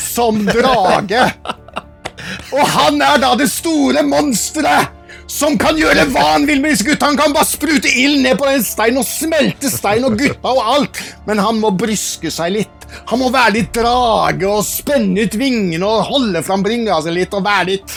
som 0.00 0.44
drage. 0.48 1.24
Og 2.54 2.62
han 2.74 3.02
er 3.04 3.18
da 3.22 3.34
det 3.38 3.48
store 3.52 4.02
monsteret 4.06 4.92
som 5.30 5.56
kan 5.58 5.74
gjøre 5.78 6.06
hva 6.14 6.22
han 6.36 6.46
vil 6.46 6.60
med 6.62 6.72
disse 6.74 6.86
gutta. 6.86 7.10
Han 7.10 7.18
kan 7.18 7.34
bare 7.34 7.48
sprute 7.48 7.90
ild 7.90 8.22
ned 8.22 8.38
på 8.38 8.46
den 8.48 8.62
steinen 8.64 9.02
og 9.02 9.08
smelte 9.08 9.70
stein 9.72 10.06
og 10.06 10.16
gutta 10.20 10.52
og 10.54 10.72
alt. 10.76 11.02
Men 11.26 11.42
han 11.42 11.58
må 11.62 11.72
bryske 11.74 12.30
seg 12.32 12.54
litt. 12.60 12.86
Han 13.10 13.20
må 13.20 13.32
være 13.34 13.56
litt 13.58 13.72
drage 13.74 14.46
og 14.46 14.62
spenne 14.66 15.26
ut 15.26 15.34
vingene 15.38 15.86
og 15.86 16.06
holde 16.12 16.42
fram 16.46 16.62
bringa 16.64 17.00
seg 17.02 17.18
litt 17.18 17.34
og 17.34 17.44
være 17.46 17.72
litt 17.72 17.96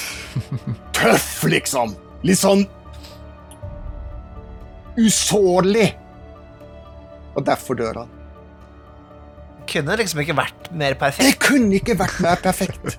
tøff, 0.97 1.45
liksom. 1.47 1.93
Litt 2.25 2.41
sånn 2.41 2.65
usårlig. 4.99 5.93
Og 7.39 7.45
derfor 7.47 7.77
dør 7.79 8.01
han. 8.03 8.15
Kunne 9.69 9.95
liksom 10.01 10.19
ikke 10.23 10.35
vært 10.37 10.69
mer 10.75 10.95
perfekt. 10.99 11.27
Det 11.29 11.39
kunne 11.45 11.77
ikke 11.77 11.95
vært 11.99 12.19
mer 12.25 12.39
perfekt. 12.41 12.97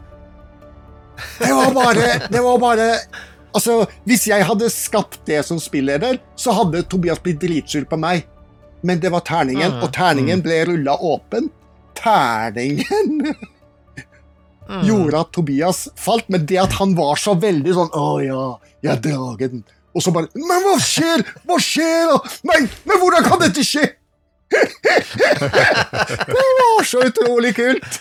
Det 1.41 1.51
var 1.53 1.75
bare 1.77 2.07
Det 2.33 2.41
var 2.45 2.61
bare 2.63 2.87
Altså, 3.51 3.81
hvis 4.07 4.29
jeg 4.31 4.45
hadde 4.47 4.69
skapt 4.71 5.17
det 5.27 5.41
som 5.45 5.59
spilleder, 5.59 6.21
så 6.39 6.53
hadde 6.55 6.85
Tobias 6.87 7.19
blitt 7.19 7.41
dritsur 7.43 7.83
på 7.91 7.97
meg. 7.99 8.23
Men 8.87 9.01
det 9.03 9.11
var 9.11 9.25
terningen, 9.27 9.73
Mm. 9.75 9.81
og 9.83 9.91
terningen 9.93 10.41
ble 10.45 10.61
rulla 10.69 10.95
åpen. 11.03 11.51
Terningen 11.99 13.35
Mm. 14.71 14.85
gjorde 14.87 15.19
at 15.21 15.33
Tobias 15.35 15.89
falt, 15.99 16.29
men 16.31 16.47
det 16.47 16.61
at 16.63 16.73
han 16.79 16.95
var 16.95 17.17
så 17.19 17.35
veldig 17.35 17.75
sånn 17.75 17.91
Å 17.91 18.07
ja, 18.23 18.45
jeg 18.87 18.93
er 18.93 19.01
dragen. 19.03 19.65
Og 19.97 20.03
så 20.05 20.13
bare 20.15 20.29
Men 20.39 20.63
hva 20.63 20.77
skjer? 20.79 21.25
Hva 21.45 21.59
skjer? 21.59 22.15
Nei, 22.47 22.61
men 22.87 23.01
hvordan 23.03 23.25
kan 23.27 23.41
dette 23.43 23.65
skje? 23.67 23.83
Det 26.27 26.45
var 26.61 26.85
så 26.85 27.03
utrolig 27.07 27.55
kult. 27.57 28.01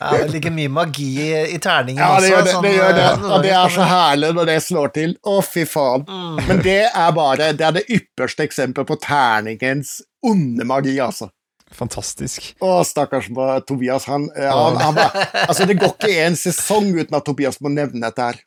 Ja, 0.00 0.12
det 0.22 0.28
ligger 0.32 0.50
mye 0.54 0.68
magi 0.72 1.06
i, 1.20 1.30
i 1.52 1.58
terningen 1.60 2.00
Ja, 2.00 2.20
det 2.22 2.30
også. 2.30 2.30
gjør 2.30 2.44
det. 2.46 2.52
sånn, 2.54 2.62
det, 2.64 2.72
gjør 2.76 2.92
det. 2.96 3.06
eh, 3.06 3.24
Og 3.34 3.42
det 3.44 3.50
er 3.58 3.72
så 3.74 3.86
herlig 3.90 4.30
når 4.38 4.46
det 4.48 4.54
slår 4.64 4.92
til. 4.94 5.16
Å, 5.26 5.34
fy 5.44 5.64
faen. 5.68 6.04
Mm. 6.08 6.36
Men 6.48 6.62
det 6.64 6.76
er 6.86 7.10
bare 7.16 7.48
Det 7.58 7.66
er 7.66 7.74
det 7.76 7.82
ypperste 7.92 8.46
eksempelet 8.46 8.88
på 8.88 8.96
terningens 9.02 9.96
onde 10.24 10.64
magi, 10.68 10.94
altså. 11.02 11.28
Fantastisk. 11.76 12.52
Å, 12.62 12.76
stakkars 12.86 13.26
Tobias. 13.68 14.06
Han, 14.08 14.28
eh, 14.38 14.48
han, 14.48 14.78
han 14.80 15.00
altså, 15.48 15.66
det 15.66 15.76
går 15.82 15.92
ikke 15.98 16.14
en 16.28 16.38
sesong 16.38 16.92
uten 16.94 17.18
at 17.18 17.26
Tobias 17.26 17.58
må 17.60 17.72
nevne 17.74 18.06
dette 18.06 18.30
her. 18.30 18.40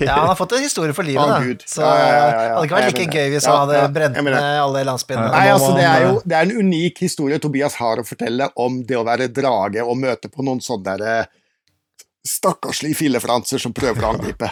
Ja, 0.00 0.12
han 0.12 0.28
har 0.28 0.34
fått 0.34 0.52
en 0.56 0.62
historie 0.64 0.94
for 0.96 1.04
livet, 1.04 1.28
da. 1.28 1.68
Så 1.68 1.82
Ja, 1.84 1.90
ja, 1.98 2.06
ja, 2.06 2.12
ja, 2.12 2.42
ja. 2.42 2.48
det 2.48 2.54
hadde 2.54 2.64
ikke 2.66 2.76
vært 2.80 3.00
like 3.00 3.18
gøy 3.20 3.32
hvis 3.34 3.48
han 3.48 3.58
hadde 3.60 3.80
brent 3.92 4.20
ned 4.24 4.60
alle 4.62 4.84
landsbyene. 4.88 5.26
Nei, 5.32 5.46
altså, 5.52 5.72
det 5.76 5.84
er 5.86 6.04
jo 6.06 6.12
eh, 6.14 6.22
det 6.24 6.38
er 6.38 6.48
en 6.48 6.64
unik 6.66 7.02
historie 7.04 7.40
Tobias 7.42 7.76
har 7.80 8.00
å 8.00 8.06
fortelle 8.06 8.48
om 8.64 8.80
det 8.88 8.96
å 8.96 9.04
være 9.06 9.28
drage 9.32 9.84
og 9.84 9.98
møte 10.00 10.32
på 10.32 10.46
noen 10.46 10.62
sånne 10.64 10.96
der, 10.96 11.26
eh, 11.26 12.06
stakkarslige 12.26 12.98
fillefranser 13.04 13.60
som 13.62 13.76
prøver 13.76 14.06
å 14.08 14.14
angripe. 14.16 14.50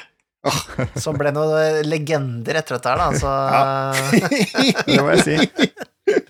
Som 1.01 1.16
ble 1.16 1.32
noen 1.32 1.81
legender 1.89 2.61
etter 2.61 2.77
dette 2.77 2.93
her, 2.93 3.01
da. 3.01 3.09
Så 3.16 4.85
Det 4.93 5.01
må 5.01 5.15
jeg 5.16 5.24
si. 5.24 5.69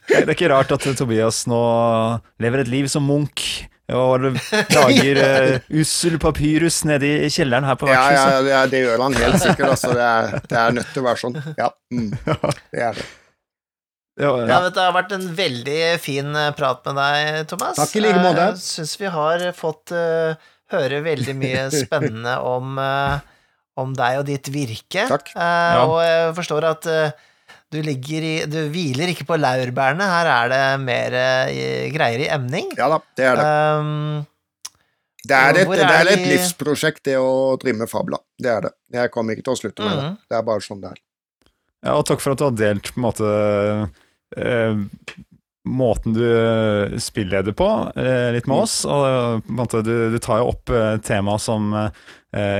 Det 0.07 0.23
er 0.23 0.35
ikke 0.37 0.53
rart 0.53 0.71
at 0.77 0.87
Tobias 0.95 1.43
nå 1.51 1.59
lever 2.41 2.63
et 2.63 2.71
liv 2.71 2.87
som 2.93 3.03
Munch 3.03 3.65
og 3.93 4.23
lager 4.73 5.19
uh, 5.21 5.67
ussel 5.83 6.17
papyrus 6.23 6.79
nede 6.89 7.11
i 7.27 7.29
kjelleren 7.33 7.67
her 7.69 7.77
på 7.77 7.91
Ja, 7.91 8.07
ja, 8.15 8.39
ja, 8.49 8.63
det 8.71 8.81
gjør 8.87 9.03
han 9.05 9.19
helt 9.19 9.43
sikkert. 9.43 9.75
Altså, 9.75 9.93
det, 9.93 10.07
er, 10.09 10.39
det 10.49 10.63
er 10.63 10.79
nødt 10.79 10.89
til 10.95 11.03
å 11.03 11.07
være 11.11 11.21
sånn. 11.21 11.37
Ja, 11.59 11.69
mm, 11.93 12.09
det 12.73 12.81
er 12.89 12.97
det. 12.97 13.05
Ja, 14.23 14.31
Ja, 14.47 14.61
vet 14.63 14.71
du, 14.71 14.79
Det 14.79 14.87
har 14.87 14.95
vært 14.95 15.13
en 15.17 15.29
veldig 15.37 15.79
fin 15.99 16.29
eh, 16.39 16.51
prat 16.55 16.85
med 16.87 16.97
deg, 17.03 17.39
Thomas. 17.51 17.77
Takk 17.81 17.97
i 17.99 18.03
like 18.05 18.21
måte. 18.23 18.45
Jeg 18.53 18.63
syns 18.63 18.97
vi 19.01 19.11
har 19.11 19.43
fått 19.59 19.91
uh, 19.93 20.37
høre 20.73 21.01
veldig 21.05 21.35
mye 21.41 21.65
spennende 21.83 22.37
om, 22.47 22.79
uh, 22.79 23.19
om 23.81 23.95
deg 23.99 24.21
og 24.23 24.29
ditt 24.31 24.49
virke. 24.55 25.09
Takk. 25.11 25.33
Eh, 25.35 25.81
Og 25.83 25.97
jeg 26.07 26.35
forstår 26.39 26.69
at 26.71 26.87
eh, 26.91 27.25
du, 27.75 27.81
i, 28.29 28.35
du 28.51 28.61
hviler 28.73 29.11
ikke 29.13 29.27
på 29.29 29.37
laurbærene. 29.41 30.07
Her 30.15 30.31
er 30.35 30.53
det 30.55 30.63
mer 30.85 31.17
uh, 31.19 31.91
greier 31.95 32.25
i 32.25 32.31
emning. 32.37 32.71
Ja 32.79 32.89
da, 32.93 33.01
det 33.19 33.27
er 33.33 33.41
det. 33.41 33.51
Um, 33.81 34.23
Det 35.25 35.33
er 35.33 35.57
et, 35.57 35.71
det 35.73 35.85
er 35.89 36.09
et 36.13 36.27
livsprosjekt, 36.29 37.01
det 37.09 37.15
å 37.17 37.55
drive 37.57 37.79
med 37.81 37.89
Fabla. 37.89 38.19
Det 38.37 38.51
er 38.53 38.67
det. 38.67 38.73
Jeg 38.93 39.11
kommer 39.15 39.33
ikke 39.33 39.47
til 39.47 39.55
å 39.55 39.61
slutte 39.63 39.81
med 39.87 39.95
det. 39.97 40.03
-hmm. 40.11 40.17
Det 40.29 40.37
er 40.37 40.43
bare 40.45 40.61
sånn 40.61 40.81
det 40.83 40.91
er. 40.91 40.99
Ja, 41.85 41.95
og 41.97 42.05
takk 42.05 42.21
for 42.21 42.33
at 42.33 42.39
du 42.39 42.45
har 42.45 42.51
delt 42.59 42.91
på 42.93 43.01
en 43.01 43.07
måte 43.07 43.31
eh, 44.37 44.77
måten 45.65 46.13
du 46.13 46.25
eh, 46.29 46.99
spilleder 47.01 47.53
på, 47.57 47.69
eh, 47.97 48.33
litt 48.33 48.47
med 48.47 48.57
Mm. 48.57 48.63
oss. 48.63 48.85
Og 48.85 49.43
på 49.47 49.49
en 49.49 49.57
måte, 49.57 49.83
du, 49.83 50.11
du 50.13 50.19
tar 50.19 50.39
jo 50.43 50.49
opp 50.53 50.69
eh, 50.71 50.97
tema 51.01 51.39
som 51.39 51.73
eh, 51.75 51.91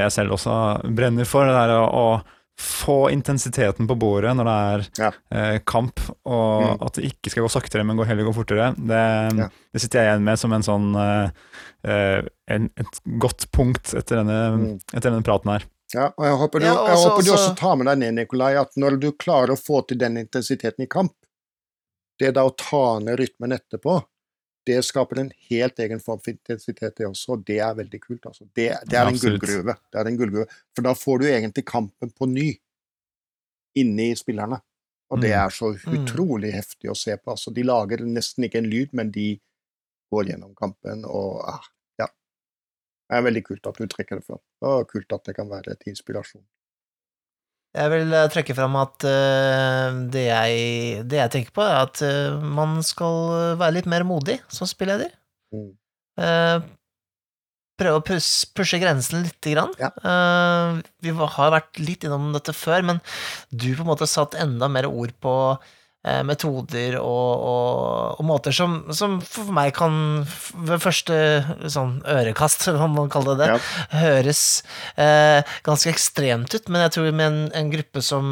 jeg 0.01 0.13
selv 0.13 0.33
også 0.39 0.81
brenner 0.89 1.25
for. 1.29 1.45
Det 1.45 1.53
der 1.55 1.75
å, 1.77 1.85
å 1.85 2.23
få 2.61 3.11
intensiteten 3.11 3.89
på 3.89 3.97
bordet 3.99 4.31
når 4.37 4.45
det 4.47 4.55
er 4.55 5.03
Ja. 5.03 5.11
eh, 5.31 5.59
kamp, 5.67 5.99
og 6.25 6.63
Mm. 6.63 6.87
at 6.87 6.93
det 6.95 7.05
ikke 7.05 7.31
skal 7.31 7.43
gå 7.43 7.51
saktere, 7.51 7.85
men 7.85 7.99
heller 7.99 8.25
gå 8.25 8.35
fortere. 8.35 8.75
Det, 8.77 9.39
Ja. 9.39 9.49
det 9.73 9.81
sitter 9.81 9.99
jeg 10.01 10.07
igjen 10.13 10.25
med 10.25 10.39
som 10.39 10.53
en 10.53 10.63
sånn 10.63 10.95
eh, 10.97 11.31
eh, 11.85 12.23
en, 12.49 12.71
et 12.77 13.01
godt 13.19 13.51
punkt 13.53 13.95
etter 13.95 14.17
denne, 14.23 14.57
Mm. 14.57 14.81
etter 14.95 15.11
denne 15.11 15.23
praten 15.25 15.51
her. 15.51 15.65
Ja, 15.95 16.07
og 16.17 16.25
jeg 16.25 16.37
håper, 16.39 16.61
du, 16.61 16.67
Ja, 16.67 16.75
jeg 16.87 16.97
også- 16.97 17.11
håper 17.11 17.23
du 17.25 17.31
også- 17.33 17.49
også 17.51 17.57
tar 17.57 17.77
med 17.77 17.87
deg 17.87 17.99
ned, 17.99 18.15
Nikolai, 18.15 18.55
at 18.61 18.71
når 18.77 19.01
du 19.01 19.13
klarer 19.13 19.49
å 19.51 19.59
få 19.61 19.87
til 19.87 19.99
den 19.99 20.17
intensiteten 20.17 20.81
i 20.83 20.87
kamp, 20.87 21.13
det 22.19 22.35
da 22.35 22.43
å 22.49 22.57
ta 22.57 22.99
ned 23.01 23.19
rytmen 23.19 23.53
etterpå, 23.53 24.05
det 24.67 24.79
skaper 24.85 25.19
en 25.21 25.31
helt 25.51 25.79
egen 25.79 26.01
form 26.01 26.21
for 26.25 26.31
intensitet, 26.33 26.95
det 26.97 27.07
også, 27.07 27.35
og 27.37 27.45
det 27.45 27.59
er 27.61 27.75
veldig 27.75 28.01
kult. 28.01 28.27
Altså. 28.27 28.45
Det, 28.57 28.71
det 28.89 28.97
er 28.99 29.07
en 29.11 29.19
gullgruve. 29.21 29.75
Det 29.93 30.01
er 30.01 30.07
en 30.11 30.17
gullgruve. 30.17 30.47
For 30.75 30.83
da 30.87 30.95
får 30.97 31.19
du 31.21 31.25
egentlig 31.29 31.65
kampen 31.69 32.11
på 32.17 32.29
ny 32.31 32.47
inni 33.77 34.15
spillerne. 34.17 34.61
Og 35.11 35.21
det 35.21 35.31
Mm. 35.31 35.45
er 35.45 35.51
så 35.51 35.67
Mm. 35.75 36.05
utrolig 36.07 36.53
heftig 36.55 36.89
å 36.91 36.97
se 36.97 37.17
på. 37.17 37.31
Altså, 37.31 37.53
de 37.55 37.63
lager 37.63 37.99
nesten 38.07 38.45
ikke 38.45 38.59
en 38.59 38.71
lyd, 38.71 38.93
men 38.95 39.11
de 39.11 39.39
går 40.13 40.25
gjennom 40.31 40.55
kampen, 40.57 41.05
og 41.05 41.43
ah, 41.47 41.61
ja. 41.99 42.07
Det 43.11 43.19
er 43.19 43.23
veldig 43.23 43.45
kult 43.45 43.67
at 43.67 43.77
du 43.77 43.87
trekker 43.87 44.17
det 44.17 44.25
fram. 44.25 44.41
Og 44.63 44.89
kult 44.89 45.13
at 45.13 45.25
det 45.25 45.37
kan 45.37 45.49
være 45.49 45.77
til 45.79 45.93
inspirasjon. 45.93 46.43
Jeg 47.75 47.91
vil 47.91 48.15
eh, 48.15 48.29
trekke 48.31 48.55
fram 48.55 48.77
at 48.79 49.05
eh, 49.09 49.97
det, 50.15 50.29
jeg, 50.29 51.03
det 51.11 51.19
jeg 51.19 51.33
tenker 51.35 51.57
på, 51.57 51.65
er 51.67 51.83
at 51.89 52.03
eh, 52.07 52.37
man 52.39 52.79
skal 52.87 53.57
være 53.59 53.81
litt 53.81 53.91
mer 53.91 54.07
modig 54.07 54.39
som 54.53 54.69
spilleder. 54.71 55.11
Mm. 55.55 55.73
Prøve 57.75 57.99
å 57.99 58.05
pus, 58.07 58.29
pushe 58.55 58.79
grensen 58.79 59.25
lite 59.25 59.51
grann. 59.57 59.73
Ja. 59.81 59.91
Vi 61.03 61.11
har 61.11 61.55
vært 61.57 61.81
litt 61.83 62.07
innom 62.07 62.29
dette 62.37 62.55
før, 62.55 62.85
men 62.87 63.01
du 63.51 63.73
på 63.73 63.83
en 63.83 63.91
måte 63.91 64.07
satt 64.07 64.37
enda 64.39 64.69
mer 64.71 64.87
ord 64.87 65.11
på 65.19 65.35
metoder 66.27 66.99
og, 67.01 67.45
og, 67.49 68.19
og 68.21 68.27
måter 68.29 68.53
som, 68.53 68.75
som 68.93 69.17
for 69.25 69.49
meg 69.57 69.73
kan 69.77 69.95
ved 70.69 70.83
første 70.85 71.17
sånn 71.73 71.97
ørekast, 72.05 72.67
hva 72.77 72.89
man 72.93 73.09
kaller 73.13 73.39
det, 73.41 73.49
Ja. 73.55 73.59
høres 74.03 74.43
eh, 75.01 75.41
ganske 75.65 75.89
ekstremt 75.95 76.53
ut, 76.55 76.69
men 76.69 76.85
jeg 76.87 76.95
tror 76.99 77.11
med 77.17 77.27
en, 77.31 77.41
en 77.57 77.73
gruppe 77.73 78.03
som, 78.05 78.29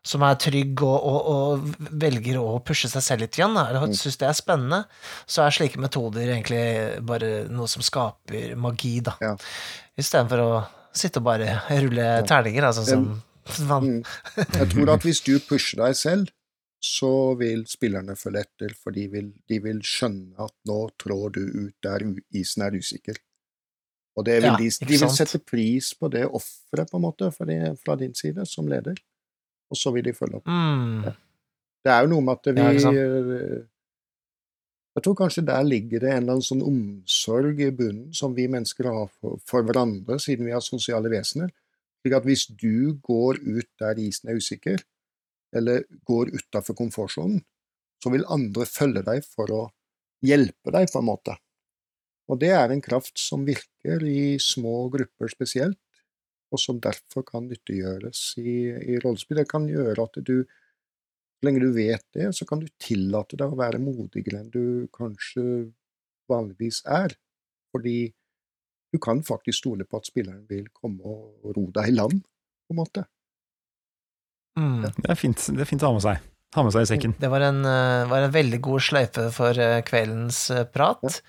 som 0.00 0.24
er 0.24 0.38
trygg 0.40 0.80
og, 0.80 0.96
og, 0.96 1.28
og 1.28 1.92
velger 2.00 2.38
å 2.40 2.56
pushe 2.64 2.88
seg 2.88 3.04
selv 3.04 3.26
litt 3.26 3.36
igjen, 3.36 3.52
Mm. 3.92 4.00
syns 4.00 4.16
det 4.22 4.28
er 4.30 4.38
spennende, 4.40 4.82
så 5.28 5.44
er 5.44 5.52
slike 5.58 5.80
metoder 5.82 6.24
egentlig 6.32 6.64
bare 7.04 7.44
noe 7.52 7.68
som 7.68 7.84
skaper 7.84 8.54
magi, 8.56 8.96
da. 9.04 9.18
Ja. 9.20 9.34
Istedenfor 10.00 10.40
å 10.46 10.50
sitte 10.96 11.20
og 11.20 11.28
bare 11.28 11.58
rulle 11.68 12.06
terninger, 12.26 12.64
altså 12.72 12.82
som 12.88 13.10
man 13.68 13.84
Mm. 13.90 14.02
Jeg 14.56 14.68
tror 14.72 14.90
at 14.96 15.04
hvis 15.04 15.20
du 15.26 15.34
pusher 15.42 15.80
deg 15.84 15.96
selv, 15.98 16.28
så 16.80 17.36
vil 17.36 17.66
spillerne 17.68 18.16
følge 18.16 18.40
etter, 18.46 18.74
for 18.74 18.96
de 18.96 19.06
vil, 19.12 19.32
de 19.48 19.58
vil 19.60 19.82
skjønne 19.84 20.38
at 20.40 20.54
nå 20.68 20.78
trår 21.00 21.34
du 21.36 21.42
ut 21.66 21.74
der 21.84 22.06
isen 22.40 22.64
er 22.64 22.76
usikker. 22.80 23.18
Og 24.16 24.24
det 24.26 24.38
vil 24.40 24.48
Ja, 24.50 24.56
de, 24.58 24.68
de 24.88 24.96
vil 24.98 25.12
sette 25.12 25.38
pris 25.44 25.92
på 25.94 26.08
det 26.12 26.24
offeret, 26.26 26.90
på 26.90 26.96
en 26.98 27.04
måte, 27.04 27.28
for 27.32 27.44
det, 27.48 27.78
fra 27.84 27.96
din 28.00 28.14
side, 28.16 28.46
som 28.48 28.68
leder. 28.68 28.96
Og 29.70 29.78
så 29.78 29.92
vil 29.94 30.04
de 30.08 30.16
følge 30.16 30.40
opp. 30.40 30.48
mm, 30.48 31.04
Det 31.84 31.92
er 31.92 32.00
jo 32.02 32.10
noe 32.14 32.24
med 32.24 32.40
at 32.40 32.54
vi 32.54 32.60
Ja, 32.60 32.92
eh, 32.92 33.60
Jeg 34.96 35.02
tror 35.04 35.14
kanskje 35.14 35.46
der 35.46 35.62
ligger 35.62 36.00
det 36.00 36.10
en 36.10 36.16
eller 36.24 36.32
annen 36.32 36.42
sånn 36.42 36.64
omsorg 36.66 37.60
i 37.62 37.70
bunnen 37.70 38.12
som 38.12 38.34
vi 38.34 38.48
mennesker 38.50 38.88
har 38.90 39.06
for, 39.20 39.38
for 39.46 39.62
hverandre, 39.62 40.18
siden 40.18 40.48
vi 40.48 40.50
er 40.52 40.60
sosiale 40.60 41.08
vesener. 41.12 41.52
Slik 42.02 42.16
at 42.16 42.24
hvis 42.26 42.46
du 42.48 42.96
går 42.98 43.38
ut 43.38 43.68
der 43.78 44.00
isen 44.02 44.28
er 44.32 44.40
usikker, 44.40 44.82
eller 45.56 45.84
går 46.08 46.32
utafor 46.36 46.76
komfortsonen, 46.78 47.42
så 48.02 48.12
vil 48.12 48.26
andre 48.32 48.66
følge 48.68 49.02
deg 49.06 49.26
for 49.26 49.52
å 49.52 49.62
hjelpe 50.24 50.72
deg, 50.74 50.88
på 50.92 51.00
en 51.00 51.08
måte. 51.08 51.36
Og 52.30 52.38
det 52.40 52.52
er 52.54 52.70
en 52.70 52.82
kraft 52.84 53.18
som 53.18 53.44
virker 53.46 54.04
i 54.06 54.38
små 54.40 54.88
grupper 54.92 55.32
spesielt, 55.32 55.80
og 56.50 56.58
som 56.58 56.80
derfor 56.82 57.24
kan 57.26 57.46
nyttiggjøres 57.46 58.22
i, 58.42 58.54
i 58.94 58.98
rollespill. 59.02 59.38
Det 59.42 59.50
kan 59.50 59.68
gjøre 59.70 60.06
at 60.06 60.18
du 60.26 60.42
så 61.40 61.46
lenge 61.48 61.62
du 61.62 61.70
vet 61.72 62.04
det, 62.12 62.26
så 62.36 62.44
kan 62.44 62.60
du 62.60 62.66
tillate 62.76 63.38
deg 63.40 63.48
å 63.48 63.56
være 63.56 63.78
modigere 63.80 64.42
enn 64.42 64.50
du 64.52 64.88
kanskje 64.92 65.42
vanligvis 66.28 66.82
er. 66.84 67.14
Fordi 67.72 68.10
du 68.92 68.98
kan 69.00 69.22
faktisk 69.24 69.62
stole 69.62 69.86
på 69.88 69.96
at 69.96 70.10
spilleren 70.10 70.42
vil 70.50 70.66
komme 70.74 71.00
og 71.00 71.54
ro 71.56 71.64
deg 71.72 71.88
i 71.88 71.94
land, 71.96 72.20
på 72.20 72.74
en 72.74 72.80
måte. 72.82 73.06
Mm. 74.58 74.82
Det 74.96 75.10
er 75.10 75.18
fint, 75.18 75.46
det 75.56 75.60
er 75.64 75.68
fint 75.68 75.82
å 75.82 75.90
ha 75.92 75.96
med 75.98 76.02
seg. 76.06 76.26
Ha 76.56 76.62
med 76.66 76.72
seg 76.74 76.82
i 76.82 76.88
sekken. 76.90 77.12
Det 77.22 77.28
var 77.30 77.44
en, 77.46 77.60
eh, 77.64 78.08
var 78.10 78.24
en 78.26 78.32
veldig 78.34 78.58
god 78.66 78.82
sløyfe 78.82 79.28
for 79.36 79.54
eh, 79.62 79.76
kveldens 79.86 80.38
eh, 80.50 80.64
prat. 80.66 81.20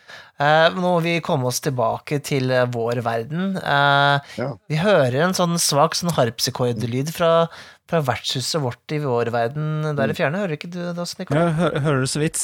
Eh, 0.41 0.69
nå 0.73 0.81
må 0.81 0.95
vi 1.05 1.19
komme 1.21 1.45
oss 1.45 1.59
tilbake 1.61 2.17
til 2.25 2.49
vår 2.73 3.03
verden. 3.05 3.51
Eh, 3.61 4.33
Ja. 4.41 4.47
Vi 4.67 4.79
hører 4.81 5.19
en 5.27 5.35
sånn 5.37 5.59
svak 5.61 5.93
sånn 5.93 6.15
harpsikordlyd 6.17 7.13
fra, 7.13 7.45
fra 7.87 8.01
vertshuset 8.01 8.63
vårt 8.65 8.95
i 8.97 8.97
vår 9.03 9.29
verden 9.29 9.91
der 9.95 10.09
i 10.09 10.17
fjerne. 10.17 10.41
Hører 10.41 10.57
ikke 10.57 10.71
du 10.73 10.79
det 10.81 10.97
også, 10.97 11.19
Nikolai? 11.21 11.45
Jeg 11.51 11.53
hø 11.59 11.69
hører 11.85 12.01
det 12.01 12.09
så 12.15 12.23
vidt. 12.25 12.41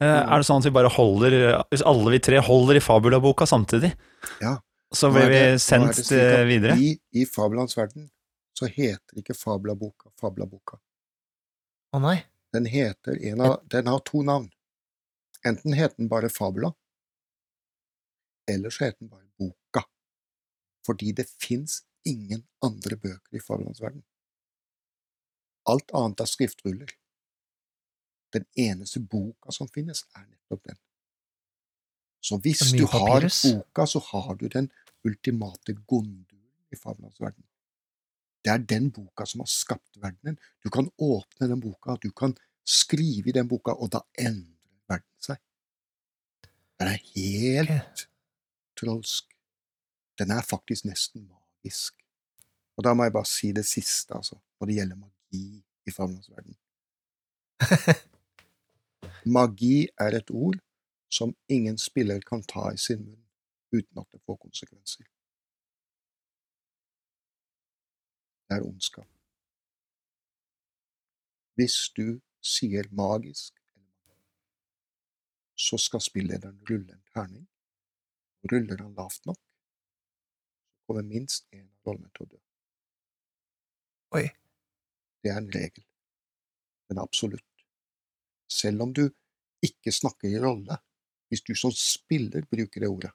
Eh, 0.00 0.08
er 0.24 0.40
det 0.40 0.48
sånn 0.48 0.64
at 0.64 0.70
vi 0.70 0.72
bare 0.74 0.88
holder 0.96 1.36
Hvis 1.70 1.84
alle 1.86 2.16
vi 2.16 2.18
tre 2.24 2.40
holder 2.42 2.80
i 2.80 2.82
Fabula-boka 2.82 3.44
samtidig, 3.46 3.92
Ja. 4.40 4.56
så 4.96 5.12
blir 5.12 5.28
vi 5.28 5.44
sendt 5.60 6.00
videre? 6.48 6.80
I, 6.80 6.96
i 7.12 7.28
Fabelans 7.28 7.76
verden 7.76 8.08
så 8.54 8.68
heter 8.70 9.18
ikke 9.20 9.34
Fabla-boka 9.36 10.12
Fabla-boka. 10.20 10.78
Å 11.94 12.00
nei. 12.02 12.18
Den 12.54 12.68
heter 12.70 13.18
en 13.30 13.42
av, 13.42 13.56
den 13.70 13.90
har 13.90 14.02
to 14.06 14.22
navn. 14.22 14.48
Enten 15.46 15.74
heter 15.74 15.96
den 15.98 16.08
bare 16.08 16.30
Fabula, 16.30 16.70
eller 18.50 18.70
så 18.70 18.84
heter 18.84 18.98
den 19.00 19.10
bare 19.10 19.26
Boka. 19.38 19.82
Fordi 20.86 21.12
det 21.12 21.26
fins 21.30 21.82
ingen 22.04 22.44
andre 22.62 22.96
bøker 22.96 23.36
i 23.36 23.40
Fabelans 23.42 23.82
verden. 23.82 24.04
Alt 25.68 25.90
annet 25.96 26.20
er 26.20 26.28
skriftruller. 26.28 26.90
Den 28.34 28.44
eneste 28.58 29.00
boka 29.00 29.52
som 29.54 29.68
finnes, 29.72 30.04
er 30.14 30.26
nettopp 30.26 30.64
den. 30.68 30.78
Så 32.24 32.38
hvis 32.42 32.70
du 32.72 32.84
har 32.90 33.24
boka, 33.24 33.86
så 33.86 34.02
har 34.12 34.34
du 34.40 34.48
den 34.48 34.70
ultimate 35.04 35.72
gondulen 35.86 36.72
i 36.72 36.76
Fabelans 36.76 37.20
verden. 37.20 37.44
Det 38.44 38.52
er 38.52 38.64
den 38.68 38.90
boka 38.92 39.24
som 39.26 39.40
har 39.40 39.48
skapt 39.48 40.00
verdenen. 40.02 40.36
Du 40.64 40.70
kan 40.70 40.90
åpne 41.00 41.48
den 41.48 41.60
boka, 41.60 41.96
du 42.02 42.10
kan 42.12 42.36
skrive 42.64 43.30
i 43.30 43.36
den 43.36 43.48
boka, 43.48 43.72
og 43.72 43.92
da 43.92 44.02
endrer 44.18 44.80
verden 44.88 45.24
seg. 45.24 45.40
Den 46.80 46.90
er 46.92 47.00
helt 47.14 48.08
trolsk. 48.76 49.30
Den 50.18 50.30
er 50.30 50.44
faktisk 50.44 50.84
nesten 50.84 51.24
magisk. 51.24 51.96
Og 52.76 52.84
da 52.84 52.94
må 52.94 53.06
jeg 53.06 53.14
bare 53.14 53.30
si 53.30 53.52
det 53.54 53.64
siste, 53.66 54.14
altså, 54.14 54.36
når 54.60 54.66
det 54.66 54.76
gjelder 54.78 55.00
magi 55.00 55.64
i 55.86 55.90
Fabelans 55.94 56.30
verden. 56.30 56.56
Magi 59.24 59.88
er 60.00 60.18
et 60.18 60.30
ord 60.30 60.58
som 61.08 61.32
ingen 61.48 61.78
spiller 61.78 62.20
kan 62.20 62.42
ta 62.42 62.72
i 62.74 62.80
sin 62.80 63.00
munn 63.04 63.22
uten 63.72 64.00
at 64.02 64.08
det 64.12 64.20
får 64.26 64.36
konsekvenser. 64.42 65.06
Er 68.54 68.66
ondskap. 68.66 69.08
Hvis 71.54 71.90
du 71.96 72.20
sier 72.42 72.88
magisk, 72.90 73.54
så 75.54 75.78
skal 75.78 76.02
spillederen 76.02 76.58
rulle 76.68 76.96
en 76.96 77.04
terning. 77.14 77.44
Ruller 78.50 78.82
han 78.82 78.94
lavt 78.98 79.26
nok, 79.26 79.38
så 79.38 80.86
kommer 80.88 81.06
minst 81.06 81.46
én 81.54 81.64
av 81.64 81.92
rollene 81.92 82.10
til 82.12 82.26
å 82.26 82.32
dø. 82.34 82.40
Oi. 84.18 84.26
Det 85.24 85.30
er 85.32 85.38
en 85.40 85.52
regel. 85.52 85.84
Men 86.88 87.00
absolutt. 87.00 87.64
Selv 88.50 88.84
om 88.84 88.90
du 88.92 89.06
ikke 89.64 89.92
snakker 89.94 90.28
i 90.28 90.40
rolle, 90.42 90.76
hvis 91.32 91.42
du 91.46 91.54
som 91.56 91.72
spiller 91.72 92.44
bruker 92.50 92.84
det 92.84 92.90
ordet 92.92 93.10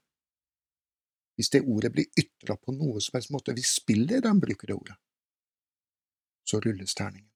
Hvis 1.38 1.52
det 1.54 1.62
ordet 1.62 1.92
blir 1.94 2.08
ytra 2.20 2.58
på 2.58 2.74
noe 2.76 3.00
som 3.00 3.16
helst 3.16 3.30
måte, 3.32 3.54
hvis 3.56 3.78
spillederen 3.78 4.42
bruker 4.42 4.68
det 4.68 4.76
ordet, 4.76 4.96
så 6.50 6.60
rulles 6.64 6.96
terningen. 6.98 7.30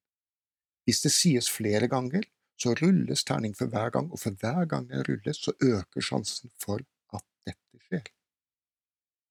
Hvis 0.87 1.03
det 1.05 1.13
sies 1.15 1.49
flere 1.51 1.87
ganger, 1.91 2.25
så 2.59 2.73
rulles 2.79 3.23
terning 3.27 3.55
for 3.57 3.71
hver 3.71 3.93
gang, 3.93 4.09
og 4.11 4.19
for 4.19 4.35
hver 4.39 4.67
gang 4.69 4.89
den 4.89 5.05
rulles, 5.07 5.39
så 5.39 5.53
øker 5.61 6.03
sjansen 6.03 6.51
for 6.61 6.83
at 7.15 7.23
dette 7.47 7.85
skjer. 7.87 8.05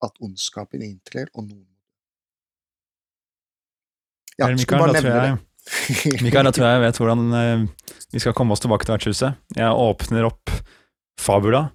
At 0.02 0.18
ondskapen 0.24 0.82
inntrer, 0.84 1.30
og 1.34 1.46
noen. 1.48 1.68
Ja, 4.40 4.48
Mikael, 4.48 4.80
bare 4.80 4.96
nevne 4.96 5.12
jeg, 5.12 5.36
det. 5.36 6.22
Mikael, 6.24 6.48
da 6.48 6.54
tror 6.54 6.66
jeg 6.66 6.78
jeg 6.78 6.84
vet 6.86 6.98
hvordan 6.98 7.36
eh, 7.38 7.66
vi 8.16 8.22
skal 8.22 8.34
komme 8.34 8.56
oss 8.56 8.64
tilbake 8.64 8.88
til 8.88 8.96
vertshuset. 8.96 9.38
Jeg 9.54 9.68
åpner 9.84 10.26
opp 10.26 10.50
Fabula. 11.20 11.66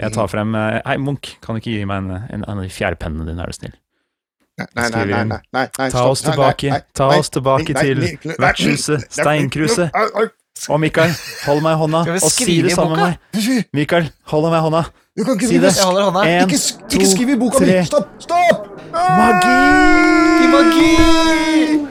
Jeg 0.00 0.14
tar 0.14 0.30
frem 0.30 0.54
eh, 0.56 0.78
Hei, 0.86 0.96
Munch, 1.02 1.34
kan 1.42 1.56
du 1.56 1.60
ikke 1.60 1.74
gi 1.74 1.88
meg 1.88 2.04
en, 2.04 2.14
en, 2.16 2.46
en 2.46 2.62
av 2.62 2.64
de 2.64 2.72
fjærpennene 2.72 3.26
dine, 3.28 3.42
er 3.42 3.52
du 3.52 3.58
snill? 3.58 3.76
Nei, 4.56 4.66
nei, 4.74 4.90
nei, 4.90 5.04
nei, 5.04 5.24
nei, 5.52 5.68
nei, 5.78 5.90
Ta 5.90 6.04
oss 6.08 6.22
tilbake, 6.24 6.70
ta 6.96 7.06
oss 7.18 7.28
tilbake 7.30 7.74
til 7.76 7.98
vertshuset, 8.40 9.04
steinkruset. 9.12 9.90
Og 10.72 10.80
Mikael, 10.80 11.12
hold 11.44 11.60
meg 11.60 11.72
i 11.74 11.76
hånda, 11.82 11.98
og 12.16 12.30
si 12.32 12.62
det 12.64 12.72
sammen 12.72 12.96
med 12.96 13.04
meg. 13.36 13.66
Mikael, 13.76 14.08
hold 14.32 14.48
meg 14.48 14.56
i 14.56 14.60
hånda. 14.64 14.80
Ikke 15.16 15.48
Si 15.48 15.58
det. 15.60 15.72
Ikke 16.40 16.56
to, 17.36 17.50
tre. 17.58 17.84
Stopp! 17.84 18.08
Stopp! 18.20 18.66
Magi! 18.92 20.48
Magi! 20.52 20.96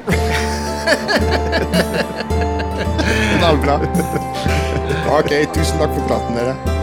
Knallbra. 3.38 3.76
Ok, 5.20 5.30
tusen 5.54 5.78
takk 5.78 5.92
for 5.94 6.04
praten, 6.10 6.34
dere. 6.38 6.74